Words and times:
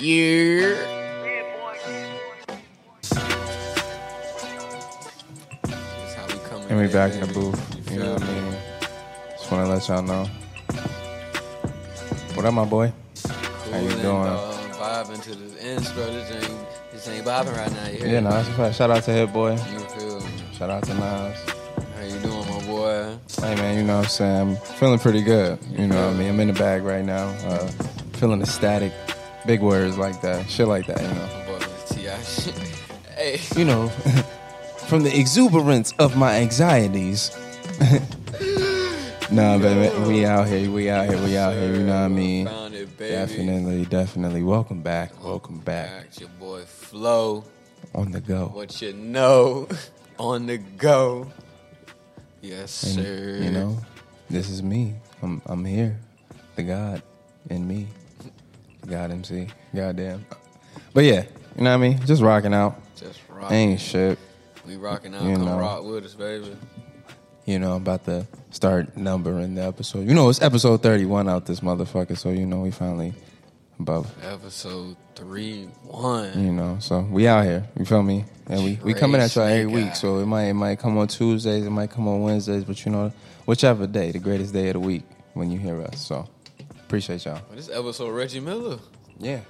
Yeah. 0.00 0.74
That's 5.62 6.14
how 6.14 6.26
we 6.26 6.34
come 6.48 6.62
And 6.68 6.78
we 6.80 6.86
back 6.88 7.12
in 7.14 7.20
the 7.20 7.26
booth. 7.32 7.88
You 7.90 7.94
You 7.94 7.98
know 8.00 8.04
feel 8.04 8.12
what 8.14 8.22
I 8.22 8.26
me? 8.26 8.40
mean? 8.40 8.56
Just 9.32 9.50
want 9.52 9.66
to 9.66 9.72
let 9.72 9.88
y'all 9.88 10.02
know. 10.02 10.24
What 12.34 12.44
up, 12.46 12.54
my 12.54 12.64
boy? 12.64 12.92
How 13.70 13.78
you 13.78 13.88
Coolin', 13.88 14.02
doing? 14.02 14.24
dog, 14.24 14.70
vibing 14.72 15.22
to 15.24 15.34
the 15.34 15.66
intro. 15.70 16.06
This 16.06 16.30
ain't 16.32 16.66
this 16.92 17.08
ain't 17.08 17.24
bobbing 17.24 17.52
right 17.52 17.72
now. 17.72 17.88
You 17.88 17.98
hear 17.98 18.06
Yeah, 18.06 18.20
me? 18.20 18.24
no, 18.24 18.30
that's 18.30 18.48
a 18.48 18.52
fact. 18.52 18.76
Shout 18.76 18.90
out 18.90 19.02
to 19.04 19.12
Hit 19.12 19.32
Boy. 19.32 19.52
You 19.52 19.58
feel 19.58 20.20
me? 20.20 20.26
Shout 20.56 20.70
out 20.70 20.82
to 20.84 20.94
Nas. 20.94 21.38
How 21.96 22.02
you 22.04 22.18
doing, 22.20 22.48
my 22.48 22.66
boy? 22.66 23.18
Hey, 23.40 23.54
man, 23.56 23.76
you 23.76 23.84
know 23.84 23.98
what 23.98 24.04
I'm 24.06 24.10
saying? 24.10 24.48
I'm 24.50 24.56
feeling 24.56 24.98
pretty 24.98 25.22
good. 25.22 25.58
You 25.70 25.86
know 25.86 26.06
what 26.06 26.14
I 26.14 26.18
mean? 26.18 26.28
I'm 26.30 26.40
in 26.40 26.48
the 26.48 26.54
bag 26.54 26.82
right 26.84 27.04
now. 27.04 27.28
Uh, 27.44 27.66
feeling 28.14 28.40
ecstatic. 28.40 28.92
Big 29.50 29.62
words 29.62 29.98
like 29.98 30.20
that. 30.20 30.48
Shit 30.48 30.68
like 30.68 30.86
that, 30.86 31.02
you 31.02 31.08
know. 31.08 31.26
My 31.26 31.44
boy 31.44 31.58
was 31.58 31.88
T.I. 31.88 32.22
shit. 32.22 32.54
Hey. 33.16 33.40
You 33.58 33.64
know, 33.64 33.88
from 34.86 35.02
the 35.02 35.10
exuberance 35.18 35.92
of 35.98 36.16
my 36.16 36.36
anxieties. 36.36 37.36
nah, 39.32 39.58
baby, 39.58 39.90
we 40.06 40.24
out 40.24 40.46
here. 40.46 40.70
We 40.70 40.88
out 40.88 41.08
here. 41.08 41.20
We 41.24 41.36
out 41.36 41.54
here. 41.54 41.74
You 41.74 41.82
know 41.82 41.94
what 41.94 42.04
I 42.04 42.06
mean? 42.06 42.46
It. 42.46 42.96
Definitely, 42.96 43.86
definitely. 43.86 44.44
Welcome 44.44 44.82
back. 44.82 45.20
Welcome 45.20 45.58
back. 45.58 46.04
Back, 46.04 46.20
your 46.20 46.28
boy 46.38 46.60
Flo. 46.60 47.42
On 47.92 48.12
the 48.12 48.20
go. 48.20 48.52
What 48.54 48.80
you 48.80 48.92
know 48.92 49.66
on 50.20 50.46
the 50.46 50.58
go. 50.58 51.26
Yes, 52.40 52.84
And, 52.84 53.04
sir. 53.04 53.40
You 53.42 53.50
know, 53.50 53.78
this 54.28 54.48
is 54.48 54.62
me. 54.62 54.94
I'm 55.20 55.42
I'm 55.44 55.64
here. 55.64 55.98
The 56.54 56.62
God 56.62 57.02
in 57.48 57.66
me. 57.66 57.88
God 58.90 59.12
MC. 59.12 59.46
Goddamn. 59.74 60.26
But 60.92 61.04
yeah, 61.04 61.22
you 61.56 61.62
know 61.62 61.70
what 61.70 61.76
I 61.84 61.88
mean? 61.88 62.04
Just 62.06 62.22
rocking 62.22 62.52
out. 62.52 62.76
just 62.96 63.20
rocking. 63.28 63.56
Ain't 63.56 63.80
shit. 63.80 64.18
We 64.66 64.76
rocking 64.76 65.14
out. 65.14 65.22
You 65.22 65.36
Come 65.36 65.44
know. 65.46 65.58
rock 65.58 65.84
with 65.84 66.04
us, 66.04 66.14
baby. 66.14 66.56
You 67.46 67.58
know, 67.58 67.72
I'm 67.76 67.82
about 67.82 68.04
to 68.04 68.26
start 68.50 68.96
numbering 68.96 69.54
the 69.54 69.62
episode. 69.62 70.06
You 70.06 70.14
know, 70.14 70.28
it's 70.28 70.42
episode 70.42 70.82
31 70.82 71.28
out 71.28 71.46
this 71.46 71.60
motherfucker, 71.60 72.18
so 72.18 72.30
you 72.30 72.46
know 72.46 72.60
we 72.60 72.70
finally 72.70 73.14
above. 73.78 74.12
Episode 74.24 74.96
three, 75.14 75.64
one. 75.84 76.44
You 76.44 76.52
know, 76.52 76.78
so 76.80 77.00
we 77.00 77.26
out 77.28 77.44
here. 77.44 77.66
You 77.78 77.84
feel 77.84 78.02
me? 78.02 78.24
And 78.46 78.64
we, 78.64 78.78
we 78.82 78.94
coming 78.94 79.20
at 79.20 79.34
y'all 79.36 79.44
every 79.44 79.66
week. 79.66 79.94
So 79.94 80.18
it 80.18 80.26
might 80.26 80.46
it 80.46 80.54
might 80.54 80.78
come 80.80 80.98
on 80.98 81.06
Tuesdays, 81.08 81.64
it 81.64 81.70
might 81.70 81.90
come 81.90 82.08
on 82.08 82.22
Wednesdays, 82.22 82.64
but 82.64 82.84
you 82.84 82.90
know, 82.92 83.12
whichever 83.46 83.86
day, 83.86 84.10
the 84.10 84.18
greatest 84.18 84.52
day 84.52 84.68
of 84.68 84.74
the 84.74 84.80
week 84.80 85.04
when 85.34 85.50
you 85.50 85.58
hear 85.58 85.80
us. 85.82 86.04
So 86.04 86.28
appreciate 86.90 87.24
y'all. 87.24 87.40
This 87.54 87.70
episode 87.70 88.10
Reggie 88.10 88.40
Miller. 88.40 88.76
Yeah. 89.20 89.42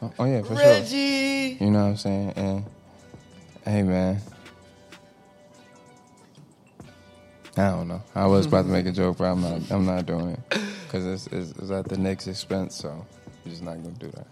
Oh, 0.00 0.12
oh, 0.20 0.24
yeah, 0.24 0.42
for 0.42 0.54
sure. 0.54 0.58
Reggie. 0.58 1.56
You 1.60 1.72
know 1.72 1.82
what 1.82 1.88
I'm 1.88 1.96
saying? 1.96 2.30
And 2.36 2.64
hey 3.64 3.82
man. 3.82 4.20
I 7.56 7.70
don't 7.70 7.88
know. 7.88 8.00
I 8.14 8.26
was 8.26 8.46
about 8.46 8.66
to 8.66 8.68
make 8.68 8.86
a 8.86 8.92
joke, 9.02 9.18
but 9.18 9.24
I'm 9.24 9.42
not. 9.42 9.68
I'm 9.72 9.84
not 9.84 10.06
doing 10.06 10.28
it 10.28 10.60
because 10.84 11.04
it's, 11.04 11.26
it's, 11.32 11.58
it's 11.58 11.70
at 11.72 11.88
the 11.88 11.98
Knicks' 11.98 12.28
expense. 12.28 12.76
So 12.76 12.90
I'm 12.90 13.50
just 13.50 13.64
not 13.64 13.82
gonna 13.82 13.90
do 13.98 14.12
that. 14.12 14.28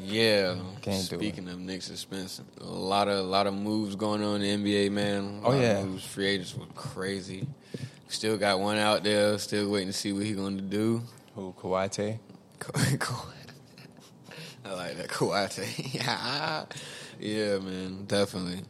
Yeah. 0.00 0.54
Can't 0.82 1.08
do 1.10 1.16
it. 1.16 1.18
Speaking 1.18 1.48
of 1.48 1.58
Nick's 1.58 1.90
expense, 1.90 2.40
a 2.60 2.64
lot 2.64 3.08
of 3.08 3.18
a 3.18 3.22
lot 3.22 3.48
of 3.48 3.54
moves 3.54 3.96
going 3.96 4.22
on 4.22 4.42
in 4.42 4.62
the 4.62 4.72
NBA, 4.72 4.92
man. 4.92 5.40
Oh, 5.42 5.58
yeah. 5.58 5.82
moves. 5.82 6.04
Free 6.04 6.26
agents 6.26 6.54
were 6.54 6.66
crazy. 6.76 7.48
Still 8.06 8.36
got 8.36 8.60
one 8.60 8.76
out 8.76 9.02
there. 9.02 9.36
Still 9.38 9.68
waiting 9.68 9.88
to 9.88 9.92
see 9.92 10.12
what 10.12 10.22
he 10.22 10.34
going 10.34 10.56
to 10.56 10.62
do. 10.62 11.02
Who 11.34 11.54
Kawhi? 11.58 12.18
I 14.64 14.72
like 14.74 14.96
that 14.96 15.08
Kawhi. 15.08 15.94
yeah, 15.94 16.64
yeah, 17.18 17.58
man, 17.58 18.04
definitely. 18.06 18.62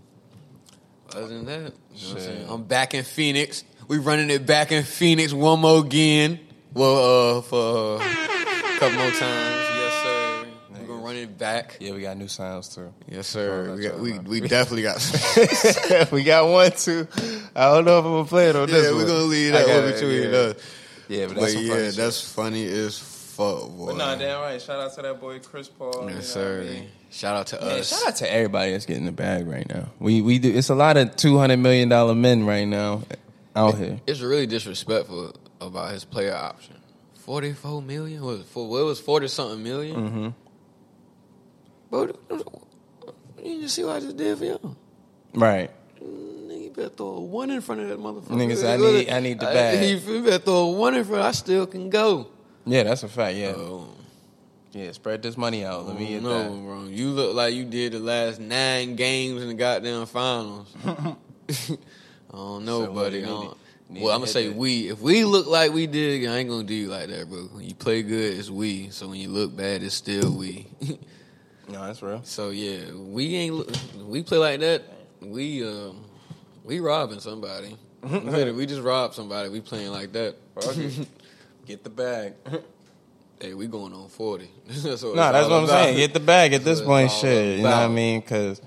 Other 1.14 1.28
than 1.28 1.44
that, 1.46 1.72
you 1.94 2.14
know 2.14 2.20
what 2.20 2.28
I'm, 2.28 2.50
I'm 2.50 2.62
back 2.64 2.94
in 2.94 3.04
Phoenix. 3.04 3.64
We 3.88 3.98
running 3.98 4.30
it 4.30 4.46
back 4.46 4.70
in 4.70 4.84
Phoenix 4.84 5.32
one 5.32 5.60
more 5.60 5.84
again. 5.84 6.38
Well, 6.72 7.38
uh, 7.38 7.42
for 7.42 7.96
a 7.96 8.78
couple 8.78 8.98
more 8.98 9.10
times. 9.10 9.20
Yes, 9.20 10.02
sir. 10.04 10.46
We're 10.70 10.86
gonna 10.86 11.02
run 11.02 11.16
it 11.16 11.36
back. 11.36 11.78
Yeah, 11.80 11.92
we 11.92 12.02
got 12.02 12.16
new 12.16 12.28
sounds 12.28 12.68
too. 12.74 12.94
Yes, 13.08 13.26
sir. 13.26 13.74
We, 13.74 13.82
got, 13.82 13.98
we, 13.98 14.18
we 14.20 14.40
definitely 14.48 14.82
got. 14.82 16.12
we 16.12 16.22
got 16.22 16.48
one 16.48 16.70
too. 16.70 17.08
I 17.56 17.74
don't 17.74 17.84
know 17.86 17.98
if 17.98 18.04
I'm 18.04 18.12
gonna 18.12 18.24
play 18.26 18.50
it 18.50 18.56
on 18.56 18.68
this 18.68 18.84
yeah, 18.84 18.94
we're 18.94 19.06
gonna 19.06 19.24
leave 19.24 19.52
that 19.52 19.66
one 19.66 19.92
between 19.92 20.30
yeah. 20.30 20.38
us. 20.38 20.54
Yeah, 21.10 21.26
but 21.26 21.34
But, 21.36 21.40
that's 21.40 21.52
some 21.54 21.62
funny 21.66 21.68
yeah, 21.82 21.86
shit. 21.90 21.96
that's 21.96 22.32
funny 22.32 22.66
as 22.66 22.98
fuck, 22.98 23.68
boy. 23.70 23.86
But 23.86 23.96
nah, 23.96 24.14
damn 24.14 24.40
right. 24.40 24.62
Shout 24.62 24.78
out 24.80 24.94
to 24.94 25.02
that 25.02 25.20
boy 25.20 25.40
Chris 25.40 25.68
Paul. 25.68 25.92
you 25.94 26.00
know 26.02 26.06
Yes, 26.16 26.34
what 26.36 26.40
I 26.42 26.44
sir. 26.44 26.62
mean? 26.62 26.88
Shout 27.10 27.36
out 27.36 27.46
to 27.48 27.56
Yeah, 27.60 27.66
us. 27.72 27.88
shout 27.90 28.08
out 28.08 28.16
to 28.16 28.32
everybody 28.32 28.70
that's 28.72 28.86
getting 28.86 29.06
the 29.06 29.12
bag 29.12 29.48
right 29.48 29.68
now. 29.68 29.88
We 29.98 30.22
we 30.22 30.38
do. 30.38 30.52
It's 30.56 30.68
a 30.68 30.74
lot 30.76 30.96
of 30.96 31.16
two 31.16 31.36
hundred 31.38 31.56
million 31.56 31.88
dollar 31.88 32.14
men 32.14 32.46
right 32.46 32.66
now 32.68 33.02
out 33.56 33.76
here. 33.76 34.00
It's 34.06 34.20
really 34.20 34.46
disrespectful 34.46 35.34
about 35.60 35.90
his 35.92 36.04
player 36.04 36.34
option. 36.34 36.76
Forty 37.14 37.52
four 37.54 37.82
million 37.82 38.22
was 38.24 38.40
it 38.40 38.46
for 38.46 38.68
what 38.68 38.84
was 38.84 39.00
forty 39.00 39.26
something 39.26 39.64
1000000 39.64 39.94
Mm-hmm. 39.94 40.28
Bro, 41.90 42.02
you 43.38 43.42
didn't 43.42 43.68
see 43.70 43.82
what 43.84 43.96
I 43.96 44.00
just 44.00 44.16
did 44.16 44.38
for 44.38 44.44
y'all. 44.44 44.76
Right. 45.34 45.70
Nigga, 46.80 46.86
you 46.88 46.88
better 46.88 46.88
throw 46.96 47.06
a 47.06 47.20
one 47.20 47.50
in 47.50 47.60
front 47.60 47.80
of 47.82 47.88
that 47.88 47.98
motherfucker. 47.98 48.36
Nigga 48.36 48.56
said, 48.56 48.80
I 48.80 48.82
need- 48.82 49.10
I 49.10 49.20
need 49.20 49.40
the 49.40 49.46
bag. 49.46 50.00
You 50.06 50.22
better 50.22 50.38
throw 50.38 50.54
a 50.56 50.70
one 50.72 50.94
in 50.94 51.04
front. 51.04 51.22
I 51.22 51.32
still 51.32 51.66
can 51.66 51.90
go. 51.90 52.26
Yeah, 52.66 52.82
that's 52.84 53.02
a 53.02 53.08
fact. 53.08 53.36
Yeah. 53.36 53.52
Oh, 53.56 53.88
Yeah. 54.72 54.92
Spread 54.92 55.22
this 55.22 55.36
money 55.36 55.64
out. 55.64 55.86
Let 55.86 55.98
me 55.98 56.06
get 56.08 56.22
no, 56.22 56.30
that. 56.42 56.48
bro. 56.62 56.84
You 56.84 57.08
look 57.10 57.34
like 57.34 57.54
you 57.54 57.64
did 57.64 57.92
the 57.92 57.98
last 57.98 58.40
nine 58.40 58.94
games 58.96 59.42
in 59.42 59.48
the 59.48 59.54
goddamn 59.54 60.06
finals. 60.06 60.68
I 60.84 61.16
don't 62.32 62.64
know, 62.64 62.84
So 62.86 62.92
buddy. 62.92 63.22
Don't, 63.22 63.50
to, 63.50 63.56
well, 64.02 64.12
I'm 64.14 64.20
gonna 64.20 64.26
say 64.28 64.46
that. 64.48 64.56
we. 64.56 64.88
If 64.88 65.00
we 65.00 65.24
look 65.24 65.48
like 65.48 65.72
we 65.72 65.88
did, 65.88 66.28
I 66.28 66.36
ain't 66.38 66.48
gonna 66.48 66.62
do 66.62 66.74
you 66.74 66.88
like 66.88 67.08
that, 67.08 67.28
bro. 67.28 67.38
When 67.52 67.64
you 67.64 67.74
play 67.74 68.02
good, 68.02 68.38
it's 68.38 68.48
we. 68.48 68.90
So 68.90 69.08
when 69.08 69.18
you 69.18 69.28
look 69.30 69.56
bad, 69.56 69.82
it's 69.82 69.94
still 69.94 70.30
we. 70.32 70.66
No, 71.68 71.86
that's 71.86 72.02
real. 72.02 72.20
so 72.24 72.50
yeah, 72.50 72.92
we 72.92 73.36
ain't. 73.36 73.54
look- 73.54 73.70
We 74.04 74.24
play 74.24 74.38
like 74.38 74.58
that. 74.60 74.82
We 75.20 75.64
um, 75.64 76.04
we 76.70 76.78
robbing 76.78 77.18
somebody. 77.18 77.76
we 78.02 78.64
just 78.64 78.80
robbed 78.80 79.14
somebody. 79.14 79.48
We 79.48 79.60
playing 79.60 79.90
like 79.90 80.12
that. 80.12 80.36
Get 81.66 81.82
the 81.82 81.90
bag. 81.90 82.34
Hey, 83.40 83.54
we 83.54 83.66
going 83.66 83.92
on 83.92 84.08
forty. 84.08 84.48
that's 84.68 85.02
what 85.02 85.16
No, 85.16 85.22
it's 85.22 85.32
that's 85.32 85.48
what 85.48 85.56
I'm 85.58 85.64
about. 85.64 85.84
saying. 85.84 85.96
Get 85.96 86.14
the 86.14 86.20
bag 86.20 86.52
at 86.52 86.62
this 86.62 86.80
point. 86.80 87.10
Shit, 87.10 87.56
you 87.58 87.64
know 87.64 87.70
what 87.70 87.78
I 87.78 87.88
mean? 87.88 88.20
Because 88.20 88.62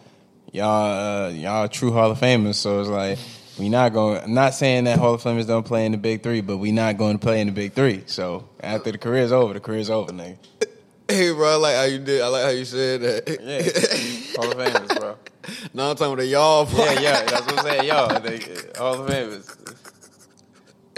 y'all, 0.52 1.28
uh, 1.28 1.30
y'all 1.30 1.70
true 1.70 1.94
Hall 1.94 2.12
of 2.12 2.20
Famers. 2.20 2.56
So 2.56 2.82
it's 2.82 2.90
like 2.90 3.20
we 3.58 3.70
not 3.70 3.94
going. 3.94 4.22
I'm 4.22 4.34
not 4.34 4.54
saying 4.54 4.84
that 4.84 5.00
Hall 5.00 5.14
of 5.14 5.24
Famers 5.24 5.48
don't 5.48 5.66
play 5.66 5.86
in 5.86 5.94
the 5.94 5.98
Big 5.98 6.24
Three, 6.24 6.42
but 6.42 6.58
we 6.58 6.74
not 6.74 6.98
going 6.98 7.18
to 7.18 7.24
play 7.26 7.40
in 7.40 7.48
the 7.48 7.54
Big 7.54 7.72
Three. 7.72 8.04
So 8.08 8.50
after 8.60 8.92
the 8.92 8.98
career's 8.98 9.32
over, 9.32 9.54
the 9.54 9.62
career's 9.62 9.90
over, 9.90 10.12
nigga. 10.12 10.38
Hey, 11.08 11.32
bro, 11.32 11.54
I 11.54 11.56
like 11.56 11.76
how 11.76 11.84
you 11.84 12.00
did. 12.00 12.22
I 12.22 12.28
like 12.28 12.44
how 12.44 12.50
you 12.50 12.66
said 12.66 13.02
that. 13.02 13.30
Yeah, 13.30 14.42
Hall 14.42 14.52
of 14.52 14.58
Famers, 14.58 15.00
bro. 15.00 15.13
No, 15.74 15.90
I'm 15.90 15.96
talking 15.96 16.14
about 16.14 16.18
the 16.20 16.28
y'all. 16.28 16.68
Yeah, 16.72 17.00
yeah, 17.00 17.24
that's 17.24 17.46
what 17.46 17.60
I'm 17.60 17.66
saying. 17.66 17.88
Y'all, 17.88 18.20
they, 18.20 18.40
Hall 18.78 19.02
of 19.02 19.10
Famers. 19.10 19.80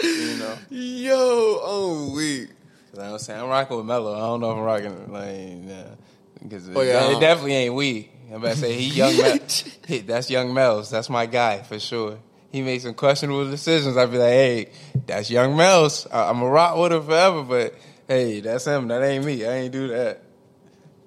You 0.04 0.38
know, 0.38 0.58
Yo, 0.70 2.08
I'm 2.10 2.14
weak. 2.16 2.50
Cause 2.92 3.04
I'm 3.04 3.20
saying 3.20 3.42
I'm 3.42 3.50
rocking 3.50 3.78
with 3.78 3.86
Melo. 3.86 4.14
I 4.16 4.20
don't 4.20 4.42
know 4.42 4.52
if 4.52 4.58
I'm 4.58 4.64
rocking 4.64 5.12
like 5.12 5.50
nah, 5.58 5.96
because 6.42 6.70
Oh, 6.70 6.82
yeah, 6.82 7.06
I 7.06 7.18
it, 7.18 7.20
definitely 7.20 7.56
ain't 7.56 7.74
we. 7.74 8.10
I'm 8.30 8.38
about 8.38 8.54
to 8.54 8.58
say 8.58 8.74
he 8.74 8.90
young. 8.90 9.18
Mel. 9.18 9.38
he, 9.88 10.00
that's 10.00 10.30
young 10.30 10.54
Mel's. 10.54 10.90
That's 10.90 11.10
my 11.10 11.26
guy 11.26 11.62
for 11.64 11.80
sure. 11.80 12.20
He 12.52 12.62
makes 12.62 12.84
some 12.84 12.94
questionable 12.94 13.50
decisions. 13.50 13.98
I'd 13.98 14.12
be 14.12 14.18
like, 14.18 14.30
hey, 14.30 14.70
that's 15.06 15.30
young 15.30 15.56
Mel's. 15.58 16.08
I, 16.08 16.30
I'm 16.30 16.42
a 16.42 16.50
rock 16.50 16.78
with 16.78 16.94
him 16.94 17.04
forever, 17.04 17.44
but 17.44 17.76
hey, 18.08 18.40
that's 18.40 18.66
him. 18.66 18.88
That 18.88 19.04
ain't 19.04 19.26
me. 19.26 19.46
I 19.46 19.54
ain't 19.56 19.72
do 19.74 19.90
that. 19.90 20.22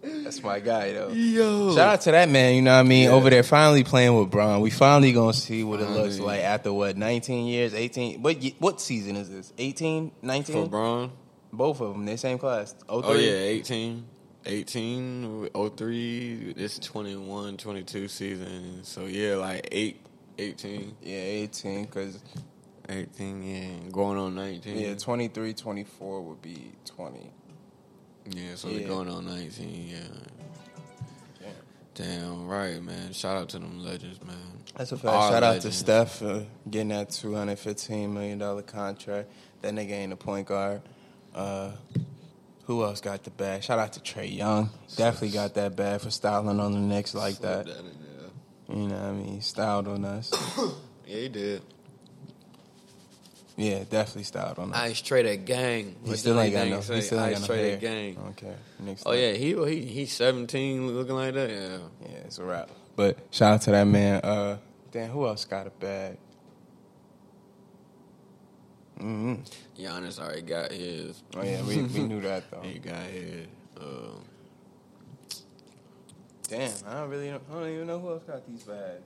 That's 0.02 0.42
my 0.42 0.60
guy 0.60 0.92
though. 0.92 1.08
Yo. 1.08 1.74
Shout 1.74 1.94
out 1.94 2.00
to 2.02 2.10
that 2.12 2.28
man, 2.28 2.54
you 2.54 2.62
know 2.62 2.74
what 2.74 2.80
I 2.80 2.82
mean? 2.84 3.04
Yeah. 3.04 3.10
Over 3.10 3.30
there 3.30 3.42
finally 3.42 3.84
playing 3.84 4.16
with 4.16 4.30
Bron. 4.30 4.60
We 4.60 4.70
finally 4.70 5.12
gonna 5.12 5.32
see 5.32 5.64
what 5.64 5.80
it 5.80 5.90
looks 5.90 6.18
like 6.18 6.42
after 6.42 6.72
what, 6.72 6.96
19 6.96 7.46
years, 7.46 7.74
18. 7.74 8.22
What 8.22 8.36
what 8.58 8.80
season 8.80 9.16
is 9.16 9.30
this? 9.30 9.52
18, 9.58 10.12
19? 10.22 10.54
For 10.64 10.68
Bron? 10.68 11.12
Both 11.52 11.80
of 11.80 11.94
them, 11.94 12.04
they 12.04 12.16
same 12.16 12.38
class. 12.38 12.74
Oh, 12.88 13.00
03. 13.02 13.26
yeah, 13.26 13.36
18. 13.36 14.04
18, 14.46 15.50
03, 15.76 16.54
it's 16.56 16.78
21, 16.78 17.56
22 17.56 18.08
season. 18.08 18.80
So, 18.82 19.04
yeah, 19.06 19.36
like 19.36 19.68
8, 19.70 20.06
18. 20.38 20.96
Yeah, 21.02 21.16
18, 21.16 21.84
because 21.84 22.18
18, 22.88 23.42
yeah. 23.42 23.90
Going 23.90 24.18
on 24.18 24.34
19. 24.34 24.78
yeah, 24.78 24.94
23, 24.94 25.52
24 25.52 26.22
would 26.22 26.40
be 26.40 26.72
20. 26.86 27.30
Yeah, 28.30 28.54
so 28.56 28.68
Yeah. 28.68 28.78
they're 28.78 28.88
going 28.88 29.08
on 29.08 29.26
19, 29.26 29.88
yeah. 29.88 29.98
Damn 31.94 32.46
right, 32.46 32.80
man. 32.80 33.12
Shout 33.12 33.36
out 33.36 33.48
to 33.50 33.58
them 33.58 33.82
legends, 33.84 34.22
man. 34.24 34.36
That's 34.76 34.92
a 34.92 34.96
fact. 34.96 35.32
Shout 35.32 35.42
out 35.42 35.60
to. 35.62 35.72
Steph 35.72 36.18
for 36.18 36.46
getting 36.70 36.88
that 36.88 37.08
$215 37.08 38.10
million 38.12 38.62
contract. 38.62 39.28
That 39.62 39.74
nigga 39.74 39.90
ain't 39.90 40.12
a 40.12 40.16
point 40.16 40.46
guard. 40.46 40.82
Uh, 41.34 41.72
Who 42.66 42.84
else 42.84 43.00
got 43.00 43.24
the 43.24 43.30
bag? 43.30 43.64
Shout 43.64 43.80
out 43.80 43.94
to 43.94 44.00
Trae 44.00 44.32
Young. 44.32 44.70
Definitely 44.94 45.30
got 45.30 45.54
that 45.54 45.74
bag 45.74 46.00
for 46.00 46.10
styling 46.10 46.60
on 46.60 46.72
the 46.72 46.78
Knicks 46.78 47.14
like 47.14 47.34
Slip 47.36 47.66
that. 47.66 47.76
You 48.68 48.76
know 48.88 48.94
what 48.94 49.02
I 49.04 49.12
mean? 49.12 49.34
He 49.34 49.40
styled 49.40 49.88
on 49.88 50.04
us. 50.04 50.32
Yeah, 51.06 51.20
he 51.20 51.28
did. 51.30 51.62
Yeah, 53.58 53.82
definitely 53.90 54.22
styled 54.22 54.60
on 54.60 54.72
us. 54.72 54.78
Ice 54.78 55.02
Trader 55.02 55.34
Gang. 55.34 55.96
He 56.04 56.14
still 56.16 56.40
ain't 56.40 56.54
got 56.54 56.68
no. 56.68 56.76
He 56.80 57.00
still 57.02 57.18
ain't 57.18 57.32
Ice 57.34 57.40
got 57.40 57.40
no 57.40 57.46
Trader 57.54 57.68
hair. 57.70 57.76
Gang. 57.78 58.18
Okay. 58.30 58.54
Knicks 58.78 59.02
Oh 59.04 59.10
don't. 59.12 59.20
yeah, 59.20 59.32
he 59.32 59.54
he 59.74 59.84
he's 59.84 60.12
seventeen, 60.12 60.86
looking 60.86 61.16
like 61.16 61.34
that. 61.34 61.50
Yeah. 61.50 61.78
Yeah, 62.02 62.16
it's 62.18 62.38
a 62.38 62.44
wrap. 62.44 62.70
But 62.94 63.18
shout 63.32 63.54
out 63.54 63.62
to 63.62 63.72
that 63.72 63.84
man. 63.84 64.20
Uh, 64.22 64.58
damn, 64.92 65.10
who 65.10 65.26
else 65.26 65.44
got 65.44 65.66
a 65.66 65.70
bag? 65.70 66.18
Mm 69.00 69.00
hmm 69.00 69.34
Giannis 69.82 70.20
already 70.20 70.42
got 70.42 70.70
his. 70.70 71.20
Oh 71.36 71.42
yeah, 71.42 71.62
we, 71.62 71.82
we 71.82 72.00
knew 72.00 72.20
that 72.20 72.48
though. 72.52 72.60
He 72.62 72.78
got 72.78 73.02
his. 73.06 73.46
Um, 73.80 74.24
Damn, 76.48 76.72
I 76.86 76.94
don't 76.94 77.10
really, 77.10 77.30
know, 77.30 77.40
I 77.50 77.54
don't 77.54 77.68
even 77.68 77.86
know 77.88 77.98
who 77.98 78.10
else 78.10 78.22
got 78.24 78.46
these 78.46 78.62
bags. 78.62 79.02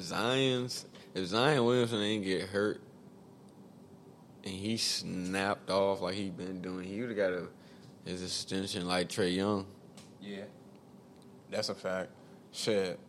Zion's 0.00 0.86
if 1.16 1.26
Zion 1.28 1.64
Williamson 1.64 2.02
ain't 2.02 2.24
get 2.24 2.42
hurt 2.42 2.78
and 4.44 4.52
he 4.52 4.76
snapped 4.76 5.70
off 5.70 6.02
like 6.02 6.14
he 6.14 6.28
been 6.28 6.60
doing, 6.60 6.84
he 6.84 7.00
would 7.00 7.08
have 7.08 7.16
got 7.16 7.32
a 7.32 7.48
his 8.04 8.22
extension 8.22 8.86
like 8.86 9.08
Trae 9.08 9.34
Young. 9.34 9.66
Yeah, 10.20 10.44
that's 11.50 11.70
a 11.70 11.74
fact. 11.74 12.10
Shit. 12.52 13.00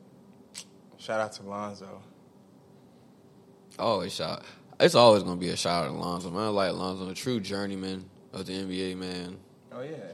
Shout 0.97 1.19
out 1.19 1.33
to 1.33 1.43
Lonzo. 1.43 2.01
Always 3.77 4.15
shot. 4.15 4.43
It's 4.79 4.95
always 4.95 5.23
gonna 5.23 5.35
be 5.35 5.49
a 5.49 5.57
shot 5.57 5.85
at 5.85 5.91
Lonzo. 5.91 6.31
Man, 6.31 6.43
I 6.43 6.47
like 6.47 6.73
Lonzo, 6.73 7.09
a 7.09 7.13
true 7.13 7.41
journeyman 7.41 8.05
of 8.31 8.45
the 8.45 8.53
NBA. 8.53 8.95
Man, 8.97 9.37
Oh 9.73 9.81
yeah, 9.81 10.13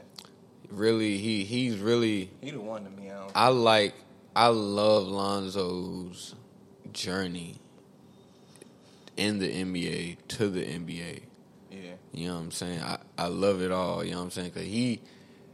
really, 0.68 1.16
he 1.18 1.44
he's 1.44 1.78
really. 1.78 2.28
he 2.40 2.50
the 2.50 2.60
one 2.60 2.84
to 2.84 2.90
me. 2.90 3.10
I. 3.10 3.46
I 3.46 3.48
like. 3.48 3.94
I 4.36 4.48
love 4.48 5.06
Lonzo's 5.06 6.34
journey 6.92 7.60
in 9.16 9.38
the 9.38 9.48
NBA 9.48 10.16
to 10.28 10.48
the 10.48 10.64
NBA. 10.64 11.20
yeah, 11.70 11.78
You 12.12 12.28
know 12.28 12.34
what 12.34 12.40
I'm 12.40 12.50
saying? 12.50 12.80
I, 12.80 12.98
I 13.18 13.26
love 13.28 13.62
it 13.62 13.70
all. 13.70 14.04
You 14.04 14.12
know 14.12 14.18
what 14.18 14.24
I'm 14.24 14.30
saying? 14.30 14.50
Cause 14.52 14.62
he, 14.64 15.00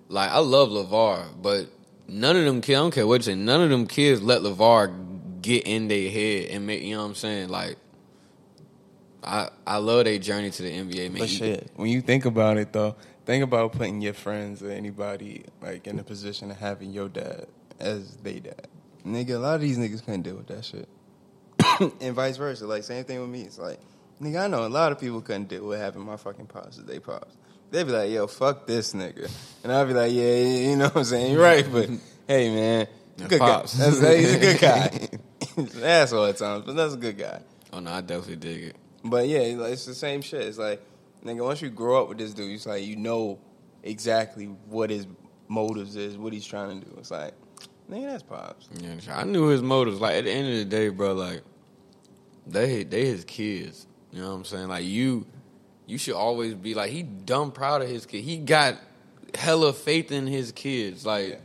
like, 0.09 0.31
I 0.31 0.39
love 0.39 0.71
LaVar, 0.71 1.41
but 1.43 1.67
none 2.09 2.37
of 2.37 2.45
them 2.45 2.61
kids. 2.61 2.77
I 2.77 2.83
don't 2.83 2.95
care 2.95 3.07
what 3.07 3.21
you 3.21 3.25
say. 3.25 3.35
None 3.35 3.61
of 3.63 3.71
them 3.71 3.87
kids 3.87 4.23
let 4.23 4.43
LaVar 4.43 5.43
get 5.43 5.67
in 5.67 5.89
their 5.89 6.11
head 6.11 6.51
and 6.51 6.67
make. 6.67 6.83
You 6.83 6.97
know 6.97 7.03
what 7.03 7.09
I'm 7.09 7.15
saying? 7.15 7.49
Like, 7.49 7.77
I 9.23 9.51
I 9.67 9.77
love 9.79 10.05
their 10.05 10.19
journey 10.19 10.51
to 10.51 10.63
the 10.63 10.71
NBA. 10.71 11.11
Man, 11.13 11.19
but 11.19 11.29
shit, 11.29 11.71
when 11.77 11.89
you 11.91 12.01
think 12.01 12.25
about 12.25 12.57
it 12.57 12.73
though, 12.73 12.97
think 13.27 13.45
about 13.45 13.73
putting 13.73 14.01
your 14.01 14.15
friends 14.15 14.63
or 14.63 14.71
anybody 14.71 15.45
like 15.63 15.87
in 15.87 15.99
a 15.99 16.03
position 16.03 16.51
of 16.51 16.57
having 16.57 16.91
your 16.93 17.09
dad 17.09 17.47
as 17.79 18.17
they 18.23 18.41
dad. 18.41 18.67
Nigga, 19.07 19.37
a 19.37 19.39
lot 19.39 19.55
of 19.57 19.61
these 19.63 19.79
niggas 19.79 20.05
can't 20.05 20.23
deal 20.23 20.37
with 20.37 20.47
that 20.49 20.65
shit. 20.65 20.89
and 22.01 22.15
vice 22.15 22.37
versa. 22.37 22.67
Like 22.67 22.85
same 22.85 23.05
thing 23.05 23.21
with 23.21 23.31
me. 23.31 23.43
It's 23.43 23.59
like, 23.59 23.81
nigga, 24.21 24.45
I 24.45 24.47
know 24.47 24.67
a 24.67 24.69
lot 24.69 24.93
of 24.93 25.01
people 25.01 25.21
couldn't 25.21 25.49
deal 25.49 25.67
with 25.67 25.81
having 25.81 26.03
my 26.03 26.17
fucking 26.17 26.47
pops 26.47 26.79
as 26.79 26.85
they 26.85 26.99
pops. 26.99 27.37
They'd 27.71 27.85
be 27.85 27.93
like, 27.93 28.11
yo, 28.11 28.27
fuck 28.27 28.67
this 28.67 28.93
nigga. 28.95 29.31
And 29.63 29.73
I'd 29.73 29.87
be 29.87 29.95
like, 29.95 30.13
yeah, 30.13 30.43
you 30.43 30.77
know 30.77 30.87
what 30.87 30.97
I'm 30.97 31.05
saying? 31.05 31.33
You're 31.33 31.43
right, 31.43 31.67
but 31.71 31.89
hey 32.27 32.55
man, 32.55 32.87
good 33.29 33.39
pops. 33.39 33.79
guy. 33.79 33.85
That's, 33.85 34.01
he's 34.01 34.35
a 34.35 34.39
good 34.39 34.61
guy. 34.61 35.09
An 35.57 35.83
asshole 35.83 36.27
at 36.27 36.37
times, 36.37 36.65
but 36.67 36.75
that's 36.75 36.95
a 36.95 36.97
good 36.97 37.19
guy. 37.19 37.41
Oh 37.73 37.81
no, 37.81 37.93
I 37.93 38.01
definitely 38.01 38.37
dig 38.37 38.65
it. 38.65 38.77
But 39.05 39.29
yeah, 39.29 39.41
it's 39.41 39.63
it's 39.63 39.87
the 39.87 39.95
same 39.95 40.23
shit. 40.23 40.43
It's 40.43 40.59
like, 40.59 40.83
nigga, 41.25 41.45
once 41.45 41.63
you 41.63 41.71
grow 41.71 42.03
up 42.03 42.09
with 42.09 42.19
this 42.19 42.35
dude, 42.35 42.53
it's 42.53 42.67
like 42.67 42.85
you 42.85 42.97
know 42.97 43.39
exactly 43.83 44.47
what 44.47 44.91
his 44.91 45.07
motives 45.49 45.97
is, 45.97 46.17
what 46.17 46.33
he's 46.33 46.47
trying 46.47 46.81
to 46.81 46.87
do. 46.87 46.97
It's 46.99 47.11
like, 47.11 47.35
nigga, 47.91 48.07
that's 48.13 48.23
pops. 48.23 48.69
Yeah, 48.81 48.95
I 49.17 49.25
knew 49.25 49.49
his 49.49 49.63
motives. 49.63 50.01
Like 50.01 50.15
at 50.17 50.25
the 50.25 50.31
end 50.31 50.49
of 50.49 50.55
the 50.55 50.65
day, 50.65 50.89
bro, 50.89 51.15
like 51.15 51.43
they 52.47 52.85
they 52.85 53.07
his 53.07 53.25
kids. 53.25 53.87
You 54.13 54.23
know 54.23 54.29
what 54.31 54.35
I'm 54.37 54.45
saying? 54.45 54.69
Like 54.69 54.85
you, 54.85 55.27
you 55.87 55.99
should 55.99 56.15
always 56.15 56.55
be 56.55 56.75
like 56.75 56.91
he 56.91 57.03
dumb 57.03 57.53
proud 57.53 57.83
of 57.83 57.89
his 57.89 58.07
kid. 58.07 58.23
He 58.23 58.39
got 58.39 58.77
hella 59.35 59.73
faith 59.73 60.11
in 60.11 60.27
his 60.27 60.53
kids. 60.53 61.07
Like 61.07 61.29
Yeah. 61.31 61.37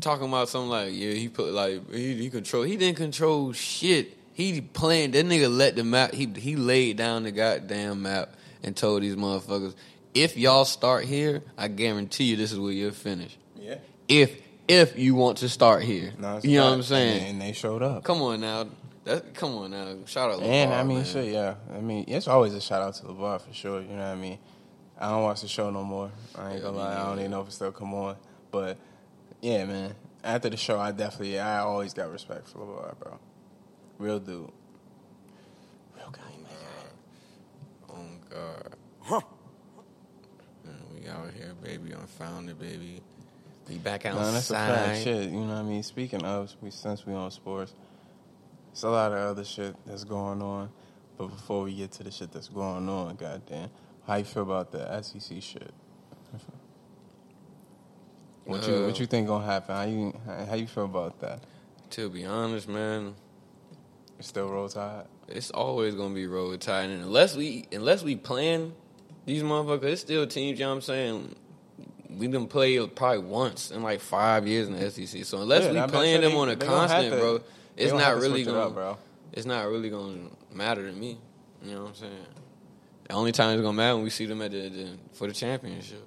talking 0.00 0.26
about 0.26 0.48
something 0.48 0.70
like 0.70 0.92
yeah, 0.92 1.12
he 1.12 1.28
put 1.28 1.52
like 1.52 1.90
he, 1.92 2.14
he 2.14 2.30
control. 2.30 2.62
He 2.62 2.76
didn't 2.76 2.96
control 2.96 3.52
shit. 3.52 4.16
He 4.32 4.60
planned 4.60 5.14
that 5.14 5.24
nigga 5.26 5.54
let 5.54 5.76
the 5.76 5.84
map. 5.84 6.12
He 6.12 6.26
he 6.26 6.56
laid 6.56 6.96
down 6.96 7.22
the 7.22 7.30
goddamn 7.30 8.02
map 8.02 8.34
and 8.64 8.76
told 8.76 9.02
these 9.02 9.14
motherfuckers, 9.14 9.74
if 10.14 10.36
y'all 10.36 10.64
start 10.64 11.04
here, 11.04 11.42
I 11.56 11.68
guarantee 11.68 12.24
you 12.24 12.36
this 12.36 12.50
is 12.50 12.58
where 12.58 12.72
you'll 12.72 12.90
finish. 12.92 13.36
Yeah. 13.60 13.76
If 14.08 14.40
if 14.68 14.98
you 14.98 15.14
want 15.14 15.38
to 15.38 15.48
start 15.48 15.82
here, 15.82 16.12
No, 16.18 16.36
it's 16.36 16.46
you 16.46 16.58
know 16.58 16.64
not. 16.64 16.70
what 16.70 16.76
I'm 16.76 16.82
saying. 16.84 17.20
And, 17.20 17.30
and 17.32 17.42
they 17.42 17.52
showed 17.52 17.82
up. 17.82 18.04
Come 18.04 18.22
on 18.22 18.40
now, 18.40 18.66
that 19.04 19.34
come 19.34 19.54
on 19.56 19.70
now. 19.72 19.96
Shout 20.06 20.30
out, 20.30 20.40
And 20.42 20.70
LaVar, 20.70 20.74
I 20.80 20.82
mean, 20.84 20.96
man. 20.98 21.04
shit, 21.06 21.32
yeah. 21.32 21.54
I 21.74 21.80
mean, 21.80 22.04
it's 22.08 22.28
always 22.28 22.54
a 22.54 22.60
shout 22.60 22.82
out 22.82 22.94
to 22.94 23.02
LaVar 23.04 23.40
for 23.42 23.52
sure. 23.52 23.80
You 23.80 23.88
know 23.88 23.96
what 23.96 24.02
I 24.04 24.14
mean? 24.14 24.38
I 24.98 25.10
don't 25.10 25.22
watch 25.24 25.40
the 25.42 25.48
show 25.48 25.70
no 25.70 25.82
more. 25.84 26.10
I 26.36 26.46
ain't 26.52 26.56
Yeah, 26.58 26.60
gonna 26.62 26.72
me 26.76 26.82
lie. 26.84 27.00
I 27.00 27.04
don't 27.08 27.18
even 27.18 27.30
know 27.32 27.40
if 27.42 27.48
it 27.48 27.52
still 27.52 27.72
come 27.72 27.92
on. 27.94 28.16
But 28.50 28.78
yeah, 29.42 29.64
man. 29.66 29.94
After 30.22 30.48
the 30.48 30.56
show, 30.56 30.78
I 30.80 30.90
definitely, 30.92 31.38
I 31.38 31.58
always 31.58 31.92
got 31.92 32.10
respect 32.10 32.48
for 32.48 32.60
LaVar, 32.60 32.98
bro. 32.98 33.18
Real 33.98 34.18
dude. 34.20 34.50
Real 35.96 36.10
guy, 36.10 36.20
man. 36.42 36.90
Oh 37.90 38.06
God. 39.10 39.22
Man, 40.64 40.74
we 40.94 41.06
out 41.08 41.30
here, 41.36 41.52
baby, 41.62 41.92
unfounded, 41.92 42.58
baby. 42.58 43.02
We 43.68 43.76
back 43.78 44.04
outside. 44.06 44.20
No, 44.22 44.32
that's 44.32 44.50
a 44.50 44.54
fact. 44.54 45.02
Shit, 45.04 45.30
you 45.30 45.40
know 45.40 45.46
what 45.46 45.56
I 45.56 45.62
mean. 45.62 45.82
Speaking 45.82 46.22
of, 46.22 46.54
we 46.60 46.70
since 46.70 47.06
we 47.06 47.14
on 47.14 47.30
sports, 47.30 47.72
it's 48.72 48.82
a 48.82 48.90
lot 48.90 49.12
of 49.12 49.18
other 49.18 49.44
shit 49.44 49.74
that's 49.86 50.04
going 50.04 50.42
on. 50.42 50.68
But 51.16 51.28
before 51.28 51.62
we 51.62 51.74
get 51.74 51.92
to 51.92 52.02
the 52.02 52.10
shit 52.10 52.32
that's 52.32 52.48
going 52.48 52.88
on, 52.88 53.14
goddamn, 53.16 53.70
how 54.06 54.16
you 54.16 54.24
feel 54.24 54.42
about 54.42 54.70
the 54.72 55.00
SEC 55.02 55.40
shit? 55.42 55.72
What 58.44 58.66
you 58.66 58.74
Uh, 58.74 58.86
what 58.86 59.00
you 59.00 59.06
think 59.06 59.26
gonna 59.28 59.44
happen? 59.46 59.74
How 59.74 59.84
you 59.84 60.12
how 60.48 60.54
you 60.54 60.66
feel 60.66 60.84
about 60.84 61.20
that? 61.20 61.40
To 61.90 62.10
be 62.10 62.26
honest, 62.26 62.68
man, 62.68 63.14
It's 64.18 64.28
still 64.28 64.48
roll 64.48 64.68
tide. 64.68 65.06
it's 65.28 65.50
always 65.50 65.94
gonna 65.94 66.14
be 66.14 66.26
roll 66.26 66.56
tide, 66.58 66.90
and 66.90 67.02
unless 67.02 67.36
we 67.36 67.66
unless 67.72 68.02
we 68.02 68.16
plan 68.16 68.74
these 69.24 69.42
motherfuckers, 69.42 69.84
it's 69.84 70.00
still 70.02 70.26
teams. 70.26 70.58
You 70.58 70.66
know 70.66 70.70
what 70.70 70.74
I'm 70.76 70.80
saying? 70.82 71.36
We 72.18 72.26
didn't 72.26 72.48
play 72.48 72.84
probably 72.86 73.18
once 73.18 73.70
in 73.70 73.82
like 73.82 74.00
five 74.00 74.46
years 74.46 74.68
in 74.68 74.74
the 74.76 74.90
SEC. 74.90 75.24
So 75.24 75.42
unless 75.42 75.64
Yeah, 75.64 75.72
we 75.72 75.78
I'm 75.80 75.90
playing 75.90 76.20
them 76.20 76.36
on 76.36 76.48
a 76.48 76.52
they- 76.56 76.60
they 76.60 76.66
gonna 76.66 76.80
have 76.80 76.90
constant, 76.90 77.12
to- 77.14 77.18
bro, 77.20 77.40
it's 77.76 77.92
not 77.92 78.16
really 78.16 78.44
gonna 78.44 78.58
up, 78.60 78.74
bro. 78.74 78.96
it's 79.32 79.46
not 79.46 79.66
really 79.68 79.90
gonna 79.90 80.18
matter 80.52 80.86
to 80.88 80.92
me. 80.96 81.18
You 81.62 81.74
know 81.74 81.82
what 81.82 81.88
I'm 81.90 81.94
saying? 81.94 82.26
The 83.08 83.14
only 83.14 83.32
time 83.32 83.52
it's 83.54 83.62
gonna 83.62 83.76
matter 83.76 83.94
when 83.96 84.04
we 84.04 84.10
see 84.10 84.26
them 84.26 84.40
at 84.42 84.50
the, 84.52 84.68
the 84.68 84.88
for 85.12 85.26
the 85.26 85.32
championship. 85.34 86.06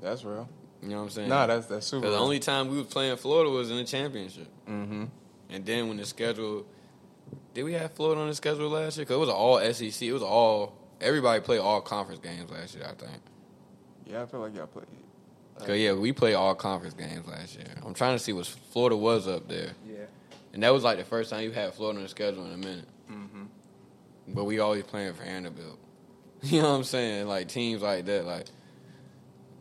That's 0.00 0.24
real. 0.24 0.48
You 0.82 0.88
know 0.90 0.96
what 0.98 1.02
I'm 1.04 1.10
saying? 1.10 1.28
Nah, 1.28 1.46
that's 1.46 1.66
that's 1.66 1.86
super. 1.86 2.10
The 2.10 2.16
only 2.18 2.38
time 2.40 2.68
we 2.68 2.76
were 2.76 2.84
playing 2.84 3.16
Florida 3.16 3.50
was 3.50 3.70
in 3.70 3.76
the 3.76 3.84
championship. 3.84 4.48
mm-hmm. 4.68 5.04
And 5.50 5.64
then 5.64 5.88
when 5.88 5.96
the 5.98 6.04
schedule, 6.04 6.66
did 7.54 7.62
we 7.62 7.72
have 7.74 7.92
Florida 7.92 8.20
on 8.20 8.28
the 8.28 8.34
schedule 8.34 8.68
last 8.68 8.96
year? 8.96 9.04
Because 9.06 9.16
it 9.16 9.20
was 9.20 9.28
all 9.28 9.58
SEC. 9.72 10.02
It 10.08 10.12
was 10.12 10.22
all 10.22 10.74
everybody 11.00 11.40
played 11.40 11.60
all 11.60 11.80
conference 11.80 12.20
games 12.20 12.50
last 12.50 12.74
year. 12.74 12.84
I 12.84 12.94
think. 12.94 13.22
Yeah, 14.06 14.22
I 14.22 14.26
feel 14.26 14.40
like 14.40 14.54
y'all 14.54 14.66
played. 14.66 14.86
Cause 15.58 15.78
yeah, 15.78 15.92
we 15.92 16.12
played 16.12 16.34
all 16.34 16.54
conference 16.54 16.94
games 16.94 17.26
last 17.28 17.54
year. 17.56 17.66
I'm 17.86 17.94
trying 17.94 18.16
to 18.16 18.22
see 18.22 18.32
what 18.32 18.44
Florida 18.46 18.96
was 18.96 19.28
up 19.28 19.48
there, 19.48 19.70
Yeah. 19.88 19.98
and 20.52 20.62
that 20.64 20.72
was 20.72 20.82
like 20.82 20.98
the 20.98 21.04
first 21.04 21.30
time 21.30 21.44
you 21.44 21.52
had 21.52 21.72
Florida 21.74 21.98
on 21.98 22.02
the 22.02 22.08
schedule 22.08 22.44
in 22.46 22.52
a 22.52 22.56
minute. 22.56 22.88
Mm-hmm. 23.10 23.44
But 24.28 24.44
we 24.44 24.58
always 24.58 24.82
playing 24.82 25.12
for 25.14 25.24
Vanderbilt. 25.24 25.78
You 26.42 26.60
know 26.60 26.70
what 26.72 26.76
I'm 26.76 26.84
saying? 26.84 27.26
Like 27.28 27.48
teams 27.48 27.80
like 27.82 28.04
that, 28.06 28.26
like 28.26 28.46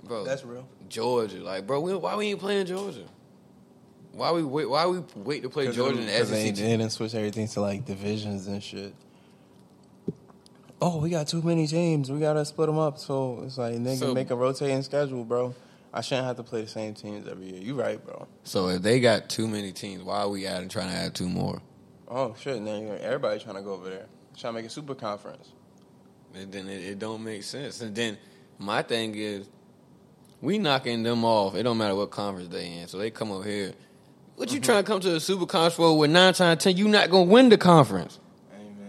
bro, 0.04 0.26
That's 0.26 0.44
real. 0.44 0.68
Georgia. 0.90 1.38
Like 1.38 1.66
bro, 1.68 1.80
we, 1.80 1.96
why 1.96 2.16
we 2.18 2.28
ain't 2.32 2.40
playing 2.40 2.66
Georgia? 2.66 3.06
Why 4.12 4.32
we 4.32 4.44
wait? 4.44 4.70
Why 4.70 4.86
we 4.88 5.02
wait 5.16 5.44
to 5.44 5.50
play 5.50 5.72
Georgia 5.72 6.00
in 6.00 6.06
the 6.08 6.12
Because 6.12 6.30
they, 6.32 6.48
SEC? 6.48 6.56
they 6.56 6.76
didn't 6.78 6.90
switch 6.92 7.16
everything 7.16 7.48
to 7.50 7.62
like 7.62 7.86
divisions 7.86 8.48
and 8.48 8.62
shit. 8.62 8.94
Oh, 10.86 10.98
we 10.98 11.10
got 11.10 11.30
too 11.30 11.42
many 11.42 11.66
teams. 11.66 12.12
We 12.12 12.20
gotta 12.20 12.44
split 12.44 12.68
them 12.68 12.78
up. 12.78 12.98
So 12.98 13.44
it's 13.46 13.58
like 13.58 13.76
nigga 13.76 14.00
So- 14.00 14.14
make 14.14 14.30
a 14.32 14.36
rotating 14.36 14.84
schedule, 14.84 15.24
bro. 15.24 15.56
I 15.94 16.02
shouldn't 16.02 16.28
have 16.28 16.36
to 16.38 16.44
play 16.44 16.62
the 16.62 16.68
same 16.68 16.94
teams 16.94 17.26
every 17.26 17.52
year. 17.52 17.62
You 17.62 17.80
right, 17.80 18.04
bro. 18.04 18.28
So 18.44 18.68
if 18.68 18.82
they 18.82 19.00
got 19.00 19.30
too 19.30 19.48
many 19.48 19.72
teams, 19.72 20.04
why 20.04 20.22
are 20.22 20.30
we 20.30 20.46
adding 20.46 20.68
trying 20.68 20.90
to 20.90 20.96
add 20.96 21.16
two 21.16 21.30
more? 21.30 21.62
Oh 22.10 22.36
shit, 22.38 22.60
nigga. 22.62 23.00
Everybody 23.00 23.40
trying 23.40 23.56
to 23.56 23.62
go 23.62 23.74
over 23.74 23.90
there. 23.90 24.08
Trying 24.36 24.56
to 24.56 24.60
make 24.60 24.66
a 24.66 24.70
super 24.70 24.94
conference. 24.94 25.54
And 26.34 26.52
then 26.52 26.68
it, 26.68 26.84
it 26.84 27.00
don't 27.00 27.24
make 27.24 27.44
sense. 27.44 27.80
And 27.80 27.96
then 27.96 28.18
my 28.60 28.82
thing 28.82 29.16
is, 29.16 29.48
we 30.42 30.58
knocking 30.58 31.04
them 31.04 31.24
off. 31.24 31.56
It 31.56 31.64
don't 31.64 31.78
matter 31.78 31.96
what 31.96 32.12
conference 32.12 32.50
they 32.50 32.80
in. 32.80 32.88
So 32.90 32.98
they 32.98 33.10
come 33.10 33.32
over 33.32 33.48
here. 33.48 33.72
What 34.36 34.52
you 34.52 34.60
mm-hmm. 34.60 34.66
trying 34.66 34.84
to 34.84 34.88
come 34.88 35.00
to 35.00 35.16
a 35.16 35.20
super 35.22 35.46
conference 35.46 35.76
for? 35.76 35.98
With 35.98 36.12
nine 36.12 36.34
times 36.34 36.62
ten, 36.62 36.76
you 36.76 36.90
not 36.90 37.10
gonna 37.10 37.24
win 37.24 37.48
the 37.48 37.58
conference. 37.58 38.20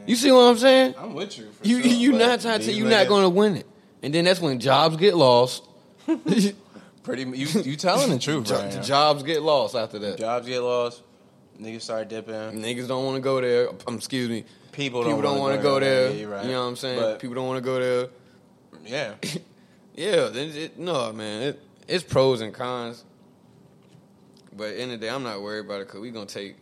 You 0.06 0.16
see 0.16 0.30
what 0.30 0.40
I'm 0.40 0.58
saying? 0.58 0.94
I'm 0.98 1.14
with 1.14 1.38
you. 1.38 1.50
For 1.52 1.66
You 1.66 1.82
sure, 1.82 1.90
you 1.92 2.10
but 2.12 2.18
nine 2.18 2.28
times 2.38 2.42
ten, 2.42 2.60
these 2.60 2.76
you 2.78 2.84
not 2.84 3.08
gonna 3.08 3.28
win 3.28 3.56
it. 3.56 3.66
and 4.02 4.12
then 4.14 4.24
that's 4.24 4.40
when 4.40 4.60
jobs 4.60 4.96
get 4.96 5.14
lost. 5.16 5.64
Pretty, 7.02 7.22
you 7.24 7.46
you 7.62 7.76
telling 7.76 8.10
the 8.10 8.18
truth, 8.18 8.46
Jo- 8.48 8.56
right? 8.60 8.82
jobs 8.82 9.22
get 9.22 9.42
lost 9.42 9.74
after 9.74 9.98
that. 9.98 10.18
Jobs 10.18 10.46
get 10.46 10.60
lost. 10.60 11.02
Niggas 11.60 11.82
start 11.82 12.08
dipping. 12.08 12.34
Niggas 12.34 12.88
don't 12.88 13.04
want 13.04 13.16
to 13.16 13.20
go 13.20 13.40
there. 13.40 13.68
Um, 13.86 13.96
excuse 13.96 14.28
me. 14.28 14.44
People 14.72 15.02
People 15.04 15.22
don't, 15.22 15.34
don't 15.34 15.38
want 15.38 15.56
to 15.56 15.62
go 15.62 15.78
there. 15.78 16.08
Yeah, 16.10 16.14
you're 16.16 16.30
right. 16.30 16.44
You 16.44 16.52
know 16.52 16.62
what 16.62 16.68
I'm 16.68 16.76
saying? 16.76 16.98
But, 16.98 17.20
People 17.20 17.34
don't 17.36 17.46
want 17.46 17.58
to 17.58 17.64
go 17.64 17.78
there. 17.78 18.08
yeah, 18.84 19.14
Yeah, 19.94 20.28
then 20.30 20.50
it, 20.50 20.78
no, 20.78 21.12
man. 21.12 21.42
It, 21.42 21.60
it's 21.86 22.02
pros 22.02 22.40
and 22.40 22.52
cons. 22.52 23.04
But 24.56 24.74
in 24.74 24.88
the, 24.88 24.96
the 24.96 25.06
day, 25.06 25.10
I'm 25.10 25.22
not 25.22 25.42
worried 25.42 25.66
about 25.66 25.80
it 25.80 25.86
because 25.88 26.00
we 26.00 26.10
gonna 26.10 26.26
take. 26.26 26.56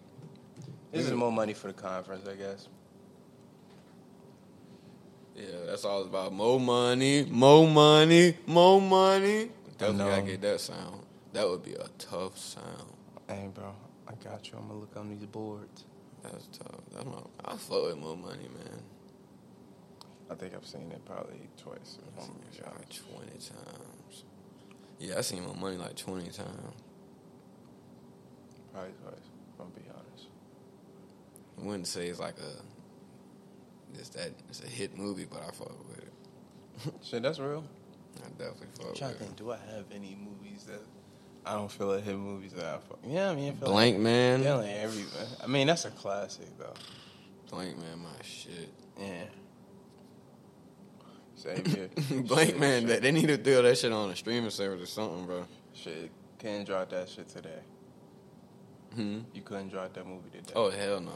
this 0.92 1.06
is 1.06 1.12
more 1.12 1.32
money 1.32 1.54
for 1.54 1.68
the 1.68 1.72
conference, 1.72 2.26
I 2.28 2.34
guess. 2.34 2.68
Yeah, 5.42 5.66
that's 5.66 5.84
all 5.84 6.02
about. 6.02 6.32
More 6.32 6.60
money, 6.60 7.26
more 7.28 7.66
money, 7.66 8.36
more 8.46 8.80
money. 8.80 9.50
Definitely 9.76 10.10
gotta 10.10 10.22
get 10.22 10.40
that 10.42 10.60
sound. 10.60 11.02
That 11.32 11.48
would 11.48 11.64
be 11.64 11.72
a 11.74 11.88
tough 11.98 12.38
sound. 12.38 12.92
Hey, 13.26 13.48
bro, 13.52 13.74
I 14.06 14.12
got 14.22 14.48
you. 14.48 14.58
I'm 14.58 14.68
gonna 14.68 14.78
look 14.78 14.96
on 14.96 15.08
these 15.08 15.26
boards. 15.26 15.84
That's 16.22 16.46
tough. 16.46 16.80
That's 16.92 17.04
my, 17.04 17.18
I 17.44 17.56
fuck 17.56 17.86
with 17.86 17.96
more 17.98 18.16
money, 18.16 18.48
man. 18.54 18.82
I 20.30 20.34
think 20.36 20.54
I've 20.54 20.66
seen 20.66 20.92
it 20.92 21.04
probably 21.04 21.48
twice. 21.56 21.98
or 22.16 22.22
my 22.22 22.62
God, 22.62 22.86
twenty 22.88 23.32
times. 23.32 24.24
Yeah, 25.00 25.18
I 25.18 25.22
seen 25.22 25.44
my 25.44 25.54
money 25.54 25.76
like 25.76 25.96
twenty 25.96 26.30
times. 26.30 26.76
Probably 28.72 28.92
twice. 29.02 29.28
I'm 29.58 29.70
be 29.70 29.82
honest. 29.90 30.28
I 31.58 31.64
wouldn't 31.66 31.86
say 31.88 32.06
it's 32.06 32.20
like 32.20 32.36
a, 32.38 32.62
it's 33.98 34.08
that 34.10 34.30
it's 34.48 34.62
a 34.62 34.66
hit 34.66 34.96
movie, 34.96 35.26
but 35.30 35.40
I 35.42 35.50
fuck 35.52 35.72
with 35.88 35.98
it. 35.98 36.94
Shit, 37.04 37.22
that's 37.22 37.38
real. 37.38 37.64
I 38.24 38.28
definitely 38.38 38.66
fuck 38.74 38.82
I'm 38.84 38.88
with 38.90 38.98
trying 38.98 39.14
to 39.16 39.24
it. 39.24 39.36
Do 39.36 39.50
I 39.52 39.56
have 39.74 39.84
any 39.94 40.16
movies 40.20 40.64
that 40.64 40.80
I 41.44 41.54
don't 41.54 41.70
feel 41.70 41.88
like 41.88 42.04
hit 42.04 42.16
movies 42.16 42.52
that 42.52 42.64
I 42.64 42.78
fuck? 42.78 42.98
Yeah, 43.06 43.30
I 43.30 43.34
mean, 43.34 43.52
I 43.52 43.56
feel 43.56 43.68
Blank 43.68 43.94
Like, 43.96 44.02
Man. 44.02 44.42
yeah, 44.42 44.54
like 44.54 44.68
every. 44.70 45.04
I 45.42 45.46
mean, 45.46 45.66
that's 45.66 45.84
a 45.84 45.90
classic 45.90 46.46
though. 46.58 46.74
Blankman, 47.50 47.98
my 48.02 48.08
shit. 48.22 48.72
Yeah. 48.98 49.24
Savior. 51.34 51.88
Blank 52.22 52.50
Shit, 52.50 52.60
Man, 52.60 52.80
shit. 52.82 52.88
that 52.88 53.02
they 53.02 53.10
need 53.12 53.26
to 53.26 53.36
throw 53.36 53.62
that 53.62 53.76
shit 53.78 53.92
on 53.92 54.10
a 54.10 54.16
streaming 54.16 54.50
service 54.50 54.82
or 54.82 54.86
something, 54.86 55.26
bro. 55.26 55.44
Shit, 55.74 56.10
can't 56.38 56.66
drop 56.66 56.90
that 56.90 57.08
shit 57.08 57.28
today. 57.28 57.58
Hmm. 58.94 59.20
You 59.34 59.42
couldn't 59.42 59.68
drop 59.68 59.92
that 59.94 60.06
movie 60.06 60.30
today. 60.32 60.52
Oh 60.54 60.70
hell 60.70 61.00
no. 61.00 61.12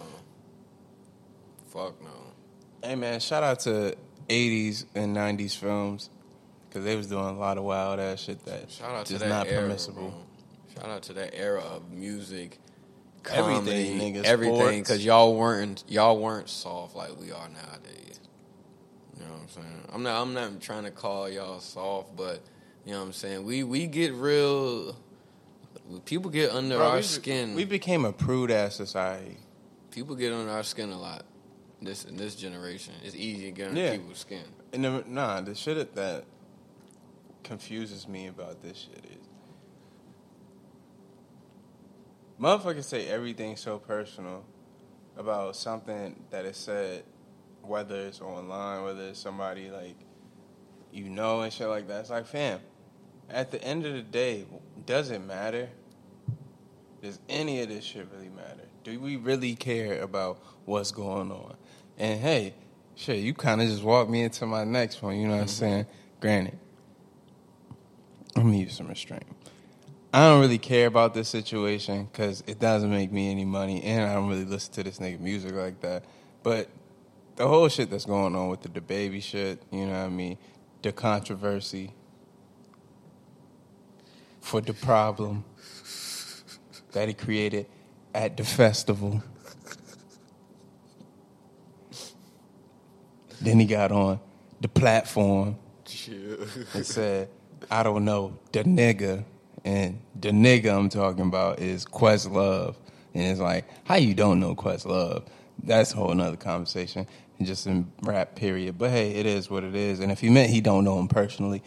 Fuck 1.68 2.02
no. 2.02 2.25
Hey 2.82 2.94
man, 2.94 3.20
shout 3.20 3.42
out 3.42 3.60
to 3.60 3.96
'80s 4.28 4.84
and 4.94 5.16
'90s 5.16 5.56
films 5.56 6.10
because 6.68 6.84
they 6.84 6.96
was 6.96 7.06
doing 7.08 7.24
a 7.24 7.38
lot 7.38 7.58
of 7.58 7.64
wild 7.64 7.98
ass 8.00 8.20
shit 8.20 8.44
that 8.46 8.70
Shout 8.70 8.90
out 8.90 9.06
to 9.06 9.18
that 9.18 9.28
not 9.28 9.46
era, 9.48 9.62
permissible. 9.62 10.08
bro. 10.10 10.82
Shout 10.82 10.90
out 10.90 11.02
to 11.04 11.12
that 11.14 11.34
era 11.34 11.62
of 11.62 11.90
music, 11.90 12.58
Everything, 13.28 13.64
comedy, 13.64 13.98
nigga, 14.20 14.24
everything. 14.24 14.82
Because 14.82 15.04
y'all 15.04 15.34
weren't 15.36 15.84
y'all 15.88 16.18
weren't 16.18 16.48
soft 16.48 16.94
like 16.94 17.18
we 17.18 17.32
are 17.32 17.48
nowadays. 17.48 18.20
You 19.18 19.24
know 19.24 19.32
what 19.32 19.40
I'm 19.42 19.48
saying? 19.48 19.82
I'm 19.92 20.02
not 20.02 20.22
I'm 20.22 20.34
not 20.34 20.60
trying 20.60 20.84
to 20.84 20.90
call 20.90 21.28
y'all 21.28 21.60
soft, 21.60 22.14
but 22.14 22.42
you 22.84 22.92
know 22.92 23.00
what 23.00 23.06
I'm 23.06 23.12
saying. 23.12 23.44
We 23.44 23.64
we 23.64 23.86
get 23.86 24.12
real. 24.12 24.96
People 26.04 26.30
get 26.30 26.50
under 26.50 26.76
Bro, 26.76 26.86
our 26.86 26.96
we, 26.96 27.02
skin. 27.02 27.54
We 27.54 27.64
became 27.64 28.04
a 28.04 28.12
prude 28.12 28.50
ass 28.50 28.74
society. 28.74 29.38
people 29.92 30.14
get 30.16 30.32
under 30.32 30.50
our 30.50 30.62
skin 30.64 30.90
a 30.90 30.98
lot. 31.00 31.24
This 31.82 32.04
in 32.04 32.16
this 32.16 32.34
generation, 32.34 32.94
it's 33.04 33.14
easy 33.14 33.44
to 33.44 33.50
get 33.52 33.68
under 33.68 33.80
Yeah. 33.80 33.92
people's 33.92 34.18
skin. 34.18 34.44
And 34.72 34.84
the, 34.84 35.04
nah, 35.06 35.40
the 35.42 35.54
shit 35.54 35.94
that 35.94 36.24
confuses 37.44 38.08
me 38.08 38.26
about 38.26 38.62
this 38.62 38.76
shit 38.78 39.04
is 39.04 39.28
motherfuckers 42.40 42.84
say 42.84 43.06
everything 43.08 43.56
so 43.56 43.78
personal 43.78 44.44
about 45.16 45.56
something 45.56 46.24
that 46.30 46.44
is 46.44 46.56
said, 46.56 47.04
whether 47.62 47.96
it's 48.06 48.20
online, 48.20 48.82
whether 48.84 49.08
it's 49.08 49.18
somebody 49.20 49.70
like 49.70 49.96
you 50.92 51.08
know 51.08 51.42
and 51.42 51.52
shit 51.52 51.68
like 51.68 51.88
that. 51.88 52.00
It's 52.00 52.10
like, 52.10 52.26
fam, 52.26 52.60
at 53.30 53.50
the 53.50 53.62
end 53.62 53.86
of 53.86 53.92
the 53.92 54.02
day, 54.02 54.46
does 54.86 55.10
it 55.10 55.20
matter? 55.20 55.68
Does 57.02 57.18
any 57.28 57.60
of 57.62 57.68
this 57.68 57.84
shit 57.84 58.08
really 58.12 58.30
matter? 58.30 58.62
Do 58.82 58.98
we 59.00 59.16
really 59.16 59.54
care 59.54 60.00
about 60.02 60.40
what's 60.64 60.90
going 60.90 61.30
on? 61.30 61.56
And 61.98 62.20
hey, 62.20 62.54
shit, 62.94 63.18
you 63.18 63.34
kind 63.34 63.60
of 63.60 63.68
just 63.68 63.82
walked 63.82 64.10
me 64.10 64.22
into 64.22 64.46
my 64.46 64.64
next 64.64 65.02
one. 65.02 65.18
You 65.18 65.28
know 65.28 65.34
what 65.34 65.40
I'm 65.40 65.46
mm-hmm. 65.46 65.64
saying? 65.64 65.86
Granted, 66.20 66.58
let 68.34 68.44
me 68.44 68.60
use 68.60 68.76
some 68.76 68.88
restraint. 68.88 69.26
I 70.12 70.28
don't 70.28 70.40
really 70.40 70.58
care 70.58 70.86
about 70.86 71.14
this 71.14 71.28
situation 71.28 72.08
because 72.10 72.42
it 72.46 72.58
doesn't 72.58 72.90
make 72.90 73.12
me 73.12 73.30
any 73.30 73.44
money, 73.44 73.82
and 73.82 74.08
I 74.08 74.14
don't 74.14 74.28
really 74.28 74.44
listen 74.44 74.72
to 74.74 74.82
this 74.82 74.98
nigga 74.98 75.20
music 75.20 75.54
like 75.54 75.80
that. 75.80 76.04
But 76.42 76.68
the 77.36 77.46
whole 77.46 77.68
shit 77.68 77.90
that's 77.90 78.06
going 78.06 78.34
on 78.34 78.48
with 78.48 78.62
the, 78.62 78.68
DaBaby 78.68 79.22
shit, 79.22 79.62
you 79.70 79.86
know 79.86 79.92
what 79.92 80.06
I 80.06 80.08
mean? 80.08 80.38
The 80.82 80.92
controversy 80.92 81.92
for 84.40 84.60
the 84.60 84.72
problem 84.72 85.44
that 86.92 87.08
he 87.08 87.14
created 87.14 87.66
at 88.14 88.36
the 88.36 88.44
festival. 88.44 89.22
Then 93.40 93.60
he 93.60 93.66
got 93.66 93.92
on 93.92 94.20
the 94.60 94.68
platform 94.68 95.58
and 96.74 96.86
said, 96.86 97.28
I 97.70 97.82
don't 97.82 98.04
know, 98.04 98.38
the 98.52 98.64
nigga. 98.64 99.24
And 99.64 100.00
the 100.18 100.30
nigga 100.30 100.76
I'm 100.76 100.88
talking 100.88 101.26
about 101.26 101.58
is 101.58 101.84
Questlove. 101.84 102.76
And 103.14 103.24
it's 103.24 103.40
like, 103.40 103.64
how 103.84 103.96
you 103.96 104.14
don't 104.14 104.38
know 104.40 104.54
Questlove? 104.54 105.26
That's 105.62 105.92
a 105.92 105.96
whole 105.96 106.14
nother 106.14 106.36
conversation. 106.36 107.06
And 107.38 107.46
just 107.46 107.66
in 107.66 107.90
rap 108.02 108.36
period. 108.36 108.78
But 108.78 108.90
hey, 108.90 109.10
it 109.10 109.26
is 109.26 109.50
what 109.50 109.64
it 109.64 109.74
is. 109.74 110.00
And 110.00 110.10
if 110.10 110.20
he 110.20 110.30
meant 110.30 110.50
he 110.50 110.60
don't 110.60 110.84
know 110.84 110.98
him 110.98 111.08
personally, 111.08 111.62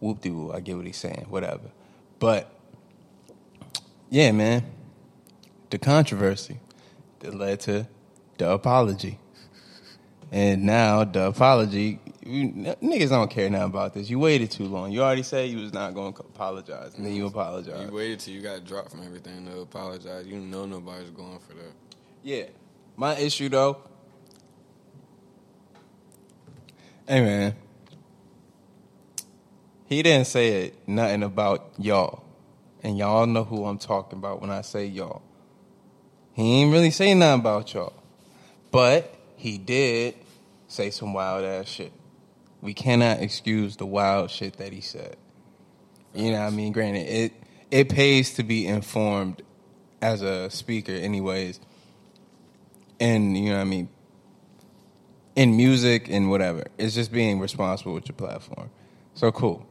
whoop 0.00 0.20
de 0.20 0.30
whoop, 0.30 0.54
I 0.54 0.60
get 0.60 0.76
what 0.76 0.86
he's 0.86 0.96
saying, 0.96 1.26
whatever. 1.28 1.70
But 2.18 2.52
yeah, 4.10 4.32
man. 4.32 4.64
The 5.70 5.78
controversy 5.78 6.60
that 7.20 7.34
led 7.34 7.60
to 7.60 7.88
the 8.38 8.50
apology. 8.50 9.18
And 10.36 10.64
now 10.64 11.02
the 11.02 11.28
apology, 11.28 11.98
you, 12.22 12.48
niggas 12.82 13.08
don't 13.08 13.30
care 13.30 13.48
now 13.48 13.64
about 13.64 13.94
this. 13.94 14.10
You 14.10 14.18
waited 14.18 14.50
too 14.50 14.66
long. 14.66 14.92
You 14.92 15.02
already 15.02 15.22
said 15.22 15.48
you 15.48 15.56
was 15.56 15.72
not 15.72 15.94
going 15.94 16.12
to 16.12 16.20
apologize, 16.20 16.94
and 16.94 17.06
then 17.06 17.14
you 17.14 17.24
apologize. 17.24 17.88
You 17.88 17.96
waited 17.96 18.20
till 18.20 18.34
you 18.34 18.42
got 18.42 18.62
dropped 18.62 18.90
from 18.90 19.02
everything 19.02 19.46
to 19.46 19.60
apologize. 19.60 20.26
You 20.26 20.38
know 20.38 20.66
nobody's 20.66 21.08
going 21.08 21.38
for 21.38 21.54
that. 21.54 21.72
Yeah. 22.22 22.44
My 22.98 23.16
issue 23.16 23.48
though. 23.48 23.78
Hey 27.08 27.22
man. 27.22 27.54
He 29.86 30.02
didn't 30.02 30.26
say 30.26 30.64
it, 30.64 30.86
nothing 30.86 31.22
about 31.22 31.72
y'all. 31.78 32.24
And 32.82 32.98
y'all 32.98 33.24
know 33.24 33.44
who 33.44 33.64
I'm 33.64 33.78
talking 33.78 34.18
about 34.18 34.42
when 34.42 34.50
I 34.50 34.60
say 34.60 34.84
y'all. 34.84 35.22
He 36.34 36.60
ain't 36.60 36.74
really 36.74 36.90
say 36.90 37.14
nothing 37.14 37.40
about 37.40 37.72
y'all. 37.72 37.94
But 38.70 39.14
he 39.36 39.56
did 39.56 40.14
say 40.76 40.90
some 40.90 41.12
wild 41.12 41.44
ass 41.44 41.66
shit. 41.66 41.92
We 42.60 42.74
cannot 42.74 43.20
excuse 43.20 43.76
the 43.76 43.86
wild 43.86 44.30
shit 44.30 44.58
that 44.58 44.72
he 44.72 44.80
said. 44.80 45.16
You 46.14 46.32
know 46.32 46.40
what 46.40 46.46
I 46.46 46.50
mean? 46.50 46.72
Granted, 46.72 47.08
it 47.08 47.32
it 47.70 47.88
pays 47.88 48.34
to 48.34 48.42
be 48.42 48.66
informed 48.66 49.42
as 50.00 50.22
a 50.22 50.50
speaker 50.50 50.92
anyways. 50.92 51.60
And 53.00 53.36
you 53.36 53.50
know 53.50 53.56
what 53.56 53.62
I 53.62 53.64
mean? 53.64 53.88
In 55.34 55.56
music 55.56 56.08
and 56.08 56.30
whatever. 56.30 56.64
It's 56.78 56.94
just 56.94 57.12
being 57.12 57.40
responsible 57.40 57.92
with 57.92 58.08
your 58.08 58.16
platform. 58.16 58.70
So 59.14 59.32
cool. 59.32 59.66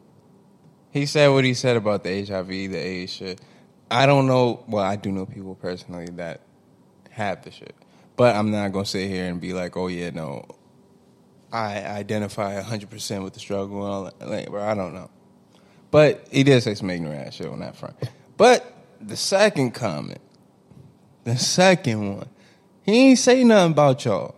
He 0.91 1.05
said 1.05 1.29
what 1.29 1.43
he 1.43 1.53
said 1.53 1.75
about 1.75 2.03
the 2.03 2.25
HIV, 2.25 2.47
the 2.47 2.77
AIDS 2.77 3.11
shit. 3.11 3.41
I 3.89 4.05
don't 4.05 4.27
know 4.27 4.63
well, 4.67 4.83
I 4.83 4.95
do 4.95 5.11
know 5.11 5.25
people 5.25 5.55
personally 5.55 6.07
that 6.13 6.41
have 7.09 7.43
the 7.43 7.51
shit. 7.51 7.75
But 8.15 8.35
I'm 8.35 8.51
not 8.51 8.71
gonna 8.71 8.85
sit 8.85 9.09
here 9.09 9.25
and 9.25 9.41
be 9.41 9.53
like, 9.53 9.75
oh 9.75 9.87
yeah, 9.87 10.11
no, 10.11 10.45
I 11.51 11.77
identify 11.85 12.61
100% 12.61 13.23
with 13.23 13.33
the 13.33 13.39
struggle 13.39 13.83
and 13.83 13.93
all 13.93 14.03
that. 14.05 14.29
Like, 14.29 14.49
I 14.53 14.73
don't 14.75 14.93
know. 14.93 15.09
But 15.91 16.27
he 16.31 16.43
did 16.43 16.61
say 16.63 16.75
some 16.75 16.89
ignorant 16.89 17.27
ass 17.27 17.35
shit 17.35 17.47
on 17.47 17.59
that 17.59 17.75
front. 17.75 17.95
But 18.37 18.71
the 18.99 19.15
second 19.15 19.71
comment, 19.71 20.21
the 21.23 21.37
second 21.37 22.17
one, 22.17 22.29
he 22.83 23.09
ain't 23.09 23.19
say 23.19 23.43
nothing 23.43 23.71
about 23.71 24.03
y'all. 24.03 24.35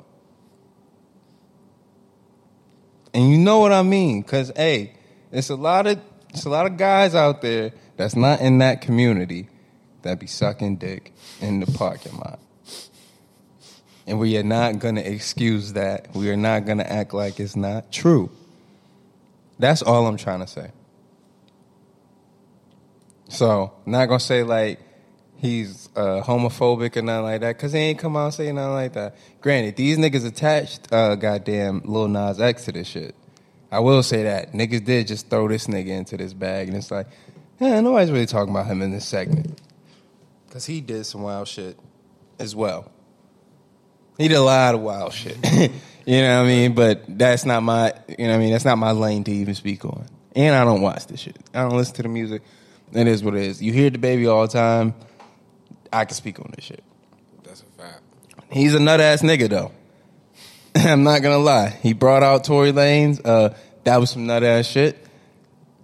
And 3.14 3.32
you 3.32 3.38
know 3.40 3.60
what 3.60 3.72
I 3.72 3.82
mean? 3.82 4.22
Cause 4.24 4.52
hey, 4.56 4.94
it's 5.32 5.50
a 5.50 5.56
lot 5.56 5.88
of 5.88 6.00
it's 6.30 6.46
a 6.46 6.50
lot 6.50 6.68
of 6.68 6.78
guys 6.78 7.16
out 7.16 7.42
there 7.42 7.72
that's 7.96 8.16
not 8.16 8.42
in 8.42 8.60
that 8.60 8.82
community 8.82 9.50
that 10.04 10.20
be 10.20 10.28
sucking 10.28 10.78
dick 10.78 11.14
in 11.42 11.60
the 11.60 11.66
parking 11.66 12.16
lot. 12.18 12.40
And 14.08 14.20
we 14.20 14.38
are 14.38 14.44
not 14.44 14.80
gonna 14.80 15.02
excuse 15.02 15.74
that. 15.74 16.16
We 16.16 16.30
are 16.32 16.38
not 16.38 16.66
gonna 16.66 16.84
act 16.84 17.14
like 17.14 17.40
it's 17.40 17.56
not 17.56 17.92
true. 17.92 18.32
That's 19.60 19.82
all 19.82 20.08
I'm 20.08 20.18
trying 20.18 20.40
to 20.40 20.48
say. 20.48 20.72
So, 23.30 23.74
not 23.86 24.06
gonna 24.06 24.20
say 24.22 24.44
like 24.44 24.80
he's 25.36 25.90
uh, 25.96 26.24
homophobic 26.24 26.96
or 26.96 27.02
nothing 27.02 27.24
like 27.24 27.42
that, 27.42 27.58
because 27.58 27.74
he 27.74 27.80
ain't 27.80 28.00
come 28.00 28.16
out 28.16 28.34
saying 28.34 28.50
say 28.50 28.54
nothing 28.54 28.74
like 28.74 28.94
that. 28.94 29.18
Granted, 29.42 29.76
these 29.76 29.98
niggas 29.98 30.26
attached 30.26 30.92
uh, 30.92 31.16
goddamn 31.16 31.82
Lil 31.84 32.08
Nas 32.08 32.40
X 32.40 32.66
to 32.66 32.72
this 32.72 32.88
shit. 32.88 33.14
I 33.72 33.80
will 33.80 34.02
say 34.04 34.24
that. 34.24 34.54
Niggas 34.54 34.86
did 34.86 35.08
just 35.08 35.30
throw 35.30 35.48
this 35.50 35.68
nigga 35.68 35.90
into 35.90 36.16
this 36.16 36.34
bag, 36.34 36.70
and 36.70 36.78
it's 36.78 36.90
like, 36.90 37.08
yeah, 37.60 37.82
nobody's 37.82 38.12
really 38.12 38.26
talking 38.26 38.54
about 38.54 38.68
him 38.68 38.82
in 38.82 38.92
this 38.92 39.06
segment. 39.06 39.60
Because 40.48 40.66
he 40.66 40.80
did 40.80 41.06
some 41.06 41.24
wild 41.24 41.48
shit 41.50 41.78
as 42.40 42.56
well. 42.56 42.90
He 44.18 44.28
did 44.28 44.36
a 44.36 44.42
lot 44.42 44.76
of 44.76 44.82
wild 44.82 45.14
shit. 45.14 45.38
you 46.06 46.22
know 46.22 46.38
what 46.40 46.46
I 46.46 46.48
mean? 46.48 46.74
But 46.74 47.04
that's 47.08 47.46
not 47.46 47.62
my, 47.64 47.94
you 48.08 48.26
know 48.26 48.32
what 48.32 48.36
I 48.36 48.38
mean? 48.40 48.52
That's 48.52 48.66
not 48.66 48.78
my 48.78 48.92
lane 48.92 49.24
to 49.26 49.32
even 49.32 49.56
speak 49.56 49.86
on. 49.86 50.06
And 50.36 50.56
I 50.56 50.64
don't 50.64 50.82
watch 50.82 51.08
this 51.08 51.20
shit. 51.20 51.38
I 51.54 51.62
don't 51.62 51.78
listen 51.78 51.96
to 51.96 52.04
the 52.04 52.10
music. 52.10 52.42
It 52.94 53.08
is 53.08 53.24
what 53.24 53.36
it 53.36 53.44
is. 53.44 53.62
You 53.62 53.74
hear 53.74 53.90
DaBaby 53.90 54.32
all 54.32 54.44
the 54.44 54.54
time. 54.54 54.94
I 55.92 56.06
can 56.06 56.16
speak 56.16 56.40
on 56.40 56.52
this 56.56 56.66
shit. 56.66 56.84
That's 57.44 57.62
a 57.62 57.82
fact. 57.82 58.02
He's 58.52 58.74
a 58.74 58.80
nut 58.80 59.02
ass 59.02 59.22
nigga 59.22 59.50
though. 59.50 59.72
I'm 60.76 61.04
not 61.04 61.22
gonna 61.22 61.38
lie. 61.38 61.70
He 61.70 61.94
brought 61.94 62.24
out 62.24 62.44
Tory 62.44 62.72
Lanez. 62.72 63.22
Uh, 63.24 63.54
that 63.84 64.00
was 64.00 64.12
some 64.12 64.28
nut 64.28 64.44
ass 64.44 64.68
shit. 64.68 65.07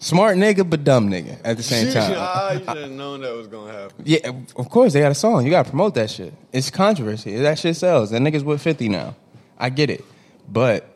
Smart 0.04 0.36
nigga, 0.36 0.70
but 0.70 0.84
dumb 0.84 1.10
nigga 1.10 1.38
at 1.46 1.56
the 1.56 1.64
same 1.64 1.94
time. 1.94 2.14
I 2.18 2.54
you 2.54 2.60
should 2.60 2.78
have 2.78 2.92
known 2.92 3.22
that 3.22 3.34
was 3.34 3.48
gonna 3.48 3.72
happen. 3.72 4.04
Yeah, 4.06 4.32
of 4.58 4.70
course 4.70 4.92
they 4.92 5.00
got 5.00 5.14
a 5.14 5.16
song. 5.16 5.46
You 5.46 5.50
gotta 5.50 5.70
promote 5.70 5.96
that 5.96 6.10
shit. 6.10 6.34
It's 6.52 6.70
controversy. 6.70 7.38
That 7.38 7.58
shit 7.58 7.78
sells. 7.78 8.12
That 8.12 8.22
nigga's 8.22 8.44
with 8.44 8.62
50 8.62 8.90
now. 8.90 9.16
I 9.58 9.70
get 9.70 9.90
it. 9.90 10.04
But 10.50 10.94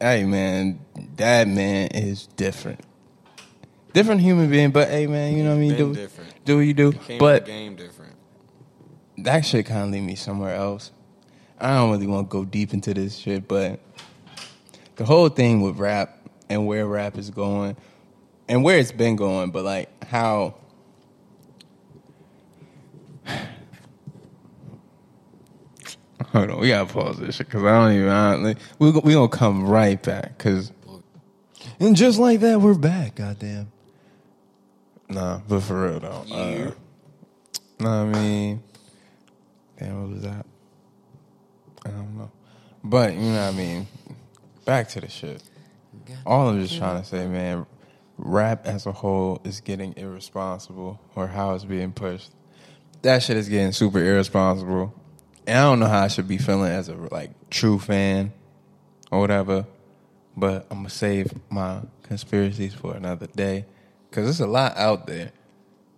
hey 0.00 0.24
man, 0.24 0.80
that 1.16 1.48
man 1.48 1.88
is 1.88 2.28
different. 2.28 2.80
Different 3.92 4.22
human 4.22 4.48
being, 4.48 4.70
but 4.70 4.88
hey 4.88 5.06
man, 5.06 5.36
you 5.36 5.44
know 5.44 5.50
what 5.50 5.56
I 5.56 5.60
mean? 5.60 5.76
Been 5.76 5.92
Do, 5.92 5.94
different. 5.94 6.44
do 6.46 6.56
what 6.56 6.62
you 6.62 6.72
do. 6.72 6.92
Came 6.92 7.18
but 7.18 7.44
the 7.44 7.50
game 7.50 7.76
different. 7.76 8.14
that 9.18 9.44
shit 9.44 9.66
kind 9.66 9.82
of 9.82 9.90
lead 9.90 10.00
me 10.00 10.14
somewhere 10.14 10.54
else. 10.54 10.92
I 11.60 11.74
don't 11.76 11.90
really 11.90 12.06
want 12.06 12.30
to 12.30 12.32
go 12.32 12.46
deep 12.46 12.72
into 12.72 12.94
this 12.94 13.16
shit, 13.16 13.46
but 13.46 13.80
the 14.96 15.04
whole 15.04 15.28
thing 15.28 15.60
with 15.60 15.76
rap 15.76 16.26
and 16.48 16.66
where 16.66 16.86
rap 16.86 17.18
is 17.18 17.28
going 17.28 17.76
and 18.48 18.62
where 18.62 18.78
it's 18.78 18.92
been 18.92 19.16
going, 19.16 19.50
but 19.50 19.64
like 19.64 20.04
how. 20.04 20.54
Hold 26.32 26.50
on, 26.50 26.60
we 26.60 26.68
gotta 26.68 26.92
pause 26.92 27.18
this 27.18 27.36
shit 27.36 27.46
because 27.46 27.64
I 27.64 27.78
don't 27.78 27.92
even. 27.92 28.08
I, 28.08 28.34
like, 28.34 28.58
we 28.78 28.90
we 28.90 29.14
gonna 29.14 29.28
come 29.28 29.66
right 29.66 30.02
back 30.02 30.36
because, 30.36 30.72
and 31.80 31.96
just 31.96 32.18
like 32.18 32.40
that, 32.40 32.60
we're 32.60 32.74
back. 32.74 33.14
Goddamn. 33.16 33.72
Nah, 35.08 35.40
but 35.48 35.60
for 35.60 35.88
real 35.88 36.00
though. 36.00 36.24
Yeah. 36.26 36.36
Uh, 36.36 36.70
no, 37.78 37.88
I 37.88 38.04
mean, 38.06 38.62
damn, 39.78 40.02
what 40.02 40.10
was 40.10 40.22
that? 40.22 40.46
I 41.84 41.90
don't 41.90 42.16
know. 42.16 42.30
But, 42.82 43.14
you 43.14 43.20
know 43.20 43.46
what 43.46 43.54
I 43.54 43.56
mean? 43.56 43.86
Back 44.64 44.88
to 44.90 45.00
the 45.00 45.08
shit. 45.08 45.42
All 46.24 46.48
I'm 46.48 46.60
just 46.60 46.76
trying 46.76 47.02
to 47.02 47.06
say, 47.06 47.26
man, 47.26 47.66
rap 48.18 48.66
as 48.66 48.86
a 48.86 48.92
whole 48.92 49.40
is 49.44 49.60
getting 49.60 49.94
irresponsible 49.96 51.00
or 51.14 51.26
how 51.26 51.54
it's 51.54 51.64
being 51.64 51.92
pushed. 51.92 52.30
That 53.02 53.22
shit 53.22 53.36
is 53.36 53.48
getting 53.48 53.72
super 53.72 53.98
irresponsible. 53.98 54.94
And 55.46 55.58
I 55.58 55.62
don't 55.62 55.78
know 55.78 55.86
how 55.86 56.00
I 56.00 56.08
should 56.08 56.26
be 56.26 56.38
feeling 56.38 56.72
as 56.72 56.88
a 56.88 56.94
like 56.94 57.30
true 57.50 57.78
fan 57.78 58.32
or 59.10 59.20
whatever. 59.20 59.66
But 60.36 60.66
I'm 60.70 60.78
gonna 60.78 60.90
save 60.90 61.32
my 61.50 61.80
conspiracies 62.02 62.74
for 62.74 62.94
another 62.94 63.26
day. 63.26 63.64
Cause 64.10 64.24
there's 64.24 64.40
a 64.40 64.46
lot 64.46 64.76
out 64.76 65.06
there. 65.06 65.32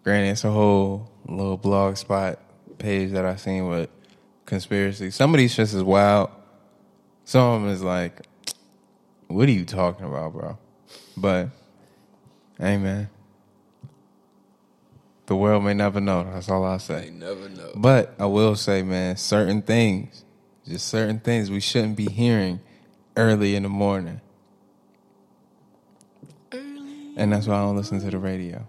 Granted, 0.05 0.31
it's 0.31 0.45
a 0.45 0.51
whole 0.51 1.11
little 1.27 1.57
blog 1.57 1.97
spot 1.97 2.41
page 2.79 3.13
that 3.13 3.25
I 3.25 3.37
seen 3.37 3.69
with 3.69 3.91
conspiracy. 4.47 5.11
Some 5.11 5.35
of 5.35 5.39
these 5.39 5.55
shits 5.55 5.75
is 5.75 5.83
wild. 5.83 6.31
Some 7.25 7.43
of 7.43 7.63
them 7.63 7.71
is 7.71 7.83
like, 7.83 8.27
what 9.29 9.49
are 9.49 9.53
you 9.53 9.65
talking 9.65 10.07
about, 10.07 10.33
bro? 10.33 10.59
But, 11.17 11.51
man. 12.59 13.09
The 15.27 15.37
world 15.37 15.63
may 15.65 15.75
never 15.75 16.01
know. 16.01 16.25
That's 16.25 16.49
all 16.49 16.65
I'll 16.65 16.79
say. 16.79 17.07
You 17.07 17.11
never 17.11 17.49
know. 17.51 17.73
But 17.75 18.15
I 18.19 18.25
will 18.27 18.57
say, 18.57 18.83
man, 18.83 19.17
certain 19.19 19.61
things, 19.61 20.25
just 20.67 20.89
certain 20.89 21.21
things 21.21 21.51
we 21.51 21.61
shouldn't 21.61 21.97
be 21.97 22.07
hearing 22.07 22.61
early 23.15 23.55
in 23.55 23.63
the 23.63 23.69
morning. 23.69 24.23
Early. 26.51 27.13
And 27.17 27.33
that's 27.33 27.47
why 27.47 27.57
I 27.57 27.61
don't 27.61 27.77
listen 27.77 28.01
to 28.01 28.11
the 28.11 28.19
radio. 28.19 28.67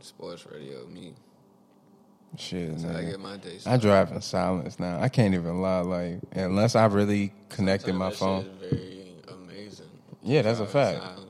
Sports 0.00 0.46
radio, 0.52 0.86
me. 0.86 1.14
Shit, 2.36 2.70
I 2.70 2.82
man. 2.82 3.10
get 3.10 3.20
my 3.20 3.36
day 3.38 3.58
I 3.64 3.78
drive 3.78 4.12
in 4.12 4.20
silence 4.20 4.78
now. 4.78 5.00
I 5.00 5.08
can't 5.08 5.32
even 5.32 5.62
lie. 5.62 5.80
Like 5.80 6.20
unless 6.32 6.76
I 6.76 6.84
really 6.84 7.32
connected 7.48 7.94
my 7.94 8.10
phone. 8.10 8.50
very 8.60 9.14
amazing. 9.28 9.86
Yeah, 10.22 10.42
that's 10.42 10.60
a 10.60 10.66
fact. 10.66 11.00
silence. 11.00 11.25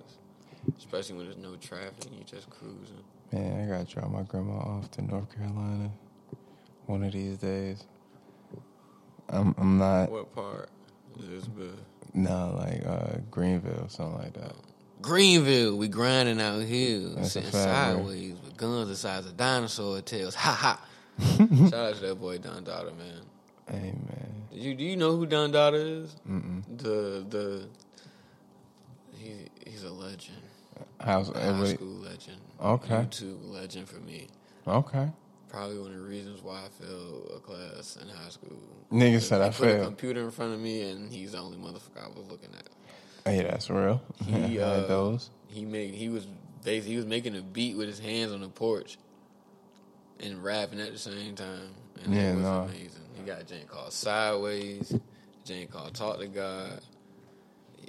Especially 0.87 1.17
when 1.17 1.27
there's 1.27 1.37
no 1.39 1.57
traffic 1.57 2.05
and 2.07 2.15
you 2.15 2.25
just 2.25 2.49
cruising. 2.51 3.03
Man, 3.33 3.65
I 3.65 3.71
gotta 3.71 3.85
drop 3.93 4.11
my 4.11 4.23
grandma 4.23 4.55
off 4.59 4.91
to 4.93 5.03
North 5.03 5.35
Carolina 5.37 5.91
one 6.87 7.03
of 7.03 7.13
these 7.13 7.39
days. 7.39 7.85
I'm 9.29 9.55
I'm 9.59 9.79
not 9.79 10.11
What 10.11 10.33
part? 10.35 10.69
Elizabeth. 11.19 11.81
no 12.15 12.55
like 12.59 12.87
uh, 12.87 13.19
Greenville, 13.31 13.89
something 13.89 14.19
like 14.23 14.35
that. 14.35 14.55
Greenville, 15.03 15.77
we 15.77 15.89
grinding 15.89 16.41
out 16.41 16.63
here, 16.63 17.01
That's 17.17 17.33
sitting 17.33 17.51
fact, 17.51 17.65
sideways 17.65 18.35
with 18.45 18.57
guns 18.57 18.89
the 18.89 18.97
size 18.97 19.27
of 19.27 19.37
dinosaur 19.37 20.01
tails. 20.03 20.35
Ha 20.35 20.53
ha. 20.53 20.87
Shout 21.39 21.75
out 21.75 21.95
to 21.97 22.01
that 22.07 22.21
boy 22.21 22.39
Don 22.39 22.63
Dada, 22.65 22.93
man. 22.93 23.23
Hey 23.69 23.93
man, 23.93 24.33
Did 24.53 24.61
you 24.63 24.75
do 24.75 24.85
you 24.85 24.97
know 24.97 25.17
who 25.17 25.27
Don 25.27 25.51
Dada 25.51 25.77
is? 25.79 26.15
Mm-mm. 26.29 26.63
The 26.79 27.25
the 27.29 27.69
he 29.19 29.49
he's 29.69 29.83
a 29.83 29.91
legend. 29.91 30.37
How's 31.01 31.29
high 31.29 31.65
school 31.65 31.87
legend. 31.89 32.39
Okay. 32.61 32.95
YouTube 32.95 33.51
legend 33.51 33.89
for 33.89 34.01
me. 34.01 34.29
Okay, 34.67 35.09
Probably 35.49 35.79
one 35.79 35.93
of 35.93 35.99
the 35.99 36.03
reasons 36.05 36.43
why 36.43 36.65
I 36.65 36.69
failed 36.85 37.31
a 37.37 37.39
class 37.39 37.97
in 38.03 38.09
high 38.09 38.29
school. 38.31 38.59
nigga 38.91 39.21
said 39.21 39.41
I 39.41 39.51
He 39.51 39.53
put 39.53 39.69
a 39.69 39.73
failed. 39.75 39.85
computer 39.87 40.21
in 40.23 40.31
front 40.33 40.55
of 40.55 40.61
me, 40.61 40.91
and 40.91 41.11
he's 41.13 41.33
the 41.33 41.39
only 41.39 41.57
motherfucker 41.57 42.05
I 42.05 42.09
was 42.09 42.27
looking 42.29 42.51
at. 42.59 42.69
Hey, 43.25 43.43
that's 43.43 43.71
real. 43.71 44.03
He 44.25 44.59
uh, 44.59 44.87
those. 44.87 45.31
he 45.49 45.65
made 45.65 45.95
he 45.95 46.09
was 46.09 46.27
basically 46.65 46.91
he 46.93 46.97
was 46.97 47.07
making 47.07 47.37
a 47.37 47.43
beat 47.43 47.77
with 47.77 47.87
his 47.89 47.99
hands 48.01 48.33
on 48.33 48.41
the 48.41 48.49
porch 48.49 48.99
and 50.21 50.43
rapping 50.43 50.81
at 50.81 50.93
the 50.93 50.99
same 50.99 51.35
time, 51.37 51.71
and 52.03 52.13
Yeah, 52.15 52.33
it 52.33 52.35
was 52.37 52.43
no. 52.45 52.61
amazing. 52.63 53.03
He 53.15 53.23
got 53.23 53.41
a 53.41 53.45
jam 53.45 53.67
called 53.69 53.93
Sideways, 53.93 54.93
a 55.45 55.67
called 55.67 55.95
Talk 55.95 56.19
to 56.19 56.27
God. 56.27 56.81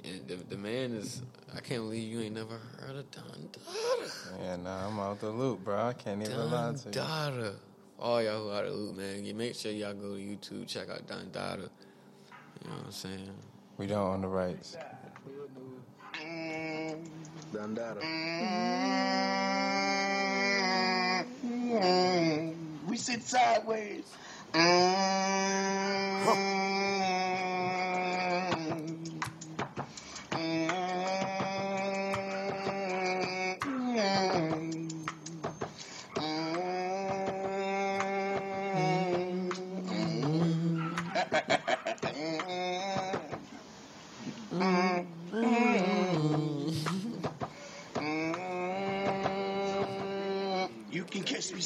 And 0.04 0.28
the, 0.28 0.36
the 0.36 0.56
man 0.56 0.92
is 0.92 1.22
I 1.54 1.60
can't 1.60 1.82
believe 1.82 2.10
you 2.10 2.20
ain't 2.20 2.34
never 2.34 2.58
heard 2.78 2.96
of 2.96 3.10
Don 3.10 3.48
Dada. 3.52 4.10
Yeah, 4.42 4.56
nah, 4.56 4.86
I'm 4.86 4.98
out 5.00 5.20
the 5.20 5.30
loop, 5.30 5.64
bro. 5.64 5.78
I 5.86 5.92
can't 5.94 6.22
even 6.22 6.50
lie 6.50 6.50
Don 6.50 6.74
to 6.74 6.86
you. 6.86 6.92
Dada. 6.92 7.54
All 7.98 8.22
y'all 8.22 8.44
who 8.44 8.52
out 8.52 8.64
of 8.64 8.72
the 8.72 8.76
loop, 8.76 8.96
man, 8.96 9.24
you 9.24 9.34
make 9.34 9.54
sure 9.54 9.72
y'all 9.72 9.94
go 9.94 10.14
to 10.14 10.20
YouTube, 10.20 10.68
check 10.68 10.88
out 10.88 11.06
Don 11.06 11.30
Dada. 11.32 11.70
You 12.62 12.70
know 12.70 12.76
what 12.76 12.86
I'm 12.86 12.92
saying? 12.92 13.34
We 13.76 13.86
don't 13.86 14.06
own 14.06 14.20
the 14.20 14.28
rights. 14.28 14.76
Don 17.52 17.74
Dada. 17.74 18.00
We 22.86 22.96
sit 22.96 23.22
sideways. 23.22 24.04
You 24.54 24.60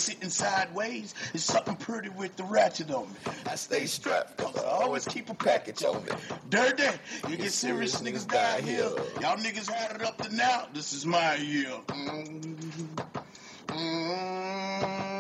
sitting 0.03 0.31
sideways. 0.31 1.15
It's 1.33 1.45
something 1.45 1.77
pretty 1.77 2.09
with 2.09 2.35
the 2.37 2.43
ratchet 2.45 2.91
on 2.91 3.09
me. 3.09 3.19
I 3.47 3.55
stay 3.55 3.87
strapped 3.87 4.37
cause 4.37 4.57
I 4.57 4.67
always 4.67 5.05
keep 5.07 5.31
a 5.31 5.35
package 5.35 5.85
on 5.85 6.05
me. 6.05 6.11
Dirty, 6.51 6.83
you 7.29 7.37
get 7.37 7.53
serious 7.53 8.01
niggas 8.03 8.27
die 8.27 8.61
here. 8.63 8.91
Y'all 9.21 9.37
niggas 9.37 9.71
had 9.71 9.95
it 9.95 10.03
up 10.03 10.19
to 10.23 10.35
now. 10.35 10.67
This 10.75 10.93
is 10.93 11.07
my 11.07 11.37
year. 11.37 11.71
Mm. 11.89 12.57
Mm. 13.69 15.13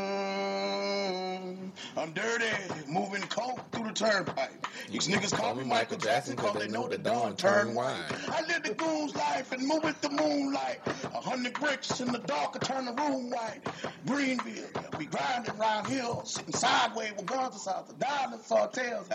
I'm 1.96 2.12
dirty, 2.12 2.46
moving 2.88 3.22
coke 3.22 3.60
through 3.70 3.84
the 3.84 3.92
turnpike. 3.92 4.66
These 4.90 5.08
niggas 5.08 5.32
call 5.32 5.54
me 5.54 5.64
Michael 5.64 5.98
Jackson 5.98 6.36
cause 6.36 6.54
they 6.58 6.68
know 6.68 6.88
the 6.88 6.98
dawn 6.98 7.36
turn 7.36 7.74
white. 7.74 8.06
I 8.28 8.42
live 8.46 8.62
the 8.62 8.74
goon's 8.74 9.14
life 9.14 9.52
and 9.52 9.66
move 9.66 9.84
with 9.84 10.00
the 10.00 10.10
moonlight. 10.10 10.80
A 11.04 11.20
hundred 11.20 11.54
bricks 11.54 12.00
in 12.00 12.10
the 12.10 12.18
dark 12.18 12.54
will 12.54 12.60
turn 12.60 12.86
the 12.86 12.92
room 12.92 13.30
white. 13.30 13.60
Greenville, 14.06 14.68
we 15.02 15.08
grinding 15.08 15.58
round 15.58 15.86
hill, 15.88 16.22
sitting 16.24 16.52
sideways 16.52 17.12
with 17.16 17.26
guns 17.26 17.56
assault 17.56 17.88
the 17.88 17.94
diamonds 17.94 18.46
saw 18.46 18.66
tails. 18.66 19.08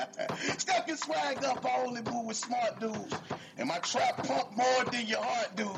Step 0.58 0.86
your 0.88 0.98
swag 0.98 1.44
up, 1.46 1.66
only 1.80 2.02
move 2.02 2.26
with 2.26 2.36
smart 2.36 2.80
dudes. 2.80 3.16
And 3.60 3.68
my 3.68 3.80
trap 3.80 4.18
pump 4.18 4.56
more 4.56 4.84
than 4.92 5.08
your 5.08 5.22
heart 5.22 5.56
do. 5.56 5.70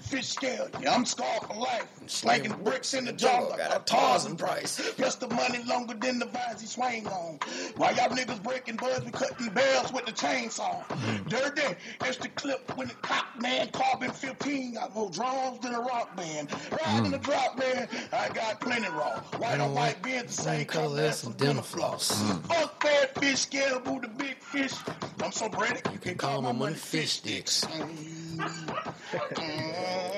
Fish 0.00 0.28
scale, 0.28 0.68
yeah, 0.80 0.94
I'm 0.94 1.04
scarred 1.04 1.42
for 1.42 1.54
life. 1.54 1.88
Slanging 2.06 2.52
bricks 2.62 2.94
in 2.94 3.04
the 3.04 3.12
jungle, 3.12 3.56
got 3.56 3.76
a 3.76 3.84
Tarzan 3.84 4.36
price. 4.36 4.92
Plus 4.94 5.16
the 5.16 5.28
money 5.28 5.62
longer 5.64 5.94
than 5.94 6.20
the 6.20 6.26
vines 6.26 6.60
he 6.60 6.66
swing 6.66 7.08
on. 7.08 7.40
While 7.76 7.94
y'all 7.96 8.08
niggas 8.08 8.40
breaking 8.42 8.76
buds, 8.76 9.04
we 9.04 9.10
cutting 9.10 9.48
bells 9.48 9.92
with 9.92 10.06
the 10.06 10.12
chainsaw. 10.12 10.84
Hmm. 10.84 11.28
Dirty, 11.28 11.74
that's 11.98 12.18
the 12.18 12.28
clip 12.28 12.76
when 12.76 12.88
the 12.88 12.94
cop 12.94 13.26
man 13.40 13.68
carbon 13.70 14.12
15. 14.12 14.74
got 14.74 14.94
more 14.94 15.10
drums 15.10 15.58
than 15.60 15.74
a 15.74 15.80
rock 15.80 16.16
band. 16.16 16.50
Riding 16.86 17.10
the 17.10 17.18
hmm. 17.18 17.24
drop 17.24 17.58
man, 17.58 17.88
I 18.12 18.28
got 18.28 18.60
plenty 18.60 18.88
raw. 18.88 19.18
White 19.38 19.60
on 19.60 19.74
white 19.74 20.00
being 20.02 20.26
the 20.26 20.32
same 20.32 20.66
color 20.66 21.02
as 21.02 21.18
some 21.18 21.32
dental 21.32 21.64
floss. 21.64 22.22
Fuck 22.42 22.82
that 22.84 23.18
fish 23.18 23.40
scale, 23.40 23.80
boo 23.80 24.00
the 24.00 24.08
big 24.08 24.36
fish. 24.54 24.74
I'm 25.22 25.32
so 25.32 25.48
ready, 25.48 25.80
you 25.92 25.98
can 25.98 26.16
call 26.16 26.40
my 26.42 26.52
money 26.52 26.74
fish 26.74 27.14
sticks. 27.14 27.62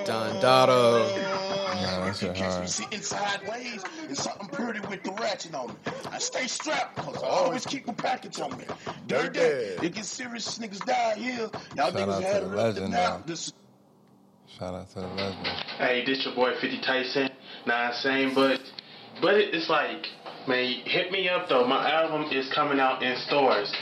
Don 0.04 0.40
Dada. 0.40 0.72
Nah, 0.72 2.06
that 2.06 2.16
shit 2.16 2.34
Catch 2.34 2.60
me 2.60 2.66
sitting 2.66 3.00
sideways 3.00 3.84
and 4.06 4.16
something 4.16 4.48
pretty 4.48 4.80
with 4.80 5.02
the 5.02 5.12
ratchet 5.12 5.54
on 5.54 5.68
me. 5.68 5.74
I 6.10 6.18
stay 6.18 6.46
strapped 6.46 6.96
cause 6.96 7.16
I 7.22 7.26
oh. 7.26 7.44
always 7.44 7.66
keep 7.66 7.88
a 7.88 7.92
package 7.92 8.40
on 8.40 8.56
me. 8.56 8.64
Dirty, 9.06 9.38
it 9.40 9.94
get 9.94 10.04
serious, 10.04 10.58
niggas 10.58 10.84
die 10.84 11.14
here. 11.16 11.50
Y'all 11.76 11.90
Shout 11.90 11.96
out 11.96 12.08
niggas 12.08 12.20
to 12.20 12.26
had 12.26 12.42
the 12.42 12.46
it 12.46 12.50
up 12.50 12.50
to 12.50 12.56
legend, 12.56 12.90
now. 12.92 13.22
This 13.26 13.52
Shout 14.58 14.74
out 14.74 14.88
to 14.90 15.00
the 15.00 15.06
legend. 15.08 15.46
Hey, 15.78 16.04
this 16.06 16.24
your 16.24 16.34
boy 16.34 16.52
50 16.60 16.80
Tyson. 16.82 17.30
Nah, 17.66 17.92
same, 17.92 18.34
but 18.34 18.60
but 19.20 19.34
it, 19.34 19.54
it's 19.54 19.68
like, 19.68 20.06
man, 20.46 20.72
hit 20.84 21.10
me 21.12 21.28
up 21.28 21.48
though. 21.48 21.66
My 21.66 21.90
album 21.90 22.30
is 22.32 22.50
coming 22.54 22.80
out 22.80 23.02
in 23.02 23.16
stores 23.26 23.72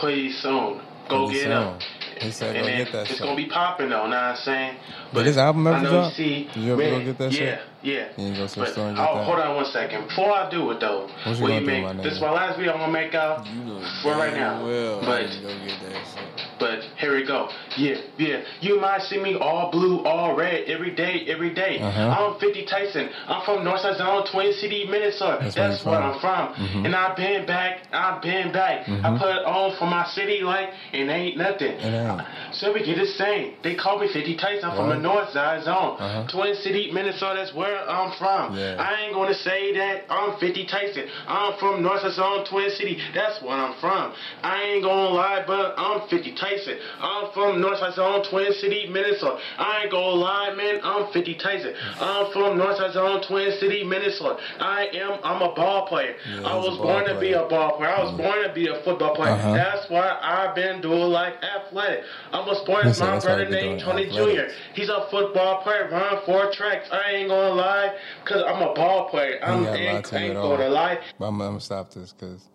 pretty 0.00 0.32
soon. 0.32 0.80
Go 1.08 1.30
get 1.30 1.46
it 1.46 1.52
up. 1.52 1.80
He 2.20 2.30
said 2.30 2.56
and 2.56 2.66
go 2.66 2.84
get 2.84 2.92
that 2.92 3.00
it's 3.02 3.12
shit. 3.12 3.20
gonna 3.20 3.36
be 3.36 3.46
popping 3.46 3.88
though. 3.90 4.04
Know 4.04 4.10
what 4.10 4.18
I'm 4.18 4.36
saying? 4.36 4.76
Did 5.14 5.26
his 5.26 5.38
album 5.38 5.66
ever 5.66 5.80
know 5.82 5.90
drop? 5.90 6.10
you 6.10 6.16
see, 6.16 6.44
Did 6.54 6.62
you 6.62 6.72
ever 6.72 6.82
man, 6.82 6.98
go 7.00 7.04
get 7.06 7.18
that 7.18 7.32
yeah, 7.32 7.38
shit? 7.38 7.58
Yeah, 7.82 7.94
yeah. 8.16 8.26
You 8.28 8.36
go 8.36 8.46
to 8.46 8.54
the 8.54 8.60
But, 8.60 8.72
store 8.72 8.88
and 8.88 8.96
get 8.96 9.02
that? 9.02 9.24
hold 9.24 9.38
on 9.38 9.56
one 9.56 9.64
second. 9.66 10.08
Before 10.08 10.32
I 10.32 10.50
do 10.50 10.70
it 10.72 10.80
though, 10.80 11.08
What 11.24 11.36
you 11.36 11.40
gonna 11.40 11.54
you 11.54 11.60
do, 11.60 11.66
make 11.66 11.82
my 11.84 11.92
this 12.02 12.18
nigga? 12.18 12.20
my 12.22 12.30
last 12.32 12.56
video 12.58 12.72
I'm 12.72 12.78
gonna 12.80 12.92
make 12.92 13.14
out 13.14 13.46
You 13.46 13.64
know 13.64 13.80
for 14.02 14.12
right 14.12 14.34
now. 14.34 14.64
Well, 14.64 15.00
but 15.00 15.22
go 15.42 15.48
get 15.64 15.80
that 15.80 15.92
shit. 15.94 16.58
but 16.58 16.80
here 16.98 17.14
we 17.16 17.24
go. 17.24 17.48
Yeah, 17.76 17.96
yeah. 18.18 18.42
You 18.60 18.80
might 18.80 19.02
see 19.02 19.18
me 19.22 19.36
all 19.36 19.70
blue, 19.70 20.04
all 20.04 20.34
red, 20.36 20.64
every 20.68 20.90
day, 20.94 21.24
every 21.28 21.54
day. 21.54 21.78
Uh-huh. 21.78 22.34
I'm 22.34 22.40
50 22.40 22.64
Tyson. 22.66 23.08
I'm 23.28 23.44
from 23.44 23.64
Northside 23.64 23.96
Zone, 23.98 24.26
Twin 24.26 24.52
City, 24.54 24.86
Minnesota. 24.90 25.38
That's 25.42 25.54
That's, 25.54 25.84
where 25.84 26.02
I'm 26.02 26.18
from. 26.20 26.54
Mhm. 26.54 26.84
And 26.86 26.96
I've 26.96 27.16
been 27.16 27.46
back. 27.46 27.82
I've 27.92 28.20
been 28.20 28.50
back. 28.52 28.86
Mhm. 28.86 29.04
I 29.04 29.16
put 29.18 29.30
it 29.30 29.44
on 29.46 29.76
for 29.78 29.86
my 29.86 30.04
city 30.06 30.40
like 30.42 30.70
it 30.92 31.08
ain't 31.08 31.36
nothing. 31.38 31.72
It 31.78 31.94
ain't. 31.94 32.20
So 32.52 32.72
we 32.72 32.82
get 32.84 32.98
the 32.98 33.06
same. 33.06 33.52
They 33.62 33.74
call 33.76 33.98
me 34.00 34.08
50 34.08 34.34
Tyson. 34.34 34.68
I'm 34.70 34.76
from 34.76 34.97
Right. 34.98 35.32
the 35.32 35.38
Northside 35.38 35.64
Zone, 35.64 35.96
Uh-huh. 35.98 36.26
Twin 36.28 36.54
City, 36.56 36.90
Minnesota. 36.92 37.36
That's 37.38 37.54
where 37.54 37.88
I'm 37.88 38.12
from. 38.18 38.56
Yeah. 38.56 38.76
I 38.78 39.02
ain't 39.04 39.14
gonna 39.14 39.34
say 39.34 39.72
that 39.76 40.04
I'm 40.10 40.36
50 40.38 40.64
Tyson. 40.66 41.04
I'm 41.26 41.54
from 41.58 41.82
Northside 41.82 42.12
Zone, 42.12 42.44
Twin 42.44 42.70
City. 42.70 42.98
That's 43.14 43.40
where 43.42 43.56
I'm 43.56 43.74
from. 43.80 44.12
I 44.42 44.62
ain't 44.62 44.82
gonna 44.84 45.10
lie, 45.10 45.44
but 45.46 45.74
I'm 45.78 46.08
50 46.08 46.32
Tyson. 46.32 46.76
I'm 47.00 47.30
from 47.32 47.60
Northside 47.62 47.94
Zone, 47.94 48.22
Twin 48.24 48.52
City, 48.54 48.88
Minnesota. 48.90 49.38
I 49.58 49.82
ain't 49.82 49.90
gonna 49.90 50.06
lie, 50.06 50.54
man. 50.54 50.80
I'm 50.82 51.06
50 51.12 51.34
Tyson. 51.34 51.74
I'm 52.00 52.32
from 52.32 52.58
Northside 52.58 52.92
Zone, 52.92 53.22
Twin 53.22 53.52
City, 53.58 53.84
Minnesota. 53.84 54.38
I 54.60 54.86
am. 54.94 55.18
I'm 55.24 55.42
a 55.42 55.54
ball 55.54 55.86
player. 55.86 56.14
Yeah, 56.28 56.42
I 56.48 56.56
was 56.56 56.76
born 56.78 57.06
to 57.06 57.18
be 57.20 57.32
a 57.32 57.44
ball 57.46 57.76
player. 57.76 57.90
I 57.90 58.02
was 58.02 58.12
born 58.16 58.42
to 58.42 58.52
be 58.52 58.68
a 58.68 58.80
football 58.82 59.14
player. 59.14 59.32
Uh-huh. 59.32 59.54
That's 59.54 59.88
why 59.90 60.18
I've 60.20 60.54
been 60.54 60.80
doing 60.80 61.10
like 61.12 61.34
athletic. 61.42 62.04
I 62.32 62.40
was 62.40 62.60
born 62.66 62.84
He 62.84 62.90
as 62.90 62.98
said 62.98 63.14
my 63.14 63.20
brother 63.20 63.48
named 63.48 63.80
Tony 63.80 64.06
Jr. 64.06 64.12
athletics. 64.18 64.54
He's 64.88 64.96
a 64.96 65.06
football 65.10 65.60
player, 65.60 65.86
run 65.92 66.22
four 66.24 66.50
tracks. 66.50 66.88
I 66.90 67.10
ain't 67.10 67.28
gonna 67.28 67.54
lie, 67.54 67.94
cause 68.24 68.42
I'm 68.46 68.62
a 68.62 68.72
ball 68.72 69.10
player. 69.10 69.38
I'm 69.42 69.62
gotta 69.62 69.72
lie 69.72 69.76
ain't, 69.76 70.04
to 70.06 70.18
ain't 70.18 70.36
all. 70.36 70.56
gonna 70.56 70.70
lie. 70.70 70.98
But 71.18 71.26
I'm, 71.26 71.40
I'm 71.42 71.48
gonna 71.48 71.60
stop 71.60 71.92
this 71.92 72.14
because 72.14 72.48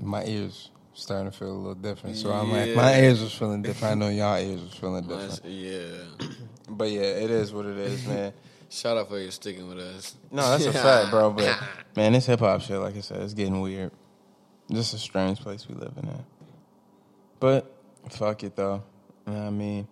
my 0.00 0.24
ears 0.24 0.70
starting 0.94 1.30
to 1.30 1.36
feel 1.38 1.52
a 1.52 1.52
little 1.52 1.74
different. 1.76 2.16
So 2.16 2.32
I'm 2.32 2.50
like, 2.50 2.74
my 2.74 3.00
ears 3.00 3.22
was 3.22 3.32
feeling 3.32 3.62
different. 3.62 3.92
I 3.92 3.94
know 3.94 4.08
y'all 4.08 4.38
ears 4.38 4.60
was 4.60 4.74
feeling 4.74 5.06
different. 5.06 5.44
yeah. 5.44 6.28
But 6.68 6.90
yeah, 6.90 7.02
it 7.02 7.30
is 7.30 7.52
what 7.52 7.66
it 7.66 7.76
is, 7.76 8.06
man. 8.08 8.32
Shout 8.70 8.96
out 8.96 9.08
for 9.08 9.18
you 9.18 9.30
sticking 9.30 9.68
with 9.68 9.78
us. 9.78 10.16
No, 10.30 10.50
that's 10.50 10.64
a 10.64 10.72
fact, 10.82 11.10
bro. 11.10 11.30
But 11.30 11.60
man, 11.96 12.12
this 12.14 12.26
hip 12.26 12.40
hop 12.40 12.60
shit, 12.62 12.78
like 12.78 12.96
I 12.96 13.00
said, 13.00 13.20
it's 13.20 13.34
getting 13.34 13.60
weird. 13.60 13.92
Just 14.70 14.94
a 14.94 14.98
strange 14.98 15.38
place 15.38 15.68
we 15.68 15.74
living 15.76 16.08
in. 16.08 16.24
But 17.38 17.72
fuck 18.10 18.42
it 18.42 18.56
though. 18.56 18.82
You 19.26 19.32
know 19.34 19.38
what 19.40 19.46
I 19.46 19.50
mean? 19.50 19.88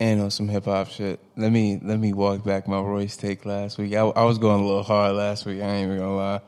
And 0.00 0.22
on 0.22 0.30
some 0.30 0.48
hip 0.48 0.64
hop 0.64 0.88
shit. 0.88 1.20
Let 1.36 1.52
me 1.52 1.78
let 1.82 1.98
me 2.00 2.14
walk 2.14 2.42
back 2.42 2.66
my 2.66 2.80
Royce 2.80 3.16
take 3.18 3.44
last 3.44 3.76
week. 3.76 3.92
I, 3.92 3.98
I 4.00 4.24
was 4.24 4.38
going 4.38 4.62
a 4.62 4.66
little 4.66 4.82
hard 4.82 5.14
last 5.14 5.44
week. 5.44 5.60
I 5.60 5.66
ain't 5.66 5.86
even 5.88 5.98
gonna 5.98 6.16
lie. 6.16 6.40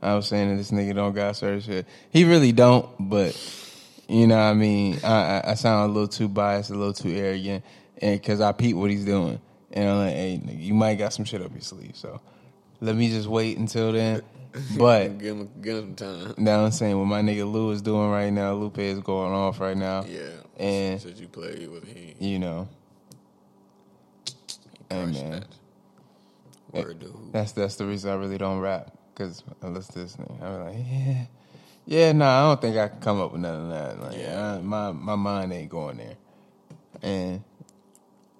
I 0.00 0.14
was 0.14 0.28
saying 0.28 0.48
that 0.50 0.56
this 0.56 0.70
nigga 0.70 0.94
don't 0.94 1.12
got 1.12 1.36
certain 1.36 1.60
shit. 1.60 1.86
He 2.10 2.24
really 2.24 2.52
don't, 2.52 2.88
but 3.00 3.36
you 4.08 4.28
know 4.28 4.36
what 4.36 4.42
I 4.42 4.54
mean. 4.54 4.98
I, 5.02 5.40
I, 5.40 5.50
I 5.50 5.54
sound 5.54 5.90
a 5.90 5.92
little 5.92 6.08
too 6.08 6.28
biased, 6.28 6.70
a 6.70 6.74
little 6.74 6.92
too 6.94 7.10
arrogant, 7.10 7.64
and 7.98 8.20
because 8.20 8.40
I 8.40 8.52
peep 8.52 8.76
what 8.76 8.90
he's 8.90 9.04
doing, 9.04 9.40
and 9.72 9.88
I'm 9.90 9.98
like, 9.98 10.14
hey, 10.14 10.40
nigga, 10.44 10.62
you 10.62 10.74
might 10.74 10.94
got 10.94 11.12
some 11.12 11.24
shit 11.24 11.42
up 11.42 11.50
your 11.50 11.60
sleeve. 11.62 11.96
So 11.96 12.20
let 12.80 12.94
me 12.94 13.10
just 13.10 13.26
wait 13.28 13.58
until 13.58 13.92
then. 13.92 14.22
But 14.76 15.18
give 15.18 15.36
him, 15.36 15.50
give 15.62 15.76
him 15.76 15.96
some 15.96 16.24
time. 16.26 16.34
now 16.38 16.64
I'm 16.64 16.72
saying 16.72 16.98
what 16.98 17.04
my 17.04 17.22
nigga 17.22 17.50
Lou 17.50 17.70
is 17.70 17.82
doing 17.82 18.10
right 18.10 18.32
now, 18.32 18.52
Lupe 18.54 18.78
is 18.78 18.98
going 18.98 19.32
off 19.32 19.60
right 19.60 19.76
now. 19.76 20.04
Yeah. 20.08 20.30
And- 20.56 21.00
since 21.00 21.20
you 21.20 21.28
played 21.28 21.68
with 21.70 21.84
him, 21.84 22.14
You 22.18 22.40
know, 22.40 22.68
Crushed 24.90 25.30
that. 25.30 25.46
Word 26.72 27.04
that's 27.32 27.52
that's 27.52 27.76
the 27.76 27.86
reason 27.86 28.10
I 28.10 28.14
really 28.14 28.38
don't 28.38 28.60
rap. 28.60 28.96
Cause 29.14 29.42
I 29.62 29.66
listen 29.68 29.92
to 29.94 29.98
this 30.00 30.16
I'm 30.40 30.64
like, 30.64 30.76
yeah, 30.78 31.24
yeah, 31.84 32.12
nah, 32.12 32.38
I 32.38 32.48
don't 32.48 32.60
think 32.60 32.76
I 32.76 32.88
can 32.88 33.00
come 33.00 33.20
up 33.20 33.32
with 33.32 33.40
none 33.40 33.64
of 33.64 33.70
that. 33.70 34.00
Like, 34.00 34.16
Yeah. 34.18 34.54
I- 34.54 34.60
my 34.60 34.92
my 34.92 35.16
mind 35.16 35.52
ain't 35.52 35.70
going 35.70 35.96
there. 35.98 36.16
And 37.02 37.42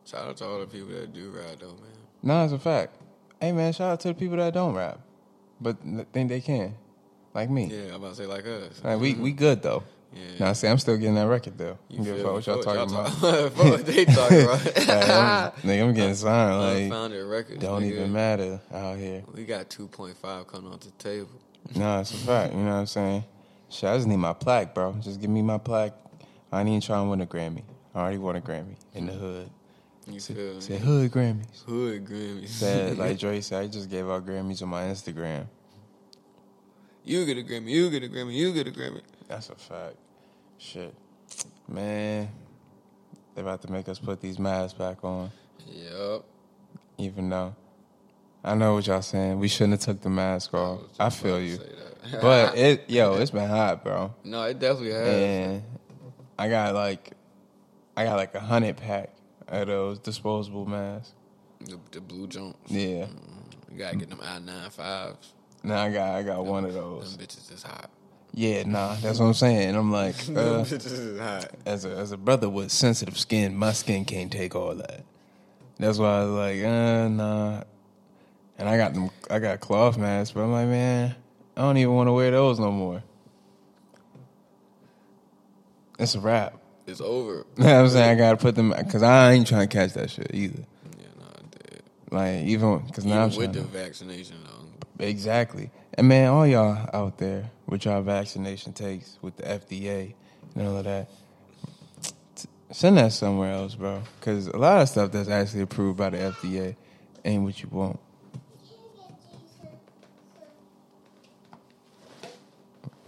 Shout 0.06 0.28
out 0.28 0.36
to 0.38 0.44
all 0.46 0.58
the 0.60 0.66
people 0.66 0.88
that 0.88 1.12
do 1.12 1.30
rap, 1.30 1.56
though, 1.60 1.68
man. 1.68 1.90
no, 2.22 2.44
it's 2.44 2.52
a 2.52 2.58
fact. 2.58 2.96
Hey 3.40 3.52
man, 3.52 3.72
shout 3.72 3.92
out 3.92 4.00
to 4.00 4.08
the 4.08 4.14
people 4.14 4.36
that 4.36 4.52
don't 4.52 4.74
rap, 4.74 5.00
but 5.60 5.76
think 6.12 6.28
they 6.28 6.40
can, 6.40 6.74
like 7.32 7.48
me. 7.48 7.66
Yeah, 7.66 7.94
I'm 7.94 7.94
about 7.96 8.10
to 8.10 8.16
say 8.16 8.26
like 8.26 8.46
us. 8.46 8.82
Like 8.84 9.00
we 9.00 9.14
we 9.14 9.30
mm-hmm. 9.30 9.38
good 9.38 9.62
though. 9.62 9.82
Yeah. 10.12 10.22
Now 10.40 10.52
see, 10.54 10.66
I'm 10.66 10.78
still 10.78 10.96
getting 10.96 11.14
that 11.14 11.28
record 11.28 11.56
though. 11.56 11.78
You 11.88 11.98
give 12.02 12.14
a 12.14 12.18
feel 12.18 12.24
fuck 12.24 12.32
what 12.34 12.46
y'all 12.46 12.62
talking 12.62 12.94
about? 12.94 13.06
talk- 13.12 13.52
fuck 13.52 13.64
what 13.64 13.86
they 13.86 14.04
talking 14.04 14.42
about. 14.42 14.64
Like, 14.76 14.88
I'm, 15.08 15.52
nigga, 15.62 15.82
I'm 15.84 15.94
getting 15.94 16.14
signed. 16.16 16.60
Like, 16.60 16.76
Unfounded 16.84 17.26
record. 17.26 17.60
don't 17.60 17.82
nigga. 17.82 17.92
even 17.92 18.12
matter 18.12 18.60
out 18.74 18.98
here. 18.98 19.22
We 19.34 19.44
got 19.44 19.68
2.5 19.70 20.46
coming 20.48 20.72
off 20.72 20.80
the 20.80 20.90
table. 20.92 21.28
No, 21.76 22.00
it's 22.00 22.12
a 22.12 22.16
fact. 22.16 22.52
You 22.54 22.58
know 22.60 22.66
what 22.70 22.76
I'm 22.80 22.86
saying? 22.86 23.24
Shit, 23.68 23.88
I 23.88 23.96
just 23.96 24.08
need 24.08 24.16
my 24.16 24.32
plaque, 24.32 24.74
bro. 24.74 24.94
Just 25.00 25.20
give 25.20 25.30
me 25.30 25.42
my 25.42 25.58
plaque. 25.58 25.94
I 26.50 26.60
ain't 26.60 26.68
even 26.68 26.80
trying 26.80 27.04
to 27.06 27.10
win 27.10 27.20
a 27.20 27.26
Grammy. 27.26 27.62
I 27.94 28.00
already 28.00 28.18
won 28.18 28.34
a 28.34 28.40
Grammy 28.40 28.74
in 28.94 29.06
the 29.06 29.12
hood. 29.12 29.48
You 30.08 30.18
feel? 30.20 30.60
Said 30.60 30.80
hood 30.80 31.12
Grammys. 31.12 31.62
Hood 31.66 32.04
Grammys. 32.04 32.48
Said 32.48 32.98
like 32.98 33.16
Dre 33.20 33.40
said, 33.40 33.62
I 33.62 33.66
just 33.68 33.88
gave 33.88 34.08
out 34.10 34.26
Grammys 34.26 34.60
on 34.62 34.68
my 34.70 34.82
Instagram. 34.84 35.46
you 37.04 37.24
get 37.26 37.38
a 37.38 37.42
Grammy, 37.42 37.68
you 37.70 37.90
get 37.90 38.02
a 38.02 38.08
Grammy, 38.08 38.34
you 38.34 38.52
get 38.52 38.66
a 38.66 38.70
Grammy. 38.72 39.02
That's 39.30 39.48
a 39.48 39.54
fact. 39.54 39.94
Shit, 40.58 40.92
man, 41.68 42.28
they 43.34 43.42
about 43.42 43.62
to 43.62 43.70
make 43.70 43.88
us 43.88 44.00
put 44.00 44.20
these 44.20 44.40
masks 44.40 44.76
back 44.76 45.04
on. 45.04 45.30
Yep. 45.68 46.24
Even 46.98 47.30
though 47.30 47.54
I 48.42 48.56
know 48.56 48.74
what 48.74 48.88
y'all 48.88 49.02
saying, 49.02 49.38
we 49.38 49.46
shouldn't 49.46 49.74
have 49.74 49.80
took 49.82 50.02
the 50.02 50.10
mask 50.10 50.52
off. 50.52 50.80
I 50.98 51.10
feel 51.10 51.40
you, 51.40 51.60
but 52.20 52.58
it, 52.58 52.90
yo, 52.90 53.14
it's 53.14 53.30
been 53.30 53.48
hot, 53.48 53.84
bro. 53.84 54.12
no, 54.24 54.42
it 54.42 54.58
definitely 54.58 54.94
has. 54.94 55.06
and 55.06 55.62
I 56.36 56.48
got 56.48 56.74
like, 56.74 57.12
I 57.96 58.02
got 58.04 58.16
like 58.16 58.34
a 58.34 58.40
hundred 58.40 58.78
pack 58.78 59.10
of 59.46 59.68
those 59.68 60.00
disposable 60.00 60.66
masks. 60.66 61.12
The, 61.60 61.78
the 61.92 62.00
blue 62.00 62.26
jumps. 62.26 62.58
Yeah. 62.68 63.04
Mm-hmm. 63.04 63.72
You 63.72 63.78
gotta 63.78 63.96
get 63.96 64.10
them 64.10 64.18
I 64.24 64.40
nine 64.40 64.70
fives. 64.70 65.34
Now 65.62 65.82
I 65.82 65.92
got 65.92 66.16
I 66.16 66.22
got 66.24 66.44
one 66.44 66.64
of 66.64 66.74
those. 66.74 67.16
Them 67.16 67.24
bitches 67.24 67.54
is 67.54 67.62
hot. 67.62 67.90
Yeah, 68.32 68.62
nah, 68.64 68.94
that's 68.96 69.18
what 69.18 69.26
I'm 69.26 69.34
saying. 69.34 69.74
I'm 69.74 69.90
like, 69.90 70.14
uh, 70.28 70.62
bitches 70.62 70.86
is 70.86 71.18
hot. 71.18 71.50
as 71.66 71.84
a 71.84 71.90
as 71.90 72.12
a 72.12 72.16
brother 72.16 72.48
with 72.48 72.70
sensitive 72.70 73.18
skin, 73.18 73.56
my 73.56 73.72
skin 73.72 74.04
can't 74.04 74.30
take 74.30 74.54
all 74.54 74.74
that. 74.74 75.04
That's 75.78 75.98
why 75.98 76.20
I 76.20 76.24
was 76.24 76.30
like, 76.30 76.64
uh, 76.64 77.08
nah. 77.08 77.62
And 78.58 78.68
I 78.68 78.76
got 78.76 78.92
them, 78.92 79.10
I 79.30 79.38
got 79.38 79.60
cloth 79.60 79.96
masks, 79.96 80.34
but 80.34 80.42
I'm 80.42 80.52
like, 80.52 80.68
man, 80.68 81.14
I 81.56 81.62
don't 81.62 81.78
even 81.78 81.94
want 81.94 82.08
to 82.08 82.12
wear 82.12 82.30
those 82.30 82.60
no 82.60 82.70
more. 82.70 83.02
It's 85.98 86.14
a 86.14 86.20
wrap. 86.20 86.60
It's 86.86 87.00
over. 87.00 87.46
I'm 87.58 87.88
saying? 87.88 88.10
I 88.10 88.14
gotta 88.14 88.36
put 88.36 88.54
them 88.54 88.74
because 88.76 89.02
I 89.02 89.32
ain't 89.32 89.46
trying 89.46 89.68
to 89.68 89.74
catch 89.74 89.94
that 89.94 90.10
shit 90.10 90.30
either. 90.34 90.62
Yeah, 90.98 91.06
no, 91.18 91.26
dead. 91.50 91.82
Like 92.10 92.46
even 92.46 92.78
because 92.86 93.04
now 93.04 93.22
I'm 93.22 93.28
with 93.30 93.36
trying 93.36 93.52
the 93.52 93.62
vaccination 93.62 94.36
though. 94.44 95.04
exactly. 95.04 95.70
And 95.94 96.08
man, 96.08 96.30
all 96.30 96.46
y'all 96.46 96.88
out 96.92 97.18
there 97.18 97.50
with 97.70 97.84
y'all 97.84 98.02
vaccination 98.02 98.72
takes 98.72 99.16
with 99.22 99.36
the 99.36 99.44
FDA 99.44 100.12
and 100.56 100.66
all 100.66 100.76
of 100.76 100.84
that, 100.84 101.08
send 102.72 102.98
that 102.98 103.12
somewhere 103.12 103.52
else, 103.52 103.76
bro. 103.76 104.02
Because 104.18 104.48
a 104.48 104.58
lot 104.58 104.82
of 104.82 104.88
stuff 104.88 105.12
that's 105.12 105.28
actually 105.28 105.62
approved 105.62 105.96
by 105.96 106.10
the 106.10 106.18
FDA 106.18 106.74
ain't 107.24 107.44
what 107.44 107.62
you 107.62 107.68
want. 107.70 108.00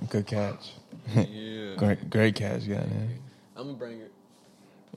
Good 0.08 0.26
catch. 0.26 0.74
Yeah. 1.14 1.74
great, 1.76 2.08
great 2.08 2.34
catch, 2.36 2.68
goddamn. 2.68 3.18
I'm 3.56 3.66
gonna 3.66 3.74
bring 3.74 4.00
it. 4.00 4.12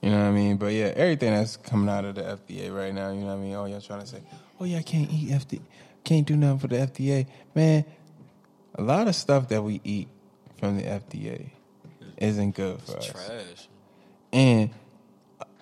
You 0.00 0.10
know 0.10 0.20
what 0.20 0.26
I 0.26 0.30
mean? 0.30 0.56
But 0.58 0.74
yeah, 0.74 0.92
everything 0.94 1.32
that's 1.32 1.56
coming 1.56 1.88
out 1.88 2.04
of 2.04 2.14
the 2.14 2.22
FDA 2.22 2.74
right 2.74 2.94
now, 2.94 3.10
you 3.10 3.20
know 3.20 3.28
what 3.28 3.32
I 3.32 3.36
mean? 3.38 3.54
All 3.54 3.66
y'all 3.66 3.80
trying 3.80 4.00
to 4.00 4.06
say, 4.06 4.20
oh 4.60 4.64
yeah, 4.64 4.78
I 4.78 4.82
can't 4.82 5.10
eat 5.10 5.30
FDA, 5.30 5.60
can't 6.04 6.26
do 6.26 6.36
nothing 6.36 6.58
for 6.58 6.68
the 6.68 6.76
FDA. 6.76 7.26
Man, 7.54 7.84
a 8.76 8.82
lot 8.82 9.08
of 9.08 9.14
stuff 9.14 9.48
that 9.48 9.62
we 9.62 9.80
eat 9.84 10.08
from 10.58 10.76
the 10.76 10.82
FDA 10.84 11.50
isn't 12.18 12.54
good 12.54 12.80
for 12.82 12.96
It's 12.96 13.08
us. 13.10 13.12
trash. 13.26 13.68
And 14.32 14.70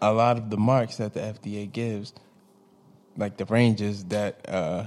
a 0.02 0.12
lot 0.12 0.36
of 0.36 0.50
the 0.50 0.56
marks 0.56 0.96
that 0.96 1.14
the 1.14 1.20
FDA 1.20 1.70
gives, 1.70 2.12
like 3.16 3.36
the 3.36 3.44
ranges 3.46 4.04
that 4.06 4.48
uh, 4.48 4.86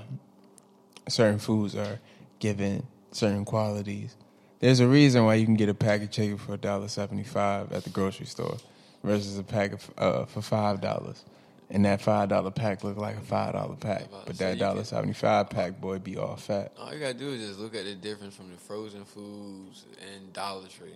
certain 1.09 1.39
foods 1.39 1.75
are 1.75 1.99
given 2.39 2.85
certain 3.11 3.45
qualities. 3.45 4.15
There's 4.59 4.79
a 4.79 4.87
reason 4.87 5.23
why 5.25 5.35
you 5.35 5.45
can 5.45 5.55
get 5.55 5.69
a 5.69 5.73
pack 5.73 6.01
of 6.01 6.11
chicken 6.11 6.37
for 6.37 6.57
$1.75 6.57 7.71
at 7.71 7.83
the 7.83 7.89
grocery 7.89 8.25
store 8.25 8.57
versus 9.03 9.37
a 9.37 9.43
pack 9.43 9.73
of, 9.73 9.91
uh, 9.97 10.25
for 10.25 10.41
$5. 10.41 11.23
And 11.69 11.84
that 11.84 11.99
$5 12.01 12.56
pack 12.56 12.84
look 12.86 12.95
like 12.97 13.17
a 13.17 13.21
$5 13.21 13.80
pack. 13.82 14.06
But 14.25 14.38
that 14.38 14.53
you 14.58 14.60
can- 14.63 14.77
$1.75 14.77 15.49
pack, 15.49 15.82
boy, 15.82 15.99
be 15.99 16.15
all 16.17 16.38
fat. 16.38 16.71
All 16.80 16.93
you 16.93 16.99
gotta 16.99 17.13
do 17.13 17.30
is 17.34 17.45
just 17.45 17.60
look 17.60 17.75
at 17.75 17.84
the 17.84 17.95
difference 17.95 18.36
from 18.36 18.49
the 18.51 18.58
frozen 18.58 19.03
foods 19.03 19.86
and 20.13 20.32
Dollar 20.32 20.67
Tree. 20.67 20.93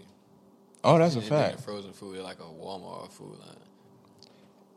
Oh, 0.83 0.97
that's 0.97 1.15
a 1.15 1.19
And 1.19 1.27
then 1.27 1.51
fact. 1.51 1.61
Frozen 1.61 1.91
food 1.93 2.17
is 2.17 2.23
like 2.23 2.39
a 2.39 2.43
Walmart 2.43 3.11
food 3.11 3.37
line. 3.39 3.57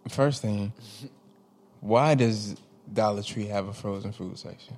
First 0.09 0.43
thing, 0.43 0.73
why 1.81 2.15
does 2.15 2.57
Dollar 2.93 3.23
Tree 3.23 3.47
have 3.47 3.69
a 3.69 3.73
frozen 3.73 4.13
food 4.13 4.39
section? 4.39 4.77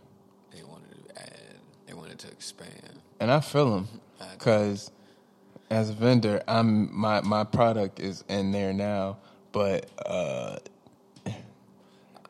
They 0.54 0.62
wanted 0.62 0.90
to 1.08 1.20
add. 1.22 1.32
They 1.86 1.94
wanted 1.94 2.18
to 2.20 2.28
expand. 2.28 3.00
and 3.20 3.30
I 3.30 3.40
feel 3.40 3.70
them 3.74 3.88
because 4.34 4.90
as 5.70 5.88
a 5.90 5.94
vendor, 5.94 6.42
I'm 6.46 6.94
my 6.96 7.22
my 7.22 7.44
product 7.44 8.00
is 8.00 8.22
in 8.28 8.52
there 8.52 8.72
now, 8.74 9.16
but 9.52 9.88
uh, 10.04 10.58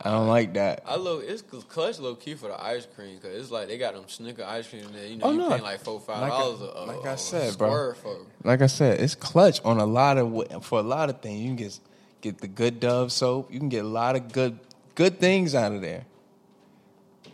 I 0.07 0.11
don't 0.11 0.29
like 0.29 0.55
that. 0.55 0.83
I 0.87 0.97
low 0.97 1.19
it's 1.19 1.43
clutch 1.43 1.99
low 1.99 2.15
key 2.15 2.35
for 2.35 2.49
the 2.49 2.63
ice 2.63 2.87
cream 2.95 3.17
because 3.17 3.37
it's 3.41 3.51
like 3.51 3.67
they 3.69 3.77
got 3.79 3.95
them 3.95 4.05
Snicker 4.07 4.45
ice 4.45 4.69
cream 4.69 4.85
in 4.85 4.93
there. 4.93 5.07
You 5.07 5.17
know, 5.17 5.27
Oh, 5.27 5.31
you 5.33 5.39
no. 5.39 5.49
paying 5.51 5.63
like 5.63 5.81
four 5.81 5.99
five 6.01 6.21
Like 6.21 6.33
I- 6.33 6.39
dollars 6.39 6.61
a, 6.61 6.85
like 6.87 7.05
a- 7.05 7.09
I 7.09 7.13
a 7.13 7.19
said, 7.19 7.59
bro. 7.59 7.93
for. 7.95 8.19
Like 8.45 8.63
I 8.63 8.67
said, 8.67 9.01
it's 9.01 9.15
clutch 9.15 9.61
on 9.65 9.79
a 9.79 9.87
lot 9.87 10.17
of 10.19 10.65
for 10.65 10.79
a 10.79 10.83
lot 10.83 11.11
of 11.11 11.21
things. 11.21 11.41
You 11.41 11.49
can 11.49 11.57
get 11.57 11.81
get 12.21 12.39
the 12.39 12.49
good 12.49 12.79
Dove 12.81 13.11
soap. 13.13 13.53
You 13.53 13.59
can 13.59 13.69
get 13.69 13.85
a 13.85 13.89
lot 13.89 14.17
of 14.17 14.33
good 14.33 14.59
good 14.95 15.19
things 15.19 15.55
out 15.55 15.73
of 15.73 15.81
there. 15.81 16.05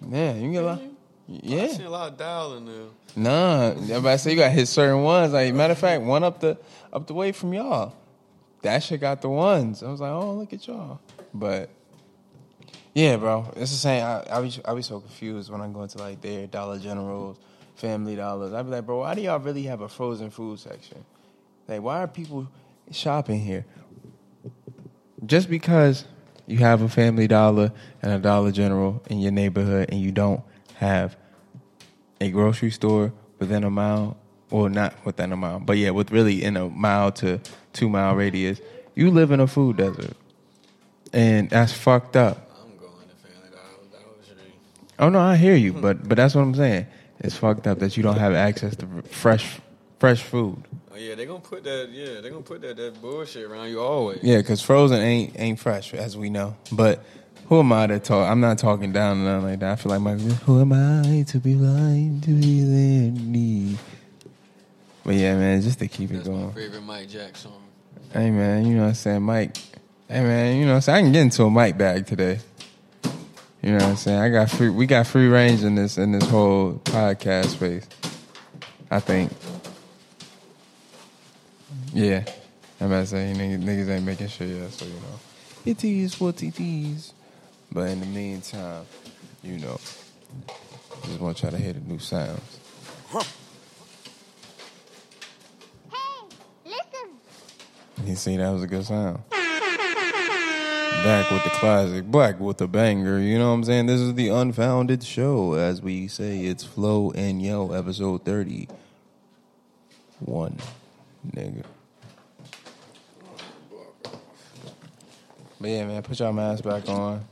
Yeah, 0.09 0.35
you 0.35 0.41
can 0.43 0.53
get 0.53 0.63
a 0.63 0.67
lot. 0.67 0.79
Mm-hmm. 0.81 0.89
Yeah, 1.43 1.63
I 1.63 1.69
seen 1.69 1.87
a 1.87 1.91
lot 1.91 2.13
of 2.13 2.19
dial 2.19 2.57
in 2.57 2.67
there. 2.67 2.85
Nah, 3.15 3.67
everybody 3.71 4.19
say 4.19 4.31
you 4.33 4.37
got 4.37 4.51
hit 4.51 4.67
certain 4.67 5.03
ones. 5.03 5.33
Like 5.33 5.55
matter 5.55 5.73
of 5.73 5.79
fact, 5.79 6.03
one 6.03 6.25
up 6.25 6.41
the 6.41 6.59
up 6.93 7.07
the 7.07 7.15
way 7.15 7.33
from 7.33 7.53
y'all. 7.53 7.95
That 8.63 8.83
shit 8.83 9.01
got 9.01 9.21
the 9.23 9.29
ones. 9.29 9.83
I 9.83 9.91
was 9.91 10.01
like, 10.01 10.11
oh 10.11 10.35
look 10.35 10.53
at 10.53 10.67
y'all. 10.67 11.01
But 11.35 11.71
yeah, 12.95 13.17
bro, 13.17 13.53
it's 13.57 13.71
the 13.71 13.77
same. 13.79 14.05
I, 14.05 14.25
I 14.31 14.41
be 14.43 14.53
I 14.65 14.75
be 14.75 14.83
so 14.83 15.01
confused 15.01 15.51
when 15.51 15.61
I 15.61 15.69
go 15.69 15.83
into 15.83 15.99
like 15.99 16.21
their 16.21 16.47
Dollar 16.47 16.79
Generals, 16.79 17.39
Family 17.77 18.17
Dollars. 18.17 18.53
I 18.53 18.63
be 18.63 18.71
like, 18.71 18.87
bro, 18.87 18.99
why 18.99 19.15
do 19.15 19.23
y'all 19.23 19.39
really 19.39 19.63
have 19.65 19.81
a 19.81 19.89
frozen 19.89 20.31
food 20.31 20.61
section? 20.61 21.05
Like, 21.69 21.83
why 21.83 22.03
are 22.03 22.09
people 22.09 22.49
shopping 22.91 23.41
here? 23.41 23.65
Just 25.25 25.49
because 25.49 26.05
you 26.47 26.59
have 26.59 26.83
a 26.83 26.89
Family 26.89 27.27
Dollar 27.27 27.73
and 28.03 28.13
a 28.13 28.19
Dollar 28.19 28.53
General 28.53 29.03
in 29.09 29.21
your 29.21 29.33
neighborhood 29.33 29.89
and 29.91 30.01
you 30.01 30.13
don't 30.13 30.43
have 30.75 31.17
a 32.21 32.31
grocery 32.31 32.71
store 32.71 33.13
within 33.39 33.65
a 33.65 33.71
mile, 33.71 34.17
or 34.51 34.69
not 34.69 34.95
within 35.05 35.33
a 35.33 35.37
mile, 35.37 35.59
but 35.59 35.77
yeah, 35.79 35.91
with 35.91 36.11
really 36.13 36.45
in 36.45 36.57
a 36.57 36.69
mile 36.69 37.11
to 37.11 37.41
two 37.73 37.89
mile 37.89 38.15
radius, 38.15 38.61
you 38.95 39.11
live 39.11 39.31
in 39.31 39.41
a 39.41 39.47
food 39.47 39.77
desert, 39.79 40.15
and 41.13 41.51
that's 41.51 41.73
fucked 41.73 42.17
up. 42.17 42.52
Oh 45.03 45.09
no, 45.09 45.19
I 45.19 45.35
hear 45.35 45.57
you, 45.57 45.73
hmm. 45.73 45.81
but 45.81 46.09
but 46.09 46.17
that's 46.17 46.37
what 46.37 46.43
I'm 46.43 46.55
saying. 46.55 46.87
It's 47.19 47.37
fucked 47.37 47.67
up 47.67 47.81
that 47.81 47.97
you 47.97 48.05
don't 48.05 48.19
have 48.19 48.35
access 48.35 48.77
to 48.77 48.87
fresh 49.03 49.59
fresh 49.99 50.23
food. 50.23 50.62
Oh 50.93 50.97
yeah, 50.97 51.17
they 51.17 51.27
gonna 51.27 51.41
put 51.41 51.65
that. 51.65 51.88
Yeah, 51.91 52.21
they 52.21 52.31
gonna 52.31 52.43
put 52.43 52.62
that 52.62 52.77
that 52.77 53.03
bullshit 53.03 53.51
around 53.51 53.71
you 53.71 53.81
always. 53.81 54.21
Yeah, 54.23 54.37
because 54.37 54.62
frozen 54.62 55.01
ain't 55.01 55.38
ain't 55.41 55.59
fresh 55.59 55.93
as 55.93 56.17
we 56.17 56.31
know. 56.31 56.57
But 56.71 57.05
who 57.49 57.59
am 57.59 57.73
I 57.73 57.88
to 57.88 57.99
talk? 57.99 58.31
I'm 58.31 58.41
not 58.41 58.59
talking 58.59 58.93
down 58.93 59.17
and 59.17 59.25
nothing 59.25 59.51
like 59.51 59.59
that. 59.59 59.73
I 59.73 59.77
feel 59.77 59.91
like 59.91 60.01
my 60.03 60.12
who 60.12 60.61
am 60.61 60.73
I 60.73 61.25
to 61.25 61.38
be 61.38 61.57
blind 61.57 62.23
to 62.23 62.31
be 62.31 62.61
their 62.62 63.11
need? 63.11 63.79
But 65.05 65.17
yeah, 65.17 65.37
man, 65.37 65.62
just 65.62 65.81
to 65.81 65.88
keep 65.88 66.12
it 66.12 66.19
That's 66.19 66.29
my 66.29 66.35
going. 66.35 66.53
favorite 66.53 66.83
Mike 66.83 67.09
Jack 67.09 67.35
song. 67.35 67.61
Hey 68.12 68.31
man, 68.31 68.67
you 68.67 68.77
know 68.77 68.83
what 68.83 68.88
I'm 68.91 68.95
saying, 68.95 69.23
Mike. 69.23 69.57
Hey 70.09 70.23
man, 70.23 70.59
you 70.59 70.67
know 70.67 70.73
what 70.73 70.77
I'm 70.77 70.81
saying. 70.83 70.97
I 70.97 71.03
can 71.03 71.12
get 71.12 71.23
into 71.23 71.43
a 71.43 71.51
Mike 71.51 71.77
bag 71.77 72.07
today. 72.07 72.38
You 73.62 73.70
know 73.70 73.77
what 73.77 73.85
I'm 73.85 73.96
saying. 73.96 74.18
I 74.18 74.29
got 74.29 74.51
free. 74.51 74.70
We 74.70 74.87
got 74.87 75.07
free 75.07 75.29
range 75.29 75.62
in 75.62 75.77
this 75.77 75.96
in 75.96 76.11
this 76.11 76.29
whole 76.29 76.75
podcast 76.85 77.46
space. 77.46 77.87
I 78.90 78.98
think. 78.98 79.33
Yeah, 81.94 82.25
I'm 82.81 82.87
about 82.88 83.01
to 83.03 83.07
say 83.07 83.33
niggas, 83.37 83.62
niggas 83.62 83.88
ain't 83.88 84.05
making 84.05 84.29
sure 84.29 84.46
yet, 84.46 84.72
so 84.72 84.85
you 84.85 84.92
know. 84.92 85.20
It 85.64 85.85
is 85.85 86.18
what 86.18 86.42
it 86.42 86.59
is. 86.59 87.12
But 87.70 87.90
in 87.90 88.01
the 88.01 88.07
meantime, 88.07 88.85
you 89.42 89.59
know, 89.59 89.79
just 91.05 91.20
want 91.20 91.37
to 91.37 91.42
try 91.42 91.51
to 91.51 91.59
hear 91.59 91.75
the 91.75 91.81
new 91.81 91.98
sounds. 91.98 92.59
Hey, 93.12 93.20
listen. 96.64 97.11
You 98.05 98.16
see, 98.16 98.37
that 98.38 98.51
was 98.51 98.62
a 98.64 98.66
good 98.66 98.85
sound. 98.85 99.20
Back 101.03 101.31
with 101.33 101.43
the 101.43 101.51
classic, 101.51 102.09
back 102.12 102.38
with 102.38 102.59
the 102.59 102.69
banger. 102.69 103.19
You 103.19 103.37
know 103.37 103.49
what 103.49 103.55
I'm 103.55 103.65
saying? 103.65 103.87
This 103.87 104.01
is 104.01 104.15
the 104.15 104.29
Unfounded 104.29 105.03
Show. 105.03 105.55
As 105.55 105.83
we 105.83 106.07
say, 106.07 106.45
it's 106.45 106.62
Flow 106.62 107.11
and 107.11 107.43
Yo, 107.43 107.73
episode 107.73 108.25
31. 108.25 108.69
Nigga. 111.29 111.65
But 115.61 115.71
yeah, 115.71 115.87
man, 115.87 116.03
put 116.03 116.21
your 116.21 116.33
mask 116.33 116.62
back 116.62 116.88
on. 116.88 117.25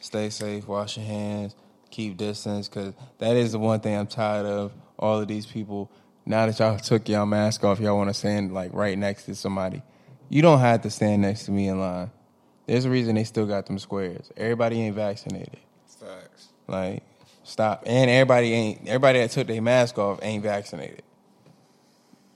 Stay 0.00 0.28
safe, 0.28 0.66
wash 0.66 0.96
your 0.96 1.06
hands, 1.06 1.54
keep 1.92 2.16
distance, 2.16 2.66
because 2.68 2.92
that 3.18 3.36
is 3.36 3.52
the 3.52 3.60
one 3.60 3.78
thing 3.78 3.96
I'm 3.96 4.08
tired 4.08 4.46
of. 4.46 4.72
All 4.98 5.20
of 5.20 5.28
these 5.28 5.46
people, 5.46 5.92
now 6.26 6.46
that 6.46 6.58
y'all 6.58 6.76
took 6.76 7.08
y'all 7.08 7.24
mask 7.26 7.62
off, 7.62 7.78
y'all 7.78 7.96
want 7.96 8.10
to 8.10 8.14
stand 8.14 8.52
like 8.52 8.74
right 8.74 8.98
next 8.98 9.26
to 9.26 9.36
somebody. 9.36 9.80
You 10.28 10.42
don't 10.42 10.58
have 10.58 10.82
to 10.82 10.90
stand 10.90 11.22
next 11.22 11.44
to 11.44 11.52
me 11.52 11.68
in 11.68 11.78
line. 11.78 12.10
There's 12.66 12.84
a 12.84 12.90
reason 12.90 13.14
they 13.16 13.24
still 13.24 13.46
got 13.46 13.66
them 13.66 13.78
squares. 13.78 14.30
Everybody 14.36 14.80
ain't 14.82 14.94
vaccinated. 14.94 15.58
Facts. 15.86 16.48
Like, 16.66 17.02
stop. 17.44 17.82
And 17.86 18.10
everybody 18.10 18.52
ain't 18.52 18.88
everybody 18.88 19.18
that 19.20 19.30
took 19.30 19.46
their 19.46 19.62
mask 19.62 19.98
off 19.98 20.20
ain't 20.22 20.42
vaccinated. 20.42 21.02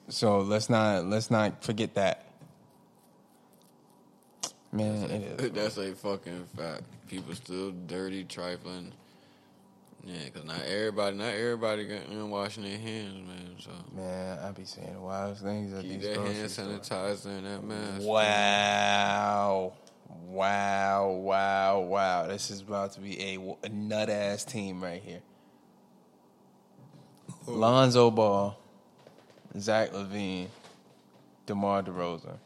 So 0.08 0.40
let's 0.40 0.68
not 0.70 1.06
let's 1.06 1.30
not 1.30 1.62
forget 1.64 1.94
that. 1.94 2.24
Man, 4.72 5.10
it 5.10 5.40
is. 5.40 5.50
That's 5.52 5.78
a 5.78 5.94
fucking 5.94 6.46
fact. 6.56 6.82
People 7.08 7.34
still 7.34 7.72
dirty, 7.86 8.24
trifling. 8.24 8.92
Yeah, 10.04 10.18
because 10.26 10.44
not 10.44 10.62
everybody, 10.64 11.16
not 11.16 11.34
everybody 11.34 11.84
got 11.84 12.08
know, 12.10 12.26
washing 12.26 12.62
their 12.62 12.78
hands, 12.78 13.26
man. 13.26 13.56
So 13.58 13.70
Man, 13.94 14.38
I 14.38 14.50
be 14.52 14.64
saying 14.64 15.00
wild 15.00 15.38
things 15.38 15.72
at 15.72 15.82
keep 15.82 16.00
these 16.00 16.14
that 16.14 16.16
hand 16.16 16.48
sanitizer 16.48 17.26
and 17.26 17.46
that 17.46 17.64
mask. 17.64 18.06
Wow. 18.06 19.72
Wow, 20.08 21.10
wow, 21.10 21.80
wow. 21.80 22.26
This 22.26 22.50
is 22.50 22.60
about 22.60 22.92
to 22.92 23.00
be 23.00 23.20
a, 23.20 23.56
a 23.66 23.68
nut 23.68 24.10
ass 24.10 24.44
team 24.44 24.82
right 24.82 25.02
here. 25.02 25.22
Lonzo 27.46 28.10
Ball, 28.10 28.58
Zach 29.58 29.92
LaVine, 29.92 30.48
DeMar 31.46 31.82
DeRozan, 31.82 32.38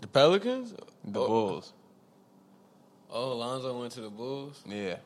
The 0.00 0.06
Pelicans? 0.06 0.74
the 1.04 1.20
oh, 1.20 1.26
Bulls. 1.26 1.72
Oh, 3.10 3.36
Lonzo 3.36 3.80
went 3.80 3.92
to 3.92 4.02
the 4.02 4.10
Bulls. 4.10 4.62
Yeah. 4.66 4.96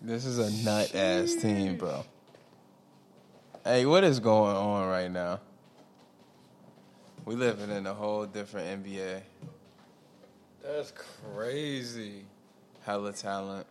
This 0.00 0.24
is 0.24 0.38
a 0.38 0.64
nut 0.64 0.94
ass 0.94 1.34
team, 1.34 1.76
bro. 1.76 2.04
Hey, 3.64 3.86
what 3.86 4.02
is 4.04 4.18
going 4.18 4.56
on 4.56 4.88
right 4.88 5.10
now? 5.10 5.40
We 7.24 7.36
living 7.36 7.70
in 7.70 7.86
a 7.86 7.94
whole 7.94 8.26
different 8.26 8.84
NBA. 8.84 9.20
That's 10.62 10.92
crazy. 10.92 12.24
Hella 12.84 13.12
talent. 13.12 13.66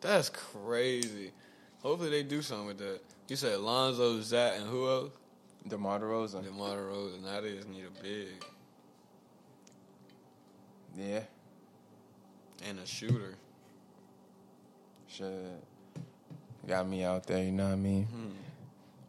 That's 0.00 0.30
crazy. 0.30 1.30
Hopefully 1.82 2.10
they 2.10 2.22
do 2.22 2.42
something 2.42 2.66
with 2.68 2.78
that. 2.78 3.00
You 3.28 3.36
said 3.36 3.58
Lonzo, 3.60 4.20
Zach, 4.20 4.54
and 4.56 4.68
who 4.68 4.88
else? 4.88 5.10
DeMar 5.68 6.00
DeRozan. 6.00 6.44
DeMar 6.44 6.76
DeRozan. 6.76 7.22
Now 7.22 7.40
they 7.40 7.54
just 7.56 7.68
need 7.68 7.84
a 7.84 8.02
big 8.02 8.28
Yeah. 10.96 11.20
and 12.68 12.78
a 12.78 12.86
shooter. 12.86 13.34
Shit. 15.06 15.32
Got 16.66 16.88
me 16.88 17.04
out 17.04 17.26
there, 17.26 17.42
you 17.44 17.52
know 17.52 17.66
what 17.66 17.72
I 17.72 17.76
mean? 17.76 18.04
Hmm. 18.04 18.28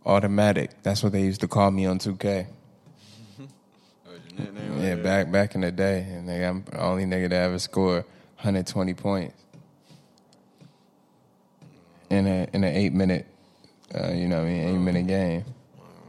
Automatic. 0.06 0.71
That's 0.84 1.04
what 1.04 1.12
they 1.13 1.21
used 1.21 1.41
to 1.41 1.47
call 1.47 1.71
me 1.71 1.86
on 1.86 2.00
2K. 2.00 2.47
Yeah, 4.80 4.96
back 4.96 5.32
back 5.32 5.56
in 5.56 5.62
the 5.62 5.72
day. 5.72 6.02
And 6.02 6.28
nigga, 6.28 6.50
I'm 6.50 6.63
the 6.63 6.82
only 6.82 7.06
nigga 7.06 7.30
to 7.30 7.36
ever 7.36 7.60
score 7.60 8.06
120 8.38 8.94
points. 8.94 9.36
In 12.10 12.28
a 12.28 12.48
in 12.54 12.63
an 12.63 12.76
eight 12.76 12.94
minute 12.94 13.28
uh, 13.94 14.12
you 14.13 14.28
know 14.28 14.38
what 14.38 14.48
I 14.48 14.50
mean, 14.50 14.67
eight 14.70 14.78
minute 14.78 15.08
game. 15.08 15.44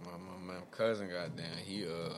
My, 0.04 0.12
my, 0.12 0.54
my 0.54 0.60
cousin, 0.70 1.08
goddamn, 1.08 1.44
he 1.64 1.84
uh, 1.84 2.14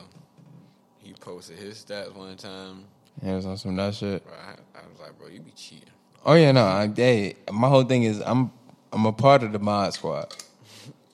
he 0.99 1.13
posted 1.13 1.57
his 1.57 1.83
stats 1.83 2.13
one 2.13 2.37
time. 2.37 2.83
He 3.23 3.31
was 3.31 3.45
on 3.45 3.57
some 3.57 3.75
nut 3.75 3.95
shit. 3.95 4.23
Bro, 4.23 4.33
I, 4.33 4.51
I 4.77 4.81
was 4.91 4.99
like, 4.99 5.17
bro, 5.17 5.27
you 5.27 5.39
be 5.39 5.51
cheating. 5.51 5.89
Oh 6.23 6.35
yeah, 6.35 6.51
no. 6.51 6.65
I, 6.65 6.91
hey, 6.95 7.35
my 7.51 7.67
whole 7.67 7.83
thing 7.83 8.03
is 8.03 8.21
I'm 8.21 8.51
I'm 8.93 9.05
a 9.07 9.13
part 9.13 9.41
of 9.41 9.53
the 9.53 9.59
mod 9.59 9.93
squad. 9.93 10.35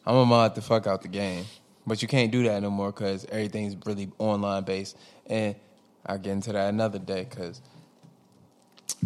I'm 0.05 0.15
a 0.15 0.25
mod 0.25 0.55
the 0.55 0.61
fuck 0.61 0.85
out 0.85 1.01
the 1.01 1.07
game, 1.07 1.45
but 1.91 2.01
you 2.01 2.07
can't 2.07 2.31
do 2.31 2.41
that 2.43 2.61
no 2.61 2.69
more 2.69 2.89
because 2.89 3.25
everything's 3.25 3.75
really 3.85 4.09
online 4.17 4.63
based. 4.63 4.95
And 5.25 5.57
I'll 6.05 6.17
get 6.17 6.31
into 6.31 6.53
that 6.53 6.69
another 6.69 6.99
day 6.99 7.27
because 7.29 7.61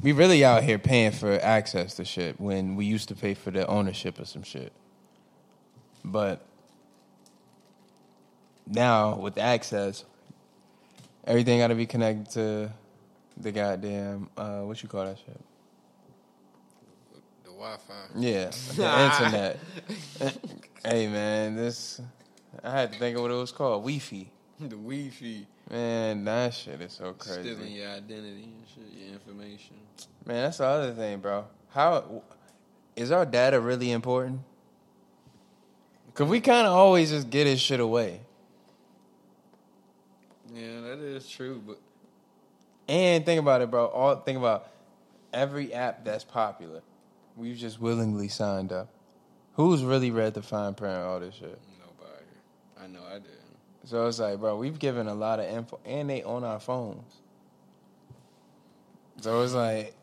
we 0.04 0.12
really 0.12 0.46
out 0.46 0.62
here 0.62 0.78
paying 0.78 1.12
for 1.12 1.32
access 1.42 1.96
to 1.96 2.06
shit 2.06 2.40
when 2.40 2.76
we 2.76 2.86
used 2.86 3.08
to 3.08 3.16
pay 3.16 3.34
for 3.34 3.50
the 3.50 3.66
ownership 3.66 4.20
of 4.20 4.28
some 4.28 4.44
shit. 4.44 4.72
But 6.04 6.46
now 8.68 9.16
with 9.16 9.40
access, 9.40 10.06
everything 11.26 11.58
got 11.58 11.70
to 11.70 11.74
be 11.76 11.88
connected 11.88 12.30
to 12.34 12.72
the 13.36 13.52
goddamn 13.52 14.30
uh, 14.38 14.60
what 14.60 14.84
you 14.84 14.90
call 14.90 15.06
that 15.06 15.18
shit. 15.18 15.42
The 17.46 17.50
Wi-Fi. 17.50 17.94
Yeah, 18.16 18.52
the 18.76 19.04
internet. 19.24 19.60
hey 20.86 21.08
man, 21.08 21.56
this 21.56 22.00
I 22.64 22.72
had 22.72 22.94
to 22.94 23.00
think 23.00 23.16
of 23.16 23.24
what 23.24 23.32
it 23.32 23.36
was 23.36 23.52
called. 23.52 23.84
Wi-Fi. 23.84 24.30
the 24.60 24.70
Wi-Fi. 24.70 25.46
Man, 25.70 26.26
that 26.26 26.54
shit 26.54 26.82
is 26.82 26.94
so 26.94 27.14
crazy. 27.14 27.42
Stealing 27.42 27.72
your 27.72 27.90
identity 27.90 28.44
and 28.44 28.64
shit, 28.74 29.00
your 29.00 29.14
information. 29.14 29.76
Man, 30.26 30.44
that's 30.44 30.58
the 30.58 30.66
other 30.66 30.94
thing, 30.94 31.20
bro. 31.20 31.46
How 31.70 32.24
is 32.96 33.12
our 33.12 33.26
data 33.26 33.60
really 33.60 33.92
important? 33.92 34.42
Cause 36.14 36.30
we 36.30 36.40
kind 36.40 36.66
of 36.66 36.72
always 36.72 37.10
just 37.10 37.30
get 37.30 37.44
this 37.44 37.60
shit 37.60 37.82
away. 37.82 38.22
Yeah, 40.54 40.80
that 40.82 41.00
is 41.00 41.28
true, 41.28 41.62
but 41.66 41.78
And 42.88 43.26
think 43.26 43.42
about 43.42 43.62
it, 43.62 43.70
bro. 43.70 43.88
All 43.88 44.16
think 44.16 44.38
about 44.38 44.72
every 45.34 45.74
app 45.74 46.06
that's 46.06 46.24
popular. 46.24 46.82
We've 47.36 47.58
just 47.58 47.82
willingly 47.82 48.30
signed 48.30 48.72
up. 48.72 48.88
Who's 49.56 49.84
really 49.84 50.12
read 50.12 50.36
the 50.36 50.42
fine 50.42 50.74
print 50.74 50.98
all 50.98 51.20
this 51.20 51.36
shit? 51.36 51.60
I 52.86 52.88
know 52.88 53.00
I 53.10 53.16
did. 53.16 53.32
So 53.86 54.06
it's 54.08 54.20
like, 54.20 54.40
bro, 54.40 54.58
we've 54.58 54.78
given 54.78 55.08
a 55.08 55.16
lot 55.16 55.40
of 55.40 55.48
info, 55.48 55.80
and 55.86 56.08
they 56.08 56.22
on 56.22 56.44
our 56.44 56.60
phones. 56.60 57.16
So 59.22 59.42
it's 59.42 59.54
like, 59.54 59.96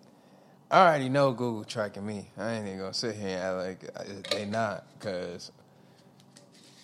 I 0.68 0.86
already 0.86 1.08
know 1.08 1.32
Google 1.32 1.62
tracking 1.64 2.04
me. 2.04 2.28
I 2.36 2.54
ain't 2.54 2.66
even 2.66 2.80
gonna 2.80 2.94
sit 2.94 3.14
here 3.14 3.38
and 3.38 3.60
act 3.60 3.94
like 3.94 4.30
they 4.30 4.46
not, 4.46 4.84
cause 4.98 5.52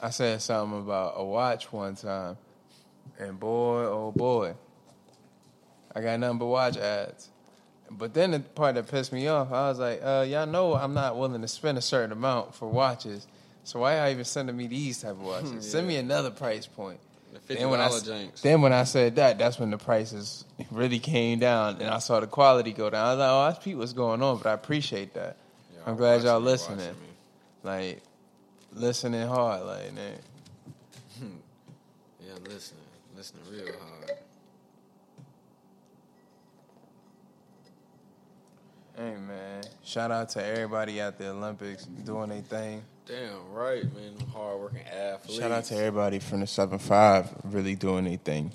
I 0.00 0.10
said 0.10 0.40
something 0.40 0.78
about 0.78 1.14
a 1.16 1.24
watch 1.24 1.72
one 1.72 1.96
time, 1.96 2.36
and 3.18 3.40
boy, 3.40 3.84
oh 3.84 4.12
boy, 4.14 4.54
I 5.96 6.00
got 6.00 6.20
nothing 6.20 6.38
but 6.38 6.46
watch 6.46 6.76
ads. 6.76 7.28
But 7.90 8.14
then 8.14 8.32
the 8.32 8.40
part 8.40 8.76
that 8.76 8.86
pissed 8.86 9.12
me 9.12 9.26
off, 9.26 9.50
I 9.50 9.68
was 9.68 9.80
like, 9.80 10.00
uh, 10.04 10.24
y'all 10.28 10.46
know 10.46 10.74
I'm 10.74 10.94
not 10.94 11.18
willing 11.18 11.40
to 11.42 11.48
spend 11.48 11.76
a 11.76 11.82
certain 11.82 12.12
amount 12.12 12.54
for 12.54 12.68
watches. 12.68 13.26
So 13.68 13.80
why 13.80 13.98
y'all 13.98 14.08
even 14.10 14.24
sending 14.24 14.56
me 14.56 14.66
these 14.66 15.02
type 15.02 15.10
of 15.10 15.20
watches? 15.24 15.70
Send 15.70 15.86
me 15.86 15.96
another 15.96 16.30
price 16.30 16.66
point. 16.66 16.98
The 17.46 17.54
Then 17.54 17.68
when, 17.68 17.80
I, 17.80 17.88
janks. 17.88 18.40
then 18.40 18.62
when 18.62 18.72
I 18.72 18.84
said 18.84 19.16
that, 19.16 19.36
that's 19.36 19.58
when 19.58 19.70
the 19.70 19.76
prices 19.76 20.46
really 20.70 20.98
came 20.98 21.38
down, 21.38 21.74
and 21.74 21.90
I 21.90 21.98
saw 21.98 22.18
the 22.18 22.26
quality 22.26 22.72
go 22.72 22.88
down. 22.88 23.06
I 23.06 23.10
was 23.10 23.18
like, 23.18 23.28
"Oh, 23.28 23.60
I 23.60 23.62
see 23.62 23.74
what's 23.74 23.92
going 23.92 24.22
on," 24.22 24.38
but 24.38 24.46
I 24.46 24.52
appreciate 24.54 25.12
that. 25.12 25.36
Yeah, 25.74 25.80
I'm 25.86 25.96
glad 25.96 26.22
y'all 26.22 26.40
listening. 26.40 26.78
me, 26.78 26.84
watching 26.84 27.02
me. 27.02 27.08
Like, 27.92 28.02
listening 28.72 29.28
hard, 29.28 29.66
like, 29.66 29.92
man. 29.92 30.18
Yeah, 32.26 32.32
listening, 32.48 32.80
listening 33.14 33.42
real 33.50 33.66
hard. 33.66 34.12
Hey, 38.96 39.14
man. 39.20 39.62
Shout 39.84 40.10
out 40.10 40.30
to 40.30 40.42
everybody 40.44 41.00
at 41.02 41.18
the 41.18 41.28
Olympics 41.28 41.84
doing 41.84 42.30
their 42.30 42.40
thing. 42.40 42.82
Damn 43.08 43.52
right, 43.54 43.82
man. 43.94 44.12
Hardworking 44.34 44.82
athlete. 44.86 45.38
Shout 45.40 45.50
out 45.50 45.64
to 45.64 45.76
everybody 45.76 46.18
from 46.18 46.40
the 46.40 46.46
seven 46.46 46.78
five 46.78 47.30
really 47.44 47.74
doing 47.74 48.04
their 48.04 48.18
thing 48.18 48.52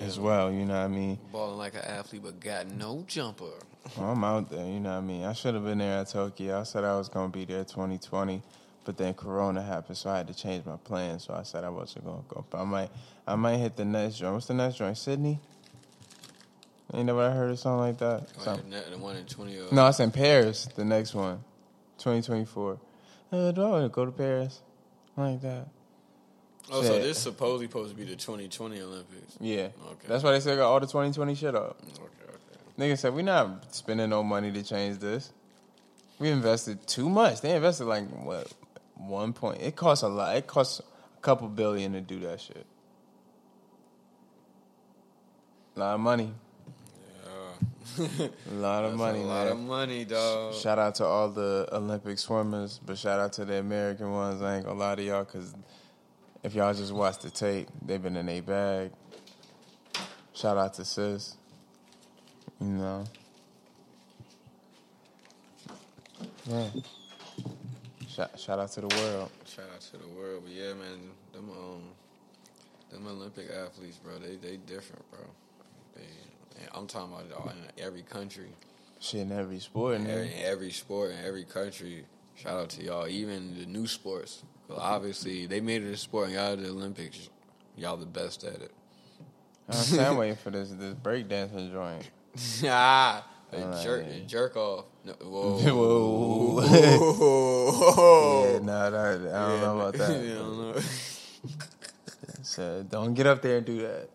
as 0.00 0.18
well. 0.18 0.50
You 0.50 0.64
know 0.64 0.74
what 0.74 0.84
I 0.84 0.88
mean? 0.88 1.18
balling 1.30 1.56
like 1.58 1.74
an 1.74 1.82
athlete, 1.82 2.22
but 2.24 2.40
got 2.40 2.66
no 2.66 3.04
jumper. 3.06 3.44
Well, 3.96 4.10
I'm 4.10 4.24
out 4.24 4.50
there, 4.50 4.66
you 4.66 4.80
know 4.80 4.90
what 4.90 4.98
I 4.98 5.00
mean? 5.02 5.24
I 5.24 5.32
should 5.32 5.54
have 5.54 5.64
been 5.64 5.78
there 5.78 5.98
at 6.00 6.08
Tokyo. 6.08 6.60
I 6.60 6.62
said 6.64 6.82
I 6.84 6.96
was 6.96 7.08
going 7.08 7.30
to 7.30 7.36
be 7.38 7.44
there 7.44 7.64
2020, 7.64 8.42
but 8.84 8.96
then 8.96 9.12
Corona 9.14 9.62
happened, 9.62 9.96
so 9.96 10.10
I 10.10 10.18
had 10.18 10.28
to 10.28 10.34
change 10.34 10.64
my 10.66 10.76
plan. 10.76 11.18
So 11.20 11.34
I 11.34 11.42
said 11.44 11.62
I 11.62 11.68
wasn't 11.68 12.04
going 12.04 12.22
to 12.22 12.28
go. 12.34 12.44
But 12.50 12.58
I 12.60 12.64
might 12.64 12.90
I 13.26 13.36
might 13.36 13.58
hit 13.58 13.76
the 13.76 13.84
next 13.84 14.16
joint. 14.16 14.34
What's 14.34 14.46
the 14.46 14.54
next 14.54 14.76
joint? 14.76 14.98
Sydney? 14.98 15.38
Ain't 16.92 17.06
never 17.06 17.30
heard 17.30 17.50
of 17.50 17.58
something 17.58 17.78
like 17.78 17.98
that? 17.98 18.28
Oh, 18.46 18.58
yeah, 18.68 18.80
the 18.90 18.98
one 18.98 19.16
in 19.16 19.24
twenty. 19.26 19.58
Uh, 19.58 19.64
No, 19.72 19.86
it's 19.86 20.00
in 20.00 20.10
Paris, 20.10 20.66
the 20.76 20.84
next 20.84 21.14
one. 21.14 21.38
2024. 21.98 22.78
Uh, 23.32 23.50
do 23.50 23.62
I 23.62 23.68
want 23.70 23.84
to 23.84 23.88
go 23.88 24.04
to 24.04 24.12
Paris? 24.12 24.60
Like 25.16 25.40
that. 25.40 25.68
Oh, 26.70 26.82
so 26.82 26.92
Shit. 26.92 27.02
this 27.02 27.18
supposedly 27.18 27.66
supposed 27.66 27.90
to 27.90 27.96
be 27.96 28.04
the 28.04 28.16
twenty 28.16 28.48
twenty 28.48 28.80
Olympics. 28.80 29.36
Yeah. 29.40 29.68
Okay. 29.86 30.06
That's 30.06 30.22
why 30.22 30.32
they 30.32 30.40
said 30.40 30.58
got 30.58 30.70
all 30.70 30.80
the 30.80 30.86
2020 30.86 31.34
shit 31.34 31.54
up. 31.54 31.76
Okay, 31.82 32.02
okay. 32.02 32.38
Nigga 32.78 32.98
said, 32.98 33.14
we 33.14 33.22
not 33.22 33.74
spending 33.74 34.10
no 34.10 34.22
money 34.22 34.52
to 34.52 34.62
change 34.62 34.98
this. 34.98 35.32
We 36.18 36.30
invested 36.30 36.86
too 36.86 37.08
much. 37.08 37.40
They 37.40 37.54
invested 37.56 37.86
like, 37.86 38.08
what, 38.08 38.52
one 38.94 39.32
point. 39.32 39.60
It 39.60 39.74
costs 39.76 40.02
a 40.04 40.08
lot. 40.08 40.36
It 40.36 40.46
costs 40.46 40.80
a 40.80 41.20
couple 41.20 41.48
billion 41.48 41.92
to 41.94 42.00
do 42.00 42.20
that 42.20 42.40
shit. 42.40 42.64
A 45.76 45.80
lot 45.80 45.94
of 45.94 46.00
money. 46.00 46.32
A 47.98 48.54
lot 48.54 48.84
of 48.84 48.94
money, 48.94 49.20
a 49.20 49.22
lot 49.22 49.44
man. 49.44 49.52
of 49.52 49.58
money, 49.60 50.04
dog. 50.04 50.54
Shout 50.54 50.78
out 50.78 50.94
to 50.96 51.04
all 51.04 51.28
the 51.28 51.68
Olympic 51.72 52.18
swimmers, 52.18 52.80
but 52.84 52.96
shout 52.96 53.20
out 53.20 53.32
to 53.34 53.44
the 53.44 53.58
American 53.58 54.10
ones. 54.10 54.40
I 54.42 54.56
ain't 54.56 54.64
gonna 54.64 54.78
lie 54.78 54.94
to 54.94 55.02
y'all, 55.02 55.24
because 55.24 55.54
if 56.42 56.54
y'all 56.54 56.74
just 56.74 56.92
watch 56.92 57.18
the 57.18 57.30
tape, 57.30 57.68
they've 57.84 58.02
been 58.02 58.16
in 58.16 58.28
a 58.28 58.40
bag. 58.40 58.92
Shout 60.32 60.56
out 60.56 60.74
to 60.74 60.84
sis. 60.84 61.36
You 62.60 62.66
know. 62.68 63.04
Yeah. 66.46 66.68
Shout, 68.08 68.38
shout 68.38 68.58
out 68.58 68.70
to 68.72 68.82
the 68.82 68.88
world. 68.88 69.30
Shout 69.46 69.64
out 69.74 69.80
to 69.80 69.96
the 69.96 70.08
world, 70.08 70.42
but 70.44 70.52
yeah, 70.52 70.74
man, 70.74 71.10
them 71.32 71.50
um, 71.50 71.82
them 72.90 73.06
Olympic 73.06 73.50
athletes, 73.50 73.96
bro, 73.96 74.18
they 74.18 74.36
they 74.36 74.56
different, 74.58 75.02
bro. 75.10 75.20
I'm 76.74 76.86
talking 76.86 77.12
about 77.14 77.32
all 77.32 77.48
in 77.50 77.56
every 77.82 78.02
country, 78.02 78.48
Shit 79.00 79.22
in 79.22 79.32
every 79.32 79.58
sport, 79.58 79.96
in 79.96 80.06
every, 80.08 80.32
every 80.34 80.70
sport, 80.70 81.10
in 81.12 81.24
every 81.24 81.44
country. 81.44 82.04
Shout 82.36 82.60
out 82.60 82.68
to 82.70 82.82
y'all, 82.84 83.08
even 83.08 83.58
the 83.58 83.66
new 83.66 83.86
sports. 83.86 84.42
'Cause 84.68 84.78
obviously, 84.80 85.46
they 85.46 85.60
made 85.60 85.82
it 85.82 85.92
a 85.92 85.96
sport, 85.96 86.26
and 86.28 86.34
y'all 86.36 86.56
the 86.56 86.68
Olympics. 86.68 87.28
Y'all 87.76 87.96
the 87.96 88.06
best 88.06 88.44
at 88.44 88.60
it. 88.62 88.70
I'm 89.98 90.16
waiting 90.16 90.36
for 90.36 90.50
this 90.50 90.70
this 90.70 90.94
breakdancing 90.94 91.72
joint. 91.72 92.08
ah, 92.64 93.26
a 93.52 93.56
Alright. 93.56 93.82
jerk, 93.82 94.06
a 94.06 94.20
jerk 94.20 94.56
off. 94.56 94.84
No, 95.04 95.12
whoa, 95.14 95.58
Whoa. 96.62 97.12
Whoa. 97.92 98.52
Yeah, 98.52 98.58
nah, 98.60 98.90
that, 98.90 99.34
I 99.34 99.48
don't 99.48 99.60
know 99.60 99.78
about 99.80 99.94
that. 99.94 100.10
Yeah, 100.24 100.32
I 100.32 100.34
don't 100.38 100.58
know. 100.76 100.80
Said, 102.42 102.88
don't 102.90 103.14
get 103.14 103.26
up 103.26 103.42
there 103.42 103.58
and 103.58 103.66
do 103.66 103.82
that. 103.82 104.08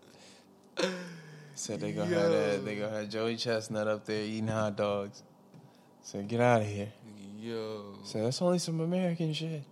Said 1.57 1.79
they 1.79 1.91
gonna 1.91 2.13
have 2.13 2.31
that. 2.31 2.63
They 2.65 2.75
gonna 2.75 2.99
have 2.99 3.09
Joey 3.09 3.35
Chestnut 3.35 3.87
up 3.87 4.05
there 4.05 4.21
eating 4.23 4.47
hot 4.47 4.75
dogs. 4.75 5.23
Said, 6.03 6.27
get 6.27 6.39
out 6.39 6.61
of 6.61 6.67
here. 6.67 6.89
Yo, 7.39 7.95
Said, 8.03 8.25
that's 8.25 8.41
only 8.43 8.59
some 8.59 8.79
American 8.79 9.33
shit. 9.33 9.63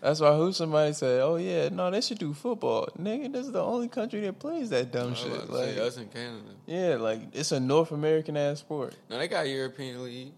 That's 0.00 0.20
why 0.20 0.36
who 0.36 0.52
somebody 0.52 0.92
said, 0.92 1.20
"Oh 1.22 1.36
yeah, 1.36 1.68
no, 1.70 1.90
they 1.90 2.00
should 2.00 2.18
do 2.18 2.32
football." 2.32 2.88
Nigga, 3.00 3.32
this 3.32 3.46
is 3.46 3.52
the 3.52 3.62
only 3.62 3.88
country 3.88 4.20
that 4.22 4.38
plays 4.38 4.70
that 4.70 4.92
dumb 4.92 5.14
shit. 5.14 5.50
Like, 5.50 5.76
us 5.76 5.96
in 5.96 6.06
Canada. 6.08 6.42
yeah, 6.66 6.96
like 6.96 7.20
it's 7.32 7.50
a 7.50 7.58
North 7.58 7.90
American 7.90 8.36
ass 8.36 8.60
sport. 8.60 8.94
No, 9.10 9.18
they 9.18 9.26
got 9.26 9.48
European 9.48 10.04
League. 10.04 10.32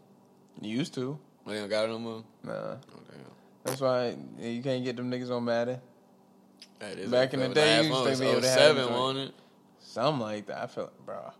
Used 0.62 0.94
to, 0.94 1.18
They 1.46 1.54
don't 1.54 1.68
got 1.68 1.84
it 1.84 1.88
no 1.88 1.98
more. 1.98 2.24
nah. 2.42 2.52
Oh, 2.52 2.76
damn. 3.10 3.18
That's 3.64 3.80
why 3.80 4.14
you 4.38 4.62
can't 4.62 4.82
get 4.84 4.96
them 4.96 5.10
niggas 5.10 5.30
on 5.30 5.44
Madden. 5.44 5.78
Back 6.80 7.34
in 7.34 7.40
the 7.40 7.48
day, 7.50 7.84
you 7.84 7.94
used 7.94 8.18
to 8.18 8.24
be 8.24 8.30
able 8.30 8.40
to 8.40 8.48
have 8.48 8.76
07, 8.76 8.76
them 8.92 9.16
it? 9.18 9.34
Something 9.80 10.20
like 10.20 10.46
that. 10.46 10.62
I 10.62 10.66
feel, 10.66 10.84
like, 10.84 11.06
bro. 11.06 11.32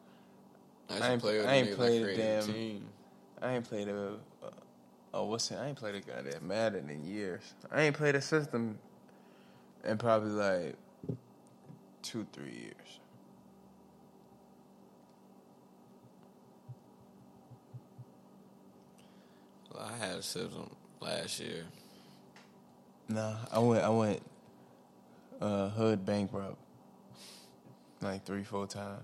I, 0.91 0.99
I 0.99 1.13
ain't- 1.13 1.23
play 1.23 1.47
I 1.47 1.55
ain't 1.55 1.77
played 1.77 2.03
like 2.03 2.11
a 2.11 2.17
damn- 2.17 2.43
team. 2.47 2.87
I 3.41 3.55
ain't 3.55 3.65
played 3.69 3.89
a. 3.89 4.15
Uh, 4.43 4.51
oh, 5.15 5.25
what's 5.25 5.51
it? 5.51 5.57
I 5.57 5.69
ain't 5.69 5.79
played 5.79 5.95
a 5.95 6.01
goddamn 6.01 6.47
Madden 6.47 6.91
in 6.91 7.07
years. 7.07 7.55
I 7.73 7.83
ain't 7.83 7.97
played 7.97 8.15
a 8.17 8.21
system 8.21 8.79
in 9.83 9.97
probably 9.97 10.31
like 10.33 10.75
two, 12.03 12.27
three 12.35 12.53
years. 12.53 12.99
Well, 19.73 19.89
I 19.93 20.05
had 20.05 20.17
a 20.19 20.23
system 20.23 20.71
last 21.01 21.41
year. 21.41 21.65
Nah, 23.09 23.37
I 23.51 23.59
went. 23.59 23.85
I 23.85 23.89
went. 23.89 24.23
Uh, 25.41 25.69
hood 25.71 26.05
bankrupt. 26.05 26.59
Like 28.03 28.25
three, 28.25 28.45
four 28.45 28.67
times. 28.67 29.03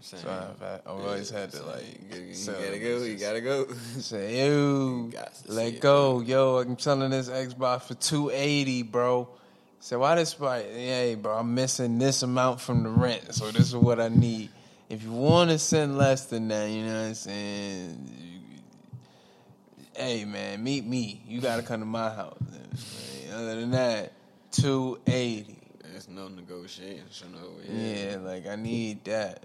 Same. 0.00 0.20
So 0.20 0.28
I've, 0.28 0.60
had- 0.60 0.80
I've 0.86 1.00
always 1.00 1.30
had 1.30 1.50
to 1.50 1.56
same. 1.56 1.66
like. 1.66 1.84
You, 2.14 2.54
gotta 2.54 2.78
go. 2.78 2.96
You 3.02 3.16
gotta 3.16 3.40
go. 3.40 3.66
Say, 3.98 4.46
yo, 4.46 5.10
let 5.46 5.74
it, 5.74 5.80
go, 5.80 6.20
yo. 6.20 6.58
I'm 6.58 6.78
selling 6.78 7.10
this 7.10 7.28
Xbox 7.28 7.82
for 7.82 7.94
two 7.94 8.30
eighty, 8.30 8.82
bro. 8.82 9.28
Say, 9.80 9.96
why 9.96 10.14
this 10.14 10.34
price? 10.34 10.64
Hey, 10.64 11.14
bro, 11.14 11.36
I'm 11.38 11.54
missing 11.54 11.98
this 11.98 12.22
amount 12.22 12.60
from 12.60 12.82
the 12.82 12.88
rent, 12.88 13.34
so 13.34 13.50
this 13.50 13.68
is 13.68 13.76
what 13.76 14.00
I 14.00 14.08
need. 14.08 14.50
If 14.88 15.02
you 15.02 15.12
want 15.12 15.50
to 15.50 15.58
send 15.58 15.98
less 15.98 16.26
than 16.26 16.48
that, 16.48 16.70
you 16.70 16.84
know 16.84 16.92
what 17.00 17.08
I'm 17.08 17.14
saying. 17.14 18.10
hey, 19.96 20.24
man, 20.24 20.62
meet 20.62 20.84
me. 20.86 21.22
You 21.26 21.40
gotta 21.40 21.62
come 21.62 21.80
to 21.80 21.86
my 21.86 22.10
house. 22.14 22.38
Other 23.34 23.60
than 23.60 23.70
that, 23.72 24.12
two 24.62 24.98
eighty. 25.06 25.58
There's 25.82 26.08
no 26.08 26.28
negotiation 26.28 27.34
over 27.42 27.62
Yeah, 27.72 27.94
here. 28.10 28.18
like 28.18 28.46
I 28.46 28.56
need 28.56 29.04
that. 29.04 29.44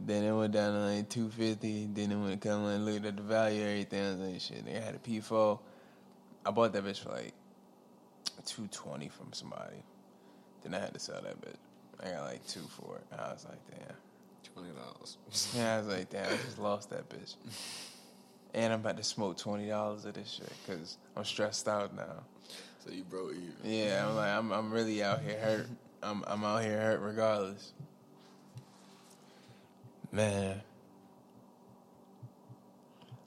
Then 0.00 0.24
it 0.24 0.32
went 0.32 0.52
down 0.52 0.72
to 0.72 0.78
like 0.96 1.08
two 1.08 1.28
fifty. 1.30 1.86
Then 1.92 2.12
it 2.12 2.16
went 2.16 2.40
come 2.40 2.64
and 2.66 2.84
looked 2.84 3.06
at 3.06 3.16
the 3.16 3.22
value 3.22 3.62
of 3.62 3.68
everything. 3.68 4.04
I 4.04 4.10
was 4.10 4.18
like, 4.18 4.40
shit, 4.40 4.64
they 4.66 4.72
had 4.72 4.94
a 4.94 4.98
P 4.98 5.20
four. 5.20 5.60
I 6.44 6.50
bought 6.50 6.72
that 6.72 6.84
bitch 6.84 7.00
for 7.00 7.10
like 7.10 7.32
two 8.44 8.66
twenty 8.68 9.08
from 9.08 9.32
somebody. 9.32 9.82
Then 10.62 10.74
I 10.74 10.80
had 10.80 10.92
to 10.94 11.00
sell 11.00 11.20
that 11.22 11.40
bitch. 11.40 11.56
I 12.02 12.10
got 12.10 12.24
like 12.24 12.46
two 12.46 12.60
for 12.70 12.96
it. 12.96 13.04
I 13.18 13.32
was 13.32 13.46
like, 13.48 13.60
damn. 13.70 13.96
Twenty 14.52 14.70
dollars. 14.72 15.16
Yeah, 15.56 15.76
I 15.76 15.78
was 15.78 15.86
like, 15.88 16.10
damn, 16.10 16.26
I 16.32 16.36
just 16.44 16.58
lost 16.58 16.90
that 16.90 17.08
bitch. 17.08 17.36
And 18.54 18.72
I'm 18.72 18.80
about 18.80 18.96
to 18.98 19.02
smoke 19.04 19.36
twenty 19.36 19.68
dollars 19.68 20.04
of 20.04 20.14
this 20.14 20.30
shit 20.30 20.52
because 20.64 20.96
I'm 21.16 21.24
stressed 21.24 21.66
out 21.66 21.94
now. 21.94 22.22
So 22.84 22.92
you 22.92 23.02
broke 23.02 23.32
even. 23.32 23.54
Yeah, 23.64 24.06
I'm 24.06 24.14
like, 24.14 24.28
I'm, 24.28 24.52
I'm 24.52 24.70
really 24.70 25.02
out 25.02 25.22
here 25.22 25.38
hurt. 25.38 25.66
I'm, 26.02 26.22
I'm 26.26 26.44
out 26.44 26.62
here 26.62 26.78
hurt 26.78 27.00
regardless. 27.00 27.72
Man, 30.12 30.60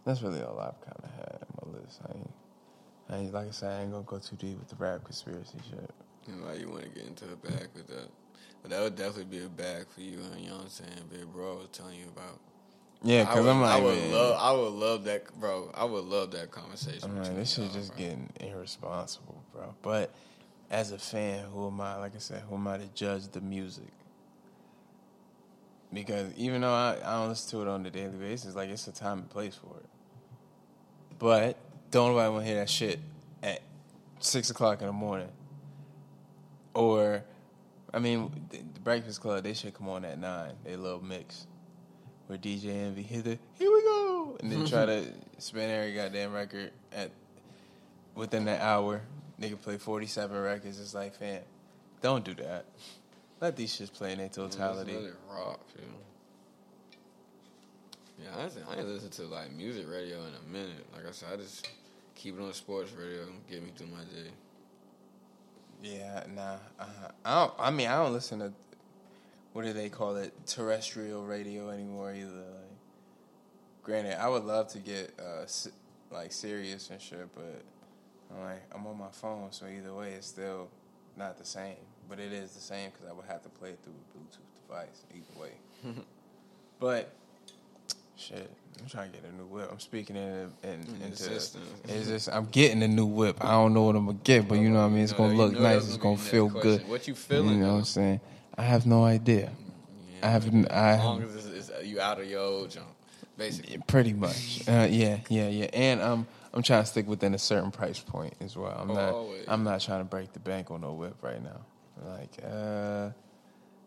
that's 0.06 0.22
really 0.22 0.42
all 0.42 0.60
I've 0.60 0.80
kind 0.80 1.00
of 1.04 1.10
had 1.12 1.40
on 1.42 1.72
my 1.74 1.80
list. 1.80 2.00
I 2.08 2.18
ain't, 2.18 2.32
I 3.10 3.18
ain't, 3.18 3.34
like 3.34 3.48
I 3.48 3.52
said, 3.52 3.72
I 3.72 3.82
ain't 3.82 3.92
gonna 3.92 4.04
go 4.04 4.20
too 4.20 4.38
deep 4.38 4.60
with 4.60 4.70
the 4.70 4.76
rap 4.76 5.04
conspiracy 5.04 5.58
shit. 5.70 5.90
You 6.28 6.36
know, 6.36 6.46
why 6.46 6.54
you 6.54 6.70
want 6.70 6.84
to 6.84 6.90
get 6.90 7.06
into 7.06 7.26
a 7.26 7.36
bag 7.36 7.68
with 7.76 7.88
that. 7.88 8.10
But 8.62 8.72
that 8.72 8.82
would 8.82 8.96
definitely 8.96 9.38
be 9.38 9.44
a 9.44 9.50
bag 9.50 9.88
for 9.94 10.02
you, 10.02 10.20
and 10.32 10.40
you 10.40 10.50
know 10.50 10.58
what 10.58 10.64
I'm 10.64 10.70
saying? 10.70 10.92
Big 11.12 11.26
bro 11.34 11.54
I 11.54 11.56
was 11.58 11.70
telling 11.74 12.00
you 12.00 12.06
about. 12.16 12.40
Yeah, 13.04 13.24
because 13.24 13.46
I'm 13.46 13.62
like, 13.62 13.80
I 13.80 13.84
would 13.84 13.98
man, 13.98 14.12
love, 14.12 14.38
I 14.40 14.52
would 14.52 14.74
love 14.74 15.04
that, 15.06 15.40
bro. 15.40 15.72
I 15.76 15.86
would 15.86 16.06
love 16.06 16.32
that 16.32 16.52
conversation. 16.52 17.04
I'm 17.04 17.18
like, 17.24 17.36
this 17.36 17.54
shit 17.54 17.66
y'all, 17.66 17.74
just 17.74 17.90
bro. 17.90 17.98
getting 17.98 18.30
irresponsible, 18.40 19.44
bro. 19.54 19.76
But 19.82 20.12
as 20.72 20.92
a 20.92 20.98
fan, 20.98 21.46
who 21.54 21.68
am 21.68 21.80
I? 21.80 21.98
Like 21.98 22.16
I 22.16 22.20
said, 22.20 22.42
who 22.50 22.56
am 22.56 22.68
I 22.68 22.78
to 22.78 22.88
judge 22.88 23.28
the 23.28 23.42
music? 23.42 23.92
Because 25.94 26.34
even 26.36 26.62
though 26.62 26.74
I, 26.74 26.98
I 27.04 27.20
don't 27.20 27.30
listen 27.30 27.52
to 27.52 27.62
it 27.66 27.72
on 27.72 27.86
a 27.86 27.90
daily 27.90 28.18
basis, 28.18 28.56
like 28.56 28.70
it's 28.70 28.88
a 28.88 28.92
time 28.92 29.20
and 29.20 29.30
place 29.30 29.56
for 29.56 29.78
it. 29.78 29.86
But 31.20 31.58
don't 31.92 32.12
nobody 32.12 32.32
want 32.32 32.44
to 32.44 32.48
hear 32.48 32.60
that 32.60 32.70
shit 32.70 33.00
at 33.42 33.62
six 34.20 34.50
o'clock 34.50 34.82
in 34.82 34.88
the 34.88 34.94
morning. 34.94 35.30
Or, 36.74 37.24
I 37.94 38.00
mean, 38.00 38.32
the, 38.50 38.58
the 38.58 38.80
Breakfast 38.82 39.22
Club 39.22 39.44
they 39.44 39.54
should 39.54 39.74
come 39.74 39.88
on 39.88 40.04
at 40.04 40.20
nine. 40.20 40.54
They 40.64 40.76
little 40.76 41.04
mix 41.04 41.48
where 42.28 42.38
DJ 42.38 42.86
Envy 42.86 43.04
hit 43.04 43.24
the 43.24 43.38
here 43.58 43.72
we 43.72 43.82
go, 43.82 44.38
and 44.40 44.52
then 44.52 44.66
try 44.66 44.86
to 44.86 45.06
spin 45.40 45.70
every 45.70 45.94
goddamn 45.94 46.34
record 46.34 46.72
at 46.92 47.12
within 48.16 48.46
that 48.46 48.62
hour. 48.62 49.02
Nigga 49.42 49.62
play 49.62 49.78
forty 49.78 50.08
seven 50.08 50.38
records. 50.42 50.80
It's 50.80 50.94
like, 50.94 51.16
fam, 51.16 51.42
don't 52.02 52.24
do 52.24 52.34
that. 52.36 52.66
Let 53.40 53.56
these 53.56 53.76
shits 53.78 53.94
play 53.94 54.14
in 54.14 54.18
their 54.18 54.30
totality. 54.30 54.92
Just 54.92 55.04
let 55.04 55.12
it 55.12 55.18
rock, 55.30 55.60
you 55.76 55.82
know. 55.82 55.98
Yeah, 58.24 58.48
I 58.68 58.80
ain't 58.80 58.88
listen 58.88 59.10
to 59.12 59.24
like 59.24 59.52
music 59.54 59.86
radio 59.90 60.18
in 60.18 60.34
a 60.34 60.52
minute. 60.52 60.86
Like 60.94 61.08
I 61.08 61.12
said, 61.12 61.30
I 61.34 61.38
just 61.38 61.70
keep 62.16 62.38
it 62.38 62.42
on 62.42 62.52
sports 62.54 62.92
radio 62.92 63.26
get 63.50 63.64
me 63.64 63.72
through 63.78 63.88
my 63.88 64.00
day. 64.00 64.32
Yeah, 65.84 66.24
nah. 66.36 66.58
Uh, 66.80 66.86
I 67.24 67.40
don't. 67.40 67.54
I 67.60 67.70
mean, 67.72 67.88
I 67.88 68.04
don't 68.04 68.14
listen 68.14 68.40
to 68.40 68.52
what 69.58 69.66
do 69.66 69.74
they 69.74 69.90
call 69.90 70.18
it, 70.18 70.32
terrestrial 70.46 71.26
radio 71.26 71.72
anymore 71.72 72.14
either. 72.14 72.28
Like, 72.28 72.78
granted, 73.82 74.22
I 74.22 74.30
would 74.30 74.44
love 74.44 74.68
to 74.74 74.78
get 74.78 75.16
uh, 75.20 75.48
like 76.12 76.32
Sirius 76.32 76.92
and 76.92 77.02
shit, 77.02 77.28
but 77.34 77.64
I'm 78.30 78.44
like 78.44 78.62
I'm 78.72 78.86
on 78.86 79.00
my 79.00 79.10
phone, 79.12 79.52
so 79.52 79.66
either 79.66 79.96
way, 79.96 80.12
it's 80.12 80.28
still 80.28 80.68
not 81.16 81.40
the 81.40 81.44
same. 81.44 81.78
But 82.08 82.20
it 82.20 82.34
is 82.34 82.52
the 82.52 82.62
same 82.62 82.92
because 82.92 83.08
I 83.10 83.14
would 83.14 83.26
have 83.26 83.42
to 83.42 83.50
play 83.50 83.70
it 83.70 83.80
through 83.84 83.94
a 83.94 84.18
Bluetooth 84.20 84.68
device 84.68 85.04
either 85.16 85.42
way. 85.42 85.54
but 86.80 87.16
shit, 88.16 88.52
I'm 88.80 88.88
trying 88.88 89.12
to 89.12 89.18
get 89.18 89.28
a 89.28 89.36
new 89.36 89.46
whip. 89.46 89.70
I'm 89.72 89.80
speaking 89.80 90.18
in, 90.18 90.52
in 90.62 90.70
In 90.70 91.02
into 91.04 91.18
system. 91.18 91.64
it's 91.86 92.10
just 92.10 92.30
I'm 92.30 92.46
getting 92.46 92.84
a 92.84 92.88
new 92.88 93.08
whip. 93.08 93.44
I 93.44 93.54
don't 93.54 93.74
know 93.74 93.82
what 93.82 93.96
I'm 93.96 94.06
gonna 94.06 94.20
get, 94.24 94.48
but 94.48 94.60
you 94.60 94.70
know 94.70 94.82
what 94.82 94.86
I 94.86 94.90
mean. 94.90 95.04
It's 95.04 95.14
gonna 95.14 95.34
look 95.34 95.54
nice. 95.54 95.78
It's 95.78 95.98
gonna 95.98 96.16
gonna 96.16 96.30
feel 96.30 96.48
good. 96.48 96.88
What 96.88 97.08
you 97.08 97.16
feeling, 97.16 97.56
You 97.56 97.62
know 97.62 97.72
what? 97.72 97.80
I'm 97.80 97.86
saying? 97.86 98.22
I 98.58 98.64
have 98.64 98.86
no 98.86 99.04
idea. 99.06 99.52
Yeah, 100.20 100.28
I 100.28 100.32
haven't- 100.32 100.72
I- 100.72 100.94
as 100.94 101.04
long 101.04 101.24
as 101.24 101.36
it's, 101.36 101.70
it's, 101.70 101.86
you 101.88 102.00
out 102.02 102.20
of 102.20 102.28
your 102.28 102.40
old 102.42 102.72
jump, 102.72 102.88
basically. 103.38 103.78
Pretty 103.88 104.14
much. 104.14 104.62
Uh, 104.68 104.88
yeah, 104.90 105.20
yeah, 105.30 105.48
yeah. 105.48 105.66
And 105.74 106.02
um, 106.02 106.28
I'm 106.54 106.64
trying 106.64 106.84
to 106.84 106.88
stick 106.90 107.08
within 107.08 107.34
a 107.34 107.38
certain 107.40 107.72
price 107.72 108.00
point 108.00 108.34
as 108.42 108.56
well. 108.58 108.76
I'm 108.80 108.90
Oh, 108.92 108.94
not. 108.96 109.14
always. 109.14 109.46
I'm 109.48 109.64
not 109.64 109.82
trying 109.82 110.00
to 110.02 110.06
break 110.06 110.34
the 110.34 110.40
bank 110.40 110.72
on 110.72 110.82
no 110.82 110.94
whip 110.94 111.16
right 111.22 111.42
now. 111.44 111.62
Like, 112.06 112.32
uh, 112.44 113.10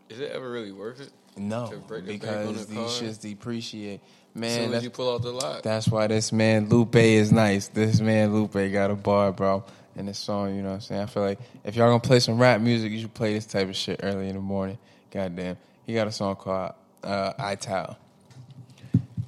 Is 0.09 0.21
it 0.21 0.31
ever 0.33 0.51
really 0.51 0.73
worth 0.73 1.01
it? 1.01 1.11
no, 1.37 1.68
To 1.71 1.77
break 1.79 2.05
the 2.07 2.18
bank 2.18 2.25
on 2.47 2.53
because 2.53 2.66
the 2.66 2.75
these 2.75 2.91
shits 2.91 3.21
depreciate. 3.21 4.01
as 4.35 4.41
Man, 4.41 4.66
soon 4.66 4.75
as 4.75 4.85
you 4.85 4.91
pull 4.91 5.12
out 5.14 5.23
the 5.23 5.33
lot. 5.33 5.62
that's 5.64 5.89
why 5.89 6.07
this 6.07 6.31
man 6.33 6.68
Lupe 6.68 6.95
is 6.97 7.33
nice. 7.33 7.66
This 7.68 8.01
man 8.01 8.33
Lupe 8.33 8.53
got 8.73 8.91
a 8.93 8.95
bar, 8.97 9.33
bro. 9.33 9.64
In 9.97 10.07
this 10.07 10.18
song, 10.18 10.55
you 10.55 10.62
know 10.62 10.68
what 10.68 10.74
I'm 10.76 10.80
saying? 10.80 11.01
I 11.03 11.07
feel 11.07 11.22
like 11.22 11.41
if 11.64 11.74
y'all 11.76 11.88
gonna 11.88 12.01
play 12.01 12.20
some 12.20 12.38
rap 12.38 12.61
music, 12.61 12.93
you 12.93 13.01
should 13.01 13.14
play 13.14 13.34
this 13.34 13.47
type 13.47 13.68
of 13.68 13.76
shit 13.76 14.01
early 14.03 14.28
in 14.28 14.34
the 14.34 14.41
morning. 14.41 14.78
Goddamn. 15.11 15.57
He 15.84 15.95
got 15.95 16.07
a 16.07 16.12
song 16.12 16.36
called 16.36 16.74
uh, 17.03 17.32
I 17.38 17.57
Towel. 17.57 17.99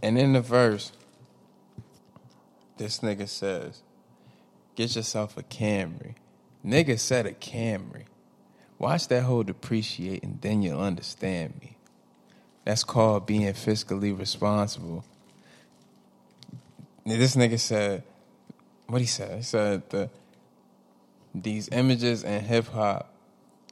And 0.02 0.18
in 0.18 0.32
the 0.32 0.40
verse, 0.40 0.92
this 2.76 3.00
nigga 3.00 3.28
says, 3.28 3.82
Get 4.74 4.96
yourself 4.96 5.36
a 5.36 5.42
Camry. 5.42 6.14
Nigga 6.64 6.98
said 6.98 7.26
a 7.26 7.32
Camry. 7.32 8.04
Watch 8.78 9.08
that 9.08 9.24
whole 9.24 9.42
depreciate 9.42 10.22
and 10.22 10.40
then 10.40 10.62
you'll 10.62 10.80
understand 10.80 11.54
me. 11.60 11.76
That's 12.64 12.84
called 12.84 13.26
being 13.26 13.52
fiscally 13.52 14.16
responsible. 14.16 15.04
Now, 17.04 17.16
This 17.16 17.36
nigga 17.36 17.58
said, 17.58 18.04
what 18.86 19.00
he 19.00 19.06
said? 19.06 19.38
He 19.38 19.42
said 19.42 19.88
the 19.90 20.10
these 21.34 21.68
images 21.70 22.24
in 22.24 22.42
hip 22.42 22.68
hop 22.68 23.14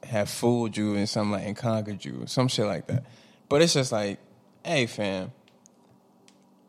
have 0.03 0.29
fooled 0.29 0.75
you 0.75 0.95
and 0.95 1.07
something 1.07 1.31
like 1.31 1.45
and 1.45 1.55
conquered 1.55 2.03
you, 2.03 2.23
some 2.25 2.47
shit 2.47 2.65
like 2.65 2.87
that. 2.87 3.05
But 3.49 3.61
it's 3.61 3.73
just 3.73 3.91
like, 3.91 4.19
hey 4.63 4.85
fam, 4.87 5.31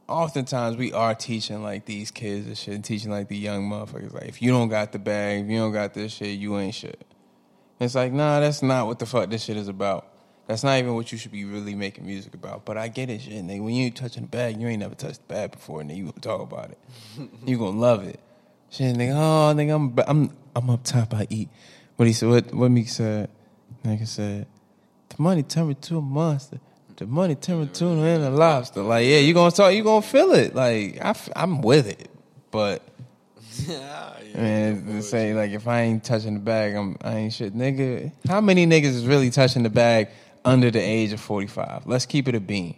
oftentimes 0.09 0.77
we 0.77 0.93
are 0.93 1.15
teaching 1.15 1.63
like 1.63 1.87
these 1.87 2.11
kids 2.11 2.47
and 2.47 2.57
shit, 2.57 2.85
teaching 2.85 3.11
like 3.11 3.29
the 3.29 3.37
young 3.37 3.69
motherfuckers. 3.69 4.13
Like, 4.13 4.29
if 4.29 4.43
you 4.43 4.51
don't 4.51 4.69
got 4.69 4.93
the 4.93 4.99
bag, 4.99 5.45
if 5.45 5.51
you 5.51 5.59
don't 5.59 5.73
got 5.73 5.95
this 5.95 6.13
shit, 6.13 6.39
you 6.39 6.59
ain't 6.59 6.75
shit. 6.75 7.05
It's 7.81 7.95
like, 7.95 8.13
nah, 8.13 8.41
that's 8.41 8.63
not 8.63 8.87
what 8.87 8.99
the 8.99 9.07
fuck 9.07 9.31
this 9.31 9.45
shit 9.45 9.57
is 9.57 9.69
about. 9.69 10.09
That's 10.47 10.63
not 10.63 10.79
even 10.79 10.95
what 10.95 11.11
you 11.13 11.19
should 11.19 11.33
be 11.33 11.45
really 11.45 11.75
making 11.75 12.05
music 12.05 12.35
about. 12.35 12.65
But 12.65 12.77
I 12.77 12.89
get 12.89 13.11
it, 13.11 13.23
shit, 13.23 13.45
nigga. 13.45 13.63
When 13.63 13.75
you 13.75 13.91
touching 13.91 14.25
the 14.25 14.29
bag, 14.29 14.61
you 14.61 14.69
ain't 14.69 14.81
never 14.81 14.95
touched 14.95 15.27
the 15.27 15.35
bag 15.35 15.53
before, 15.53 15.81
and 15.81 15.89
then 15.89 15.97
you 15.97 16.05
gonna 16.05 16.21
talk 16.21 16.41
about 16.41 16.71
it. 16.71 16.79
you 17.47 17.59
gonna 17.59 17.79
love 17.79 18.07
it. 18.07 18.21
Shit, 18.71 18.97
nigga, 18.97 19.13
oh, 19.13 19.55
nigga, 19.55 19.75
I'm 19.75 19.95
I'm 20.07 20.37
I'm 20.55 20.71
up 20.71 20.85
top. 20.85 21.15
I 21.15 21.27
eat. 21.31 21.49
What 21.97 22.07
he 22.07 22.13
said? 22.13 22.29
What 22.29 22.55
what 22.55 22.71
Meek 22.71 22.89
said? 22.89 23.31
Nigga 23.85 24.07
said, 24.07 24.47
the 25.09 25.23
money 25.23 25.43
turned 25.43 25.69
me 25.69 25.75
to 25.75 25.99
a 25.99 26.01
monster. 26.01 26.61
The 26.97 27.07
money 27.07 27.35
turned 27.35 27.61
me 27.63 27.67
to 27.67 27.87
a 27.87 28.31
lobster. 28.31 28.83
Like, 28.83 29.07
yeah, 29.07 29.19
you 29.19 29.35
gonna 29.35 29.51
talk, 29.51 29.75
you 29.75 29.83
gonna 29.83 30.03
feel 30.03 30.33
it. 30.33 30.55
Like, 30.55 30.99
I, 31.03 31.15
am 31.35 31.63
with 31.63 31.89
it, 31.89 32.09
but 32.51 32.83
yeah, 33.67 34.13
man, 34.35 34.87
to 34.87 35.03
say 35.03 35.35
like 35.35 35.51
if 35.51 35.67
I 35.67 35.83
ain't 35.83 36.05
touching 36.05 36.35
the 36.35 36.41
bag, 36.41 36.75
I'm 36.75 36.97
I 37.03 37.17
ain't 37.17 37.33
shit, 37.33 37.55
nigga. 37.57 38.13
How 38.29 38.41
many 38.41 38.67
niggas 38.67 38.85
is 38.85 39.07
really 39.07 39.31
touching 39.31 39.63
the 39.63 39.71
bag 39.71 40.09
under 40.45 40.71
the 40.71 40.81
age 40.81 41.13
of 41.13 41.21
forty 41.21 41.49
five? 41.49 41.87
Let's 41.87 42.07
keep 42.07 42.29
it 42.29 42.35
a 42.35 42.41
bean. 42.41 42.77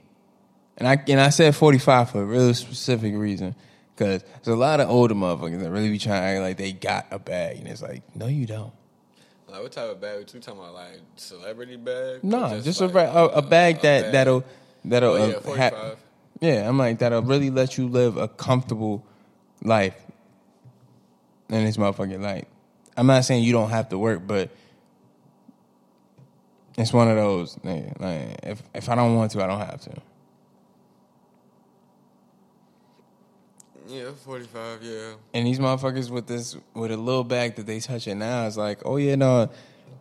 And 0.78 0.88
I 0.88 1.02
and 1.06 1.20
I 1.20 1.28
said 1.28 1.54
forty 1.54 1.78
five 1.78 2.10
for 2.10 2.22
a 2.22 2.24
really 2.24 2.54
specific 2.54 3.14
reason. 3.14 3.54
Cause 3.96 4.24
there's 4.42 4.56
a 4.56 4.56
lot 4.56 4.80
of 4.80 4.90
older 4.90 5.14
motherfuckers 5.14 5.60
that 5.62 5.70
really 5.70 5.90
be 5.90 5.98
trying 5.98 6.42
like 6.42 6.56
they 6.56 6.72
got 6.72 7.06
a 7.12 7.18
bag, 7.18 7.58
and 7.58 7.68
it's 7.68 7.80
like, 7.80 8.02
no, 8.16 8.26
you 8.26 8.44
don't. 8.44 8.72
Like 9.48 9.62
what 9.62 9.70
type 9.72 9.88
of 9.88 10.00
bag? 10.00 10.18
What 10.18 10.34
you 10.34 10.40
talking 10.40 10.60
about? 10.60 10.74
Like 10.74 11.00
celebrity 11.14 11.76
bag? 11.76 12.24
No, 12.24 12.56
Or 12.56 12.60
just, 12.60 12.80
like, 12.80 12.92
a, 12.92 12.98
a, 12.98 13.26
a 13.26 13.42
bag 13.42 13.76
a 13.78 13.82
that 13.82 14.02
bag? 14.02 14.12
that'll 14.12 14.44
that'll 14.84 15.12
Oh, 15.12 15.28
yeah, 15.28 15.34
uh, 15.52 15.56
ha- 15.56 15.94
yeah. 16.40 16.68
I'm 16.68 16.76
like 16.76 16.98
that'll 16.98 17.22
really 17.22 17.50
let 17.50 17.78
you 17.78 17.86
live 17.86 18.16
a 18.16 18.26
comfortable 18.26 19.06
life 19.62 19.94
in 21.48 21.64
this 21.64 21.76
motherfucking 21.76 22.20
life. 22.20 22.46
I'm 22.96 23.06
not 23.06 23.24
saying 23.24 23.44
you 23.44 23.52
don't 23.52 23.70
have 23.70 23.90
to 23.90 23.98
work, 23.98 24.22
but 24.26 24.50
it's 26.76 26.92
one 26.92 27.08
of 27.08 27.16
those. 27.16 27.56
Like 27.62 28.40
if 28.42 28.60
if 28.74 28.88
I 28.88 28.96
don't 28.96 29.14
want 29.14 29.30
to, 29.32 29.44
I 29.44 29.46
don't 29.46 29.60
have 29.60 29.80
to. 29.82 29.92
Yeah, 33.94 34.10
forty 34.10 34.44
five. 34.44 34.82
Yeah. 34.82 35.14
And 35.32 35.46
these 35.46 35.60
motherfuckers 35.60 36.10
with 36.10 36.26
this 36.26 36.56
with 36.74 36.90
a 36.90 36.96
little 36.96 37.22
bag 37.22 37.54
that 37.56 37.66
they 37.66 37.78
touching 37.78 38.18
now 38.18 38.46
is 38.46 38.56
like, 38.56 38.80
oh 38.84 38.96
yeah, 38.96 39.14
no, 39.14 39.48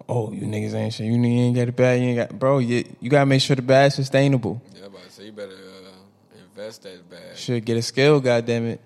oh 0.09 0.31
you 0.31 0.47
niggas 0.47 0.73
ain't 0.73 0.93
shit. 0.93 1.05
You 1.05 1.23
ain't 1.23 1.55
got 1.55 1.69
a 1.69 1.71
bag. 1.71 2.01
You 2.01 2.07
ain't 2.09 2.17
got, 2.17 2.39
bro. 2.39 2.57
You 2.57 2.83
you 2.99 3.09
gotta 3.11 3.27
make 3.27 3.41
sure 3.41 3.55
the 3.55 3.61
bag's 3.61 3.95
sustainable. 3.95 4.61
Yeah, 4.75 4.87
to 4.87 5.11
say 5.11 5.25
you 5.25 5.31
better 5.31 5.51
uh, 5.51 6.39
invest 6.39 6.83
that 6.83 7.07
bag. 7.07 7.37
Should 7.37 7.65
get 7.65 7.77
a 7.77 7.83
skill, 7.83 8.19
goddamn 8.19 8.65
it. 8.65 8.81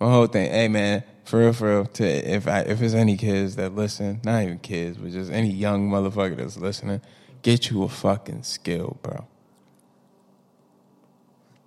My 0.00 0.10
whole 0.10 0.26
thing, 0.26 0.50
hey 0.50 0.66
man, 0.66 1.04
for 1.24 1.38
real, 1.38 1.52
for 1.52 1.68
real. 1.68 1.86
To 1.86 2.04
if 2.04 2.48
I 2.48 2.60
if 2.62 2.80
there's 2.80 2.94
any 2.94 3.16
kids 3.16 3.54
that 3.56 3.76
listen, 3.76 4.20
not 4.24 4.42
even 4.42 4.58
kids, 4.58 4.96
but 4.98 5.12
just 5.12 5.30
any 5.30 5.50
young 5.50 5.88
motherfucker 5.88 6.36
that's 6.36 6.56
listening, 6.56 7.00
get 7.42 7.70
you 7.70 7.84
a 7.84 7.88
fucking 7.88 8.42
skill, 8.42 8.98
bro. 9.02 9.26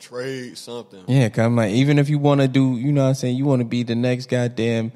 Trade 0.09 0.57
something. 0.57 1.03
Yeah, 1.07 1.29
cause 1.29 1.45
I'm 1.45 1.55
like, 1.55 1.71
even 1.71 1.97
if 1.99 2.09
you 2.09 2.19
want 2.19 2.41
to 2.41 2.47
do, 2.47 2.75
you 2.77 2.91
know 2.91 3.03
what 3.03 3.09
I'm 3.09 3.15
saying, 3.15 3.37
you 3.37 3.45
want 3.45 3.61
to 3.61 3.65
be 3.65 3.83
the 3.83 3.95
next 3.95 4.27
goddamn 4.29 4.91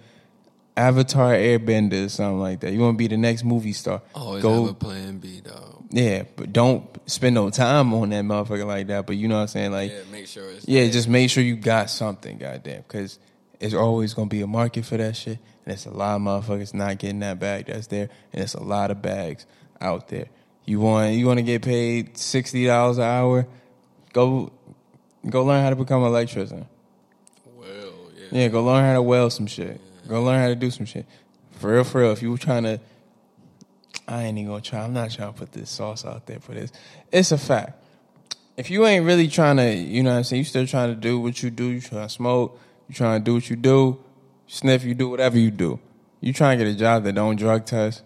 Avatar 0.78 1.34
Airbender 1.34 2.06
or 2.06 2.10
something 2.10 2.40
like 2.40 2.62
that. 2.62 2.72
You 2.72 2.80
want 2.80 2.96
to 2.96 2.98
be 2.98 3.08
the 3.08 3.18
next 3.18 3.44
movie 3.44 3.74
star. 3.74 4.02
Always 4.16 4.44
Go, 4.44 4.62
have 4.66 4.72
a 4.72 4.74
plan 4.76 5.18
B, 5.18 5.42
dog. 5.42 5.84
yeah, 5.90 6.24
but 6.36 6.54
don't 6.54 6.86
spend 7.10 7.36
no 7.36 7.50
time 7.50 7.94
on 7.94 8.10
that 8.12 8.24
motherfucker 8.24 8.66
like 8.66 8.88
that. 8.88 9.06
But 9.06 9.18
you 9.18 9.28
know 9.28 9.36
what 9.36 9.42
I'm 9.42 9.48
saying, 9.48 9.72
like, 9.72 9.92
Yeah, 9.92 9.98
make 10.12 10.28
sure 10.28 10.50
it's 10.50 10.68
Yeah, 10.68 10.84
there. 10.84 10.92
just 10.92 11.08
make 11.10 11.30
sure 11.30 11.44
you 11.44 11.56
got 11.56 11.90
something, 11.90 12.38
goddamn, 12.38 12.84
because 12.88 13.20
it's 13.60 13.74
always 13.74 14.14
gonna 14.14 14.30
be 14.30 14.42
a 14.42 14.48
market 14.48 14.86
for 14.86 14.96
that 14.98 15.16
shit, 15.18 15.40
and 15.66 15.74
it's 15.74 15.86
a 15.86 15.92
lot 15.92 16.16
of 16.16 16.22
motherfuckers 16.22 16.74
not 16.74 16.98
getting 17.00 17.20
that 17.20 17.40
bag 17.40 17.66
that's 17.66 17.88
there, 17.88 18.10
and 18.32 18.42
it's 18.44 18.54
a 18.54 18.64
lot 18.64 18.90
of 18.92 19.02
bags 19.02 19.46
out 19.82 20.08
there. 20.08 20.28
You 20.66 20.80
want 20.80 21.14
you 21.16 21.26
want 21.26 21.40
to 21.40 21.44
get 21.44 21.64
paid 21.64 22.18
sixty 22.18 22.66
dollars 22.68 23.00
an 23.00 23.04
hour? 23.06 23.48
Go 24.14 24.52
go 25.28 25.44
learn 25.44 25.64
how 25.64 25.70
to 25.70 25.76
become 25.76 26.02
an 26.04 26.08
electrician. 26.08 26.68
well, 27.56 27.68
yeah. 28.16 28.28
Yeah, 28.32 28.48
go 28.50 28.64
learn 28.64 28.84
how 28.84 28.94
to 28.94 29.02
weld 29.02 29.34
some 29.34 29.48
shit. 29.48 29.82
Go 30.08 30.24
learn 30.24 30.40
how 30.40 30.48
to 30.48 30.56
do 30.56 30.72
some 30.72 30.86
shit. 30.86 31.06
For 31.52 31.74
real, 31.74 31.84
for 31.84 32.02
real. 32.02 32.12
If 32.12 32.22
you 32.22 32.32
were 32.32 32.38
trying 32.38 32.64
to, 32.64 32.80
I 34.08 34.24
ain't 34.24 34.38
even 34.38 34.50
gonna 34.50 34.62
try. 34.62 34.80
I'm 34.80 34.94
not 34.94 35.12
trying 35.12 35.34
to 35.34 35.38
put 35.38 35.52
this 35.52 35.70
sauce 35.70 36.06
out 36.06 36.26
there 36.26 36.40
for 36.40 36.54
this. 36.54 36.72
It's 37.12 37.32
a 37.32 37.38
fact. 37.38 37.84
If 38.58 38.70
you 38.70 38.86
ain't 38.86 39.06
really 39.06 39.28
trying 39.28 39.58
to, 39.58 39.74
you 39.74 40.04
know 40.04 40.12
what 40.12 40.18
I'm 40.18 40.24
saying, 40.24 40.40
you 40.40 40.46
still 40.46 40.68
trying 40.68 40.90
to 40.90 40.96
do 40.96 41.20
what 41.20 41.42
you 41.42 41.50
do, 41.50 41.66
you 41.66 41.80
trying 41.80 42.08
to 42.08 42.14
smoke, 42.14 42.60
you 42.88 42.96
trying 42.96 43.22
to 43.22 43.24
do 43.24 43.36
what 43.36 43.50
you 43.50 43.56
do, 43.56 44.04
sniff, 44.48 44.84
you 44.84 44.94
do 44.94 45.10
whatever 45.10 45.38
you 45.38 45.52
do. 45.52 45.80
You 46.22 46.34
trying 46.34 46.58
to 46.58 46.66
get 46.66 46.74
a 46.74 46.78
job 46.78 47.04
that 47.04 47.14
don't 47.14 47.38
drug 47.38 47.66
test, 47.66 48.04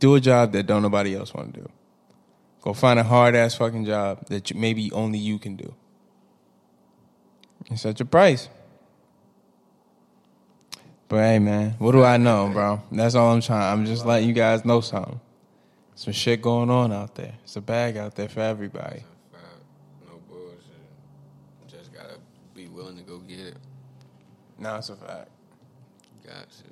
do 0.00 0.14
a 0.16 0.20
job 0.20 0.52
that 0.52 0.66
don't 0.66 0.82
nobody 0.82 1.14
else 1.14 1.32
want 1.32 1.54
to 1.54 1.60
do. 1.60 1.68
Go 2.62 2.72
find 2.72 2.98
a 2.98 3.04
hard 3.04 3.34
ass 3.34 3.54
fucking 3.54 3.84
job 3.84 4.26
that 4.26 4.50
you, 4.50 4.58
maybe 4.58 4.90
only 4.92 5.18
you 5.18 5.38
can 5.38 5.56
do. 5.56 5.74
And 7.70 7.78
set 7.78 8.00
your 8.00 8.06
price. 8.06 8.48
But 11.08 11.18
hey, 11.18 11.38
man, 11.38 11.74
what 11.78 11.92
do 11.92 12.04
I 12.04 12.18
know, 12.18 12.50
bro? 12.52 12.82
That's 12.92 13.14
all 13.14 13.32
I'm 13.32 13.40
trying. 13.40 13.72
I'm 13.72 13.86
just 13.86 14.04
letting 14.04 14.28
you 14.28 14.34
guys 14.34 14.64
know 14.64 14.80
something. 14.80 15.20
Some 15.94 16.12
shit 16.12 16.40
going 16.40 16.70
on 16.70 16.92
out 16.92 17.14
there. 17.14 17.34
It's 17.42 17.56
a 17.56 17.60
bag 17.60 17.96
out 17.96 18.14
there 18.14 18.28
for 18.28 18.40
everybody. 18.40 19.02
No 20.06 20.20
bullshit. 20.28 20.60
Just 21.68 21.92
gotta 21.92 22.16
be 22.54 22.68
willing 22.68 22.96
to 22.96 23.02
go 23.02 23.18
get 23.18 23.40
it. 23.40 23.56
No, 24.58 24.76
it's 24.76 24.88
a 24.90 24.96
fact. 24.96 25.28
Got 26.24 26.48
to. 26.48 26.64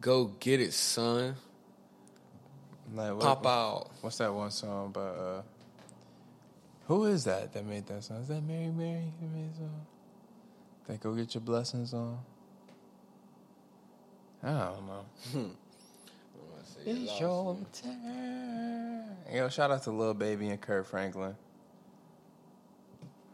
Go 0.00 0.26
get 0.40 0.60
it, 0.60 0.72
son. 0.72 1.36
Like, 2.94 3.12
what, 3.14 3.20
Pop 3.20 3.46
out. 3.46 3.90
What's 4.02 4.18
that 4.18 4.32
one 4.32 4.50
song 4.50 4.90
by? 4.90 5.00
Uh, 5.00 5.42
who 6.86 7.04
is 7.06 7.24
that 7.24 7.52
that 7.52 7.64
made 7.66 7.86
that 7.86 8.04
song? 8.04 8.18
Is 8.18 8.28
that 8.28 8.42
Mary 8.42 8.68
Mary 8.70 9.12
that 9.20 9.30
made 9.30 9.50
that 9.52 9.56
song? 9.58 9.86
That 10.86 11.00
go 11.00 11.14
get 11.14 11.34
your 11.34 11.40
blessings 11.40 11.94
on. 11.94 12.18
I 14.42 14.48
don't 14.50 14.86
know. 14.86 15.50
It's 16.84 17.18
your 17.18 17.56
time. 17.82 19.04
Yo, 19.32 19.48
shout 19.48 19.70
out 19.70 19.82
to 19.84 19.90
Lil 19.90 20.12
Baby 20.12 20.50
and 20.50 20.60
Kirk 20.60 20.86
Franklin 20.86 21.34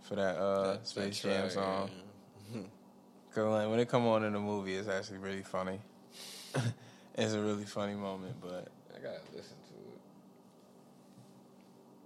for 0.02 0.14
that 0.14 0.36
uh 0.36 0.72
That- 0.74 0.86
Space 0.86 1.20
Jam 1.20 1.40
track, 1.42 1.50
song. 1.50 1.90
yeah. 2.54 2.60
Cause 3.34 3.44
like 3.44 3.68
when 3.68 3.80
it 3.80 3.88
come 3.88 4.06
on 4.06 4.22
in 4.24 4.32
the 4.32 4.40
movie, 4.40 4.74
it's 4.74 4.88
actually 4.88 5.18
really 5.18 5.42
funny. 5.42 5.80
it's 7.14 7.32
a 7.32 7.40
really 7.40 7.64
funny 7.64 7.94
moment, 7.94 8.36
but 8.40 8.68
I 8.94 8.98
gotta 9.00 9.20
listen 9.34 9.56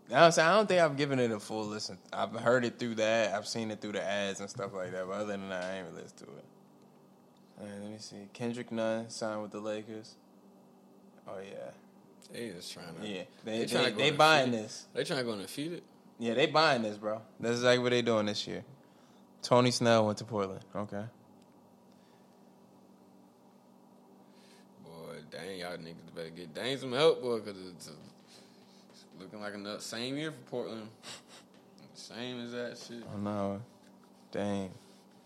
to 0.09 0.15
it. 0.15 0.17
I 0.17 0.55
don't, 0.55 0.69
think 0.69 0.81
I've 0.81 0.97
given 0.97 1.19
it 1.19 1.31
a 1.31 1.41
full 1.41 1.65
listen. 1.67 1.99
I've 2.13 2.33
heard 2.33 2.65
it 2.65 2.79
through 2.79 2.97
that. 2.97 3.35
I've 3.35 3.47
seen 3.47 3.71
it 3.71 3.81
through 3.81 3.93
the 3.93 4.03
ads 4.03 4.41
and 4.41 4.49
stuff 4.51 4.73
like 4.75 4.93
that. 4.93 5.07
But 5.07 5.13
other 5.15 5.27
than 5.27 5.49
that, 5.49 5.65
I 5.65 5.77
ain't 5.79 5.87
really 5.89 6.03
listened 6.03 6.19
to 6.21 6.25
it. 6.25 6.45
All 7.61 7.67
right, 7.67 7.81
let 7.83 7.91
me 7.91 7.99
see. 7.99 8.17
Kendrick 8.33 8.71
Nunn 8.73 9.09
signed 9.11 9.43
with 9.43 9.53
the 9.53 9.61
Lakers. 9.61 10.17
Oh 11.27 11.39
yeah, 11.39 11.71
They 12.33 12.51
just 12.51 12.73
trying 12.73 12.95
to. 13.01 13.07
yeah. 13.09 13.23
They 13.45 13.59
They 13.61 13.65
they, 13.65 13.75
tryna 13.75 13.93
go 13.93 13.99
they 13.99 14.11
buying 14.11 14.51
feed 14.51 14.61
this. 14.61 14.87
They 14.93 15.05
trying 15.05 15.21
to 15.21 15.25
go 15.25 15.33
undefeated. 15.33 15.83
Yeah, 16.19 16.35
they 16.35 16.47
buying 16.47 16.83
this, 16.83 16.97
bro. 16.99 17.23
That's 17.41 17.57
exactly 17.57 17.79
what 17.83 17.91
they 17.91 18.03
doing 18.03 18.27
this 18.27 18.47
year. 18.47 18.65
Tony 19.43 19.71
Snell 19.71 20.07
went 20.07 20.19
to 20.19 20.25
Portland. 20.25 20.61
Okay. 20.75 21.05
Boy, 24.85 25.17
dang, 25.31 25.59
y'all 25.59 25.77
niggas 25.77 26.15
better 26.15 26.31
get 26.31 26.55
dang 26.55 26.77
some 26.79 26.93
help, 26.93 27.23
boy, 27.23 27.41
because 27.41 27.59
it's, 27.69 27.89
it's 27.89 27.97
looking 29.19 29.41
like 29.41 29.55
another 29.55 29.81
same 29.81 30.17
year 30.17 30.31
for 30.33 30.51
Portland. 30.51 30.89
Same 31.95 32.41
as 32.45 32.53
that 32.53 32.79
shit. 32.79 33.05
Oh 33.15 33.19
no, 33.19 33.61
dang. 34.33 34.71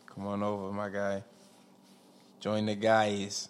Come 0.06 0.26
on 0.26 0.42
over, 0.42 0.72
my 0.72 0.88
guy. 0.88 1.22
Join 2.40 2.66
the 2.66 2.74
guys. 2.74 3.48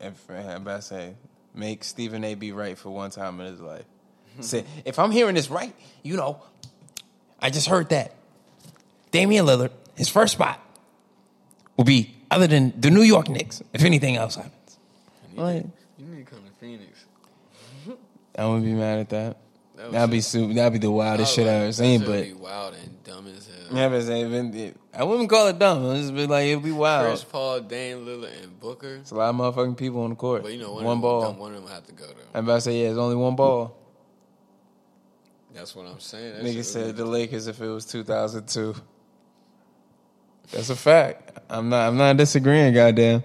And 0.00 0.14
I'm 0.30 0.62
about 0.62 0.76
to 0.76 0.82
say, 0.82 1.14
make 1.54 1.84
Stephen 1.84 2.24
A. 2.24 2.34
be 2.34 2.52
right 2.52 2.76
for 2.78 2.90
one 2.90 3.10
time 3.10 3.38
in 3.40 3.46
his 3.46 3.60
life. 3.60 3.84
Say, 4.40 4.64
if 4.86 4.98
I'm 4.98 5.10
hearing 5.10 5.34
this 5.34 5.50
right, 5.50 5.74
you 6.02 6.16
know, 6.16 6.42
I 7.38 7.50
just 7.50 7.66
heard 7.68 7.90
that 7.90 8.14
Damian 9.10 9.44
Lillard, 9.44 9.72
his 9.96 10.08
first 10.08 10.32
spot 10.32 10.58
will 11.76 11.84
be 11.84 12.14
other 12.30 12.46
than 12.46 12.72
the 12.80 12.90
New 12.90 13.02
York 13.02 13.28
Knicks. 13.28 13.62
If 13.74 13.82
anything 13.84 14.16
else 14.16 14.36
happens, 14.36 14.78
You 15.34 15.42
Like- 15.42 15.66
you 15.98 16.06
need 16.06 16.24
to 16.26 16.32
come 16.32 16.44
to 16.44 16.50
Phoenix. 16.58 17.04
I 18.36 18.46
wouldn't 18.46 18.64
be 18.64 18.74
mad 18.74 19.00
at 19.00 19.08
that. 19.10 19.36
that 19.76 19.92
that'd 19.92 20.10
be 20.10 20.20
super, 20.20 20.54
that'd 20.54 20.72
be 20.72 20.78
the 20.78 20.90
wildest 20.90 21.34
shit 21.34 21.46
I've 21.46 21.62
ever 21.62 21.72
seen. 21.72 22.00
But 22.04 22.24
be 22.24 22.32
wild 22.32 22.74
and 22.74 23.02
dumb 23.04 23.26
as 23.26 23.48
hell. 24.08 24.16
Even, 24.16 24.74
I 24.92 25.04
wouldn't 25.04 25.30
call 25.30 25.48
it 25.48 25.58
dumb. 25.58 25.84
It'd 25.86 26.02
just 26.02 26.14
be 26.14 26.26
like 26.26 26.46
it'd 26.46 26.64
be 26.64 26.72
wild. 26.72 27.08
Chris 27.08 27.24
Paul, 27.24 27.60
Dame 27.60 28.04
Lillard, 28.06 28.42
and 28.42 28.58
Booker. 28.60 28.96
It's 28.96 29.10
a 29.10 29.14
lot 29.14 29.30
of 29.30 29.36
motherfucking 29.36 29.76
people 29.76 30.02
on 30.02 30.10
the 30.10 30.16
court. 30.16 30.42
But 30.42 30.52
you 30.52 30.60
know, 30.60 30.72
one, 30.72 30.84
one 30.84 31.00
ball. 31.00 31.32
One 31.34 31.54
of 31.54 31.62
them 31.62 31.70
have 31.70 31.86
to 31.86 31.92
go 31.92 32.06
though. 32.06 32.14
I'm 32.34 32.44
about 32.44 32.56
to 32.56 32.60
say, 32.62 32.82
yeah, 32.82 32.90
it's 32.90 32.98
only 32.98 33.16
one 33.16 33.36
ball. 33.36 33.76
That's 35.54 35.74
what 35.74 35.86
I'm 35.86 36.00
saying. 36.00 36.34
That 36.34 36.44
Nigga 36.44 36.64
said 36.64 36.96
the 36.96 37.04
Lakers 37.04 37.46
if 37.46 37.60
it 37.60 37.68
was 37.68 37.84
2002. 37.86 38.74
That's 40.52 40.70
a 40.70 40.76
fact. 40.76 41.38
I'm 41.48 41.68
not. 41.68 41.88
I'm 41.88 41.96
not 41.96 42.16
disagreeing. 42.16 42.72
Goddamn. 42.74 43.22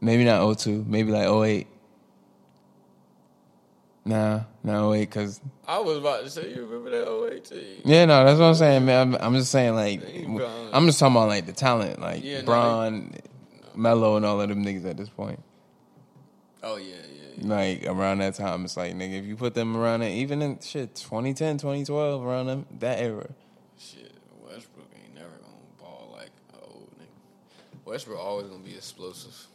Maybe 0.00 0.24
not 0.24 0.58
02. 0.58 0.84
Maybe 0.86 1.10
like 1.10 1.28
08. 1.28 1.66
Nah, 4.06 4.42
no 4.62 4.90
wait, 4.90 5.10
cause 5.10 5.40
I 5.66 5.80
was 5.80 5.98
about 5.98 6.22
to 6.22 6.30
say, 6.30 6.54
you 6.54 6.64
remember 6.64 6.90
that 6.90 7.34
08 7.34 7.44
team? 7.44 7.82
yeah, 7.84 8.04
no, 8.04 8.24
that's 8.24 8.38
what 8.38 8.46
I'm 8.46 8.54
saying, 8.54 8.84
man. 8.84 9.14
I'm, 9.14 9.20
I'm 9.20 9.34
just 9.34 9.50
saying, 9.50 9.74
like, 9.74 10.00
They 10.00 10.20
ain't 10.20 10.38
gone. 10.38 10.70
I'm 10.72 10.86
just 10.86 11.00
talking 11.00 11.16
about 11.16 11.26
like 11.26 11.46
the 11.46 11.52
talent, 11.52 12.00
like 12.00 12.22
Yeah, 12.22 12.38
no, 12.38 12.44
Bron, 12.44 13.12
Melo, 13.74 14.16
and 14.16 14.24
all 14.24 14.40
of 14.40 14.48
them 14.48 14.64
niggas 14.64 14.88
at 14.88 14.96
this 14.96 15.08
point. 15.08 15.42
Oh, 16.62 16.76
yeah, 16.76 16.94
yeah. 16.94 17.30
yeah. 17.36 17.48
Like 17.48 17.84
around 17.84 18.18
that 18.18 18.36
time, 18.36 18.64
it's 18.64 18.76
like 18.76 18.94
nigga, 18.94 19.18
if 19.18 19.24
you 19.24 19.34
put 19.34 19.54
them 19.54 19.76
around 19.76 20.02
it, 20.02 20.12
even 20.12 20.40
in 20.40 20.60
shit 20.60 20.94
2010, 20.94 21.58
2012, 21.58 22.24
around 22.24 22.46
them, 22.46 22.66
that 22.78 23.00
era. 23.00 23.28
Shit, 23.76 24.12
Westbrook 24.40 24.86
ain't 25.02 25.16
never 25.16 25.30
gonna 25.30 25.80
ball 25.80 26.14
like 26.16 26.30
a 26.54 26.64
old 26.64 26.92
nigga. 26.96 27.84
Westbrook 27.84 28.20
always 28.20 28.46
gonna 28.46 28.62
be 28.62 28.76
explosive. 28.76 29.48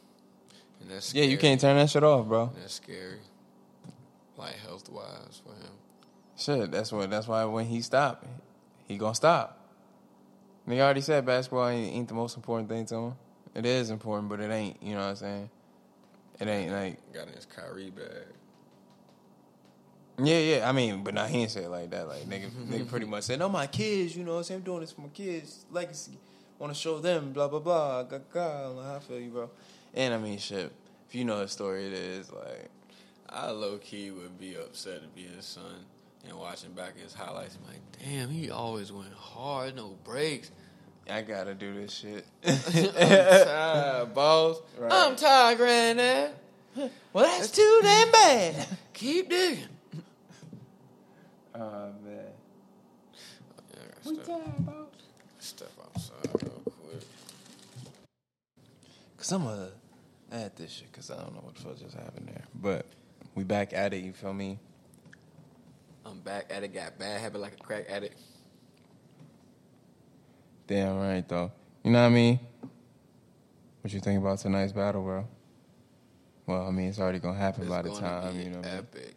And 0.82 0.92
that's 0.92 1.14
Yeah, 1.14 1.24
you 1.24 1.38
can't 1.38 1.62
turn 1.62 1.78
that 1.78 1.90
shit 1.90 2.04
off, 2.04 2.28
bro. 2.28 2.52
That's 2.60 2.74
scary. 2.74 3.20
Like 4.42 4.56
health 4.56 4.90
wise 4.90 5.40
for 5.46 5.54
him. 5.54 5.72
Shit, 6.36 6.72
that's 6.72 6.92
what. 6.92 7.10
That's 7.12 7.28
why 7.28 7.46
when 7.46 7.68
he 7.68 7.82
stop, 7.82 8.26
he 8.88 8.98
gonna 8.98 9.14
stop. 9.14 9.60
Nigga 10.68 10.80
already 10.80 11.02
said 11.02 11.26
basketball 11.26 11.68
ain't, 11.68 11.96
ain't 11.96 12.08
the 12.08 12.16
most 12.16 12.36
important 12.36 12.68
thing 12.68 12.86
to 12.88 12.96
him. 12.96 13.14
It 13.54 13.66
is 13.68 13.92
important, 13.92 14.30
but 14.30 14.40
it 14.40 14.50
ain't. 14.50 14.82
You 14.82 14.94
know 14.96 15.02
what 15.02 15.10
I'm 15.10 15.16
saying? 15.16 15.50
It 16.40 16.48
ain't 16.48 16.72
like 16.72 17.14
Got 17.14 17.28
in 17.28 17.34
his 17.34 17.46
Kyrie 17.46 17.92
bag. 17.92 18.06
yeah, 20.24 20.40
yeah. 20.40 20.70
I 20.70 20.72
mean, 20.72 21.04
but 21.04 21.14
now 21.14 21.26
he 21.26 21.42
ain't 21.44 21.52
say 21.52 21.66
it 21.66 21.70
like 21.70 21.92
that. 21.92 22.08
Like 22.08 22.24
nigga, 22.24 22.50
nigga 22.68 22.90
pretty 22.90 23.06
much 23.06 23.26
said, 23.26 23.38
"No, 23.38 23.48
my 23.48 23.68
kids. 23.68 24.16
You 24.16 24.24
know 24.24 24.34
what 24.34 24.38
I'm 24.40 24.44
saying? 24.46 24.60
I'm 24.62 24.66
doing 24.66 24.82
this 24.82 24.92
for 24.92 25.02
my 25.02 25.10
kids, 25.10 25.66
legacy. 25.70 26.18
Want 26.58 26.74
to 26.74 26.80
show 26.80 26.98
them, 27.00 27.32
blah 27.32 27.48
blah 27.48 27.60
blah. 27.60 28.04
God, 28.04 28.24
God, 28.34 28.96
I 28.96 29.00
feel 29.00 29.20
you, 29.20 29.30
bro. 29.30 29.50
And 29.94 30.14
I 30.14 30.18
mean, 30.18 30.40
shit. 30.40 30.72
If 31.08 31.16
you 31.16 31.26
know 31.26 31.40
the 31.40 31.48
story, 31.48 31.86
it 31.88 31.94
is 31.94 32.32
like 32.32 32.70
I 33.32 33.50
low 33.52 33.78
key 33.78 34.12
would 34.12 34.38
be 34.40 34.56
upset 34.56 35.02
to 35.02 35.08
be 35.10 35.24
his 35.24 35.46
son 35.46 35.86
and 36.28 36.38
watching 36.38 36.72
back 36.72 36.98
his 37.00 37.14
highlights. 37.14 37.58
I'm 37.58 37.72
like, 37.72 37.82
damn, 38.04 38.30
he 38.30 38.50
always 38.52 38.92
went 38.92 39.14
hard, 39.14 39.76
no 39.76 39.98
breaks. 40.04 40.52
I 41.10 41.22
gotta 41.22 41.54
do 41.54 41.74
this 41.74 41.94
shit. 41.94 42.26
I'm 42.46 42.58
tired, 43.46 44.14
boss. 44.14 44.62
Right. 44.78 44.92
I'm 44.92 45.16
tired, 45.16 45.58
granddad. 45.58 46.32
well, 47.14 47.26
that's 47.26 47.52
too 47.52 47.80
damn 47.82 48.12
bad. 48.12 48.68
Keep 48.94 49.30
digging. 49.30 49.64
Oh 51.56 51.90
man. 52.04 52.16
Yeah, 53.74 53.80
I 54.10 54.14
gotta 54.14 54.24
step, 54.24 55.70
step 55.70 55.72
outside 55.84 56.44
real 56.44 56.62
quick. 56.66 57.04
Cause 59.18 59.32
I'm 59.32 59.44
gonna 59.44 59.70
add 60.32 60.56
this 60.56 60.72
shit 60.72 60.92
because 60.92 61.12
I 61.12 61.18
don't 61.18 61.34
know 61.34 61.42
what 61.42 61.56
the 61.56 61.62
fuck 61.62 61.80
just 61.80 61.96
happened 61.96 62.28
there. 62.28 62.46
But 62.56 62.86
we 63.36 63.44
back 63.44 63.74
at 63.74 63.94
it. 63.94 64.04
You 64.04 64.14
feel 64.14 64.34
me? 64.34 64.60
I'm 66.06 66.20
back 66.20 66.46
at 66.50 66.64
it. 66.64 66.74
Got 66.74 66.98
bad 67.00 67.22
habit 67.22 67.40
like 67.42 67.54
a 67.54 67.64
crack 67.64 67.86
addict. 67.90 68.20
Damn 70.68 70.98
right 70.98 71.28
though. 71.28 71.52
You 71.84 71.92
know 71.92 72.02
what 72.02 72.08
I 72.08 72.10
mean? 72.10 72.40
What 73.82 73.94
you 73.94 74.00
think 74.00 74.20
about 74.20 74.40
tonight's 74.40 74.74
battle, 74.74 75.02
bro? 75.02 75.28
Well, 76.46 76.68
I 76.68 76.72
mean, 76.72 76.90
it's 76.90 77.00
already 77.00 77.20
gonna 77.20 77.38
happen 77.38 77.64
It's 77.64 77.70
by 77.70 77.82
the 77.82 77.90
time. 77.96 78.40
You 78.40 78.50
know, 78.50 78.58
what 78.58 78.68
I 78.68 78.72
mean? 78.72 78.80
epic. 78.80 79.16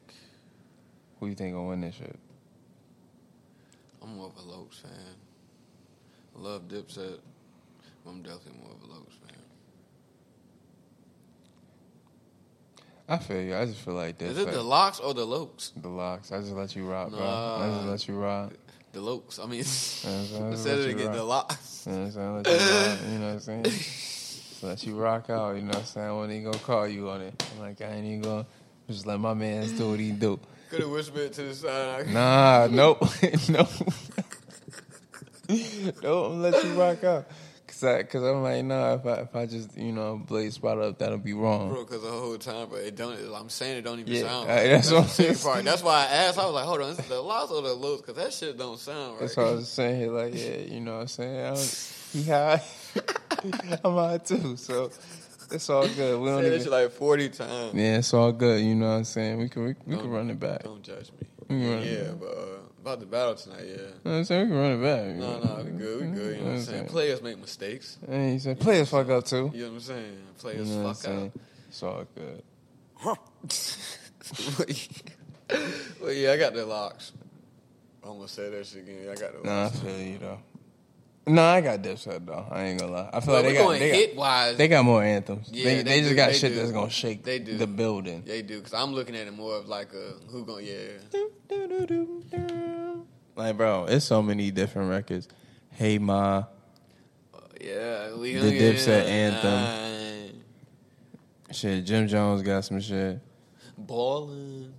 who 1.20 1.26
you 1.26 1.34
think 1.34 1.54
gonna 1.54 1.68
win 1.68 1.80
this 1.80 1.94
shit? 1.96 2.18
I'm 4.02 4.16
more 4.16 4.26
of 4.26 4.36
a 4.36 4.40
Lokes 4.40 4.80
fan. 4.82 4.90
Love 6.36 6.68
Dipset. 6.68 7.18
I'm 8.06 8.22
definitely 8.22 8.60
more 8.62 8.72
of 8.72 8.82
a 8.82 8.86
Lokes 8.92 9.14
fan. 9.20 9.23
I 13.08 13.18
feel 13.18 13.40
you. 13.40 13.54
I 13.54 13.66
just 13.66 13.80
feel 13.80 13.94
like 13.94 14.18
this. 14.18 14.32
Is 14.32 14.38
it 14.38 14.46
like, 14.46 14.54
the 14.54 14.62
Lox 14.62 14.98
or 14.98 15.12
the 15.12 15.26
Lokes? 15.26 15.72
the 15.76 15.88
Lox? 15.88 16.32
I 16.32 16.40
just 16.40 16.52
let 16.52 16.74
you 16.74 16.88
rock, 16.88 17.10
bro. 17.10 17.20
I 17.20 17.70
just 17.74 17.86
let 17.86 18.08
you 18.08 18.14
rock. 18.14 18.52
The 18.92 19.00
Lokes. 19.00 19.38
I 19.42 19.46
mean, 19.46 19.60
I 20.52 20.56
said 20.56 20.78
it 20.78 20.90
again. 20.90 21.12
The 21.12 21.22
Lox. 21.22 21.84
You 21.86 21.92
know 21.92 22.04
what 22.04 22.16
I'm 22.16 22.40
saying? 22.40 22.42
Let 22.44 22.46
you 22.46 22.62
rock, 22.62 23.02
you 23.06 23.18
know 23.18 23.26
what 23.26 23.32
I'm 23.34 23.40
saying? 23.40 23.64
Let 24.62 24.86
you 24.86 24.96
rock 24.96 25.28
out, 25.28 25.56
you 25.56 25.62
know 25.62 25.68
what 25.68 25.76
I'm 25.76 25.84
saying? 25.84 26.16
When 26.16 26.30
he 26.30 26.40
gonna 26.40 26.58
call 26.58 26.88
you 26.88 27.10
on 27.10 27.20
it. 27.20 27.44
I'm 27.54 27.60
like, 27.60 27.82
I 27.82 27.86
ain't 27.86 28.06
even 28.06 28.22
gonna 28.22 28.46
just 28.88 29.06
let 29.06 29.20
my 29.20 29.34
man 29.34 29.68
do 29.76 29.90
what 29.90 30.00
he 30.00 30.10
do. 30.12 30.40
Could 30.70 30.80
have 30.80 30.90
whispered 30.90 31.34
to 31.34 31.42
the 31.42 31.54
side. 31.54 32.08
Nah, 32.08 32.68
nope. 32.70 33.02
nope. 33.50 33.68
nope, 36.02 36.32
I'm 36.32 36.42
let 36.42 36.64
you 36.64 36.72
rock 36.80 37.04
out. 37.04 37.26
Cause, 37.84 37.94
I, 37.94 38.02
Cause 38.04 38.22
I'm 38.22 38.42
like, 38.42 38.64
nah, 38.64 38.94
if 38.94 39.06
I, 39.06 39.12
if 39.22 39.36
I 39.36 39.46
just, 39.46 39.76
you 39.76 39.92
know, 39.92 40.16
blaze 40.16 40.54
spot 40.54 40.78
up, 40.78 40.98
that'll 40.98 41.18
be 41.18 41.34
wrong. 41.34 41.68
Bro, 41.68 41.84
because 41.84 42.02
the 42.02 42.08
whole 42.10 42.38
time, 42.38 42.68
but 42.70 42.80
it 42.80 42.96
don't. 42.96 43.18
I'm 43.34 43.48
saying 43.50 43.78
it 43.78 43.82
don't 43.82 44.00
even 44.00 44.12
Yeah, 44.12 44.22
sound. 44.22 44.48
Right. 44.48 44.68
that's 44.68 44.90
That's, 44.90 44.92
what 44.92 45.02
I'm 45.02 45.08
saying. 45.34 45.36
part. 45.36 45.64
That's 45.64 45.82
why 45.82 45.94
I 46.02 46.04
asked. 46.06 46.38
I 46.38 46.46
was 46.46 46.54
like, 46.54 46.64
hold 46.64 46.80
on, 46.80 46.90
is 46.90 46.96
the 46.96 47.20
Lox 47.20 47.50
or 47.50 47.62
the 47.62 47.68
Lokes? 47.76 47.98
Because 48.06 48.14
that 48.16 48.32
shit 48.32 48.56
don't 48.56 48.78
sound 48.78 49.12
right. 49.12 49.20
That's 49.20 49.36
why 49.36 49.44
I 49.44 49.52
was 49.52 49.68
saying 49.68 50.00
here, 50.00 50.10
like, 50.10 50.34
yeah, 50.34 50.56
you 50.56 50.80
know 50.80 50.94
what 50.94 51.00
I'm 51.02 51.08
saying? 51.08 51.40
I 51.40 51.48
don't, 51.54 51.92
he 52.12 52.22
high. 52.24 52.62
I'm 53.84 53.94
high 53.94 54.18
too, 54.18 54.56
so 54.56 54.90
it's 55.50 55.68
all 55.68 55.86
good. 55.88 56.20
We 56.20 56.28
don't 56.28 56.44
even, 56.46 56.60
shit 56.62 56.70
like 56.70 56.90
40 56.90 57.28
times. 57.30 57.74
yeah, 57.74 57.98
it's 57.98 58.14
all 58.14 58.32
good, 58.32 58.62
you 58.62 58.74
know 58.74 58.88
what 58.88 58.96
I'm 58.96 59.04
saying? 59.04 59.38
We 59.38 59.48
can, 59.48 59.64
we, 59.64 59.74
we 59.86 59.96
can 59.96 60.10
run 60.10 60.30
it 60.30 60.40
back. 60.40 60.62
Don't 60.62 60.82
judge 60.82 61.10
me. 61.12 61.26
We 61.40 61.46
can 61.48 61.70
run 61.70 61.82
it 61.82 61.86
Yeah, 62.06 62.12
but 62.18 62.28
uh, 62.28 62.63
about 62.84 63.00
the 63.00 63.06
battle 63.06 63.34
tonight, 63.34 63.64
yeah. 63.66 63.76
You 64.04 64.10
I'm 64.18 64.24
saying? 64.24 64.42
We 64.42 64.48
can 64.52 64.58
run 64.58 64.72
it 64.72 64.82
back. 64.82 65.16
No, 65.16 65.38
no, 65.38 65.64
we 65.64 65.70
good, 65.70 66.00
we 66.02 66.06
good. 66.08 66.36
You 66.36 66.42
know 66.42 66.50
what 66.50 66.56
I'm 66.56 66.60
saying? 66.60 66.86
Players 66.88 67.22
make 67.22 67.38
mistakes. 67.38 67.96
And 68.06 68.32
he 68.32 68.38
said, 68.38 68.60
players 68.60 68.90
fuck 68.90 69.08
up 69.08 69.24
too. 69.24 69.50
You 69.54 69.62
know 69.62 69.68
what 69.68 69.74
I'm 69.76 69.80
saying? 69.80 70.12
You 70.12 70.18
Players 70.36 70.68
know 70.70 70.88
fuck 70.88 70.96
saying? 70.96 71.26
up. 71.26 71.32
It's 71.68 71.82
all 71.82 72.04
good. 72.14 72.42
well, 76.02 76.12
yeah, 76.12 76.32
I 76.32 76.36
got 76.36 76.52
the 76.52 76.66
Lox. 76.66 77.12
I'm 78.02 78.16
gonna 78.16 78.28
say 78.28 78.50
that 78.50 78.66
shit 78.66 78.82
again. 78.82 79.08
I 79.10 79.14
got 79.14 79.42
the 79.42 79.48
Nah, 79.48 79.64
I 79.64 79.68
feel 79.70 79.98
you 79.98 80.18
though. 80.18 80.38
No, 81.26 81.42
I 81.42 81.60
got 81.62 81.80
Dipset 81.80 82.26
though. 82.26 82.46
I 82.50 82.64
ain't 82.64 82.80
gonna 82.80 82.92
lie. 82.92 83.10
I 83.12 83.20
feel 83.20 83.32
Well, 83.32 83.42
like 83.42 83.44
we 83.46 83.52
they 83.52 83.58
got, 83.58 83.64
going 83.66 83.80
they 83.80 83.90
hit 83.90 84.10
got 84.14 84.20
wise. 84.20 84.56
they 84.58 84.68
got 84.68 84.84
more 84.84 85.02
anthems. 85.02 85.48
Yeah, 85.50 85.64
they, 85.64 85.74
they 85.76 85.82
they, 85.82 85.98
just 86.00 86.10
do, 86.10 86.16
got 86.16 86.26
they 86.32 86.36
shit 86.38 86.52
do. 86.52 86.58
that's 86.58 86.72
gonna 86.72 86.90
shake 86.90 87.24
They 87.24 87.38
do. 87.38 87.56
the 87.56 87.66
building. 87.66 88.24
They 88.26 88.42
do, 88.42 88.58
because 88.58 88.74
I'm 88.74 88.92
looking 88.92 89.16
at 89.16 89.26
it 89.26 89.32
more 89.34 89.56
of 89.56 89.66
like 89.66 89.92
a 89.94 90.14
who 90.30 90.44
gonna 90.44 90.62
yeah. 90.62 90.98
Like, 93.36 93.56
bro, 93.56 93.86
it's 93.86 94.04
so 94.04 94.22
many 94.22 94.50
different 94.50 94.90
records. 94.90 95.28
Hey 95.70 95.98
Ma, 95.98 96.44
Yeah, 97.60 98.14
we 98.16 98.34
The 98.34 98.40
gonna 98.40 98.52
get 98.52 98.76
Dipset 98.76 98.88
it. 98.88 99.06
anthem. 99.08 100.40
shit. 101.52 101.84
Jim 101.84 102.06
Jones 102.06 102.42
got 102.42 102.64
some 102.64 102.80
shit. 102.80 103.18
Ballin'. 103.76 104.72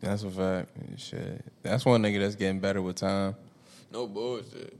That's 0.00 0.24
a 0.24 0.30
fact. 0.30 0.70
Shit, 0.96 1.44
that's 1.62 1.84
one 1.84 2.02
nigga 2.02 2.18
that's 2.20 2.34
getting 2.34 2.58
better 2.58 2.82
with 2.82 2.96
time. 2.96 3.36
No 3.92 4.06
bullshit. 4.08 4.76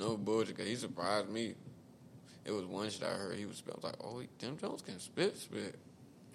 No 0.00 0.16
bullshit, 0.16 0.56
because 0.56 0.68
he 0.68 0.76
surprised 0.76 1.28
me. 1.28 1.54
It 2.44 2.52
was 2.52 2.64
one 2.64 2.88
shit 2.88 3.02
I 3.02 3.12
heard 3.12 3.36
he 3.36 3.44
was 3.44 3.58
spit. 3.58 3.74
I 3.74 3.76
was 3.76 3.84
like, 3.84 3.96
oh, 4.02 4.22
Tim 4.38 4.56
Jones 4.56 4.80
can 4.80 4.98
spit, 4.98 5.36
spit. 5.36 5.78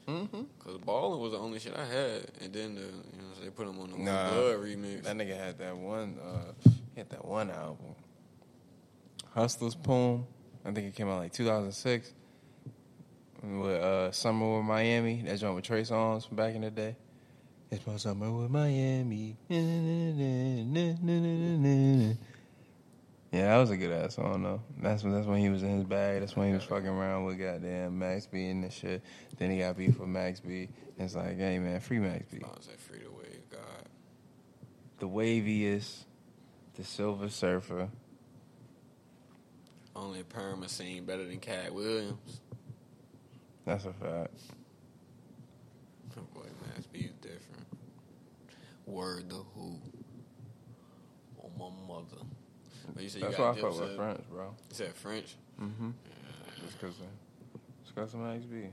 Mm-hmm. 0.07 0.43
Because 0.59 0.77
Ballin' 0.77 1.19
was 1.19 1.31
the 1.31 1.39
only 1.39 1.57
shit 1.59 1.75
I 1.75 1.83
had. 1.83 2.27
And 2.41 2.53
then 2.53 2.75
the, 2.75 2.81
you 2.81 3.17
know, 3.17 3.43
they 3.43 3.49
put 3.49 3.67
him 3.67 3.79
on 3.79 3.89
the 3.89 3.97
Nah. 3.97 4.29
Blood 4.29 4.59
remix. 4.59 5.03
That 5.03 5.17
nigga 5.17 5.35
had 5.35 5.57
that 5.57 5.75
one. 5.75 6.19
Uh, 6.23 6.69
he 6.93 6.99
had 6.99 7.09
that 7.09 7.25
one 7.25 7.49
album, 7.49 7.95
Hustler's 9.33 9.75
Poem. 9.75 10.27
I 10.63 10.71
think 10.71 10.87
it 10.87 10.95
came 10.95 11.09
out 11.09 11.17
like 11.17 11.33
2006. 11.33 12.13
With 13.43 13.81
uh, 13.81 14.11
Summer 14.11 14.57
with 14.57 14.65
Miami. 14.65 15.23
That 15.23 15.39
joint 15.39 15.55
with 15.55 15.65
Trey 15.65 15.81
Songz 15.81 16.27
from 16.27 16.37
back 16.37 16.55
in 16.55 16.61
the 16.61 16.71
day. 16.71 16.95
It's 17.71 17.85
my 17.85 17.97
summer 17.97 18.31
with 18.31 18.49
Miami. 18.49 19.35
Yeah, 23.35 23.49
that 23.49 23.57
was 23.57 23.69
a 23.69 23.75
good 23.75 23.91
ass 23.91 24.15
song 24.15 24.43
though. 24.43 24.61
That's 24.81 25.03
when 25.03 25.11
that's 25.11 25.27
when 25.27 25.39
he 25.39 25.49
was 25.49 25.61
in 25.61 25.75
his 25.75 25.83
bag. 25.83 26.21
That's 26.21 26.37
when 26.37 26.47
he 26.47 26.53
was 26.53 26.63
fucking 26.63 26.87
around 26.87 27.25
with 27.25 27.37
goddamn 27.37 27.99
Max 27.99 28.27
B 28.27 28.47
and 28.47 28.63
this 28.63 28.73
shit. 28.73 29.03
Then 29.37 29.51
he 29.51 29.59
got 29.59 29.75
beef 29.75 29.99
with 29.99 30.07
Max 30.07 30.39
B. 30.39 30.69
And 30.97 31.05
it's 31.05 31.15
like, 31.15 31.37
hey 31.37 31.59
man, 31.59 31.81
free 31.81 31.99
Max 31.99 32.23
B. 32.31 32.39
I 32.41 32.47
was 32.47 32.69
like, 32.69 32.79
free 32.79 32.99
the 32.99 33.11
wave, 33.11 33.41
God. 33.51 33.89
The 34.99 35.09
waviest, 35.09 36.05
the 36.75 36.85
Silver 36.85 37.27
Surfer. 37.27 37.89
Only 39.93 40.23
Perma 40.23 40.69
seen 40.69 41.03
better 41.03 41.25
than 41.25 41.39
Katt 41.39 41.73
Williams. 41.73 42.39
That's 43.65 43.83
a 43.83 43.91
fact. 43.91 44.39
Oh 46.17 46.21
boy, 46.33 46.47
Max 46.67 46.87
B 46.87 46.99
is 46.99 47.11
different. 47.15 47.67
Word 48.85 49.29
the 49.29 49.43
who. 49.53 49.77
On 51.43 51.51
my 51.59 51.95
mother. 51.95 52.23
But 52.93 53.03
you 53.03 53.09
said 53.09 53.21
you 53.21 53.27
That's 53.27 53.39
why 53.39 53.45
I 53.45 53.53
got 53.53 53.61
fuck 53.61 53.79
with 53.79 53.89
Dipset. 53.89 53.95
French, 53.95 54.21
bro. 54.29 54.43
You 54.45 54.75
said 54.75 54.93
French? 54.95 55.35
Mm-hmm. 55.61 55.89
Just 56.65 56.81
cause, 56.81 56.89
of, 56.89 57.61
just 57.83 57.95
cause 57.95 58.13
of 58.13 58.19
Max 58.21 58.43
B. 58.45 58.67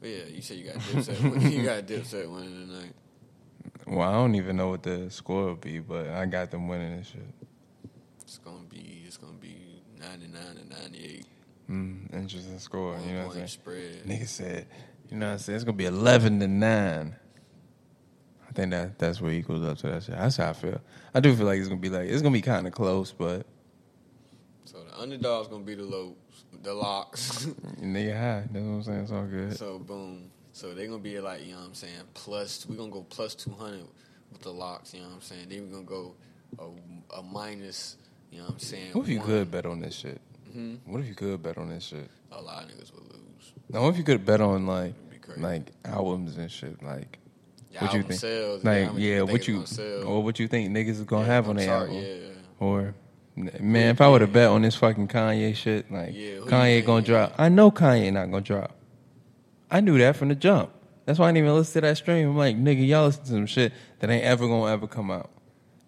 But 0.00 0.08
yeah, 0.10 0.24
you 0.28 0.42
said 0.42 0.58
you 0.58 0.64
got 0.64 0.76
Dipset. 0.76 1.50
you 1.52 1.64
got 1.64 1.86
Dipset 1.86 2.30
winning 2.30 2.68
tonight. 2.68 2.92
Well, 3.86 4.08
I 4.08 4.12
don't 4.12 4.34
even 4.34 4.56
know 4.56 4.68
what 4.68 4.82
the 4.82 5.10
score 5.10 5.46
will 5.46 5.54
be, 5.54 5.78
but 5.78 6.08
I 6.08 6.26
got 6.26 6.50
them 6.50 6.68
winning 6.68 6.98
this 6.98 7.08
shit. 7.08 7.22
It's 8.22 8.38
gonna 8.38 8.64
be 8.68 9.04
it's 9.06 9.16
gonna 9.16 9.32
be 9.34 9.82
ninety 9.98 10.26
nine 10.26 10.58
and 10.60 10.70
ninety 10.70 11.04
eight. 11.04 11.26
Mm, 11.70 12.12
interesting 12.12 12.58
score. 12.58 12.98
You 13.06 13.12
know 13.14 13.18
what 13.26 13.26
I'm 13.28 13.32
saying? 13.34 13.46
spread. 13.48 14.04
Nigga 14.06 14.26
said, 14.28 14.66
You 15.08 15.16
know 15.16 15.26
what 15.26 15.32
I'm 15.32 15.38
saying? 15.38 15.56
It's 15.56 15.64
gonna 15.64 15.76
be 15.76 15.86
eleven 15.86 16.40
to 16.40 16.48
nine. 16.48 17.16
Think 18.56 18.70
that 18.70 18.98
that's 18.98 19.20
what 19.20 19.32
equals 19.32 19.62
up 19.64 19.76
to 19.78 19.88
that 19.88 20.02
shit. 20.02 20.14
That's 20.16 20.38
how 20.38 20.48
I 20.50 20.52
feel. 20.54 20.80
I 21.14 21.20
do 21.20 21.36
feel 21.36 21.44
like 21.46 21.58
it's 21.60 21.68
gonna 21.68 21.80
be 21.80 21.90
like 21.90 22.08
it's 22.08 22.22
gonna 22.22 22.32
be 22.32 22.40
kind 22.42 22.66
of 22.66 22.72
close, 22.72 23.12
but 23.12 23.44
So 24.64 24.78
the 24.82 24.98
underdog's 24.98 25.48
gonna 25.48 25.62
be 25.62 25.74
the 25.74 25.82
lows, 25.84 26.14
the 26.62 26.72
Lox. 26.72 27.44
nigga 27.80 28.12
high. 28.18 28.44
That's 28.50 28.64
what 28.64 28.72
I'm 28.72 28.82
saying. 28.82 29.00
It's 29.00 29.12
all 29.12 29.24
good. 29.26 29.56
so 29.58 29.78
boom. 29.78 30.30
So 30.52 30.72
they're 30.74 30.86
gonna 30.86 30.98
be 31.02 31.20
like, 31.20 31.44
you 31.44 31.52
know 31.52 31.58
what 31.58 31.66
I'm 31.66 31.74
saying, 31.74 31.92
plus 32.14 32.66
we're 32.66 32.76
gonna 32.76 32.90
go 32.90 33.02
plus 33.02 33.34
two 33.34 33.50
hundred 33.52 33.86
with 34.32 34.40
the 34.40 34.50
locks, 34.52 34.94
you 34.94 35.00
know 35.00 35.08
what 35.08 35.16
I'm 35.16 35.20
saying? 35.20 35.48
Then 35.50 35.66
we're 35.66 35.72
gonna 35.74 35.84
go 35.84 36.14
a, 36.58 37.18
a 37.18 37.22
minus, 37.22 37.96
you 38.30 38.38
know 38.38 38.44
what 38.44 38.52
I'm 38.54 38.58
saying? 38.60 38.92
What 38.94 39.02
if 39.02 39.08
you 39.10 39.18
one. 39.18 39.26
could 39.26 39.50
bet 39.50 39.66
on 39.66 39.80
this 39.80 39.94
shit? 39.94 40.18
Mhm. 40.56 40.78
What 40.86 41.00
if 41.02 41.08
you 41.08 41.14
could 41.14 41.42
bet 41.42 41.58
on 41.58 41.68
this 41.68 41.84
shit? 41.84 42.08
A 42.32 42.40
lot 42.40 42.64
of 42.64 42.70
niggas 42.70 42.94
would 42.94 43.04
lose. 43.12 43.52
Now, 43.68 43.82
what 43.82 43.90
if 43.90 43.98
you 43.98 44.04
could 44.04 44.24
bet 44.24 44.40
on 44.40 44.66
like 44.66 44.94
It'd 44.96 45.10
be 45.10 45.18
crazy. 45.18 45.40
like 45.42 45.72
albums 45.84 46.38
and 46.38 46.50
shit? 46.50 46.82
Like 46.82 47.18
what 47.82 47.94
you 47.94 48.02
think? 48.02 48.20
Sales, 48.20 48.64
like 48.64 48.90
yeah, 48.96 49.22
what 49.22 49.46
you 49.48 49.64
or 50.04 50.22
what 50.22 50.38
you 50.38 50.48
think 50.48 50.70
niggas 50.70 50.90
is 50.90 51.02
gonna 51.04 51.26
Yeah, 51.26 51.32
have 51.32 51.48
on 51.48 51.56
their 51.56 51.70
album? 51.70 51.94
Yeah. 51.94 52.16
Or 52.58 52.94
man, 53.36 53.90
if 53.90 54.00
I 54.00 54.08
would 54.08 54.20
have 54.22 54.32
bet 54.32 54.48
on 54.48 54.62
this 54.62 54.74
fucking 54.76 55.08
Kanye 55.08 55.54
shit, 55.54 55.90
like 55.90 56.14
Yeah, 56.14 56.38
Kanye 56.46 56.84
gonna 56.84 57.02
drop. 57.04 57.34
I 57.38 57.48
know 57.48 57.70
Kanye 57.70 58.12
not 58.12 58.26
gonna 58.30 58.40
drop. 58.40 58.74
I 59.70 59.80
knew 59.80 59.98
that 59.98 60.16
from 60.16 60.28
the 60.28 60.34
jump. 60.34 60.70
That's 61.04 61.18
why 61.18 61.26
I 61.26 61.32
didn't 61.32 61.44
even 61.44 61.56
listen 61.56 61.82
to 61.82 61.88
that 61.88 61.96
stream. 61.96 62.30
I'm 62.30 62.36
like, 62.36 62.56
nigga, 62.56 62.86
y'all 62.86 63.06
listen 63.06 63.22
to 63.24 63.30
some 63.30 63.46
shit 63.46 63.72
that 64.00 64.10
ain't 64.10 64.24
ever 64.24 64.46
gonna 64.48 64.72
ever 64.72 64.86
come 64.86 65.10
out. 65.10 65.30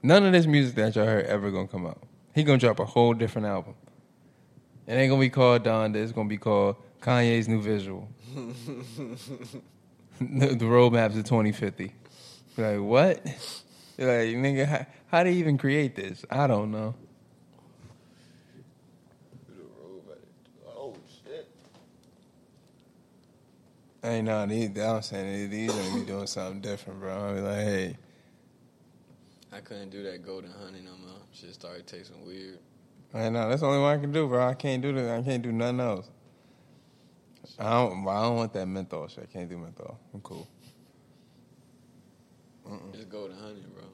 None 0.03 0.25
of 0.25 0.33
this 0.33 0.47
music 0.47 0.75
that 0.77 0.95
y'all 0.95 1.07
heard 1.07 1.27
ever 1.27 1.51
gonna 1.51 1.67
come 1.69 1.87
out. 1.87 2.03
He 2.35 2.45
gonna 2.45 2.59
drop 2.59 2.79
a 2.79 2.85
whole 2.85 3.15
different 3.15 3.47
album. 3.49 3.75
It 4.87 4.93
ain't 4.95 5.11
gonna 5.11 5.21
be 5.21 5.29
called 5.31 5.65
Donda. 5.65 5.97
It's 5.97 6.13
gonna 6.13 6.29
be 6.29 6.39
called 6.39 6.77
Kanye's 7.03 7.49
New 7.49 7.61
Visual. 7.61 8.09
the, 10.21 10.49
the 10.49 10.65
roadmap 10.65 11.13
to 11.13 11.23
2050. 11.23 11.93
Like 12.57 12.81
what? 12.81 13.25
Like 13.97 14.35
nigga, 14.35 14.67
how, 14.67 14.87
how 15.07 15.23
do 15.23 15.31
you 15.31 15.37
even 15.37 15.59
create 15.59 15.95
this? 15.95 16.25
I 16.29 16.49
don't 16.49 16.73
know. 16.73 16.95
Oh 20.67 20.95
shit. 21.25 21.49
Ain't 24.03 24.27
no, 24.27 24.47
these, 24.47 24.77
I'm 24.79 25.03
saying 25.03 25.51
these 25.51 25.77
ain't 25.77 25.95
be 25.95 26.13
doing 26.13 26.27
something 26.27 26.61
different, 26.61 26.99
bro. 26.99 27.31
I 27.31 27.35
be 27.35 27.41
like, 27.41 27.55
hey, 27.57 27.97
I 29.53 29.61
couldn't 29.61 29.91
do 29.91 30.03
that 30.03 30.25
golden 30.27 30.51
honey 30.51 30.81
no 30.81 30.93
more. 30.93 31.21
Shit 31.33 31.55
started 31.55 31.87
tasting 31.87 32.27
weird. 32.27 32.59
I 33.15 33.29
know 33.29 33.49
that's 33.49 33.61
the 33.61 33.67
only 33.69 33.81
one 33.81 33.97
I 33.97 34.01
can 34.01 34.13
do, 34.13 34.27
bro. 34.27 34.47
I 34.47 34.55
can't 34.55 34.83
do 34.83 34.93
that. 34.95 35.19
I 35.19 35.23
can't 35.23 35.43
do 35.43 35.53
nothing 35.53 35.81
else. 35.81 36.11
I 37.59 37.71
don't. 37.71 38.07
I 38.07 38.23
don't 38.23 38.37
want 38.37 38.53
that 38.55 38.67
menthol 38.67 39.09
shit. 39.09 39.25
I 39.29 39.33
can't 39.33 39.49
do 39.49 39.59
menthol. 39.59 39.99
I'm 40.15 40.21
cool. 40.21 40.47
It's 42.93 43.05
golden 43.05 43.37
honey, 43.39 43.65
bro. 43.73 43.85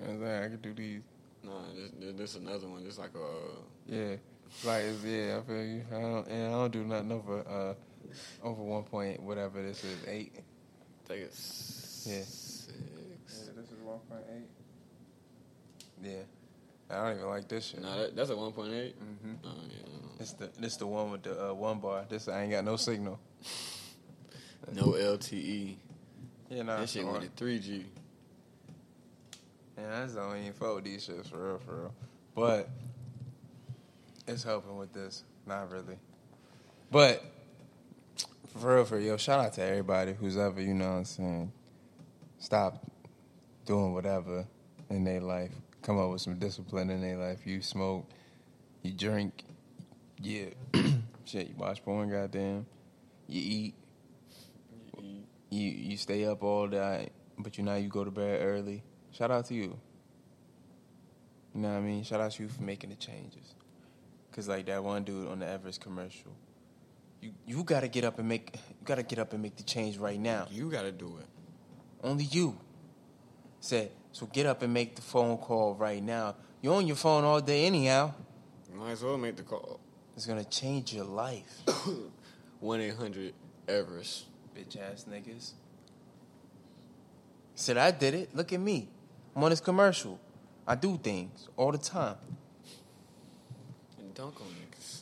You 0.00 0.06
know 0.06 0.06
what 0.06 0.10
I'm 0.10 0.20
saying? 0.22 0.44
I 0.44 0.48
can 0.48 0.60
do 0.60 0.72
these. 0.74 1.02
Nah, 1.42 1.50
this, 1.74 1.90
this, 2.00 2.14
this 2.16 2.36
another 2.36 2.66
one. 2.68 2.84
Just 2.84 2.98
like 2.98 3.10
a 3.14 3.18
uh, 3.22 3.60
Yeah, 3.86 4.16
like 4.64 4.82
it's, 4.84 5.04
yeah. 5.04 5.38
I 5.38 5.46
feel 5.46 5.62
you. 5.64 5.82
I 5.92 6.00
don't. 6.00 6.28
And 6.28 6.46
I 6.48 6.50
don't 6.56 6.70
do 6.72 6.84
nothing 6.84 7.12
over 7.12 7.38
uh 7.46 7.74
over 8.42 8.62
one 8.62 8.84
point 8.84 9.22
whatever 9.22 9.62
this 9.62 9.84
is 9.84 9.98
eight. 10.08 10.32
I 10.36 11.08
think 11.08 11.20
it's 11.24 12.06
Yeah. 12.08 12.22
six. 12.22 12.68
Yeah, 12.70 13.52
this 13.56 13.70
is 13.70 13.80
one 13.84 13.98
point 14.08 14.22
eight. 14.34 14.48
Yeah, 16.02 16.22
I 16.90 16.96
don't 16.96 17.16
even 17.16 17.28
like 17.28 17.48
this 17.48 17.66
shit. 17.66 17.82
Nah, 17.82 17.96
that, 17.96 18.16
that's 18.16 18.30
a 18.30 18.36
one 18.36 18.52
point 18.52 18.72
eight. 18.72 18.96
Mm-hmm. 19.00 19.46
Oh 19.46 19.54
yeah. 19.68 19.94
This 20.18 20.32
the 20.32 20.50
this 20.58 20.76
the 20.76 20.86
one 20.86 21.10
with 21.10 21.22
the 21.22 21.50
uh, 21.50 21.54
one 21.54 21.80
bar. 21.80 22.04
This 22.08 22.28
I 22.28 22.42
ain't 22.42 22.52
got 22.52 22.64
no 22.64 22.76
signal. 22.76 23.18
No 24.72 24.92
LTE. 24.92 25.76
Yeah, 26.48 26.62
nah, 26.62 26.78
that 26.78 26.88
shit 26.88 27.06
went 27.06 27.22
to 27.22 27.28
three 27.36 27.58
G. 27.58 27.84
Yeah, 29.76 30.00
I 30.00 30.04
just 30.04 30.16
don't 30.16 30.36
even 30.38 30.52
fuck 30.52 30.76
with 30.76 30.84
these 30.84 31.06
shits 31.06 31.28
for 31.28 31.36
real, 31.36 31.58
for 31.58 31.74
real. 31.74 31.94
But 32.34 32.70
it's 34.26 34.42
helping 34.42 34.76
with 34.76 34.92
this. 34.92 35.24
Not 35.46 35.70
really. 35.70 35.98
But 36.90 37.22
for 38.56 38.76
real, 38.76 38.84
for 38.84 38.96
real, 38.96 39.06
yo, 39.06 39.16
shout 39.16 39.44
out 39.44 39.52
to 39.54 39.62
everybody 39.62 40.14
who's 40.14 40.36
ever, 40.36 40.60
you 40.60 40.74
know 40.74 40.90
what 40.90 40.98
I'm 40.98 41.04
saying, 41.04 41.52
stop 42.38 42.84
doing 43.66 43.92
whatever 43.92 44.46
in 44.90 45.04
their 45.04 45.20
life. 45.20 45.52
Come 45.84 45.98
up 45.98 46.10
with 46.10 46.22
some 46.22 46.36
discipline 46.36 46.88
in 46.88 47.02
their 47.02 47.18
life. 47.18 47.46
You 47.46 47.60
smoke, 47.60 48.08
you 48.82 48.92
drink, 48.92 49.44
yeah, 50.18 50.46
shit, 51.26 51.48
you 51.48 51.54
watch 51.58 51.84
porn, 51.84 52.10
goddamn. 52.10 52.64
You 53.28 53.42
eat, 53.42 53.74
you 55.50 55.70
you 55.70 55.96
stay 55.98 56.24
up 56.24 56.42
all 56.42 56.68
day, 56.68 57.10
but 57.38 57.58
you 57.58 57.64
now 57.64 57.74
you 57.74 57.90
go 57.90 58.02
to 58.02 58.10
bed 58.10 58.40
early. 58.42 58.82
Shout 59.12 59.30
out 59.30 59.44
to 59.46 59.54
you. 59.54 59.78
You 61.54 61.60
know 61.60 61.68
what 61.68 61.76
I 61.76 61.80
mean? 61.80 62.02
Shout 62.02 62.22
out 62.22 62.32
to 62.32 62.42
you 62.42 62.48
for 62.48 62.62
making 62.62 62.88
the 62.88 62.96
changes. 62.96 63.54
Cause 64.32 64.48
like 64.48 64.64
that 64.66 64.82
one 64.82 65.04
dude 65.04 65.28
on 65.28 65.40
the 65.40 65.46
Everest 65.46 65.82
commercial, 65.82 66.34
you 67.20 67.32
you 67.46 67.62
gotta 67.62 67.88
get 67.88 68.04
up 68.04 68.18
and 68.18 68.26
make 68.26 68.54
you 68.54 68.86
gotta 68.86 69.02
get 69.02 69.18
up 69.18 69.34
and 69.34 69.42
make 69.42 69.56
the 69.56 69.62
change 69.62 69.98
right 69.98 70.18
now. 70.18 70.48
You 70.50 70.70
got 70.70 70.82
to 70.82 70.92
do 70.92 71.18
it. 71.20 71.26
Only 72.02 72.24
you 72.24 72.58
said 73.60 73.90
so. 74.14 74.26
Get 74.32 74.46
up 74.46 74.62
and 74.62 74.72
make 74.72 74.96
the 74.96 75.02
phone 75.02 75.36
call 75.36 75.74
right 75.74 76.02
now. 76.02 76.36
You're 76.62 76.74
on 76.74 76.86
your 76.86 76.96
phone 76.96 77.24
all 77.24 77.40
day 77.42 77.66
anyhow. 77.66 78.12
Might 78.72 78.92
as 78.92 79.02
well 79.02 79.18
make 79.18 79.36
the 79.36 79.42
call. 79.42 79.78
It's 80.16 80.24
gonna 80.26 80.44
change 80.44 80.94
your 80.94 81.04
life, 81.04 81.62
One 82.60 82.80
eight 82.80 82.94
hundred 82.94 83.34
Everest. 83.68 84.24
bitch 84.56 84.78
ass 84.80 85.04
niggas. 85.10 85.52
Said 87.54 87.76
I 87.76 87.90
did 87.90 88.14
it. 88.14 88.34
Look 88.34 88.52
at 88.52 88.60
me. 88.60 88.88
I'm 89.36 89.44
on 89.44 89.50
this 89.50 89.60
commercial. 89.60 90.18
I 90.66 90.74
do 90.76 90.96
things 90.96 91.48
all 91.56 91.70
the 91.72 91.78
time. 91.78 92.16
And 93.98 94.14
dunk 94.14 94.40
on 94.40 94.46
niggas. 94.46 95.00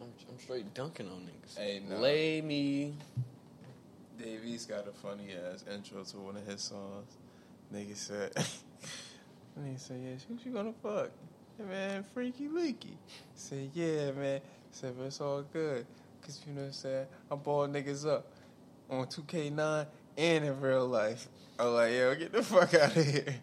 I'm, 0.00 0.06
I'm 0.30 0.38
straight 0.38 0.74
dunking 0.74 1.06
on 1.08 1.22
niggas. 1.28 1.56
Hey, 1.56 1.80
no. 1.88 1.96
Lay 1.96 2.40
me. 2.42 2.94
Dave 4.18 4.44
East 4.44 4.68
got 4.68 4.88
a 4.88 4.92
funny 4.92 5.28
ass 5.32 5.64
intro 5.72 6.02
to 6.02 6.18
one 6.18 6.36
of 6.36 6.46
his 6.46 6.60
songs. 6.60 7.16
Nigga 7.72 7.96
said, 7.96 8.34
nigga 9.60 9.78
said, 9.78 10.00
yeah, 10.02 10.14
who 10.26 10.38
you 10.44 10.56
gonna 10.56 10.72
fuck? 10.82 11.10
Yeah, 11.58 11.66
man, 11.66 12.04
freaky 12.14 12.48
leaky. 12.48 12.96
Said, 13.34 13.70
yeah, 13.74 14.10
man. 14.12 14.40
Said, 14.72 14.94
but 14.98 15.04
it's 15.04 15.20
all 15.20 15.42
good. 15.42 15.86
Cause 16.22 16.42
you 16.46 16.52
know 16.52 16.62
what 16.62 16.66
I'm 16.68 16.72
saying? 16.72 17.06
I 17.30 17.34
ball 17.36 17.68
niggas 17.68 18.06
up 18.06 18.26
on 18.90 19.06
2K9 19.06 19.86
and 20.16 20.44
in 20.44 20.60
real 20.60 20.86
life. 20.86 21.28
I'm 21.58 21.74
like, 21.74 21.92
yo, 21.92 22.14
get 22.16 22.32
the 22.32 22.42
fuck 22.42 22.74
out 22.74 22.96
of 22.96 23.04
here. 23.04 23.36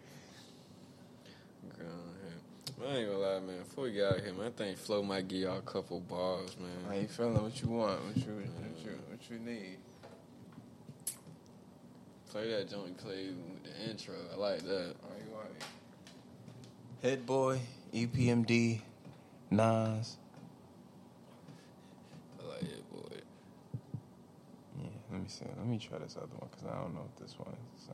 I 2.86 2.98
ain't 2.98 3.10
gonna 3.10 3.18
lie, 3.18 3.40
man. 3.40 3.58
Before 3.58 3.84
we 3.84 3.92
get 3.92 4.04
out 4.04 4.18
of 4.18 4.24
here, 4.24 4.32
man, 4.34 4.46
I 4.46 4.50
think 4.50 4.78
Flo 4.78 5.02
might 5.02 5.26
give 5.26 5.40
y'all 5.40 5.58
a 5.58 5.62
couple 5.62 5.98
bars, 6.00 6.56
man. 6.60 6.70
How 6.86 6.94
you 6.94 7.08
feeling? 7.08 7.42
What 7.42 7.60
you 7.60 7.68
want? 7.68 8.04
What 8.04 8.16
you, 8.16 8.32
what 8.32 8.84
you, 8.84 8.90
what 9.08 9.30
you 9.30 9.38
need? 9.40 9.78
Play 12.36 12.50
that 12.50 12.68
joint, 12.68 12.88
you 12.88 12.94
play 13.02 13.28
with 13.28 13.62
the 13.64 13.90
intro. 13.90 14.14
I 14.30 14.36
like 14.36 14.60
that. 14.64 14.94
How 15.00 15.16
you 15.16 15.32
want 15.32 15.46
it? 15.58 15.64
Hit 17.00 17.24
Boy, 17.24 17.58
EPMD, 17.94 18.82
Nas. 19.50 20.18
I 22.38 22.46
like 22.46 22.62
it, 22.62 22.90
boy. 22.92 23.16
Yeah, 24.78 24.88
let 25.10 25.22
me 25.22 25.28
see. 25.28 25.46
Let 25.46 25.66
me 25.66 25.78
try 25.78 25.96
this 25.96 26.14
other 26.18 26.26
one 26.36 26.50
because 26.50 26.66
I 26.66 26.78
don't 26.78 26.92
know 26.92 27.00
what 27.00 27.16
this 27.16 27.38
one 27.38 27.56
is. 27.74 27.88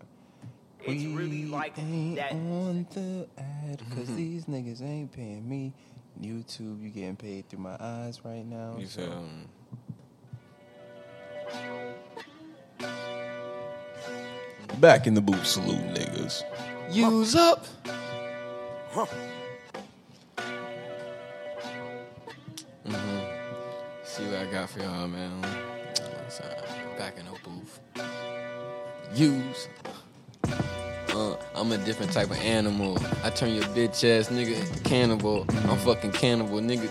It's 0.80 1.05
really 1.05 1.45
like 1.45 1.78
ain't 1.78 2.16
that. 2.16 2.32
on 2.32 2.84
the 2.95 3.28
ad 3.38 3.80
because 3.88 4.12
these 4.16 4.47
niggas 4.47 4.82
ain't 4.82 5.12
paying 5.12 5.49
me. 5.49 5.72
YouTube, 6.20 6.82
you 6.82 6.90
getting 6.90 7.14
paid 7.14 7.49
through 7.49 7.61
my 7.61 7.76
eyes 7.78 8.24
right 8.24 8.45
now. 8.45 8.74
You 8.76 8.86
so- 8.88 9.03
feel 9.03 9.12
um, 9.12 9.49
Back 14.81 15.07
in 15.07 15.14
the 15.14 15.20
boot, 15.20 15.45
salute 15.47 15.79
niggas. 15.95 16.43
Use 16.91 17.35
up. 17.35 17.66
Mm-hmm. 22.85 23.18
See 24.05 24.25
what 24.25 24.35
I 24.41 24.47
got 24.51 24.70
for 24.70 24.81
y'all, 24.81 25.09
man. 25.09 25.43
So, 26.29 26.45
back 26.99 27.16
in 27.18 27.27
the 27.27 27.39
booth. 27.45 27.81
Use. 29.14 29.68
Uh, 31.14 31.37
I'm 31.55 31.70
a 31.73 31.79
different 31.79 32.12
type 32.12 32.31
of 32.31 32.39
animal. 32.39 32.99
I 33.23 33.31
turn 33.31 33.55
your 33.55 33.64
bitch 33.64 34.03
ass 34.05 34.29
nigga 34.29 34.85
cannibal. 34.85 35.47
I'm 35.68 35.79
fucking 35.79 36.12
cannibal, 36.12 36.59
nigga. 36.61 36.89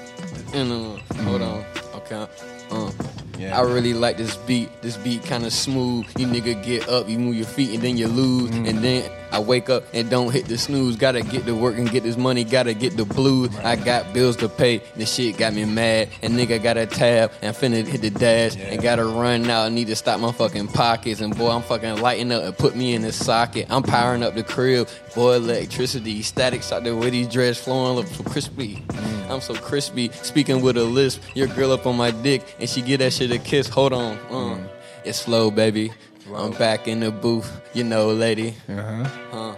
Uh, 0.54 0.98
hold 1.24 1.42
on. 1.42 1.66
Okay. 1.96 2.28
Uh. 2.72 3.11
Yeah. 3.42 3.58
I 3.58 3.64
really 3.64 3.96
like 3.96 4.18
this 4.18 4.36
beat. 4.38 4.70
This 4.82 4.98
beat 4.98 5.24
kind 5.24 5.46
of 5.46 5.52
smooth. 5.52 6.06
You 6.16 6.28
nigga 6.28 6.64
get 6.64 6.88
up, 6.88 7.10
you 7.10 7.18
move 7.18 7.34
your 7.34 7.48
feet, 7.48 7.74
and 7.74 7.82
then 7.82 7.98
you 7.98 8.08
lose, 8.08 8.52
mm. 8.52 8.70
and 8.70 8.84
then 8.84 9.10
I 9.32 9.40
wake 9.40 9.70
up 9.70 9.84
and 9.94 10.10
don't 10.10 10.32
hit 10.32 10.46
the 10.46 10.58
snooze. 10.58 10.96
Gotta 10.96 11.22
get 11.22 11.46
to 11.46 11.56
work 11.56 11.78
and 11.78 11.90
get 11.90 12.04
this 12.04 12.18
money. 12.18 12.44
Gotta 12.44 12.74
get 12.74 12.98
the 12.98 13.06
blues. 13.06 13.56
I 13.60 13.76
got 13.76 14.14
bills 14.14 14.36
to 14.38 14.50
pay. 14.50 14.82
This 14.96 15.14
shit 15.14 15.38
got 15.38 15.54
me 15.54 15.66
mad. 15.66 16.10
And 16.22 16.34
nigga 16.34 16.62
got 16.62 16.78
a 16.78 16.86
tab 16.86 17.32
and 17.42 17.56
finna 17.56 17.86
hit 17.86 18.02
the 18.02 18.10
dash 18.10 18.58
and 18.58 18.82
gotta 18.82 19.06
run 19.06 19.44
now. 19.44 19.64
I 19.64 19.70
need 19.70 19.88
to 19.88 19.96
stop 19.96 20.20
my 20.20 20.32
fucking 20.32 20.68
pockets. 20.70 21.22
And 21.22 21.38
boy, 21.38 21.50
I'm 21.52 21.62
fucking 21.62 22.02
lighting 22.02 22.32
up 22.32 22.44
and 22.44 22.58
put 22.58 22.76
me 22.76 22.94
in 22.94 23.02
the 23.02 23.12
socket. 23.12 23.68
I'm 23.70 23.84
powering 23.84 24.24
up 24.24 24.36
the 24.36 24.44
crib. 24.44 24.90
Boy, 25.16 25.36
electricity, 25.36 26.22
static 26.22 26.64
shot 26.64 26.84
there 26.84 26.96
with 26.96 27.12
these 27.12 27.28
dreads 27.28 27.60
flowing 27.60 28.04
up 28.04 28.12
so 28.12 28.24
crispy. 28.24 28.84
I'm 29.30 29.42
so 29.42 29.54
crispy. 29.54 30.10
Speaking 30.10 30.62
with 30.62 30.78
a 30.78 30.84
lisp. 30.84 31.22
Your 31.36 31.48
girl 31.48 31.72
up 31.72 31.86
on 31.86 31.96
my 31.96 32.12
dick 32.12 32.56
and 32.60 32.70
she 32.70 32.82
get 32.82 32.98
that 32.98 33.14
shit 33.14 33.32
a 33.32 33.40
kiss. 33.40 33.68
Hold 33.70 33.94
on. 33.94 34.18
Uh. 34.30 34.68
It's 35.04 35.18
slow, 35.18 35.50
baby. 35.50 35.92
I'm 36.36 36.52
back 36.52 36.88
in 36.88 37.00
the 37.02 37.12
booth. 37.12 37.50
You 37.74 37.84
know, 37.84 38.10
lady. 38.12 38.56
Uh-huh. 38.70 39.04
Huh. 39.32 39.56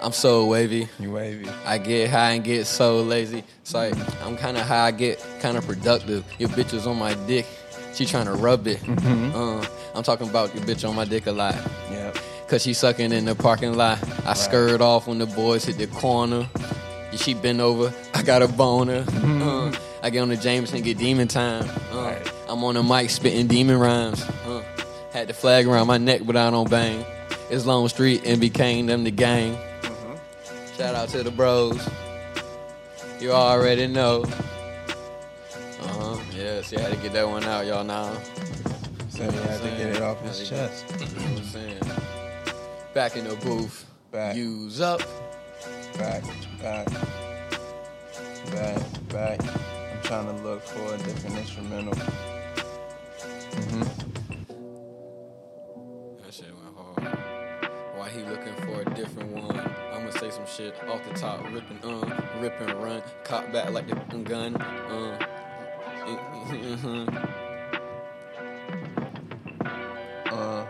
I'm 0.00 0.12
so 0.12 0.46
wavy. 0.46 0.88
You 1.00 1.10
wavy. 1.12 1.48
I 1.66 1.78
get 1.78 2.10
high 2.10 2.32
and 2.32 2.44
get 2.44 2.66
so 2.66 3.02
lazy. 3.02 3.42
It's 3.62 3.74
like 3.74 3.94
I'm 4.24 4.36
kind 4.36 4.56
of 4.56 4.64
high, 4.66 4.86
I 4.86 4.90
get 4.92 5.24
kind 5.40 5.56
of 5.56 5.66
productive. 5.66 6.24
Your 6.38 6.48
bitch 6.50 6.72
was 6.72 6.86
on 6.86 6.98
my 6.98 7.14
dick. 7.26 7.46
She 7.94 8.06
trying 8.06 8.26
to 8.26 8.34
rub 8.34 8.66
it. 8.68 8.80
Uh, 9.34 9.64
I'm 9.94 10.02
talking 10.04 10.28
about 10.28 10.54
your 10.54 10.64
bitch 10.64 10.88
on 10.88 10.94
my 10.94 11.04
dick 11.04 11.26
a 11.26 11.32
lot. 11.32 11.56
Yep. 11.90 12.16
Cause 12.46 12.62
she 12.62 12.72
sucking 12.74 13.10
in 13.12 13.24
the 13.24 13.34
parking 13.34 13.74
lot. 13.76 13.98
I 14.24 14.34
scurred 14.34 14.80
off 14.80 15.08
when 15.08 15.18
the 15.18 15.26
boys 15.26 15.64
hit 15.64 15.78
the 15.78 15.86
corner. 15.88 16.48
She 17.16 17.34
bent 17.34 17.58
over. 17.60 17.92
I 18.14 18.22
got 18.22 18.42
a 18.42 18.48
boner. 18.48 19.04
Uh, 19.08 19.74
I 20.02 20.10
get 20.10 20.20
on 20.20 20.28
the 20.28 20.36
James 20.36 20.72
and 20.72 20.84
get 20.84 20.96
demon 20.98 21.26
time. 21.26 21.68
Uh, 21.92 21.96
Right. 22.02 22.32
I'm 22.48 22.62
on 22.64 22.74
the 22.74 22.82
mic 22.84 23.10
spitting 23.10 23.48
demon 23.48 23.78
rhymes. 23.80 24.22
Uh, 24.46 24.62
had 25.12 25.28
the 25.28 25.34
flag 25.34 25.66
around 25.66 25.86
my 25.86 25.98
neck, 25.98 26.22
but 26.24 26.36
I 26.36 26.50
don't 26.50 26.70
bang. 26.70 27.04
It's 27.50 27.64
Long 27.66 27.88
Street 27.88 28.22
and 28.24 28.40
became 28.40 28.86
them 28.86 29.04
the 29.04 29.10
gang. 29.10 29.56
Shout 30.76 30.94
out 30.94 31.08
to 31.10 31.22
the 31.22 31.30
bros. 31.30 31.88
You 33.20 33.32
already 33.32 33.86
know. 33.86 34.22
Uh 35.82 35.86
huh. 35.88 36.16
Yes, 36.36 36.70
you 36.70 36.78
had 36.78 36.92
to 36.92 36.98
get 36.98 37.12
that 37.14 37.28
one 37.28 37.44
out, 37.44 37.66
y'all. 37.66 37.84
Now. 37.84 38.12
So 39.10 39.28
he 39.28 39.36
had 39.38 39.60
to 39.62 39.68
get 39.70 39.96
it 39.96 40.02
off 40.02 40.20
his 40.22 40.48
chest. 40.48 40.84
You 41.00 41.06
know 41.06 41.22
what 41.30 41.38
I'm 41.38 41.44
saying? 41.44 41.80
Back 42.94 43.16
in 43.16 43.24
the 43.24 43.34
booth. 43.36 43.86
Back. 44.12 44.36
Use 44.36 44.80
up. 44.80 45.00
Back, 45.98 46.22
back, 46.62 46.86
back, 48.52 49.08
back. 49.08 49.40
I'm 49.42 50.02
trying 50.02 50.26
to 50.26 50.42
look 50.44 50.62
for 50.62 50.94
a 50.94 50.98
different 50.98 51.38
instrumental. 51.38 51.94
hmm 53.54 54.07
shit 61.18 61.28
off 61.28 61.38
the 61.38 61.44
top, 61.44 61.52
ripping, 61.52 61.78
uh, 61.84 62.40
rip 62.40 62.60
and 62.60 62.82
run, 62.82 63.02
cop 63.24 63.52
back 63.52 63.70
like 63.70 63.88
the 63.88 64.18
gun, 64.18 64.56
uh. 64.56 65.18
Uh, 70.30 70.66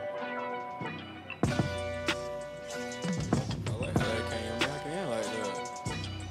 I 3.67 3.73
like 3.79 3.97
how 3.97 4.05
that 4.05 4.25
came 4.31 4.59
back 4.59 4.87
in 4.87 5.11
like 5.11 5.25
that. 5.25 5.59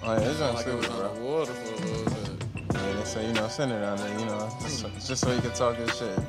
oh 0.04 0.14
yeah, 0.14 0.20
it's 0.20 0.40
like 0.40 0.68
it 0.68 0.76
was 0.76 0.88
bro. 0.88 1.10
underwater 1.10 1.54
for 1.54 1.74
a 1.74 1.88
little 1.88 2.06
bit. 2.06 2.46
Yeah, 2.74 2.94
they 2.94 3.04
say, 3.06 3.28
you 3.28 3.34
know, 3.34 3.48
send 3.48 3.72
it 3.72 3.80
down 3.80 3.98
there, 3.98 4.20
you 4.20 4.26
know, 4.26 4.50
just, 4.62 4.86
it's 4.86 5.08
just 5.08 5.22
so 5.24 5.34
you 5.34 5.42
can 5.42 5.52
talk 5.52 5.78
your 5.78 5.88
shit. 5.90 6.20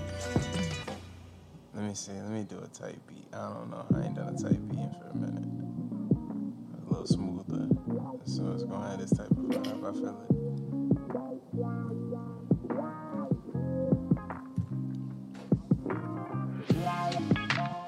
Let 1.75 1.85
me 1.85 1.95
see, 1.95 2.13
let 2.13 2.31
me 2.31 2.45
do 2.45 2.59
a 2.59 2.69
tight 2.69 2.99
beat. 3.09 3.27
I 3.33 3.49
don't 3.49 3.71
know, 3.71 3.87
I 3.97 4.07
ain't 4.07 4.15
done 4.15 4.35
a 4.35 4.39
tight 4.39 4.69
beat 4.69 4.79
in 4.79 4.91
for 4.91 5.09
a 5.11 5.17
minute. 5.17 5.45
A 6.87 6.91
little 6.91 7.07
smoother. 7.07 7.78
So 8.29 8.53
it's 8.53 8.63
gonna 8.63 8.91
have 8.91 9.01
this 9.01 9.11
type 9.11 9.31
of 9.31 9.37
vibe, 9.37 9.89
I 9.89 9.93
feel 9.95 10.09
it. 10.21 10.31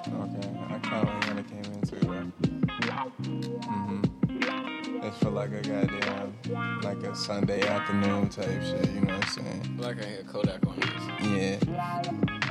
Okay, 0.09 0.49
I 0.71 0.79
kind 0.79 1.09
of 1.09 1.29
when 1.29 1.39
it 1.39 1.47
came 1.47 1.67
into 1.75 1.97
it. 1.97 2.03
Mm-hmm. 3.23 4.01
It's 5.03 5.19
for 5.19 5.31
like 5.31 5.53
a 5.53 5.61
goddamn, 5.61 6.35
like 6.83 7.03
a 7.03 7.15
Sunday 7.15 7.61
afternoon 7.69 8.31
type 8.31 8.63
shit, 8.63 8.91
you 8.93 9.03
know 9.03 9.19
what 9.19 9.25
I'm 9.25 9.31
saying? 9.45 9.77
Like 9.79 10.03
I 10.03 10.07
hear 10.07 10.23
Kodak 10.23 10.67
on 10.67 10.81
this. 10.81 10.91
Yeah. 11.23 11.59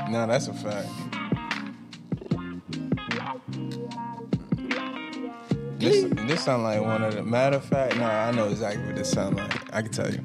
No, 0.09 0.27
that's 0.27 0.47
a 0.47 0.53
fact. 0.53 0.89
This, 6.29 6.43
sound 6.43 6.61
like 6.61 6.79
one 6.79 7.03
of 7.03 7.15
the 7.15 7.23
matter 7.23 7.55
of 7.55 7.65
fact. 7.65 7.97
No, 7.97 8.05
I 8.05 8.29
know 8.29 8.49
exactly 8.49 8.85
what 8.85 8.95
this 8.95 9.09
sound 9.09 9.37
like. 9.37 9.73
I 9.73 9.81
can 9.81 9.91
tell 9.91 10.13
you. 10.13 10.23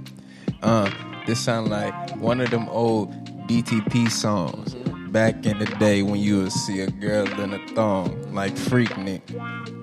Uh, 0.62 0.90
this 1.26 1.40
sound 1.40 1.70
like 1.70 1.94
one 2.16 2.42
of 2.42 2.50
them 2.50 2.68
old 2.68 3.11
DTP 3.48 4.11
songs 4.11 4.74
back 5.12 5.46
in 5.46 5.59
the 5.59 5.64
day 5.64 6.02
when 6.02 6.20
you 6.20 6.42
would 6.42 6.52
see 6.52 6.80
a 6.80 6.90
girl 6.90 7.26
in 7.40 7.55
a 7.55 7.68
thong, 7.68 8.34
like 8.34 8.52
Freaknik, 8.52 9.22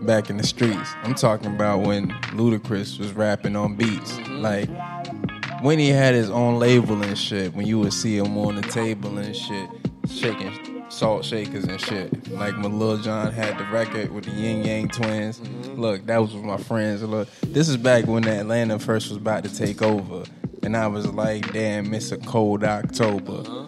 back 0.05 0.29
in 0.29 0.37
the 0.37 0.43
streets. 0.43 0.91
I'm 1.01 1.15
talking 1.15 1.55
about 1.55 1.79
when 1.79 2.11
Ludacris 2.35 2.99
was 2.99 3.13
rapping 3.13 3.55
on 3.55 3.75
beats, 3.75 4.19
like 4.29 4.69
when 5.63 5.79
he 5.79 5.89
had 5.89 6.13
his 6.13 6.29
own 6.29 6.59
label 6.59 7.01
and 7.01 7.17
shit, 7.17 7.55
when 7.55 7.65
you 7.65 7.79
would 7.79 7.93
see 7.93 8.17
him 8.17 8.37
on 8.37 8.57
the 8.57 8.61
table 8.61 9.17
and 9.17 9.35
shit, 9.35 9.69
shaking 10.07 10.60
salt 11.01 11.25
shakers 11.25 11.63
and 11.63 11.81
shit. 11.81 12.31
Like 12.31 12.55
when 12.61 12.77
Lil 12.77 12.99
Jon 12.99 13.31
had 13.31 13.57
the 13.57 13.65
record 13.65 14.11
with 14.11 14.25
the 14.25 14.31
Ying 14.31 14.63
Yang 14.63 14.89
twins. 14.89 15.39
Mm-hmm. 15.39 15.81
Look, 15.81 16.05
that 16.05 16.21
was 16.21 16.35
with 16.35 16.43
my 16.43 16.57
friends. 16.57 17.01
Look, 17.01 17.27
this 17.41 17.69
is 17.69 17.75
back 17.75 18.05
when 18.05 18.27
Atlanta 18.27 18.77
first 18.77 19.09
was 19.09 19.17
about 19.17 19.43
to 19.45 19.55
take 19.55 19.81
over. 19.81 20.25
And 20.61 20.77
I 20.77 20.85
was 20.85 21.07
like, 21.07 21.53
damn, 21.53 21.91
it's 21.95 22.11
a 22.11 22.17
cold 22.17 22.63
October. 22.63 23.39
Uh-huh. 23.39 23.67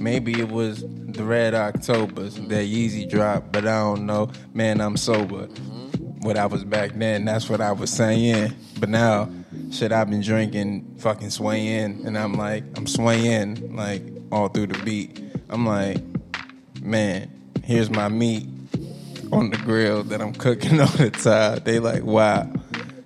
Maybe 0.00 0.40
it 0.40 0.48
was 0.48 0.82
the 0.82 1.24
Red 1.24 1.52
Octobers, 1.52 2.36
mm-hmm. 2.36 2.48
that 2.48 2.64
Yeezy 2.64 3.06
drop, 3.06 3.52
but 3.52 3.66
I 3.66 3.80
don't 3.80 4.06
know. 4.06 4.30
Man, 4.54 4.80
I'm 4.80 4.96
sober. 4.96 5.48
Mm-hmm. 5.48 6.20
What 6.20 6.38
I 6.38 6.46
was 6.46 6.64
back 6.64 6.92
then, 6.94 7.26
that's 7.26 7.50
what 7.50 7.60
I 7.60 7.72
was 7.72 7.90
saying. 7.90 8.54
But 8.80 8.88
now, 8.88 9.28
shit, 9.70 9.92
I've 9.92 10.08
been 10.08 10.22
drinking, 10.22 10.96
fucking 11.00 11.28
swaying, 11.28 12.06
and 12.06 12.16
I'm 12.16 12.32
like, 12.32 12.64
I'm 12.78 12.86
swaying, 12.86 13.76
like, 13.76 14.02
all 14.30 14.48
through 14.48 14.68
the 14.68 14.82
beat. 14.84 15.22
I'm 15.50 15.66
like, 15.66 15.98
man, 16.82 17.30
here's 17.64 17.90
my 17.90 18.08
meat 18.08 18.46
on 19.32 19.50
the 19.50 19.56
grill 19.56 20.02
that 20.04 20.20
I'm 20.20 20.32
cooking 20.34 20.80
all 20.80 20.86
the 20.88 21.10
time. 21.10 21.60
They 21.64 21.78
like, 21.78 22.02
wow. 22.04 22.50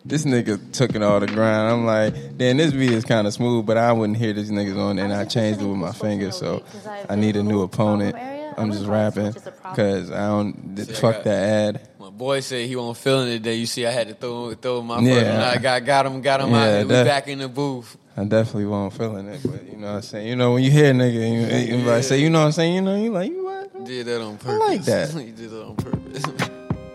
This 0.05 0.25
nigga 0.25 0.73
took 0.73 0.95
it 0.95 1.03
all 1.03 1.19
the 1.19 1.27
grind. 1.27 1.69
I'm 1.69 1.85
like, 1.85 2.15
then 2.39 2.59
this 2.59 2.73
beat 2.73 2.93
is 2.93 3.05
kind 3.05 3.27
of 3.27 3.33
smooth, 3.33 3.67
but 3.67 3.77
I 3.77 3.91
wouldn't 3.93 4.17
hear 4.19 4.33
these 4.33 4.53
niggas 4.53 4.79
on, 4.79 5.01
and 5.01 5.13
I 5.13 5.25
changed 5.25 5.61
it 5.61 5.65
with 5.67 5.77
my 5.79 5.91
fingers, 5.91 6.37
so 6.37 6.63
I 7.09 7.17
need 7.17 7.35
a 7.37 7.43
new 7.43 7.63
opponent. 7.63 8.15
I'm 8.57 8.71
just 8.71 8.87
rapping 8.87 9.33
because 9.33 10.11
I 10.13 10.29
don't 10.29 10.77
See, 10.79 10.93
I 10.93 10.95
fuck 10.95 11.15
got- 11.17 11.25
that 11.25 11.43
ad. 11.77 11.89
My 11.99 12.11
boy 12.11 12.39
said 12.41 12.67
he 12.69 12.77
wasn't 12.77 12.99
feeling 12.99 13.29
it 13.31 13.39
today. 13.39 13.55
You 13.57 13.67
see, 13.67 13.85
I 13.85 13.91
had 13.91 14.07
to 14.09 14.15
throw 14.15 14.55
throw 14.55 14.81
my 14.81 15.01
Yeah. 15.01 15.15
yeah. 15.23 15.51
I 15.51 15.59
got 15.59 15.85
got 15.85 16.07
him, 16.07 16.21
got 16.23 16.41
him 16.41 16.51
Yeah, 16.51 16.79
out. 16.79 16.87
We 16.87 16.93
back 16.95 17.27
in 17.27 17.41
the 17.41 17.49
booth. 17.49 17.97
I 18.17 18.23
definitely 18.25 18.67
won't 18.67 18.93
feeling 18.95 19.27
it, 19.29 19.41
but 19.45 19.65
you 19.69 19.77
know 19.77 19.89
what 19.89 19.97
I'm 19.97 20.03
saying. 20.03 20.29
You 20.29 20.37
know 20.37 20.53
when 20.53 20.63
you 20.63 20.71
hear 20.71 20.93
a 20.93 20.95
nigga, 20.95 21.21
and 21.21 21.69
you, 21.69 21.77
you 21.79 21.85
like 21.85 22.05
say, 22.05 22.21
you 22.21 22.31
know 22.31 22.39
what 22.39 22.47
I'm 22.47 22.53
saying. 22.53 22.75
You 22.77 22.81
know, 22.83 22.95
you 22.97 23.11
like 23.11 23.31
you? 23.33 23.46
Did 23.87 24.07
that 24.07 24.21
on 24.21 24.37
purpose. 24.39 24.53
I 24.53 24.57
like 24.67 24.83
that. 24.85 25.11
he 25.15 25.31
did 25.31 25.53
it 25.53 25.63
on 25.63 25.77
purpose. 25.77 26.25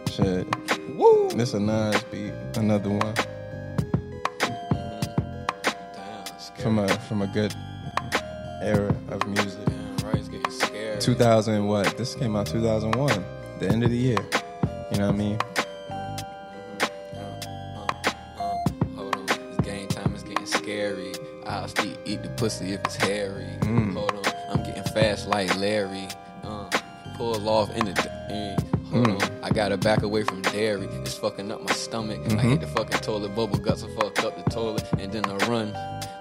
Shit. 0.13 0.47
Woo. 0.97 1.29
This 1.29 1.53
a 1.53 1.59
Nas 1.59 2.03
beat, 2.11 2.33
another 2.57 2.89
one 2.89 3.13
Damn, 4.39 6.25
scary. 6.37 6.61
from 6.61 6.79
a 6.79 6.87
from 6.89 7.21
a 7.21 7.27
good 7.27 7.53
era 8.61 8.93
of 9.09 9.25
music. 9.27 9.65
Damn, 9.65 9.97
right, 10.05 10.15
it's 10.15 10.27
getting 10.27 10.51
scared. 10.51 10.99
2000 11.01 11.65
what? 11.65 11.97
This 11.97 12.13
came 12.15 12.35
out 12.35 12.47
2001, 12.47 13.23
the 13.59 13.69
end 13.69 13.83
of 13.85 13.89
the 13.89 13.97
year. 13.97 14.17
You 14.91 14.97
know 14.99 15.07
what 15.07 15.15
I 15.15 15.17
mean? 15.17 15.37
Uh, 15.89 16.17
uh, 17.17 17.25
uh, 18.37 18.59
hold 18.95 19.15
on, 19.15 19.25
it's 19.29 19.61
game 19.65 19.87
time. 19.87 20.13
It's 20.13 20.23
getting 20.23 20.45
scary. 20.45 21.13
I'll 21.45 21.69
still 21.69 21.95
eat 22.05 22.21
the 22.21 22.29
pussy 22.29 22.73
if 22.73 22.81
it's 22.81 22.95
hairy. 22.97 23.47
Mm. 23.61 23.93
Hold 23.93 24.11
on, 24.27 24.33
I'm 24.51 24.63
getting 24.63 24.83
fast 24.93 25.27
like 25.27 25.57
Larry. 25.57 26.09
Pull 27.21 27.47
off 27.49 27.69
in 27.75 27.85
the. 27.85 27.93
Hold 28.89 29.05
Mm. 29.07 29.21
on, 29.21 29.43
I 29.43 29.51
gotta 29.51 29.77
back 29.77 30.01
away 30.01 30.23
from 30.23 30.41
dairy. 30.41 30.87
It's 31.03 31.13
fucking 31.19 31.51
up 31.51 31.61
my 31.61 31.71
stomach. 31.71 32.17
I 32.25 32.29
Mm-hmm. 32.29 32.49
hate 32.49 32.61
the 32.61 32.67
fucking 32.67 32.99
toilet. 33.01 33.35
Bubble 33.35 33.59
guts 33.59 33.83
will 33.83 33.91
fuck 33.95 34.23
up 34.25 34.43
the 34.43 34.49
toilet, 34.49 34.83
and 34.97 35.11
then 35.13 35.25
I 35.25 35.35
run. 35.47 35.71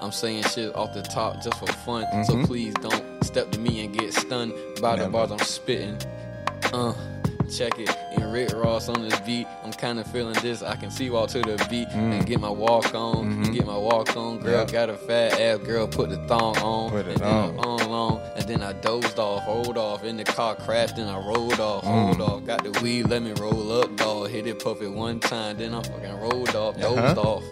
I'm 0.03 0.13
saying 0.13 0.43
shit 0.45 0.77
off 0.77 0.93
the 0.93 1.01
top 1.01 1.43
just 1.43 1.59
for 1.59 1.67
fun. 1.87 2.05
So 2.27 2.45
please 2.45 2.75
don't 2.83 3.03
step 3.25 3.51
to 3.53 3.59
me 3.59 3.83
and 3.83 3.97
get 3.99 4.13
stunned 4.13 4.53
by 4.83 4.97
the 4.97 5.05
Mm-hmm. 5.05 5.13
Bars 5.13 5.31
I'm 5.33 5.39
spitting. 5.39 5.97
Uh, 6.75 6.93
check 7.51 7.79
it. 7.79 7.89
And 8.31 8.39
Rick 8.39 8.53
Ross 8.55 8.89
on 8.89 9.03
this 9.09 9.19
beat. 9.21 9.49
I'm 9.65 9.73
kind 9.73 9.99
of 9.99 10.07
feeling 10.07 10.35
this. 10.41 10.63
I 10.63 10.77
can 10.77 10.91
see 10.91 11.11
walk 11.11 11.31
to 11.31 11.41
the 11.43 11.67
beat 11.69 11.89
and 11.89 12.25
get 12.25 12.39
my 12.39 12.49
walk 12.49 12.95
on. 12.95 13.27
And 13.27 13.53
get 13.53 13.67
my 13.67 13.77
walk 13.77 14.17
on. 14.17 14.39
Girl 14.39 14.65
Mm. 14.65 14.69
Yeah. 14.69 14.73
got 14.73 14.89
a 14.91 14.97
fat 14.97 15.41
ass. 15.41 15.59
Girl 15.59 15.89
put 15.89 16.11
the 16.11 16.17
thong 16.29 16.57
on. 16.59 16.91
Put 16.91 17.07
it 17.09 17.15
and 17.15 17.23
on. 17.23 17.57
Then 17.57 17.65
on, 17.65 17.81
on. 17.91 18.21
And 18.37 18.49
then 18.49 18.63
I 18.63 18.73
dozed 18.75 19.19
off, 19.19 19.47
rolled 19.49 19.77
off. 19.77 20.05
In 20.05 20.17
the 20.17 20.23
car 20.25 20.55
crashed 20.55 20.99
and 20.99 21.11
I 21.11 21.19
rolled 21.19 21.59
off, 21.59 21.85
Mm. 21.85 22.19
rolled 22.19 22.21
off. 22.21 22.45
Got 22.47 22.63
the 22.63 22.79
weed, 22.81 23.09
let 23.09 23.23
me 23.23 23.33
roll 23.33 23.73
up, 23.83 23.97
dog. 23.97 24.29
Hit 24.31 24.47
it, 24.47 24.63
puff 24.63 24.81
it 24.81 24.89
one 24.93 25.19
time. 25.19 25.57
Then 25.59 25.75
I 25.75 25.83
fucking 25.83 26.21
rolled 26.21 26.55
off, 26.55 26.77
dozed 26.79 26.99
Uh-huh. 27.19 27.21
off, 27.21 27.45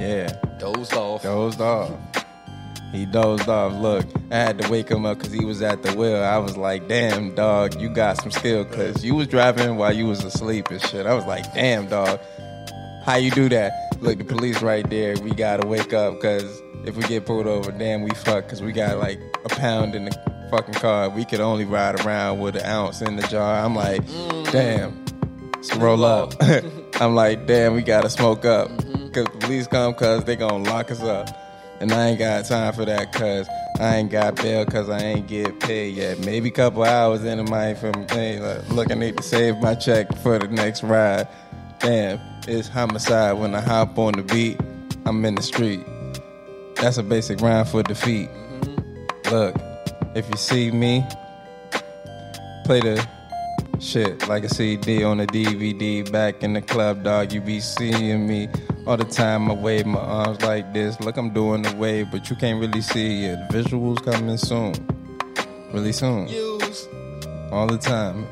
Yeah. 0.00 0.32
dozed 0.58 0.92
off. 0.94 1.22
Dozed 1.22 1.60
off. 1.60 1.90
He 2.96 3.04
dozed 3.04 3.48
off. 3.48 3.74
Look, 3.74 4.06
I 4.30 4.36
had 4.36 4.58
to 4.58 4.70
wake 4.70 4.88
him 4.88 5.04
up 5.04 5.18
because 5.18 5.32
he 5.32 5.44
was 5.44 5.60
at 5.60 5.82
the 5.82 5.92
wheel. 5.94 6.22
I 6.22 6.38
was 6.38 6.56
like, 6.56 6.88
damn, 6.88 7.34
dog, 7.34 7.78
you 7.78 7.90
got 7.90 8.16
some 8.20 8.30
skill 8.30 8.64
because 8.64 9.04
you 9.04 9.14
was 9.14 9.26
driving 9.26 9.76
while 9.76 9.92
you 9.92 10.06
was 10.06 10.24
asleep 10.24 10.70
and 10.70 10.80
shit. 10.80 11.06
I 11.06 11.14
was 11.14 11.26
like, 11.26 11.52
damn, 11.52 11.88
dog, 11.88 12.18
how 13.04 13.16
you 13.16 13.30
do 13.30 13.50
that? 13.50 13.98
Look, 14.00 14.18
the 14.18 14.24
police 14.24 14.62
right 14.62 14.88
there. 14.88 15.14
We 15.18 15.32
got 15.32 15.60
to 15.60 15.66
wake 15.66 15.92
up 15.92 16.14
because 16.14 16.62
if 16.86 16.96
we 16.96 17.02
get 17.04 17.26
pulled 17.26 17.46
over, 17.46 17.70
damn, 17.70 18.02
we 18.02 18.10
fuck 18.10 18.44
because 18.44 18.62
we 18.62 18.72
got 18.72 18.98
like 18.98 19.20
a 19.44 19.48
pound 19.50 19.94
in 19.94 20.06
the 20.06 20.48
fucking 20.50 20.74
car. 20.74 21.10
We 21.10 21.26
could 21.26 21.40
only 21.40 21.66
ride 21.66 22.00
around 22.00 22.40
with 22.40 22.56
an 22.56 22.64
ounce 22.64 23.02
in 23.02 23.16
the 23.16 23.26
jar. 23.26 23.62
I'm 23.62 23.74
like, 23.74 24.02
mm. 24.06 24.52
damn, 24.52 25.04
let's 25.52 25.74
roll 25.76 26.04
up. 26.04 26.34
I'm 27.00 27.14
like, 27.14 27.46
damn, 27.46 27.74
we 27.74 27.82
got 27.82 28.02
to 28.02 28.10
smoke 28.10 28.46
up 28.46 28.68
mm-hmm. 28.68 29.06
because 29.06 29.26
police 29.40 29.66
come 29.66 29.92
because 29.92 30.24
they 30.24 30.34
going 30.34 30.64
to 30.64 30.70
lock 30.70 30.90
us 30.90 31.02
up. 31.02 31.45
And 31.80 31.92
I 31.92 32.08
ain't 32.08 32.18
got 32.18 32.44
time 32.46 32.72
for 32.72 32.84
that 32.84 33.12
cause 33.12 33.48
I 33.78 33.96
ain't 33.96 34.10
got 34.10 34.36
bail 34.36 34.64
cause 34.64 34.88
I 34.88 34.98
ain't 34.98 35.26
get 35.26 35.60
paid 35.60 35.94
yet. 35.94 36.18
Maybe 36.20 36.48
a 36.48 36.52
couple 36.52 36.84
hours 36.84 37.24
in 37.24 37.36
the 37.38 37.44
mind 37.44 37.78
from 37.78 38.08
hey, 38.08 38.40
like, 38.40 38.68
look, 38.70 38.90
I 38.90 38.94
need 38.94 39.16
to 39.18 39.22
save 39.22 39.58
my 39.58 39.74
check 39.74 40.16
for 40.18 40.38
the 40.38 40.48
next 40.48 40.82
ride. 40.82 41.28
Damn, 41.78 42.18
it's 42.48 42.68
homicide 42.68 43.38
when 43.38 43.54
I 43.54 43.60
hop 43.60 43.98
on 43.98 44.12
the 44.12 44.22
beat. 44.22 44.58
I'm 45.04 45.24
in 45.24 45.34
the 45.34 45.42
street. 45.42 45.84
That's 46.76 46.96
a 46.96 47.02
basic 47.02 47.40
rhyme 47.40 47.66
for 47.66 47.82
defeat. 47.82 48.30
Mm-hmm. 48.30 49.34
Look, 49.34 49.56
if 50.14 50.28
you 50.30 50.36
see 50.36 50.70
me, 50.70 51.06
play 52.64 52.80
the 52.80 53.06
shit 53.78 54.26
like 54.28 54.44
a 54.44 54.48
CD 54.48 55.04
on 55.04 55.20
a 55.20 55.26
DVD. 55.26 56.10
Back 56.10 56.42
in 56.42 56.54
the 56.54 56.62
club, 56.62 57.04
dog, 57.04 57.32
you 57.32 57.40
be 57.40 57.60
seeing 57.60 58.26
me 58.26 58.48
all 58.86 58.96
the 58.96 59.04
time. 59.04 59.50
I 59.50 59.54
wave 59.54 59.86
my 59.86 59.98
arms 60.00 60.40
like 60.42 60.72
this. 60.72 60.98
Look, 61.00 61.16
I'm 61.16 61.30
doing 61.30 61.62
the 61.62 61.74
wave, 61.76 62.10
but 62.10 62.30
you 62.30 62.36
can't 62.36 62.60
really 62.60 62.80
see 62.80 63.24
it. 63.26 63.38
The 63.50 63.58
Visuals 63.62 64.02
coming 64.04 64.36
soon, 64.36 64.74
really 65.72 65.92
soon, 65.92 66.28
Use, 66.28 66.88
all 67.50 67.66
the 67.66 67.78
time. 67.78 68.26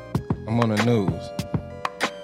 I'm 0.47 0.59
on 0.59 0.69
the 0.69 0.83
news. 0.85 1.09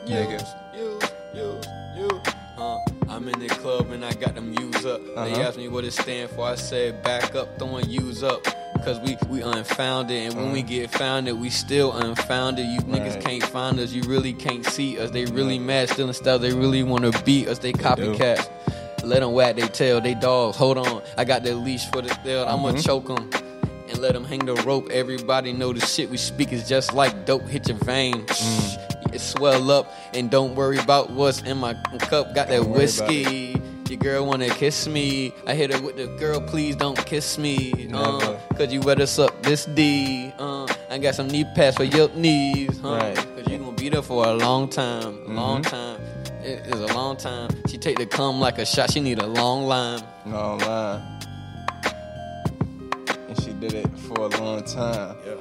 use, 0.05 0.17
Nigga. 0.17 0.75
use, 0.75 1.11
use, 1.33 1.65
use. 1.97 2.33
Uh, 2.57 2.77
I'm 3.09 3.27
in 3.27 3.39
the 3.39 3.47
club 3.47 3.89
and 3.91 4.05
I 4.05 4.13
got 4.13 4.35
them 4.35 4.53
use 4.59 4.85
up. 4.85 5.01
They 5.03 5.13
Uh-huh. 5.15 5.41
asked 5.41 5.57
me 5.57 5.67
what 5.67 5.83
it 5.83 5.91
stand 5.93 6.29
for. 6.31 6.45
I 6.45 6.55
said 6.55 7.01
back 7.03 7.33
up, 7.35 7.57
throwing 7.57 7.89
use 7.89 8.23
up. 8.23 8.45
Cause 8.83 8.99
we 8.99 9.15
we 9.29 9.41
unfounded, 9.43 10.17
and 10.17 10.35
when 10.35 10.51
we 10.51 10.63
get 10.63 10.89
founded, 10.89 11.39
we 11.39 11.49
still 11.51 11.93
unfounded. 11.93 12.65
You 12.65 12.79
niggas 12.79 13.11
Uh-huh. 13.17 13.21
Can't 13.21 13.43
find 13.43 13.79
us. 13.79 13.91
You 13.91 14.01
really 14.03 14.33
can't 14.33 14.65
see 14.65 14.97
us. 14.99 15.11
They 15.11 15.25
really 15.25 15.59
mad, 15.59 15.89
stealing 15.89 16.13
stuff. 16.13 16.41
They 16.41 16.51
really 16.51 16.81
wanna 16.81 17.11
beat 17.23 17.47
us. 17.47 17.59
They 17.59 17.73
copycats. 17.73 18.49
Let 19.03 19.19
them 19.19 19.33
wag 19.33 19.55
they 19.57 19.67
tail. 19.67 20.01
They 20.01 20.15
dogs. 20.15 20.57
Hold 20.57 20.79
on, 20.79 21.03
I 21.17 21.25
got 21.25 21.43
the 21.43 21.53
leash 21.55 21.85
for 21.91 22.01
the 22.01 22.09
tail. 22.23 22.45
I'ma 22.47 22.69
Mm-hmm. 22.69 22.79
choke 22.81 23.07
them 23.07 23.29
and 23.89 23.99
let 23.99 24.13
them 24.13 24.25
hang 24.25 24.45
the 24.45 24.55
rope. 24.55 24.89
Everybody 24.89 25.53
know 25.53 25.73
the 25.73 25.85
shit 25.85 26.09
we 26.09 26.17
speak 26.17 26.51
is 26.51 26.67
just 26.67 26.91
like 26.93 27.25
dope. 27.25 27.43
Hit 27.47 27.67
your 27.67 27.77
vein. 27.77 28.25
Mm. 28.25 29.13
It 29.13 29.19
swell 29.21 29.69
up 29.69 29.91
and 30.15 30.31
don't 30.31 30.55
worry 30.55 30.79
about 30.79 31.11
what's 31.11 31.41
in 31.41 31.57
my 31.57 31.73
cup. 31.99 32.33
Got 32.33 32.47
that 32.47 32.61
Don't 32.61 32.69
worry 32.69 32.69
about 32.69 32.77
whiskey. 32.77 33.60
Your 33.91 33.99
girl 33.99 34.25
wanna 34.25 34.47
kiss 34.47 34.87
me. 34.87 35.33
I 35.45 35.53
hit 35.53 35.73
her 35.73 35.81
with 35.81 35.97
the 35.97 36.07
girl, 36.17 36.39
please 36.39 36.77
don't 36.77 36.95
kiss 37.05 37.37
me. 37.37 37.89
Uh, 37.93 38.37
Cause 38.55 38.71
you 38.71 38.79
better 38.79 39.05
suck 39.05 39.43
this 39.43 39.65
D. 39.65 40.31
Uh, 40.39 40.65
I 40.89 40.97
got 40.97 41.13
some 41.13 41.27
knee 41.27 41.43
pads 41.43 41.75
for 41.75 41.83
your 41.83 42.07
knees. 42.15 42.79
Huh? 42.79 42.93
Right. 42.93 43.17
Mm-hmm. 43.17 43.35
Cause 43.35 43.51
you 43.51 43.57
gonna 43.57 43.71
be 43.73 43.89
there 43.89 44.01
for 44.01 44.25
a 44.25 44.33
long 44.33 44.69
time. 44.69 45.19
A 45.27 45.33
long 45.33 45.61
time. 45.61 45.99
It 46.41 46.65
is 46.67 46.79
a 46.79 46.87
long 46.95 47.17
time. 47.17 47.49
She 47.67 47.77
take 47.77 47.97
the 47.97 48.05
cum 48.05 48.39
like 48.39 48.59
a 48.59 48.65
shot. 48.65 48.91
She 48.91 49.01
need 49.01 49.19
a 49.19 49.27
long 49.27 49.65
line. 49.65 50.01
No 50.25 50.55
line. 50.55 51.01
And 53.27 53.41
she 53.43 53.51
did 53.51 53.73
it 53.73 53.89
for 53.99 54.21
a 54.21 54.27
long 54.39 54.63
time. 54.63 55.17
Yeah. 55.25 55.35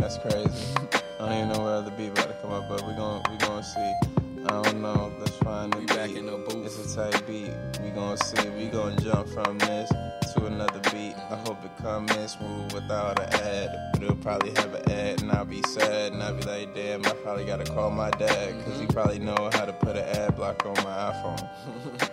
That's 0.00 0.18
crazy. 0.18 0.74
I 1.18 1.18
don't 1.18 1.32
even 1.32 1.48
know 1.48 1.64
where 1.64 1.80
the 1.80 1.92
beat 1.92 2.08
about 2.08 2.28
to 2.28 2.34
come 2.42 2.52
up, 2.52 2.68
but 2.68 2.86
we 2.86 2.92
gon' 2.92 3.22
we're 3.30 3.38
gonna 3.38 3.62
see. 3.62 4.15
I 4.48 4.62
don't 4.62 4.80
know. 4.80 5.12
Let's 5.18 5.36
find 5.38 5.72
the 5.72 5.78
We 5.78 5.86
beat. 5.86 5.96
back 5.96 6.10
in 6.10 6.26
the 6.26 6.38
booth. 6.38 6.66
It's 6.66 6.94
a 6.94 7.10
tight 7.10 7.26
beat. 7.26 7.50
We 7.82 7.90
gonna 7.90 8.16
see. 8.16 8.48
We 8.50 8.66
gonna 8.66 9.00
jump 9.00 9.28
from 9.28 9.58
this 9.58 9.90
to 10.34 10.46
another 10.46 10.80
beat. 10.92 11.14
I 11.30 11.36
hope 11.44 11.64
it 11.64 11.76
comes 11.78 12.14
in 12.16 12.28
smooth 12.28 12.72
without 12.72 13.18
an 13.20 13.28
ad. 13.40 13.90
But 13.92 14.02
it'll 14.02 14.16
probably 14.16 14.50
have 14.50 14.74
an 14.74 14.90
ad, 14.90 15.22
and 15.22 15.32
I'll 15.32 15.44
be 15.44 15.62
sad, 15.62 16.12
and 16.12 16.22
I'll 16.22 16.34
be 16.34 16.44
like, 16.44 16.74
damn, 16.74 17.04
I 17.06 17.10
probably 17.24 17.44
gotta 17.44 17.64
call 17.64 17.90
my 17.90 18.10
dad, 18.10 18.30
mm-hmm. 18.30 18.58
because 18.58 18.80
he 18.80 18.86
probably 18.86 19.18
know 19.18 19.50
how 19.52 19.64
to 19.64 19.72
put 19.72 19.96
an 19.96 20.04
ad 20.04 20.36
block 20.36 20.64
on 20.64 20.74
my 20.76 21.12
iPhone. 21.12 22.10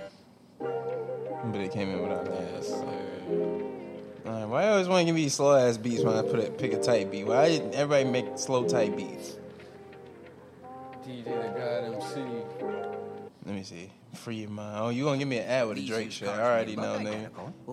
but 1.52 1.62
it 1.62 1.72
came 1.72 1.90
in 1.90 2.02
without 2.02 2.28
an 2.28 2.34
ad. 2.34 2.54
Why 4.54 4.66
you 4.66 4.70
always 4.70 4.88
want 4.88 5.02
to 5.02 5.06
give 5.06 5.16
me 5.16 5.30
slow 5.30 5.56
ass 5.56 5.78
beats 5.78 6.04
when 6.04 6.16
I 6.16 6.22
put 6.22 6.40
it, 6.40 6.60
pick 6.60 6.74
a 6.74 6.80
tight 6.80 7.10
beat? 7.10 7.26
Why 7.26 7.60
everybody 7.74 8.04
make 8.04 8.38
slow 8.38 8.68
tight 8.68 8.96
beats? 8.96 9.38
DJ 11.04 11.26
the 11.26 11.60
God 11.60 11.96
MC. 11.96 12.22
Let 13.46 13.56
me 13.56 13.64
see. 13.64 13.90
Free 14.16 14.36
your 14.38 14.50
mind. 14.50 14.78
Oh, 14.80 14.90
you 14.90 15.04
gonna 15.04 15.18
give 15.18 15.28
me 15.28 15.40
an 15.40 15.50
ad 15.50 15.68
with 15.68 15.78
a 15.78 15.86
Drake 15.86 16.12
shit? 16.12 16.30
I 16.30 16.42
already 16.42 16.76
know, 16.78 16.98
nigga. 16.98 17.30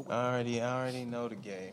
I 0.08 0.32
already, 0.32 0.60
I 0.60 0.80
already 0.80 1.04
know 1.04 1.28
the 1.28 1.36
game. 1.36 1.72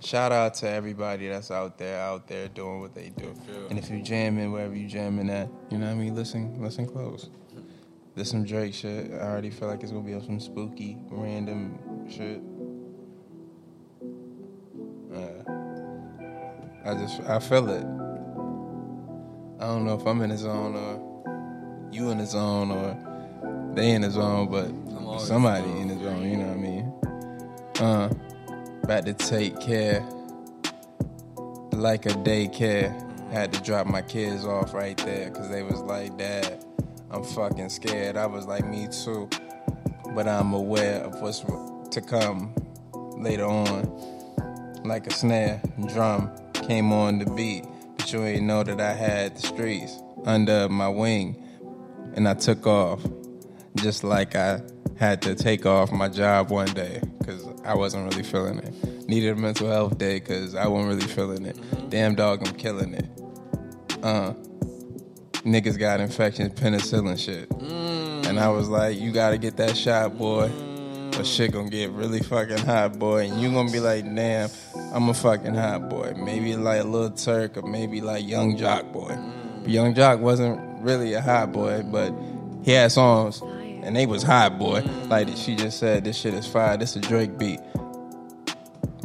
Shout 0.00 0.32
out 0.32 0.54
to 0.54 0.68
everybody 0.68 1.28
that's 1.28 1.50
out 1.50 1.78
there, 1.78 2.00
out 2.00 2.26
there 2.26 2.48
doing 2.48 2.80
what 2.80 2.94
they 2.94 3.10
do. 3.10 3.34
And 3.68 3.78
if 3.78 3.90
you 3.90 4.02
jamming 4.02 4.50
wherever 4.50 4.74
you 4.74 4.88
jamming 4.88 5.30
at, 5.30 5.48
you 5.70 5.78
know 5.78 5.86
what 5.86 5.92
I 5.92 5.94
mean. 5.94 6.14
Listen, 6.14 6.60
listen 6.60 6.86
close. 6.86 7.28
There's 8.16 8.30
some 8.30 8.44
Drake 8.44 8.74
shit. 8.74 9.12
I 9.12 9.18
already 9.18 9.50
feel 9.50 9.68
like 9.68 9.82
it's 9.82 9.92
gonna 9.92 10.04
be 10.04 10.14
on 10.14 10.24
some 10.24 10.40
spooky, 10.40 10.98
random 11.10 11.78
shit. 12.10 12.42
Uh, 15.14 15.44
I 16.84 16.94
just, 16.94 17.20
I 17.28 17.38
feel 17.38 17.68
it. 17.68 18.09
I 19.60 19.64
don't 19.64 19.84
know 19.84 19.94
if 19.94 20.06
I'm 20.06 20.22
in 20.22 20.30
the 20.30 20.38
zone 20.38 20.74
or 20.74 21.90
you 21.92 22.08
in 22.08 22.16
the 22.16 22.24
zone 22.24 22.70
or 22.70 23.74
they 23.74 23.90
in 23.90 24.00
the 24.00 24.10
zone, 24.10 24.48
but 24.50 25.20
somebody 25.20 25.70
in 25.70 25.88
the 25.88 25.96
the 25.96 26.04
zone. 26.04 26.30
You 26.30 26.36
know 26.38 26.46
what 26.46 26.56
I 26.56 26.56
mean? 26.56 26.92
Uh, 27.78 28.08
about 28.82 29.04
to 29.04 29.12
take 29.12 29.60
care, 29.60 30.00
like 31.72 32.06
a 32.06 32.14
daycare. 32.24 33.06
Had 33.30 33.52
to 33.52 33.60
drop 33.60 33.86
my 33.86 34.00
kids 34.00 34.46
off 34.46 34.72
right 34.72 34.96
there 34.96 35.28
because 35.28 35.50
they 35.50 35.62
was 35.62 35.82
like, 35.82 36.16
"Dad, 36.16 36.64
I'm 37.10 37.22
fucking 37.22 37.68
scared." 37.68 38.16
I 38.16 38.24
was 38.24 38.46
like, 38.46 38.66
"Me 38.66 38.88
too," 38.88 39.28
but 40.14 40.26
I'm 40.26 40.54
aware 40.54 41.02
of 41.02 41.20
what's 41.20 41.40
to 41.40 42.00
come 42.00 42.54
later 43.18 43.44
on. 43.44 43.84
Like 44.84 45.06
a 45.06 45.12
snare, 45.12 45.60
drum 45.86 46.30
came 46.54 46.92
on 46.92 47.18
the 47.18 47.26
beat, 47.26 47.66
but 48.00 48.12
you 48.14 48.24
ain't 48.24 48.44
know 48.44 48.62
that 48.62 48.80
I 48.80 48.94
had 48.94 49.36
the 49.36 49.46
streets 49.46 49.94
under 50.24 50.70
my 50.70 50.88
wing, 50.88 51.36
and 52.14 52.26
I 52.26 52.32
took 52.32 52.66
off 52.66 53.04
just 53.74 54.04
like 54.04 54.34
I 54.34 54.62
had 54.98 55.20
to 55.22 55.34
take 55.34 55.66
off 55.66 55.92
my 55.92 56.08
job 56.08 56.50
one 56.50 56.68
day 56.68 57.02
because 57.18 57.46
I 57.62 57.74
wasn't 57.74 58.10
really 58.10 58.22
feeling 58.22 58.58
it. 58.58 59.06
Needed 59.06 59.36
a 59.36 59.36
mental 59.36 59.68
health 59.68 59.98
day 59.98 60.18
because 60.18 60.54
I 60.54 60.66
wasn't 60.66 60.94
really 60.94 61.12
feeling 61.12 61.44
it. 61.44 61.58
Damn 61.90 62.14
dog, 62.14 62.46
I'm 62.48 62.54
killing 62.54 62.94
it. 62.94 63.06
Uh, 64.02 64.32
niggas 65.42 65.78
got 65.78 66.00
infections, 66.00 66.58
penicillin 66.58 67.18
shit. 67.18 67.50
And 67.50 68.40
I 68.40 68.48
was 68.48 68.70
like, 68.70 68.98
you 68.98 69.12
gotta 69.12 69.36
get 69.36 69.58
that 69.58 69.76
shot, 69.76 70.16
boy. 70.16 70.50
Or 71.18 71.24
shit 71.24 71.52
gonna 71.52 71.68
get 71.68 71.90
really 71.90 72.20
fucking 72.20 72.58
hot, 72.58 72.98
boy. 72.98 73.28
And 73.28 73.40
you 73.40 73.50
gonna 73.50 73.70
be 73.70 73.80
like, 73.80 74.04
damn, 74.04 74.48
I'm 74.92 75.08
a 75.08 75.14
fucking 75.14 75.54
hot 75.54 75.88
boy. 75.88 76.14
Maybe 76.16 76.56
like 76.56 76.84
little 76.84 77.10
Turk 77.10 77.56
or 77.56 77.62
maybe 77.62 78.00
like 78.00 78.26
Young 78.26 78.56
Joc 78.56 78.92
boy. 78.92 79.16
But 79.62 79.70
Young 79.70 79.94
Joc 79.94 80.20
wasn't 80.20 80.60
really 80.82 81.12
a 81.14 81.20
hot 81.20 81.52
boy, 81.52 81.82
but 81.82 82.14
he 82.62 82.72
had 82.72 82.92
songs 82.92 83.42
and 83.82 83.96
they 83.96 84.06
was 84.06 84.22
hot 84.22 84.58
boy. 84.58 84.80
Like 85.08 85.28
she 85.36 85.56
just 85.56 85.78
said, 85.78 86.04
this 86.04 86.16
shit 86.16 86.34
is 86.34 86.46
fire. 86.46 86.76
This 86.76 86.96
a 86.96 87.00
Drake 87.00 87.38
beat. 87.38 87.60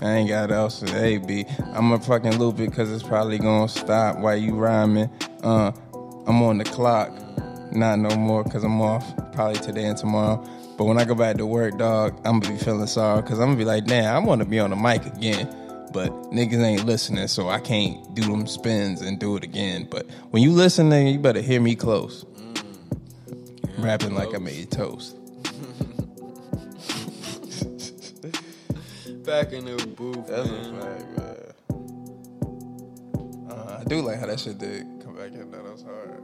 I 0.02 0.12
ain't 0.12 0.30
got 0.30 0.52
else 0.52 0.82
to 0.82 1.04
A 1.04 1.18
beat. 1.18 1.48
I'ma 1.74 1.98
fucking 1.98 2.38
loop 2.38 2.60
it 2.60 2.74
cause 2.74 2.92
it's 2.92 3.04
probably 3.04 3.40
gonna 3.40 3.70
stop 3.70 4.20
while 4.20 4.36
you 4.36 4.54
rhyming. 4.54 5.10
Uh, 5.42 5.72
I'm 6.28 6.42
on 6.44 6.58
the 6.58 6.66
clock. 6.66 7.12
Not 7.72 8.00
no 8.00 8.16
more 8.16 8.44
cause 8.44 8.64
I'm 8.64 8.82
off 8.82 9.06
probably 9.34 9.60
today 9.60 9.86
and 9.86 9.98
tomorrow. 9.98 10.46
But 10.78 10.86
when 10.86 10.98
I 10.98 11.06
go 11.06 11.16
back 11.16 11.38
to 11.38 11.46
work, 11.46 11.78
dog, 11.78 12.16
I'm 12.26 12.40
gonna 12.40 12.54
be 12.56 12.60
feeling 12.64 12.88
sorry 12.88 13.22
cause 13.24 13.40
I'm 13.40 13.48
gonna 13.48 13.58
be 13.58 13.66
like, 13.66 13.86
damn, 13.86 14.14
I 14.16 14.20
wanna 14.20 14.46
be 14.46 14.60
on 14.60 14.72
the 14.72 14.76
mic 14.76 15.06
again. 15.06 15.48
but 15.94 16.10
niggas 16.32 16.62
ain't 16.62 16.86
listening, 16.86 17.28
so 17.30 17.48
I 17.48 17.60
can't 17.62 18.14
do 18.14 18.24
them 18.24 18.46
spins 18.48 19.00
and 19.02 19.18
do 19.18 19.38
it 19.38 19.44
again. 19.46 19.88
But 19.90 20.06
when 20.32 20.44
you 20.44 20.52
listen, 20.52 20.90
nigga, 20.90 21.14
you 21.14 21.20
better 21.20 21.42
hear 21.42 21.62
me 21.62 21.76
close. 21.76 22.26
Rapping 23.78 24.14
like 24.16 24.34
I 24.36 24.40
made 24.40 24.72
toast. 24.72 25.16
Back 29.26 29.54
in 29.54 29.66
the 29.66 29.78
booth, 29.98 30.28
That's 30.28 30.50
man. 30.50 30.76
a 30.76 30.82
fact, 30.82 31.18
man. 31.18 31.54
Uh, 33.50 33.78
I 33.80 33.84
do 33.86 34.02
like 34.02 34.20
how 34.20 34.28
that 34.28 34.40
shit 34.40 34.58
did 34.60 34.86
come 35.04 35.16
back 35.16 35.32
in. 35.34 35.50
That 35.52 35.64
was 35.64 35.82
hard. 35.84 36.22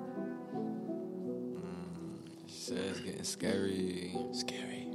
She 2.72 2.78
said 2.78 2.86
it's 2.86 3.00
getting 3.02 3.24
scary. 3.24 4.16
Scary. 4.32 4.88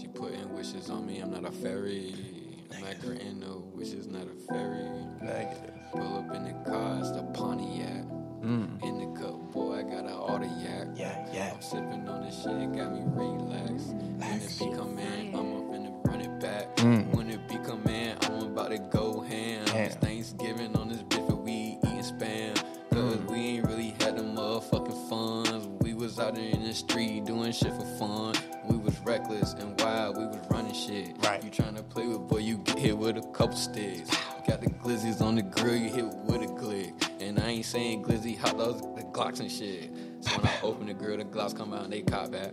She 0.00 0.06
putting 0.06 0.50
wishes 0.54 0.88
on 0.88 1.04
me. 1.04 1.18
I'm 1.20 1.30
not 1.30 1.44
a 1.44 1.50
fairy. 1.50 2.14
I'm 2.74 2.80
not 2.80 2.98
granting 3.02 3.40
no 3.40 3.70
wishes, 3.74 4.06
not 4.06 4.22
a 4.22 4.50
fairy. 4.50 4.88
Negative. 5.20 5.74
Pull 5.92 6.20
up 6.20 6.34
in 6.34 6.44
the 6.44 6.52
car, 6.64 6.98
it's 7.00 7.10
the 7.10 7.24
Pontiac. 7.34 8.04
Mm. 8.40 8.82
In 8.82 8.98
the 9.12 9.20
cup, 9.20 9.52
boy, 9.52 9.78
I 9.78 9.82
got 9.82 10.06
an 10.06 10.12
Audiac. 10.12 10.98
Yeah, 10.98 11.28
yeah. 11.30 11.52
I'm 11.54 11.60
sipping 11.60 12.08
on 12.08 12.24
this 12.24 12.34
shit, 12.36 12.72
got 12.72 12.92
me 12.94 13.02
relaxed. 13.04 13.88
Relax. 13.92 14.60
Mm. 14.60 14.70
When 14.70 14.70
it 14.70 14.70
become 14.70 14.98
in, 14.98 15.34
I'm 15.34 15.56
up 15.56 15.74
in 15.74 15.84
the 15.84 15.90
run 16.04 16.20
it 16.22 16.40
back. 16.40 16.78
When 17.14 17.28
it 17.28 17.46
become 17.46 17.86
in, 17.88 18.16
I'm 18.22 18.42
about 18.52 18.70
to 18.70 18.78
go 18.78 19.20
ham. 19.20 19.66
Ham. 19.66 19.76
It's 19.76 19.96
Thanksgiving 19.96 20.74
was 26.18 26.26
out 26.26 26.34
there 26.34 26.50
in 26.50 26.64
the 26.64 26.74
street 26.74 27.24
doing 27.24 27.52
shit 27.52 27.72
for 27.72 27.84
fun. 27.96 28.34
We 28.68 28.76
was 28.76 28.98
reckless 29.00 29.52
and 29.54 29.80
wild, 29.80 30.16
we 30.16 30.26
was 30.26 30.38
running 30.50 30.74
shit. 30.74 31.16
Right. 31.18 31.42
You 31.44 31.50
trying 31.50 31.76
to 31.76 31.82
play 31.82 32.06
with, 32.06 32.26
boy, 32.28 32.38
you 32.38 32.58
get 32.58 32.78
hit 32.78 32.98
with 32.98 33.18
a 33.18 33.22
couple 33.32 33.56
sticks. 33.56 34.10
Got 34.46 34.60
the 34.60 34.70
glizzies 34.70 35.20
on 35.20 35.36
the 35.36 35.42
grill, 35.42 35.76
you 35.76 35.90
hit 35.90 36.04
with 36.04 36.42
a 36.42 36.46
glick. 36.46 36.92
And 37.20 37.38
I 37.38 37.48
ain't 37.48 37.64
saying 37.64 38.02
glizzy 38.02 38.36
hot 38.36 38.58
dogs, 38.58 38.80
the 38.80 39.06
Glocks 39.12 39.40
and 39.40 39.50
shit. 39.50 39.90
So 40.20 40.36
when 40.36 40.46
I 40.46 40.60
open 40.62 40.86
the 40.86 40.94
grill, 40.94 41.18
the 41.18 41.24
Glocks 41.24 41.56
come 41.56 41.72
out 41.72 41.84
and 41.84 41.92
they 41.92 42.02
cop 42.02 42.32
back. 42.32 42.52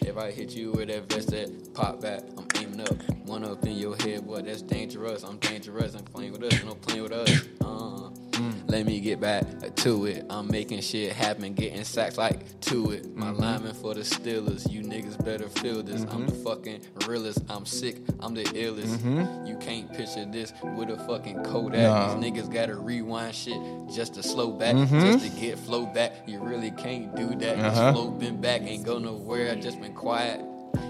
If 0.00 0.16
I 0.16 0.30
hit 0.30 0.52
you 0.52 0.72
with 0.72 0.88
that 0.88 1.08
vest 1.10 1.30
that 1.30 1.74
pop 1.74 2.00
back, 2.00 2.22
I'm 2.38 2.46
aiming 2.56 2.80
up. 2.80 2.94
One 3.26 3.44
up 3.44 3.64
in 3.66 3.76
your 3.76 3.96
head, 3.96 4.26
boy, 4.26 4.42
that's 4.42 4.62
dangerous. 4.62 5.24
I'm 5.24 5.38
dangerous. 5.38 5.94
I'm 5.94 6.04
playing 6.04 6.32
with 6.32 6.44
us, 6.44 6.64
know, 6.64 6.74
playing 6.74 7.02
with 7.02 7.12
us. 7.12 7.42
Uh, 7.60 8.08
Mm. 8.34 8.70
Let 8.70 8.86
me 8.86 9.00
get 9.00 9.20
back 9.20 9.44
to 9.76 10.06
it. 10.06 10.26
I'm 10.30 10.48
making 10.48 10.80
shit 10.80 11.12
happen, 11.12 11.54
getting 11.54 11.84
sacks 11.84 12.18
like 12.18 12.60
to 12.62 12.92
it. 12.92 13.14
My 13.14 13.26
mm-hmm. 13.26 13.40
lineman 13.40 13.74
for 13.74 13.94
the 13.94 14.00
Steelers, 14.00 14.70
you 14.70 14.82
niggas 14.82 15.22
better 15.24 15.48
feel 15.48 15.82
this. 15.82 16.02
I'm 16.10 16.26
the 16.26 16.32
mm-hmm. 16.32 16.44
fucking 16.44 16.80
realest. 17.06 17.38
I'm 17.48 17.66
sick. 17.66 17.98
I'm 18.20 18.34
the 18.34 18.44
illest. 18.44 18.98
Mm-hmm. 18.98 19.46
You 19.46 19.56
can't 19.58 19.92
picture 19.92 20.24
this 20.24 20.52
with 20.62 20.90
a 20.90 20.98
fucking 21.06 21.44
Kodak. 21.44 21.80
Nah. 21.80 22.14
These 22.14 22.32
niggas 22.32 22.52
gotta 22.52 22.76
rewind 22.76 23.34
shit 23.34 23.60
just 23.94 24.14
to 24.14 24.22
slow 24.22 24.50
back, 24.52 24.74
just 24.76 25.24
to 25.24 25.40
get 25.40 25.58
flow 25.58 25.86
back. 25.86 26.12
You 26.26 26.40
really 26.40 26.70
can't 26.72 27.14
do 27.14 27.34
that. 27.36 27.58
Uh-huh. 27.58 27.92
Slow 27.92 28.10
been 28.10 28.40
back, 28.40 28.62
ain't 28.62 28.84
go 28.84 28.98
nowhere. 28.98 29.52
I 29.52 29.54
just 29.56 29.80
been 29.80 29.94
quiet. 29.94 30.40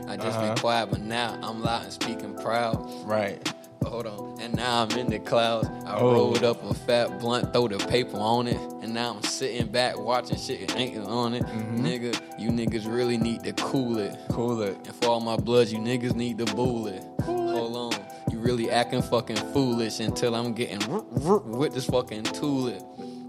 I 0.06 0.16
just 0.16 0.38
been 0.38 0.50
uh-huh. 0.50 0.54
quiet, 0.56 0.90
but 0.90 1.00
now 1.00 1.38
I'm 1.42 1.62
loud 1.62 1.84
and 1.84 1.92
speaking 1.92 2.34
proud. 2.36 2.76
Right. 3.06 3.52
But 3.94 4.06
hold 4.06 4.32
on, 4.32 4.40
and 4.40 4.56
now 4.56 4.82
I'm 4.82 4.90
in 4.98 5.08
the 5.08 5.20
clouds. 5.20 5.68
I 5.86 5.96
Oh. 5.98 6.12
rolled 6.12 6.42
up 6.42 6.62
a 6.68 6.74
fat 6.74 7.20
blunt, 7.20 7.52
throw 7.52 7.68
the 7.68 7.78
paper 7.78 8.16
on 8.16 8.48
it, 8.48 8.58
and 8.82 8.92
now 8.92 9.14
I'm 9.14 9.22
sitting 9.22 9.68
back 9.68 9.96
watching 9.98 10.36
shit 10.36 10.62
and 10.62 10.80
ain't 10.80 11.06
on 11.06 11.34
it. 11.34 11.44
Mm-hmm. 11.44 11.86
Nigga, 11.86 12.20
you 12.40 12.50
niggas 12.50 12.92
really 12.92 13.16
need 13.16 13.44
to 13.44 13.52
cool 13.52 13.98
it. 13.98 14.16
Cool 14.30 14.62
it. 14.62 14.76
And 14.84 14.94
for 14.96 15.10
all 15.10 15.20
my 15.20 15.36
bloods, 15.36 15.72
you 15.72 15.78
niggas 15.78 16.14
need 16.16 16.38
to 16.38 16.44
bull 16.56 16.88
it. 16.88 17.04
Hold 17.22 17.94
on, 17.94 18.00
you 18.32 18.38
really 18.40 18.68
acting 18.70 19.00
fucking 19.02 19.36
foolish 19.52 20.00
until 20.00 20.34
I'm 20.34 20.54
getting 20.54 20.80
root, 20.90 21.06
root 21.10 21.44
with 21.46 21.72
this 21.74 21.84
fucking 21.86 22.24
tool 22.24 22.66
it. 22.68 22.82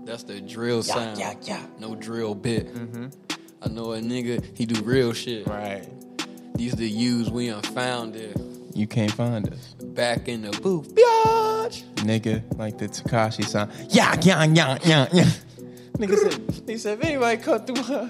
That's 0.05 0.23
the 0.23 0.41
drill 0.41 0.81
sound. 0.81 1.19
yeah, 1.19 1.35
yeah. 1.43 1.63
No 1.79 1.93
drill 1.95 2.33
bit. 2.33 2.67
I 3.61 3.67
know 3.69 3.93
a 3.93 3.99
nigga, 3.99 4.43
he 4.57 4.65
do 4.65 4.81
real 4.81 5.13
shit. 5.13 5.47
Right. 5.47 5.87
These 6.55 6.73
the 6.73 6.87
U's 6.89 7.29
we 7.29 7.49
unfound 7.49 8.15
it. 8.15 8.35
You 8.75 8.87
can't 8.87 9.11
find 9.11 9.47
us. 9.53 9.73
Back 9.81 10.27
in 10.27 10.41
the 10.41 10.51
booth. 10.59 10.93
Biatch! 10.93 11.83
Nigga, 12.03 12.43
like 12.59 12.77
the 12.77 12.89
Tekashi 12.89 13.45
sound. 13.45 13.71
Yeah, 13.87 14.19
yeah, 14.21 14.43
yeah, 14.43 14.77
yeah, 14.83 15.07
yeah. 15.13 15.29
Nigga 15.97 16.17
said, 16.17 16.63
he 16.67 16.77
said, 16.77 16.99
if 16.99 17.05
anybody 17.05 17.41
cut 17.41 17.65
through 17.65 18.09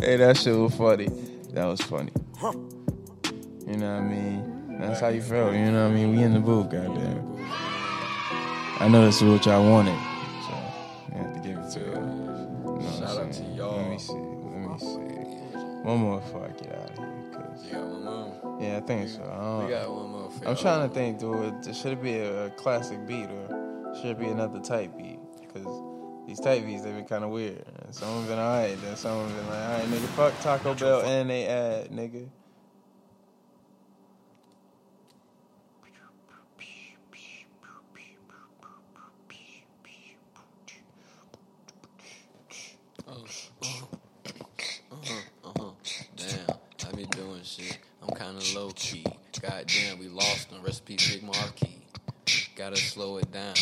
hey, 0.00 0.16
that 0.16 0.36
shit 0.36 0.56
was 0.56 0.76
funny. 0.76 1.08
That 1.54 1.64
was 1.64 1.80
funny. 1.80 2.12
You 3.66 3.78
know 3.78 3.94
what 3.94 4.02
I 4.02 4.08
mean? 4.08 4.78
That's 4.78 5.00
how 5.00 5.08
you 5.08 5.22
felt. 5.22 5.54
You 5.54 5.72
know 5.72 5.88
what 5.88 5.92
I 5.92 5.94
mean? 5.94 6.16
We 6.16 6.22
in 6.22 6.34
the 6.34 6.40
booth, 6.40 6.70
goddamn. 6.70 7.44
I 8.78 8.86
know 8.86 9.04
this 9.04 9.20
is 9.20 9.28
what 9.28 9.44
y'all 9.44 9.68
wanted, 9.68 9.98
so 10.46 10.54
I 10.54 11.18
have 11.18 11.34
to 11.34 11.40
give 11.48 11.58
it 11.58 11.70
to 11.72 11.80
you. 11.80 11.86
You 11.86 11.94
know 11.94 12.96
Shout 12.96 13.18
out 13.18 13.32
to 13.32 13.42
y'all. 13.56 13.76
Let 13.76 13.90
me 13.90 13.98
see. 13.98 14.12
Let 14.12 14.70
me 14.70 14.78
see. 14.78 15.10
One 15.82 15.98
more 15.98 16.20
before 16.20 16.46
yeah, 18.60 18.76
I 18.76 18.80
think 18.80 19.08
so. 19.08 19.22
I 19.22 19.64
we 19.64 19.70
got 19.70 19.90
one 19.90 20.10
more. 20.10 20.30
I'm 20.46 20.56
trying 20.56 20.88
to 20.88 20.94
think, 20.94 21.18
dude. 21.18 21.74
Should 21.74 21.92
it 21.92 22.02
be 22.02 22.18
a, 22.18 22.50
classic 22.50 23.06
beat 23.06 23.26
or 23.26 23.94
should 23.96 24.10
it 24.10 24.18
be 24.18 24.26
another 24.26 24.60
type 24.60 24.96
beat? 24.96 25.18
Because 25.40 25.66
these 26.26 26.40
type 26.40 26.64
beats 26.64 26.82
they've 26.82 26.94
been 26.94 27.06
kind 27.06 27.24
of 27.24 27.30
weird. 27.30 27.64
Some 27.90 28.20
have 28.20 28.28
been 28.28 28.38
alright, 28.38 28.80
then 28.82 28.96
some 28.96 29.26
have 29.26 29.36
been 29.36 29.46
like, 29.48 29.58
alright, 29.58 29.84
nigga, 29.86 30.06
fuck 30.08 30.40
Taco 30.40 30.74
Bell 30.74 31.00
and 31.02 31.30
they 31.30 31.46
ad, 31.46 31.90
nigga. 31.90 32.28
Uh-huh. 45.42 45.70
Damn, 46.16 46.56
I 46.86 46.96
be 46.96 47.06
doing 47.06 47.42
shit. 47.42 47.78
I'm 48.02 48.09
kinda 48.20 48.44
low 48.54 48.70
key. 48.72 49.04
Goddamn, 49.40 49.98
we 49.98 50.08
lost 50.08 50.52
on 50.52 50.62
recipe 50.62 50.96
Big 50.96 51.22
Marquee. 51.22 51.78
Gotta 52.54 52.76
slow 52.76 53.16
it 53.16 53.32
down. 53.32 53.54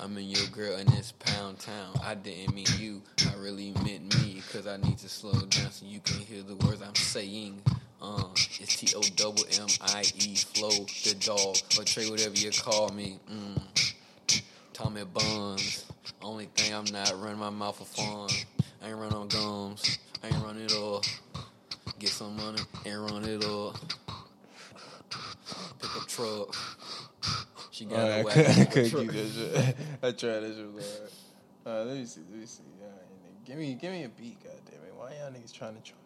I'm 0.00 0.16
in 0.16 0.30
your 0.30 0.46
girl 0.52 0.76
in 0.78 0.86
this 0.86 1.12
pound 1.18 1.58
town. 1.58 1.98
I 2.04 2.14
didn't 2.14 2.54
mean 2.54 2.66
you, 2.78 3.02
I 3.28 3.34
really 3.40 3.72
meant 3.84 4.22
me. 4.22 4.40
Cause 4.52 4.68
I 4.68 4.76
need 4.76 4.98
to 4.98 5.08
slow 5.08 5.32
down 5.32 5.72
so 5.72 5.84
you 5.84 5.98
can 6.00 6.18
hear 6.20 6.42
the 6.42 6.54
words 6.64 6.80
I'm 6.80 6.94
saying. 6.94 7.62
Uh, 8.00 8.28
it's 8.34 8.76
T 8.76 8.94
O 8.94 9.00
double 9.16 9.44
M 9.58 9.66
I 9.80 10.02
E 10.18 10.36
flow 10.36 10.70
the 10.70 11.16
dog 11.18 11.56
or 11.78 11.84
Trey 11.84 12.08
whatever 12.08 12.36
you 12.36 12.52
call 12.52 12.90
me. 12.90 13.18
Mm. 13.28 14.42
Tommy 14.72 15.04
Buns. 15.04 15.86
Only 16.22 16.46
thing 16.54 16.72
I'm 16.72 16.84
not 16.92 17.12
running 17.20 17.40
my 17.40 17.50
mouth 17.50 17.78
for 17.78 17.84
fun. 17.84 18.28
I 18.80 18.90
ain't 18.90 18.96
run 18.96 19.12
on 19.12 19.26
gums. 19.26 19.98
I 20.22 20.28
ain't 20.28 20.44
run 20.44 20.58
it 20.58 20.72
all. 20.74 21.02
Get 22.02 22.10
some 22.10 22.36
money 22.36 22.58
and 22.84 23.00
run 23.04 23.24
it 23.24 23.44
all. 23.44 23.76
Pick 25.78 25.96
up 25.96 26.08
truck. 26.08 26.52
She 27.70 27.84
got 27.84 28.00
Alright, 28.00 28.10
a 28.10 28.18
I 28.18 28.22
whack. 28.24 28.34
could, 28.34 28.46
I 28.46 28.52
pick 28.54 28.66
up 28.66 28.72
could 28.72 28.90
truck. 28.90 29.02
keep 29.02 29.12
that 29.12 29.28
shit. 29.32 29.76
I 30.02 30.10
tried 30.10 30.40
that 30.40 30.54
shit. 30.56 30.72
was 30.72 30.84
alright. 30.84 31.12
Uh, 31.64 31.84
let 31.84 31.96
me 31.98 32.04
see. 32.04 32.20
Let 32.28 32.40
me 32.40 32.46
see. 32.46 32.62
Alright, 32.82 33.44
give 33.44 33.56
me, 33.56 33.74
give 33.80 33.92
me 33.92 34.02
a 34.02 34.08
beat, 34.08 34.42
goddamn 34.42 34.80
it. 34.84 34.94
Why 34.96 35.12
y'all 35.20 35.30
niggas 35.30 35.52
trying 35.52 35.76
to 35.76 35.80
try? 35.80 35.96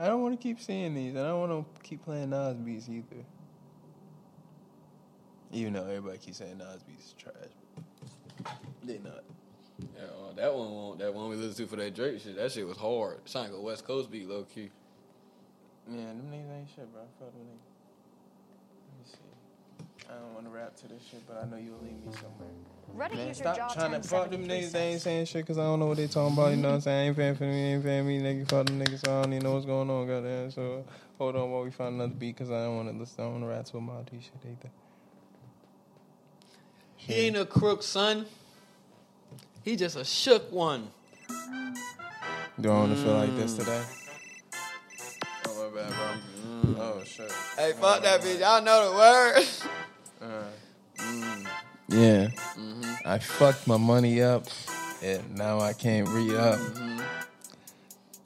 I 0.00 0.08
don't 0.08 0.22
want 0.22 0.34
to 0.40 0.42
keep 0.42 0.60
seeing 0.60 0.92
these. 0.92 1.10
And 1.14 1.20
I 1.20 1.28
don't 1.28 1.48
want 1.48 1.72
to 1.76 1.82
keep 1.88 2.02
playing 2.04 2.30
Nas 2.30 2.56
beats 2.56 2.88
either. 2.88 3.24
Even 5.52 5.74
though 5.74 5.84
everybody 5.86 6.18
keeps 6.18 6.38
saying 6.38 6.58
Nas 6.58 6.82
beats 6.82 7.06
is 7.06 7.12
trash. 7.12 8.54
They 8.82 8.98
not. 8.98 9.22
Yeah, 9.78 10.02
uh, 10.02 10.32
that 10.34 10.52
one, 10.52 10.70
won't- 10.72 10.98
that 10.98 11.14
one 11.14 11.28
we 11.28 11.36
listened 11.36 11.56
to 11.58 11.66
for 11.68 11.76
that 11.76 11.94
Drake 11.94 12.20
shit. 12.20 12.34
That 12.36 12.50
shit 12.50 12.66
was 12.66 12.76
hard. 12.76 13.20
Sound 13.28 13.50
like 13.50 13.56
a 13.58 13.62
West 13.62 13.84
Coast 13.86 14.10
beat, 14.10 14.28
low 14.28 14.42
key. 14.42 14.70
Man, 15.88 16.18
them 16.18 16.26
niggas 16.30 16.58
ain't 16.58 16.68
shit, 16.74 16.92
bro. 16.92 17.02
I 17.02 17.06
fuck 17.18 17.32
them 17.32 17.42
niggas. 17.42 17.70
Let 18.88 18.98
me 18.98 19.04
see. 19.04 20.08
I 20.08 20.14
don't 20.14 20.34
want 20.34 20.46
to 20.46 20.50
rap 20.50 20.76
to 20.76 20.88
this 20.88 21.02
shit, 21.02 21.26
but 21.26 21.42
I 21.42 21.46
know 21.46 21.56
you'll 21.56 21.80
leave 21.82 21.98
me 22.04 22.12
somewhere. 22.12 22.48
Ready 22.94 23.16
Man, 23.16 23.28
use 23.28 23.40
your 23.40 23.54
stop 23.54 23.74
trying 23.74 23.92
to 23.92 24.06
fuck 24.06 24.30
them 24.30 24.46
niggas. 24.46 24.72
They 24.72 24.88
ain't 24.92 25.00
saying 25.00 25.26
shit 25.26 25.42
because 25.42 25.58
I 25.58 25.62
don't 25.62 25.80
know 25.80 25.86
what 25.86 25.96
they 25.96 26.06
talking 26.06 26.34
about. 26.34 26.50
You 26.50 26.56
know 26.56 26.68
what 26.68 26.74
I'm 26.74 26.80
saying? 26.82 26.98
I 26.98 27.08
ain't 27.08 27.16
paying 27.16 27.34
for 27.34 27.44
me. 27.44 27.72
Ain't 27.74 27.84
paying 27.84 28.06
me. 28.06 28.20
Nigga, 28.20 28.48
fuck 28.48 28.66
them 28.66 28.80
niggas. 28.80 29.04
So 29.04 29.18
I 29.18 29.22
don't 29.22 29.32
even 29.32 29.44
know 29.44 29.54
what's 29.54 29.66
going 29.66 29.90
on, 29.90 30.06
goddamn. 30.06 30.50
So 30.50 30.84
hold 31.18 31.36
on 31.36 31.50
while 31.50 31.62
we 31.62 31.70
find 31.70 31.94
another 31.94 32.14
beat 32.14 32.36
because 32.36 32.50
I 32.50 32.64
don't 32.64 32.76
want 32.76 32.92
to 32.92 32.98
listen. 32.98 33.16
I 33.18 33.22
don't 33.24 33.40
want 33.40 33.44
to 33.44 33.48
rap 33.48 33.64
to 33.66 33.76
a 33.78 33.80
Maltese 33.80 34.24
shit 34.24 34.34
either. 34.44 34.70
He 36.96 37.14
ain't 37.14 37.36
a 37.36 37.46
crook, 37.46 37.82
son. 37.82 38.26
He 39.64 39.76
just 39.76 39.96
a 39.96 40.04
shook 40.04 40.52
one. 40.52 40.88
Do 42.60 42.70
I 42.70 42.74
want 42.74 42.96
to 42.96 43.02
feel 43.02 43.14
like 43.14 43.34
this 43.36 43.54
mm. 43.54 43.58
today? 43.60 43.82
Oh, 46.78 47.02
shit. 47.04 47.32
Hey, 47.56 47.72
fuck 47.80 48.02
that 48.02 48.20
bitch. 48.20 48.40
Y'all 48.40 48.62
know 48.62 48.90
the 48.90 48.96
word. 48.96 49.46
Yeah. 51.88 52.28
I 53.04 53.18
fucked 53.18 53.66
my 53.66 53.76
money 53.76 54.22
up 54.22 54.46
and 55.02 55.36
now 55.36 55.60
I 55.60 55.74
can't 55.74 56.08
re 56.08 56.34
up. 56.36 56.58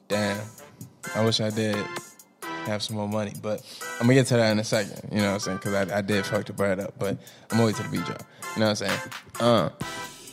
Damn. 0.07 0.39
I 1.15 1.25
wish 1.25 1.41
I 1.41 1.49
did. 1.49 1.75
have 2.65 2.81
some 2.81 2.95
more 2.95 3.09
money. 3.09 3.33
But 3.41 3.61
I'm 3.99 4.01
gonna 4.07 4.13
get 4.13 4.27
to 4.27 4.37
that 4.37 4.51
in 4.51 4.59
a 4.59 4.63
second. 4.63 5.09
You 5.11 5.17
know 5.17 5.27
what 5.27 5.33
I'm 5.33 5.39
saying? 5.39 5.57
Because 5.57 5.91
I, 5.91 5.97
I 5.97 6.01
did 6.01 6.25
fuck 6.25 6.45
the 6.45 6.53
bread 6.53 6.79
up, 6.79 6.93
but 6.97 7.17
I'm 7.51 7.57
gonna 7.57 7.73
to 7.73 7.83
the 7.83 7.89
beat 7.89 8.05
drop. 8.05 8.23
You 8.55 8.61
know 8.61 8.69
what 8.69 8.81
I'm 8.81 8.87
saying? 8.87 8.99
Uh, 9.39 9.69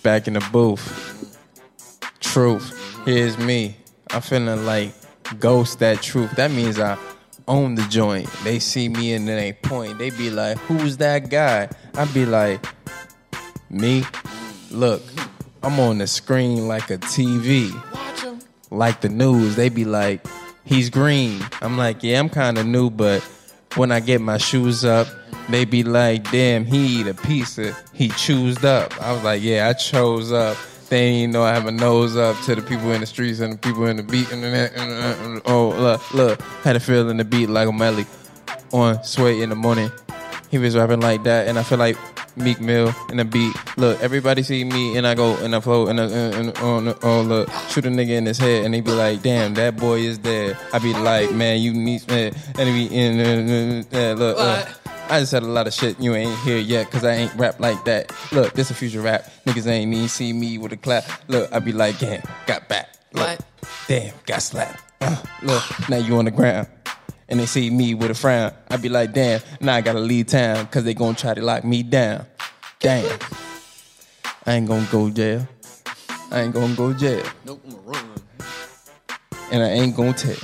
back 0.03 0.29
in 0.29 0.35
the 0.35 0.49
booth. 0.53 1.37
Truth. 2.21 3.03
Here's 3.05 3.37
me. 3.39 3.77
I'm 4.11 4.21
feeling 4.21 4.65
like 4.65 4.93
ghost 5.41 5.79
that 5.81 6.03
truth. 6.03 6.31
That 6.37 6.51
means 6.51 6.79
I 6.79 6.97
own 7.47 7.75
the 7.75 7.87
joint. 7.89 8.29
They 8.45 8.59
see 8.59 8.89
me 8.89 9.13
and 9.15 9.29
then 9.29 9.37
they 9.37 9.53
point. 9.53 9.99
They 9.99 10.11
be 10.11 10.31
like, 10.31 10.59
"Who's 10.59 10.97
that 10.99 11.31
guy?" 11.31 11.69
I 11.95 12.05
be 12.07 12.27
like, 12.27 12.65
"Me." 13.71 14.05
Look, 14.71 15.03
I'm 15.63 15.79
on 15.79 15.99
the 15.99 16.07
screen 16.07 16.67
like 16.67 16.91
a 16.91 16.99
TV 16.99 17.73
like 18.75 19.01
the 19.01 19.09
news, 19.09 19.57
they 19.57 19.69
be 19.69 19.85
like, 19.85 20.27
he's 20.65 20.91
green. 20.91 21.41
I'm 21.61 21.79
like, 21.79 22.03
yeah, 22.03 22.19
I'm 22.19 22.29
kind 22.29 22.59
of 22.59 22.67
new, 22.67 22.91
but 22.91 23.23
when 23.77 23.93
I 23.93 24.01
get 24.01 24.21
my 24.21 24.39
shoes 24.39 24.85
up, 24.85 25.07
they 25.49 25.65
be 25.65 25.85
like, 25.85 26.31
damn, 26.31 26.65
he 26.65 27.01
eat 27.01 27.07
a 27.07 27.15
pizza. 27.15 27.77
He 27.93 28.09
choosed 28.09 28.65
up. 28.65 29.01
I 29.01 29.13
was 29.13 29.23
like, 29.23 29.43
yeah, 29.43 29.69
I 29.69 29.73
chose 29.75 30.33
up. 30.33 30.57
Ain't 30.93 31.17
even 31.17 31.31
know 31.33 31.43
I 31.43 31.53
have 31.53 31.67
a 31.67 31.73
nose 31.73 32.17
up 32.17 32.41
to 32.43 32.55
the 32.55 32.63
people 32.63 32.93
in 32.93 33.01
the 33.01 33.07
streets 33.07 33.41
and 33.41 33.55
the 33.55 33.59
people 33.59 33.87
in 33.87 33.97
the 33.97 34.03
beat. 34.03 34.31
And, 34.31 34.45
and, 34.45 34.77
and, 34.77 35.43
oh, 35.47 35.71
look, 35.71 36.15
look, 36.15 36.41
had 36.63 36.77
a 36.77 36.81
feel 36.81 37.11
in 37.11 37.17
the 37.17 37.25
beat 37.25 37.49
like 37.49 37.67
O'Malley 37.67 38.07
on 38.73 39.03
Sway 39.03 39.43
in 39.43 39.49
the 39.49 39.57
morning. 39.57 39.91
He 40.51 40.59
was 40.59 40.77
rapping 40.77 41.01
like 41.01 41.25
that, 41.25 41.49
and 41.49 41.59
I 41.59 41.65
feel 41.65 41.79
like 41.79 41.97
Meek 42.37 42.61
Mill 42.61 42.95
in 43.11 43.17
the 43.17 43.25
beat. 43.25 43.53
Look, 43.77 44.01
everybody 44.01 44.43
see 44.43 44.63
me, 44.63 44.97
and 44.97 45.07
I 45.07 45.15
go 45.15 45.37
and 45.37 45.55
I 45.55 45.61
flow 45.61 45.89
and 45.89 46.01
I, 46.01 46.05
and, 46.05 46.35
and 46.35 46.59
oh, 46.59 46.99
oh 47.03 47.23
look, 47.23 47.51
shoot 47.71 47.87
a 47.87 47.89
nigga 47.89 48.11
in 48.11 48.27
his 48.27 48.39
head, 48.39 48.65
and 48.65 48.73
they 48.73 48.81
be 48.81 48.93
like, 48.93 49.23
damn, 49.23 49.55
that 49.55 49.77
boy 49.77 49.99
is 50.01 50.19
dead. 50.19 50.57
I 50.73 50.79
be 50.79 50.93
like, 50.93 51.33
man, 51.33 51.61
you 51.61 51.73
need, 51.73 52.07
man, 52.09 52.35
and 52.57 52.69
he 52.69 52.89
be 52.89 52.95
in, 52.95 53.21
uh, 53.21 53.85
uh, 53.93 53.99
uh, 53.99 54.15
look. 54.15 54.37
Uh, 54.39 54.65
I 55.11 55.21
just 55.21 55.31
said 55.31 55.43
a 55.43 55.47
lot 55.47 55.67
of 55.67 55.75
shit 55.75 56.01
you 56.01 56.15
ain't 56.15 56.37
hear 56.41 56.59
yet, 56.59 56.91
cause 56.91 57.05
I 57.05 57.13
ain't 57.15 57.35
rap 57.37 57.61
like 57.61 57.85
that. 57.85 58.13
Look, 58.33 58.55
this 58.55 58.71
a 58.71 58.75
future 58.75 59.01
rap. 59.03 59.31
Niggas 59.47 59.67
ain't 59.67 59.93
even 59.95 60.09
see 60.09 60.33
me 60.33 60.59
with 60.59 60.73
a 60.73 60.77
clap. 60.77 61.05
Look, 61.29 61.53
I 61.53 61.59
be 61.61 61.73
like, 61.73 61.99
damn, 61.99 62.23
got 62.47 62.69
back. 62.69 62.89
Look, 63.13 63.27
What? 63.29 63.41
damn, 63.87 64.15
got 64.27 64.43
slapped. 64.43 64.81
Uh, 65.01 65.17
look, 65.43 65.63
now 65.89 65.99
you 65.99 66.17
on 66.17 66.25
the 66.25 66.31
ground. 66.31 66.69
And 67.29 67.39
they 67.39 67.47
see 67.47 67.71
me 67.71 67.95
with 67.95 68.11
a 68.11 68.15
frown. 68.15 68.53
I 68.71 68.77
be 68.77 68.89
like, 68.89 69.13
damn, 69.13 69.41
now 69.61 69.75
I 69.75 69.83
gotta 69.83 70.01
leave 70.01 70.27
town, 70.27 70.67
cause 70.69 70.85
they 70.85 70.95
gonna 70.95 71.15
try 71.17 71.35
to 71.35 71.43
lock 71.43 71.65
me 71.65 71.83
down. 71.83 72.27
Damn. 72.81 73.19
I 74.47 74.55
ain't 74.55 74.67
gonna 74.69 74.87
go 74.91 75.11
jail. 75.11 75.47
I 76.31 76.41
ain't 76.43 76.55
gonna 76.55 76.75
go 76.75 76.93
jail. 76.93 77.25
Nope, 77.45 77.61
I'm 77.65 77.71
gonna 77.71 77.83
run. 77.85 78.11
And 79.53 79.63
I 79.63 79.69
ain't 79.69 79.95
gonna 79.95 80.13
tell. 80.15 80.37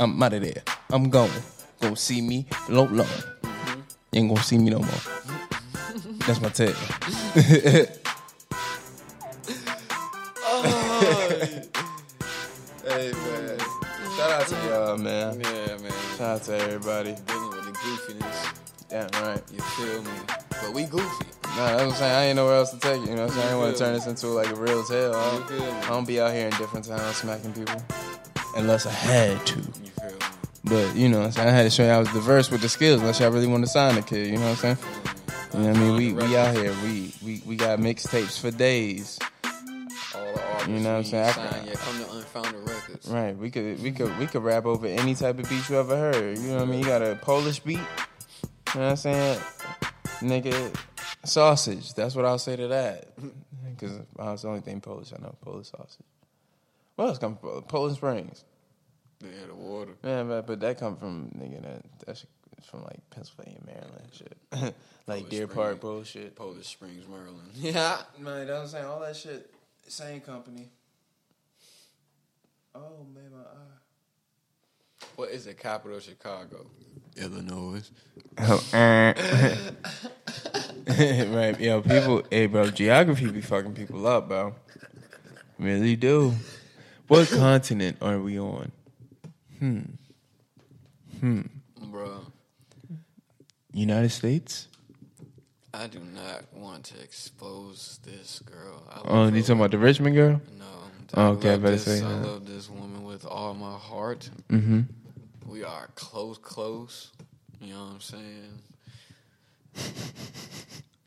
I'm 0.00 0.20
out 0.22 0.32
of 0.32 0.42
there. 0.42 0.62
I'm 0.90 1.08
gone. 1.10 1.30
Gonna 1.80 1.94
see 1.96 2.20
me 2.20 2.46
low 2.68 2.84
low. 2.86 3.06
You 4.18 4.24
ain't 4.24 4.34
gonna 4.34 4.42
see 4.42 4.58
me 4.58 4.70
no 4.70 4.80
more. 4.80 4.88
That's 6.26 6.40
my 6.40 6.48
tell. 6.48 6.72
hey 12.82 13.12
man. 13.12 13.58
Shout 14.16 14.30
out 14.32 14.46
to 14.48 14.54
y'all, 14.66 14.96
man. 14.96 15.40
Yeah, 15.40 15.76
man. 15.76 15.92
Shout 16.16 16.20
out 16.20 16.42
to 16.42 16.58
everybody. 16.58 17.14
Dealing 17.28 17.50
with 17.50 17.64
the 17.66 17.70
goofiness. 17.70 18.88
Damn 18.88 19.08
right. 19.24 19.40
You 19.52 19.60
feel 19.60 20.02
me? 20.02 20.10
But 20.60 20.72
we 20.74 20.82
goofy. 20.86 21.26
Nah, 21.56 21.76
that's 21.76 21.76
what 21.76 21.82
I'm 21.82 21.92
saying. 21.92 22.14
I 22.16 22.24
ain't 22.24 22.36
nowhere 22.36 22.56
else 22.56 22.70
to 22.72 22.80
take 22.80 23.00
it. 23.00 23.08
You 23.10 23.14
know 23.14 23.26
what 23.26 23.30
I'm 23.30 23.36
saying? 23.36 23.46
I 23.46 23.50
ain't 23.52 23.60
want 23.60 23.76
to 23.76 23.84
turn 23.84 23.92
this 23.94 24.06
into 24.08 24.26
like 24.30 24.50
a 24.50 24.56
real 24.56 24.82
tale. 24.82 25.14
I 25.14 25.34
You 25.36 25.44
feel 25.44 25.58
me? 25.60 25.64
don't, 25.66 25.84
I 25.84 25.88
don't 25.90 26.08
be 26.08 26.20
out 26.20 26.32
here 26.32 26.46
in 26.46 26.50
different 26.56 26.86
towns 26.86 27.18
smacking 27.18 27.52
people. 27.52 27.80
Unless 28.56 28.86
I 28.86 28.90
had 28.90 29.46
to. 29.46 29.62
You 30.68 30.76
feel 30.76 30.78
me? 30.78 30.86
But, 30.92 30.96
you 30.96 31.08
know 31.08 31.22
I'm 31.22 31.32
saying? 31.32 31.48
I 31.48 31.52
had 31.52 31.62
to 31.64 31.70
show 31.70 31.84
you 31.84 31.90
I 31.90 31.98
was 31.98 32.12
diverse 32.12 32.50
with 32.50 32.62
the 32.62 32.68
skills 32.68 33.00
unless 33.00 33.20
y'all 33.20 33.30
really 33.30 33.46
want 33.46 33.64
to 33.64 33.70
sign 33.70 33.96
a 33.98 34.02
kid. 34.02 34.28
You 34.28 34.34
know 34.34 34.50
what 34.50 34.64
I'm 34.64 34.76
saying? 34.76 34.78
You 35.54 35.60
know 35.60 35.68
what 35.68 35.76
I 35.76 35.80
mean? 35.80 35.96
We, 35.96 36.12
we 36.12 36.36
out 36.36 36.54
here. 36.54 36.74
We, 36.84 37.14
we, 37.24 37.42
we 37.46 37.56
got 37.56 37.78
mixtapes 37.78 38.40
for 38.40 38.50
days. 38.50 39.18
All 40.14 40.20
the 40.32 40.42
artists 40.42 40.68
You 40.68 40.80
know 40.80 40.92
what 40.92 40.98
I'm 40.98 41.04
saying? 41.04 41.32
Sign, 41.32 41.66
yeah, 41.66 41.72
come 41.74 42.04
to 42.04 42.10
Unfounded 42.12 42.68
Records. 42.68 43.08
Right. 43.08 43.36
We 43.36 43.50
could 43.50 43.82
we 43.82 43.92
could 43.92 44.18
we 44.18 44.26
could 44.26 44.42
rap 44.42 44.66
over 44.66 44.86
any 44.86 45.14
type 45.14 45.38
of 45.38 45.48
beat 45.48 45.68
you 45.68 45.78
ever 45.78 45.96
heard. 45.96 46.38
You 46.38 46.48
know 46.48 46.54
what 46.56 46.62
I 46.62 46.66
mean? 46.66 46.80
You 46.80 46.86
got 46.86 47.02
a 47.02 47.16
Polish 47.16 47.60
beat. 47.60 47.74
You 47.74 47.82
know 48.74 48.80
what 48.80 48.90
I'm 48.90 48.96
saying? 48.96 49.40
Nigga, 50.20 50.76
sausage. 51.24 51.94
That's 51.94 52.14
what 52.14 52.24
I'll 52.24 52.38
say 52.38 52.56
to 52.56 52.68
that. 52.68 53.08
Because 53.78 54.00
that's 54.16 54.42
the 54.42 54.48
only 54.48 54.60
thing 54.60 54.80
Polish 54.80 55.12
I 55.16 55.22
know. 55.22 55.36
Polish 55.40 55.68
sausage. 55.68 56.04
What 56.96 57.10
else 57.10 57.18
come 57.18 57.36
from 57.36 57.62
Poland 57.62 57.96
Springs? 57.96 58.44
Yeah, 59.20 59.46
the 59.48 59.54
water. 59.54 59.92
Yeah, 60.04 60.22
but, 60.22 60.46
but 60.46 60.60
that 60.60 60.78
come 60.78 60.96
from 60.96 61.30
nigga 61.36 61.62
that 61.62 61.82
that's 62.06 62.24
from 62.64 62.84
like 62.84 63.00
Pennsylvania, 63.10 63.58
Maryland, 63.66 64.08
shit. 64.12 64.36
like 65.06 65.20
Polish 65.20 65.30
Deer 65.30 65.42
Springs. 65.42 65.54
Park 65.54 65.80
bullshit. 65.80 66.36
Polish 66.36 66.66
Springs, 66.66 67.04
Maryland. 67.08 67.50
Yeah. 67.54 67.98
Man, 68.18 68.46
that's 68.46 68.50
what 68.50 68.60
I'm 68.60 68.68
saying. 68.68 68.84
All 68.84 69.00
that 69.00 69.16
shit, 69.16 69.50
same 69.88 70.20
company. 70.20 70.68
Oh 72.74 73.06
man, 73.14 73.30
my 73.32 73.38
eye. 73.38 73.78
What 75.16 75.30
is 75.30 75.46
the 75.46 75.54
capital 75.54 75.96
of 75.96 76.02
Chicago? 76.02 76.66
Illinois. 77.16 77.90
Oh, 78.38 78.64
right, 80.88 81.60
yo, 81.60 81.82
people, 81.82 82.22
hey, 82.30 82.46
bro, 82.46 82.70
geography 82.70 83.30
be 83.30 83.40
fucking 83.40 83.74
people 83.74 84.06
up, 84.06 84.28
bro. 84.28 84.54
Really 85.58 85.96
do. 85.96 86.34
What 87.08 87.28
continent 87.28 87.96
are 88.00 88.20
we 88.20 88.38
on? 88.38 88.70
Bro, 91.90 92.26
United 93.72 94.10
States? 94.10 94.68
I 95.74 95.86
do 95.86 96.00
not 96.00 96.44
want 96.52 96.84
to 96.84 97.00
expose 97.00 98.00
this 98.04 98.40
girl. 98.40 98.82
I 98.90 99.00
Oh, 99.04 99.28
you 99.28 99.42
talking 99.42 99.56
about 99.56 99.70
the 99.70 99.78
Richmond 99.78 100.16
girl? 100.16 100.40
No. 100.58 100.64
Oh, 101.14 101.26
okay, 101.32 101.54
I 101.54 101.56
better 101.56 101.72
this, 101.72 101.84
say 101.84 102.02
I 102.04 102.08
love 102.08 102.46
this 102.46 102.68
woman 102.68 103.04
with 103.04 103.24
all 103.24 103.54
my 103.54 103.76
heart. 103.76 104.28
Mm-hmm. 104.48 104.82
We 105.46 105.64
are 105.64 105.88
close, 105.94 106.38
close. 106.38 107.12
You 107.60 107.72
know 107.74 107.84
what 107.84 107.94
I'm 107.94 108.00
saying? 108.00 108.62
You 109.74 109.82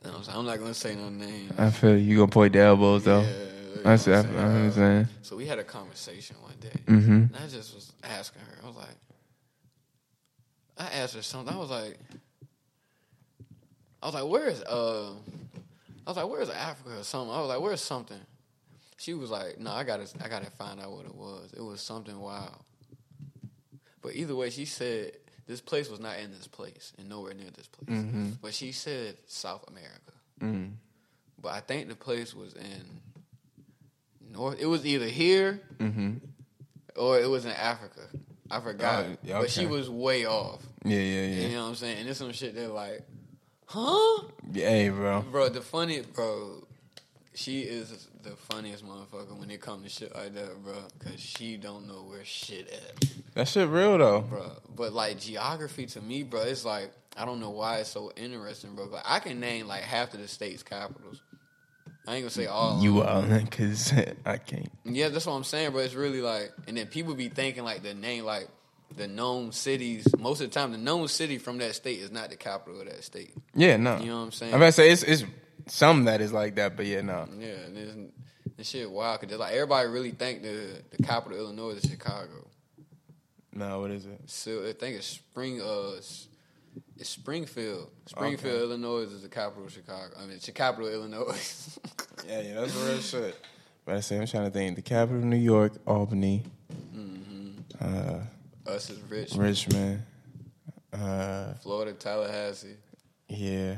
know 0.06 0.12
what 0.12 0.18
I'm, 0.18 0.24
saying? 0.24 0.38
I'm 0.38 0.46
not 0.46 0.60
gonna 0.60 0.74
say 0.74 0.96
no 0.96 1.10
name. 1.10 1.54
I 1.58 1.70
feel 1.70 1.98
you 1.98 2.18
gonna 2.18 2.28
point 2.28 2.54
the 2.54 2.60
elbows 2.60 3.04
though. 3.04 3.26
You 3.78 3.84
know 3.84 3.92
I 3.92 3.96
see. 3.96 4.12
I, 4.14 4.20
I'm 4.20 4.26
I 4.26 4.32
saying? 4.32 4.56
understand. 4.56 5.08
So 5.22 5.36
we 5.36 5.46
had 5.46 5.60
a 5.60 5.64
conversation 5.64 6.36
one 6.42 6.56
day, 6.60 6.80
Mm-hmm. 6.88 7.12
and 7.12 7.36
I 7.36 7.48
just 7.48 7.74
was 7.74 7.92
asking 8.04 8.42
her. 8.42 8.64
I 8.64 8.68
was 8.68 8.76
like, 8.76 8.96
I 10.78 10.86
asked 11.02 11.16
her 11.16 11.22
something. 11.22 11.54
I 11.54 11.58
was 11.58 11.70
like, 11.70 11.98
I 14.02 14.06
was 14.08 14.16
like, 14.16 14.26
where's 14.28 14.62
uh, 14.64 15.12
I 16.06 16.10
was 16.10 16.18
like, 16.18 16.28
where's 16.28 16.50
Africa 16.50 17.00
or 17.00 17.04
something? 17.04 17.34
I 17.36 17.40
was 17.40 17.50
like, 17.50 17.62
where's 17.62 17.82
something? 17.82 18.20
She 18.98 19.14
was 19.14 19.30
like, 19.32 19.60
no, 19.60 19.72
I 19.72 19.84
gotta, 19.84 20.08
I 20.24 20.28
gotta 20.28 20.50
find 20.52 20.80
out 20.80 20.92
what 20.92 21.06
it 21.06 21.16
was. 21.16 21.54
It 21.58 21.62
was 21.62 21.82
something 21.82 22.20
wild. 22.20 22.64
But 24.02 24.16
either 24.16 24.36
way, 24.36 24.50
she 24.50 24.66
said 24.66 25.14
this 25.48 25.62
place 25.62 25.90
was 25.90 26.00
not 26.00 26.20
in 26.20 26.32
this 26.32 26.48
place 26.48 26.94
and 26.98 27.10
nowhere 27.10 27.34
near 27.34 27.50
this 27.56 27.68
place. 27.68 28.00
Mm-hmm. 28.00 28.30
But 28.42 28.54
she 28.54 28.72
said 28.72 29.18
South 29.28 29.64
America. 29.70 30.12
Mm. 30.42 30.72
But 31.42 31.50
I 31.50 31.60
think 31.62 31.88
the 31.90 31.96
place 31.96 32.34
was 32.36 32.54
in 32.54 32.84
North. 34.32 34.60
It 34.60 34.66
was 34.66 34.86
either 34.86 35.06
here 35.08 35.62
Mm-hmm. 35.80 36.18
or 36.96 37.20
it 37.20 37.30
was 37.30 37.46
in 37.46 37.52
Africa. 37.52 38.02
I 38.50 38.60
forgot. 38.60 39.06
Oh, 39.06 39.18
yeah, 39.24 39.40
But 39.40 39.50
she 39.50 39.66
was 39.66 39.90
way 39.90 40.26
off. 40.26 40.62
Yeah, 40.84 40.98
yeah, 40.98 41.26
yeah. 41.26 41.48
You 41.48 41.56
know 41.56 41.64
what 41.64 41.70
I'm 41.70 41.76
saying? 41.76 41.98
And 42.00 42.06
there's 42.08 42.18
some 42.18 42.32
shit 42.34 42.54
they're 42.56 42.68
like, 42.68 43.02
huh? 43.66 44.24
Yeah, 44.52 44.70
Hey, 44.70 44.90
bro. 44.90 45.22
Bro, 45.22 45.50
the 45.50 45.62
funny, 45.62 46.02
bro, 46.02 46.68
she 47.34 47.62
is 47.62 48.08
the 48.24 48.32
funniest 48.32 48.86
motherfucker 48.86 49.38
when 49.40 49.50
it 49.50 49.62
comes 49.62 49.84
to 49.84 49.90
shit 49.90 50.14
like 50.16 50.34
that, 50.36 50.62
bro. 50.64 50.74
Because 51.00 51.20
she 51.20 51.56
don't 51.58 51.88
know 51.88 52.04
where 52.04 52.26
shit 52.26 52.70
at, 52.72 53.06
That 53.36 53.48
shit 53.48 53.68
real 53.70 53.98
though. 53.98 54.22
bro. 54.22 54.52
But 54.76 54.94
like 54.94 55.20
geography 55.20 55.86
to 55.88 56.02
me, 56.02 56.24
bro, 56.24 56.42
it's 56.42 56.66
like, 56.66 56.92
I 57.18 57.26
don't 57.26 57.40
know 57.40 57.50
why 57.52 57.78
it's 57.78 57.90
so 57.90 58.12
interesting, 58.18 58.76
bro. 58.76 58.86
Like, 58.86 59.04
I 59.06 59.20
can 59.20 59.40
name 59.40 59.68
like 59.68 59.82
half 59.82 60.14
of 60.14 60.20
the 60.20 60.28
state's 60.28 60.62
capitals. 60.64 61.22
I 62.08 62.16
ain't 62.16 62.24
gonna 62.24 62.30
say 62.32 62.48
all. 62.48 62.82
You 62.82 63.02
are, 63.02 63.24
cause 63.52 63.94
I 64.26 64.38
can't. 64.38 64.72
Yeah, 64.86 65.10
that's 65.10 65.26
what 65.26 65.34
I'm 65.34 65.44
saying, 65.44 65.72
bro. 65.72 65.82
It's 65.82 65.94
really 65.94 66.22
like, 66.22 66.52
and 66.68 66.78
then 66.78 66.88
people 66.88 67.14
be 67.14 67.30
thinking 67.30 67.64
like 67.64 67.84
the 67.84 67.94
name, 67.94 68.26
like 68.26 68.48
the 68.96 69.08
known 69.08 69.52
cities. 69.52 70.08
Most 70.18 70.42
of 70.42 70.50
the 70.50 70.54
time, 70.54 70.72
the 70.72 70.78
known 70.78 71.08
city 71.08 71.38
from 71.38 71.60
that 71.60 71.76
state 71.76 72.00
is 72.00 72.12
not 72.12 72.30
the 72.30 72.36
capital 72.36 72.82
of 72.82 72.88
that 72.88 73.04
state. 73.04 73.34
Yeah, 73.54 73.78
no. 73.78 74.00
You 74.00 74.08
know 74.08 74.18
what 74.18 74.24
I'm 74.24 74.32
saying? 74.32 74.54
I'm 74.54 74.60
to 74.60 74.72
say 74.72 74.90
it's 74.90 75.04
it's 75.04 75.24
some 75.68 76.06
that 76.06 76.22
is 76.22 76.34
like 76.34 76.56
that, 76.56 76.76
but 76.76 76.86
yeah, 76.86 77.02
no. 77.02 77.28
Yeah, 77.38 77.48
and 77.50 77.78
this, 77.78 77.96
this 78.58 78.70
shit 78.70 78.90
wild 78.90 79.22
because 79.22 79.38
like 79.38 79.54
everybody 79.54 79.88
really 79.88 80.12
think 80.12 80.42
the 80.42 80.82
the 80.96 81.04
capital 81.04 81.38
of 81.38 81.44
Illinois 81.46 81.76
is 81.76 81.84
Chicago. 81.84 82.48
No, 83.54 83.82
what 83.82 83.92
is 83.92 84.06
it? 84.06 84.22
So 84.28 84.68
I 84.68 84.74
think 84.74 84.98
it's 84.98 85.08
Spring. 85.08 85.62
Uh, 85.62 86.00
it's, 87.02 87.10
Springfield. 87.10 87.90
Springfield, 88.06 88.54
Okay. 88.56 88.64
Illinois 88.64 89.02
is 89.02 89.22
the 89.22 89.30
capital 89.30 89.66
of 89.66 89.72
Chicago. 89.72 90.14
I 90.18 90.22
mean, 90.22 90.32
it's 90.38 90.46
the 90.46 90.52
capital 90.52 90.88
of 90.88 90.94
Illinois. 90.94 91.78
Yeah, 92.28 92.42
yeah, 92.42 92.54
that's 92.62 92.76
real 92.76 93.00
shit. 93.00 93.36
But 93.84 93.96
I 93.96 94.00
say 94.02 94.20
I'm 94.20 94.28
trying 94.28 94.44
to 94.46 94.52
think. 94.52 94.76
The 94.76 94.84
capital 94.84 95.18
of 95.18 95.26
New 95.26 95.38
York, 95.38 95.74
Albany, 95.88 96.44
uh, 97.82 98.20
Us 98.68 98.92
is 98.92 99.00
rich. 99.10 99.34
Richmond. 99.34 100.04
Uh, 100.94 101.54
Florida, 101.64 101.94
Tallahassee, 101.94 102.76
yeah, 103.28 103.78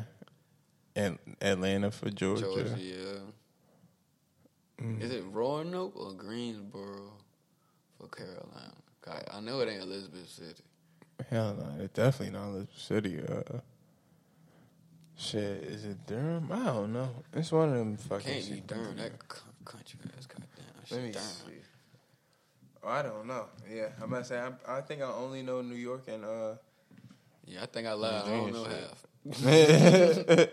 and 0.96 1.18
Atlanta 1.42 1.90
for 1.90 2.10
Georgia. 2.10 2.42
Georgia. 2.42 2.76
Yeah. 2.78 3.20
Is 5.00 5.12
it 5.12 5.24
Roanoke 5.32 5.96
or 5.96 6.12
Greensboro 6.12 7.14
for 7.98 8.08
Carolina? 8.10 8.74
God, 9.06 9.24
I 9.32 9.40
know 9.40 9.62
it 9.62 9.70
ain't 9.70 9.84
Elizabeth 9.84 10.28
City. 10.28 10.64
Hell 11.30 11.56
no, 11.56 11.84
it's 11.84 11.94
definitely 11.94 12.38
not 12.38 12.48
Elizabeth 12.50 12.78
City. 12.80 13.20
Uh, 13.22 13.60
shit, 15.16 15.64
is 15.64 15.86
it 15.86 16.06
Durham? 16.06 16.50
I 16.52 16.66
don't 16.66 16.94
know. 16.94 17.10
It's 17.34 17.52
one 17.52 17.70
of 17.70 17.76
them 17.76 17.98
fucking. 17.98 18.34
Can't 18.34 18.52
be. 18.52 18.62
Durham. 18.62 18.98
That 18.98 19.12
country 19.64 20.00
ass 20.18 20.26
goddamn. 20.26 20.48
Let 20.92 21.02
me 21.02 21.12
Durham. 21.12 21.26
see. 21.26 21.54
Oh, 22.84 22.90
I 22.90 23.02
don't 23.02 23.28
know. 23.28 23.46
Yeah, 23.72 23.90
I'm 23.98 24.06
about 24.12 24.20
to 24.20 24.26
say. 24.26 24.40
I, 24.40 24.78
I 24.78 24.82
think 24.82 25.02
I 25.02 25.06
only 25.06 25.42
know 25.44 25.62
New 25.62 25.76
York 25.76 26.08
and 26.08 26.26
uh. 26.26 26.56
Yeah, 27.46 27.64
I 27.64 27.66
think 27.68 27.88
I 27.88 27.94
lied. 27.94 28.24
I 28.26 28.30
don't 28.30 28.54
know 28.54 28.64
half. 28.66 29.06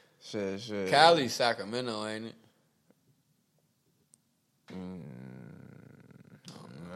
shit, 0.20 0.60
shit. 0.60 0.88
Cali, 0.88 1.28
Sacramento, 1.28 2.06
ain't 2.06 2.26
it? 2.26 2.34
I, 4.70 4.74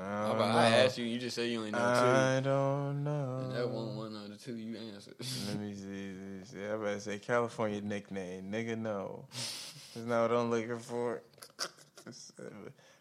How 0.02 0.28
don't 0.28 0.36
about 0.36 0.54
I 0.56 0.68
asked 0.68 0.98
you, 0.98 1.04
you 1.04 1.18
just 1.18 1.36
said 1.36 1.48
you 1.48 1.58
only 1.58 1.70
know 1.70 1.78
I 1.78 2.40
don't 2.42 3.04
know. 3.04 3.40
And 3.44 3.56
that 3.56 3.68
one, 3.68 3.96
one 3.96 4.16
of 4.16 4.28
the 4.30 4.36
two 4.36 4.56
you 4.56 4.76
answered. 4.94 5.14
Let 5.48 5.60
me 5.60 5.74
see. 5.74 6.12
See. 6.44 6.64
I 6.64 6.76
better 6.76 7.00
say 7.00 7.18
California 7.18 7.80
nickname. 7.80 8.50
Nigga, 8.50 8.76
no. 8.76 9.26
That's 9.30 10.06
not 10.06 10.30
what 10.30 10.38
I'm 10.38 10.50
looking 10.50 10.78
for. 10.78 11.22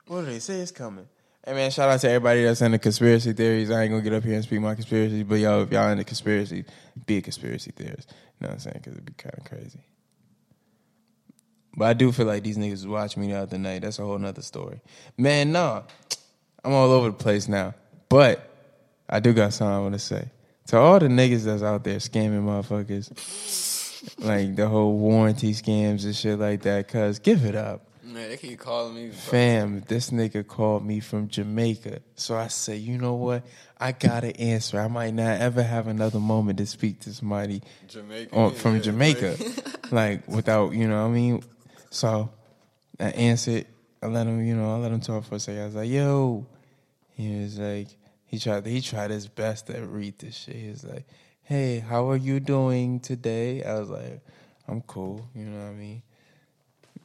What 0.07 0.21
do 0.21 0.25
they 0.25 0.39
say 0.39 0.59
is 0.59 0.71
coming? 0.71 1.07
Hey 1.43 1.53
man, 1.53 1.71
shout 1.71 1.89
out 1.89 1.99
to 2.01 2.07
everybody 2.07 2.43
that's 2.43 2.61
into 2.61 2.77
conspiracy 2.77 3.33
theories. 3.33 3.71
I 3.71 3.81
ain't 3.83 3.91
gonna 3.91 4.03
get 4.03 4.13
up 4.13 4.23
here 4.23 4.35
and 4.35 4.43
speak 4.43 4.61
my 4.61 4.75
conspiracy, 4.75 5.23
but 5.23 5.35
y'all, 5.35 5.63
if 5.63 5.71
y'all 5.71 5.89
into 5.89 6.03
conspiracy, 6.03 6.65
be 7.07 7.17
a 7.17 7.21
conspiracy 7.21 7.71
theorist. 7.71 8.13
You 8.39 8.45
know 8.45 8.49
what 8.49 8.53
I'm 8.53 8.59
saying? 8.59 8.75
Because 8.77 8.93
it'd 8.93 9.05
be 9.05 9.13
kind 9.13 9.33
of 9.39 9.45
crazy. 9.45 9.79
But 11.75 11.85
I 11.85 11.93
do 11.93 12.11
feel 12.11 12.27
like 12.27 12.43
these 12.43 12.57
niggas 12.57 12.85
watch 12.85 13.17
me 13.17 13.33
out 13.33 13.49
the 13.49 13.55
other 13.55 13.57
night. 13.57 13.81
That's 13.81 13.97
a 13.97 14.03
whole 14.03 14.19
nother 14.19 14.41
story. 14.43 14.81
Man, 15.17 15.51
no. 15.51 15.85
I'm 16.63 16.73
all 16.73 16.91
over 16.91 17.07
the 17.07 17.13
place 17.13 17.47
now. 17.47 17.73
But 18.09 18.47
I 19.09 19.19
do 19.19 19.33
got 19.33 19.53
something 19.53 19.73
I 19.73 19.79
want 19.79 19.93
to 19.93 19.99
say. 19.99 20.29
To 20.67 20.77
all 20.77 20.99
the 20.99 21.07
niggas 21.07 21.43
that's 21.43 21.63
out 21.63 21.83
there 21.83 21.97
scamming 21.97 22.43
motherfuckers, 22.43 23.11
like 24.19 24.55
the 24.55 24.67
whole 24.67 24.97
warranty 24.97 25.53
scams 25.53 26.05
and 26.05 26.15
shit 26.15 26.39
like 26.39 26.61
that, 26.61 26.87
cuz 26.87 27.19
give 27.19 27.45
it 27.45 27.55
up. 27.55 27.87
Man, 28.03 28.29
they 28.29 28.37
keep 28.37 28.59
calling 28.59 28.95
me. 28.95 29.09
Fam, 29.09 29.83
this 29.87 30.09
nigga 30.09 30.45
called 30.45 30.85
me 30.85 30.99
from 30.99 31.29
Jamaica. 31.29 31.99
So 32.15 32.35
I 32.35 32.47
say, 32.47 32.75
you 32.75 32.97
know 32.97 33.13
what? 33.13 33.43
I 33.79 33.93
gotta 33.93 34.35
answer. 34.39 34.79
I 34.79 34.87
might 34.87 35.13
not 35.13 35.39
ever 35.39 35.63
have 35.63 35.87
another 35.87 36.19
moment 36.19 36.57
to 36.59 36.65
speak 36.65 36.99
to 37.01 37.13
somebody 37.13 37.61
Jamaica. 37.87 38.35
on, 38.35 38.53
from 38.53 38.75
yeah, 38.75 38.81
Jamaica. 38.81 39.35
right. 39.39 39.91
like 39.91 40.27
without, 40.27 40.73
you 40.73 40.87
know 40.87 41.01
what 41.01 41.09
I 41.09 41.13
mean? 41.13 41.43
So 41.89 42.31
I 42.99 43.09
answered. 43.11 43.65
I 44.03 44.07
let 44.07 44.25
him, 44.25 44.43
you 44.43 44.55
know, 44.55 44.73
I 44.73 44.77
let 44.77 44.91
him 44.91 44.99
talk 44.99 45.23
for 45.25 45.35
a 45.35 45.39
second. 45.39 45.61
I 45.61 45.65
was 45.65 45.75
like, 45.75 45.89
yo. 45.89 46.45
He 47.13 47.41
was 47.41 47.59
like, 47.59 47.87
he 48.25 48.39
tried 48.39 48.65
he 48.65 48.81
tried 48.81 49.11
his 49.11 49.27
best 49.27 49.67
to 49.67 49.79
read 49.81 50.19
this 50.19 50.35
shit. 50.35 50.55
He 50.55 50.69
was 50.69 50.83
like, 50.83 51.05
Hey, 51.43 51.79
how 51.79 52.09
are 52.09 52.17
you 52.17 52.39
doing 52.39 52.99
today? 52.99 53.63
I 53.63 53.79
was 53.79 53.89
like, 53.89 54.21
I'm 54.67 54.81
cool, 54.81 55.27
you 55.35 55.45
know 55.45 55.59
what 55.65 55.71
I 55.71 55.73
mean? 55.73 56.01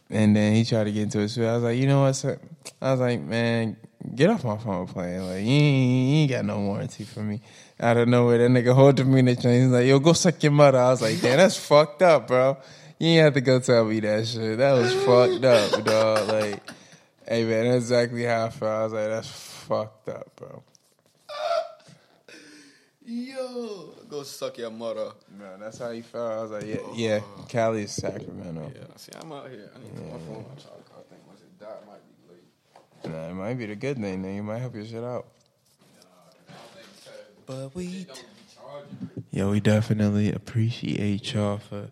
And 0.08 0.36
then 0.36 0.54
he 0.54 0.64
tried 0.64 0.84
to 0.84 0.92
get 0.92 1.02
into 1.02 1.20
it. 1.20 1.30
So 1.30 1.42
I 1.42 1.54
was 1.54 1.64
like, 1.64 1.78
you 1.78 1.88
know 1.88 2.02
what? 2.02 2.12
Sir? 2.12 2.38
I 2.80 2.92
was 2.92 3.00
like, 3.00 3.20
man, 3.20 3.76
get 4.14 4.30
off 4.30 4.44
my 4.44 4.56
phone 4.56 4.86
playing. 4.86 5.22
Like, 5.22 5.42
you 5.42 5.50
ain't, 5.50 6.08
you 6.08 6.16
ain't 6.18 6.30
got 6.30 6.44
no 6.44 6.60
warranty 6.60 7.04
for 7.04 7.20
me. 7.20 7.40
Out 7.80 7.96
of 7.96 8.08
nowhere, 8.08 8.38
that 8.38 8.50
nigga 8.50 8.72
holding 8.72 9.12
me 9.12 9.18
in 9.18 9.24
the 9.24 9.36
chain. 9.36 9.62
He's 9.62 9.70
like, 9.70 9.86
yo, 9.86 9.98
go 9.98 10.12
suck 10.12 10.40
your 10.42 10.52
mother. 10.52 10.78
I 10.78 10.90
was 10.90 11.02
like, 11.02 11.20
damn, 11.20 11.38
that's 11.38 11.56
fucked 11.56 12.02
up, 12.02 12.28
bro. 12.28 12.56
You 12.98 13.08
ain't 13.08 13.24
have 13.24 13.34
to 13.34 13.40
go 13.40 13.58
tell 13.58 13.84
me 13.84 14.00
that 14.00 14.26
shit. 14.26 14.58
That 14.58 14.72
was 14.72 14.94
fucked 14.94 15.44
up, 15.44 15.84
dog. 15.84 16.28
Like, 16.28 16.62
hey, 17.28 17.44
man, 17.44 17.64
that's 17.64 17.84
exactly 17.84 18.24
how 18.24 18.46
I 18.46 18.50
felt. 18.50 18.70
I 18.70 18.84
was 18.84 18.92
like, 18.92 19.08
that's 19.08 19.55
fucked 19.66 20.08
up, 20.08 20.36
bro. 20.36 20.62
Yo, 23.04 23.94
go 24.08 24.22
suck 24.22 24.58
your 24.58 24.70
mother. 24.70 25.10
Man, 25.38 25.60
that's 25.60 25.78
how 25.78 25.90
he 25.90 26.02
felt. 26.02 26.32
I 26.32 26.42
was 26.42 26.50
like, 26.50 26.66
yeah, 26.66 26.76
oh. 26.80 26.92
yeah, 26.96 27.20
Cali 27.48 27.82
is 27.82 27.92
Sacramento. 27.92 28.72
Yeah, 28.74 28.82
see, 28.96 29.12
I'm 29.20 29.30
out 29.30 29.48
here. 29.48 29.70
I 29.74 29.78
need 29.78 29.94
to 29.94 30.02
put 30.02 30.12
my 30.12 30.18
phone 30.18 30.44
on 30.50 30.56
charge. 30.56 30.82
I 30.90 31.02
think 31.08 31.26
once 31.26 31.40
it 31.40 31.60
die, 31.60 31.66
it 31.66 31.86
might 31.86 32.02
be 32.04 32.32
late. 32.32 33.14
Nah, 33.14 33.30
it 33.30 33.34
might 33.34 33.54
be 33.54 33.66
the 33.66 33.76
good 33.76 33.96
thing. 33.98 34.22
Then 34.22 34.34
you 34.34 34.42
might 34.42 34.58
help 34.58 34.74
your 34.74 34.84
shit 34.84 35.04
out. 35.04 35.26
But 37.46 37.76
we, 37.76 38.08
yo, 39.30 39.50
we 39.52 39.60
definitely 39.60 40.32
appreciate 40.32 41.32
y'all 41.32 41.58
for 41.58 41.90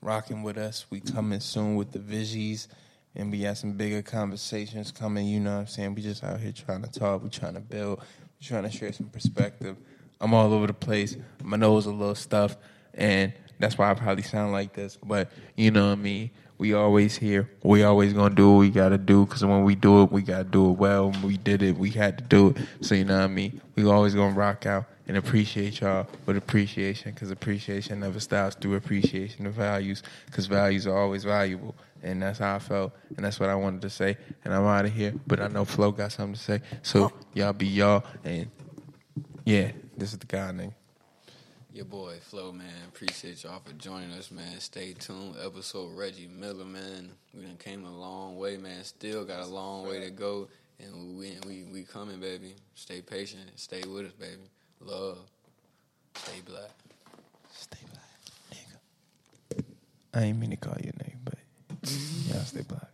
rocking 0.00 0.44
with 0.44 0.56
us. 0.56 0.86
We 0.90 1.00
coming 1.00 1.40
soon 1.40 1.74
with 1.74 1.90
the 1.90 1.98
Vigies, 1.98 2.68
and 3.14 3.30
we 3.30 3.42
got 3.42 3.58
some 3.58 3.72
bigger 3.72 4.02
conversations 4.02 4.90
coming. 4.90 5.26
You 5.26 5.40
know 5.40 5.54
what 5.54 5.60
I'm 5.60 5.66
saying? 5.66 5.94
We 5.94 6.02
just 6.02 6.24
out 6.24 6.40
here 6.40 6.52
trying 6.52 6.82
to 6.82 6.90
talk. 6.90 7.22
We 7.22 7.30
trying 7.30 7.54
to 7.54 7.60
build. 7.60 8.00
We 8.40 8.46
trying 8.46 8.64
to 8.64 8.70
share 8.70 8.92
some 8.92 9.08
perspective. 9.08 9.76
I'm 10.20 10.34
all 10.34 10.52
over 10.52 10.66
the 10.66 10.74
place. 10.74 11.16
My 11.42 11.56
nose 11.56 11.86
a 11.86 11.90
little 11.90 12.14
stuff, 12.14 12.56
and 12.94 13.32
that's 13.58 13.76
why 13.76 13.90
I 13.90 13.94
probably 13.94 14.22
sound 14.22 14.52
like 14.52 14.72
this. 14.72 14.96
But 15.02 15.30
you 15.56 15.70
know 15.70 15.86
what 15.86 15.92
I 15.92 15.96
mean. 15.96 16.30
We 16.58 16.74
always 16.74 17.16
here. 17.16 17.50
We 17.64 17.82
always 17.82 18.12
gonna 18.12 18.34
do 18.34 18.52
what 18.52 18.58
we 18.60 18.70
gotta 18.70 18.98
do. 18.98 19.26
Cause 19.26 19.44
when 19.44 19.64
we 19.64 19.74
do 19.74 20.04
it, 20.04 20.12
we 20.12 20.22
gotta 20.22 20.44
do 20.44 20.70
it 20.70 20.78
well. 20.78 21.10
When 21.10 21.22
we 21.22 21.36
did 21.36 21.60
it, 21.60 21.76
we 21.76 21.90
had 21.90 22.18
to 22.18 22.24
do 22.24 22.50
it. 22.50 22.58
So 22.82 22.94
you 22.94 23.04
know 23.04 23.18
what 23.18 23.24
I 23.24 23.26
mean. 23.26 23.60
We 23.74 23.84
always 23.84 24.14
gonna 24.14 24.36
rock 24.36 24.64
out 24.64 24.84
and 25.08 25.16
appreciate 25.16 25.80
y'all 25.80 26.06
with 26.24 26.36
appreciation. 26.36 27.12
Cause 27.14 27.32
appreciation 27.32 27.98
never 27.98 28.20
stops 28.20 28.54
through 28.54 28.76
appreciation 28.76 29.44
of 29.46 29.54
values. 29.54 30.04
Cause 30.30 30.46
values 30.46 30.86
are 30.86 30.96
always 30.96 31.24
valuable. 31.24 31.74
And 32.02 32.22
that's 32.22 32.40
how 32.40 32.56
I 32.56 32.58
felt. 32.58 32.92
And 33.16 33.24
that's 33.24 33.38
what 33.38 33.48
I 33.48 33.54
wanted 33.54 33.82
to 33.82 33.90
say. 33.90 34.16
And 34.44 34.52
I'm 34.52 34.64
out 34.64 34.84
of 34.84 34.92
here. 34.92 35.14
But 35.26 35.40
I 35.40 35.48
know 35.48 35.64
Flo 35.64 35.92
got 35.92 36.12
something 36.12 36.34
to 36.34 36.40
say. 36.40 36.60
So 36.82 37.04
oh. 37.04 37.12
y'all 37.34 37.52
be 37.52 37.66
y'all. 37.66 38.04
And 38.24 38.50
yeah, 39.44 39.72
this 39.96 40.12
is 40.12 40.18
the 40.18 40.26
guy 40.26 40.50
nigga. 40.50 40.74
Your 41.74 41.86
boy 41.86 42.16
Flo, 42.20 42.52
man. 42.52 42.66
Appreciate 42.88 43.44
y'all 43.44 43.62
for 43.64 43.72
joining 43.72 44.10
us, 44.12 44.30
man. 44.30 44.60
Stay 44.60 44.92
tuned. 44.92 45.36
Episode 45.42 45.96
Reggie 45.96 46.28
Miller, 46.28 46.66
man. 46.66 47.10
We 47.32 47.42
done 47.46 47.56
came 47.56 47.86
a 47.86 47.90
long 47.90 48.36
way, 48.36 48.58
man. 48.58 48.84
Still 48.84 49.24
got 49.24 49.40
a 49.40 49.46
long 49.46 49.88
way 49.88 50.00
to 50.00 50.10
go, 50.10 50.48
and 50.78 51.18
we 51.18 51.38
we 51.46 51.64
we 51.72 51.82
coming, 51.84 52.20
baby. 52.20 52.56
Stay 52.74 53.00
patient. 53.00 53.48
Stay 53.56 53.80
with 53.88 54.04
us, 54.04 54.12
baby. 54.12 54.50
Love. 54.80 55.18
Stay 56.14 56.42
black. 56.44 56.72
Stay 57.54 57.78
black, 57.90 58.52
nigga. 58.52 59.64
I 60.12 60.24
ain't 60.24 60.38
mean 60.38 60.50
to 60.50 60.56
call 60.56 60.76
you 60.84 60.90
a 60.90 61.02
nigga, 61.02 61.16
but 61.24 61.38
y'all 61.82 62.44
stay 62.44 62.62
black. 62.62 62.91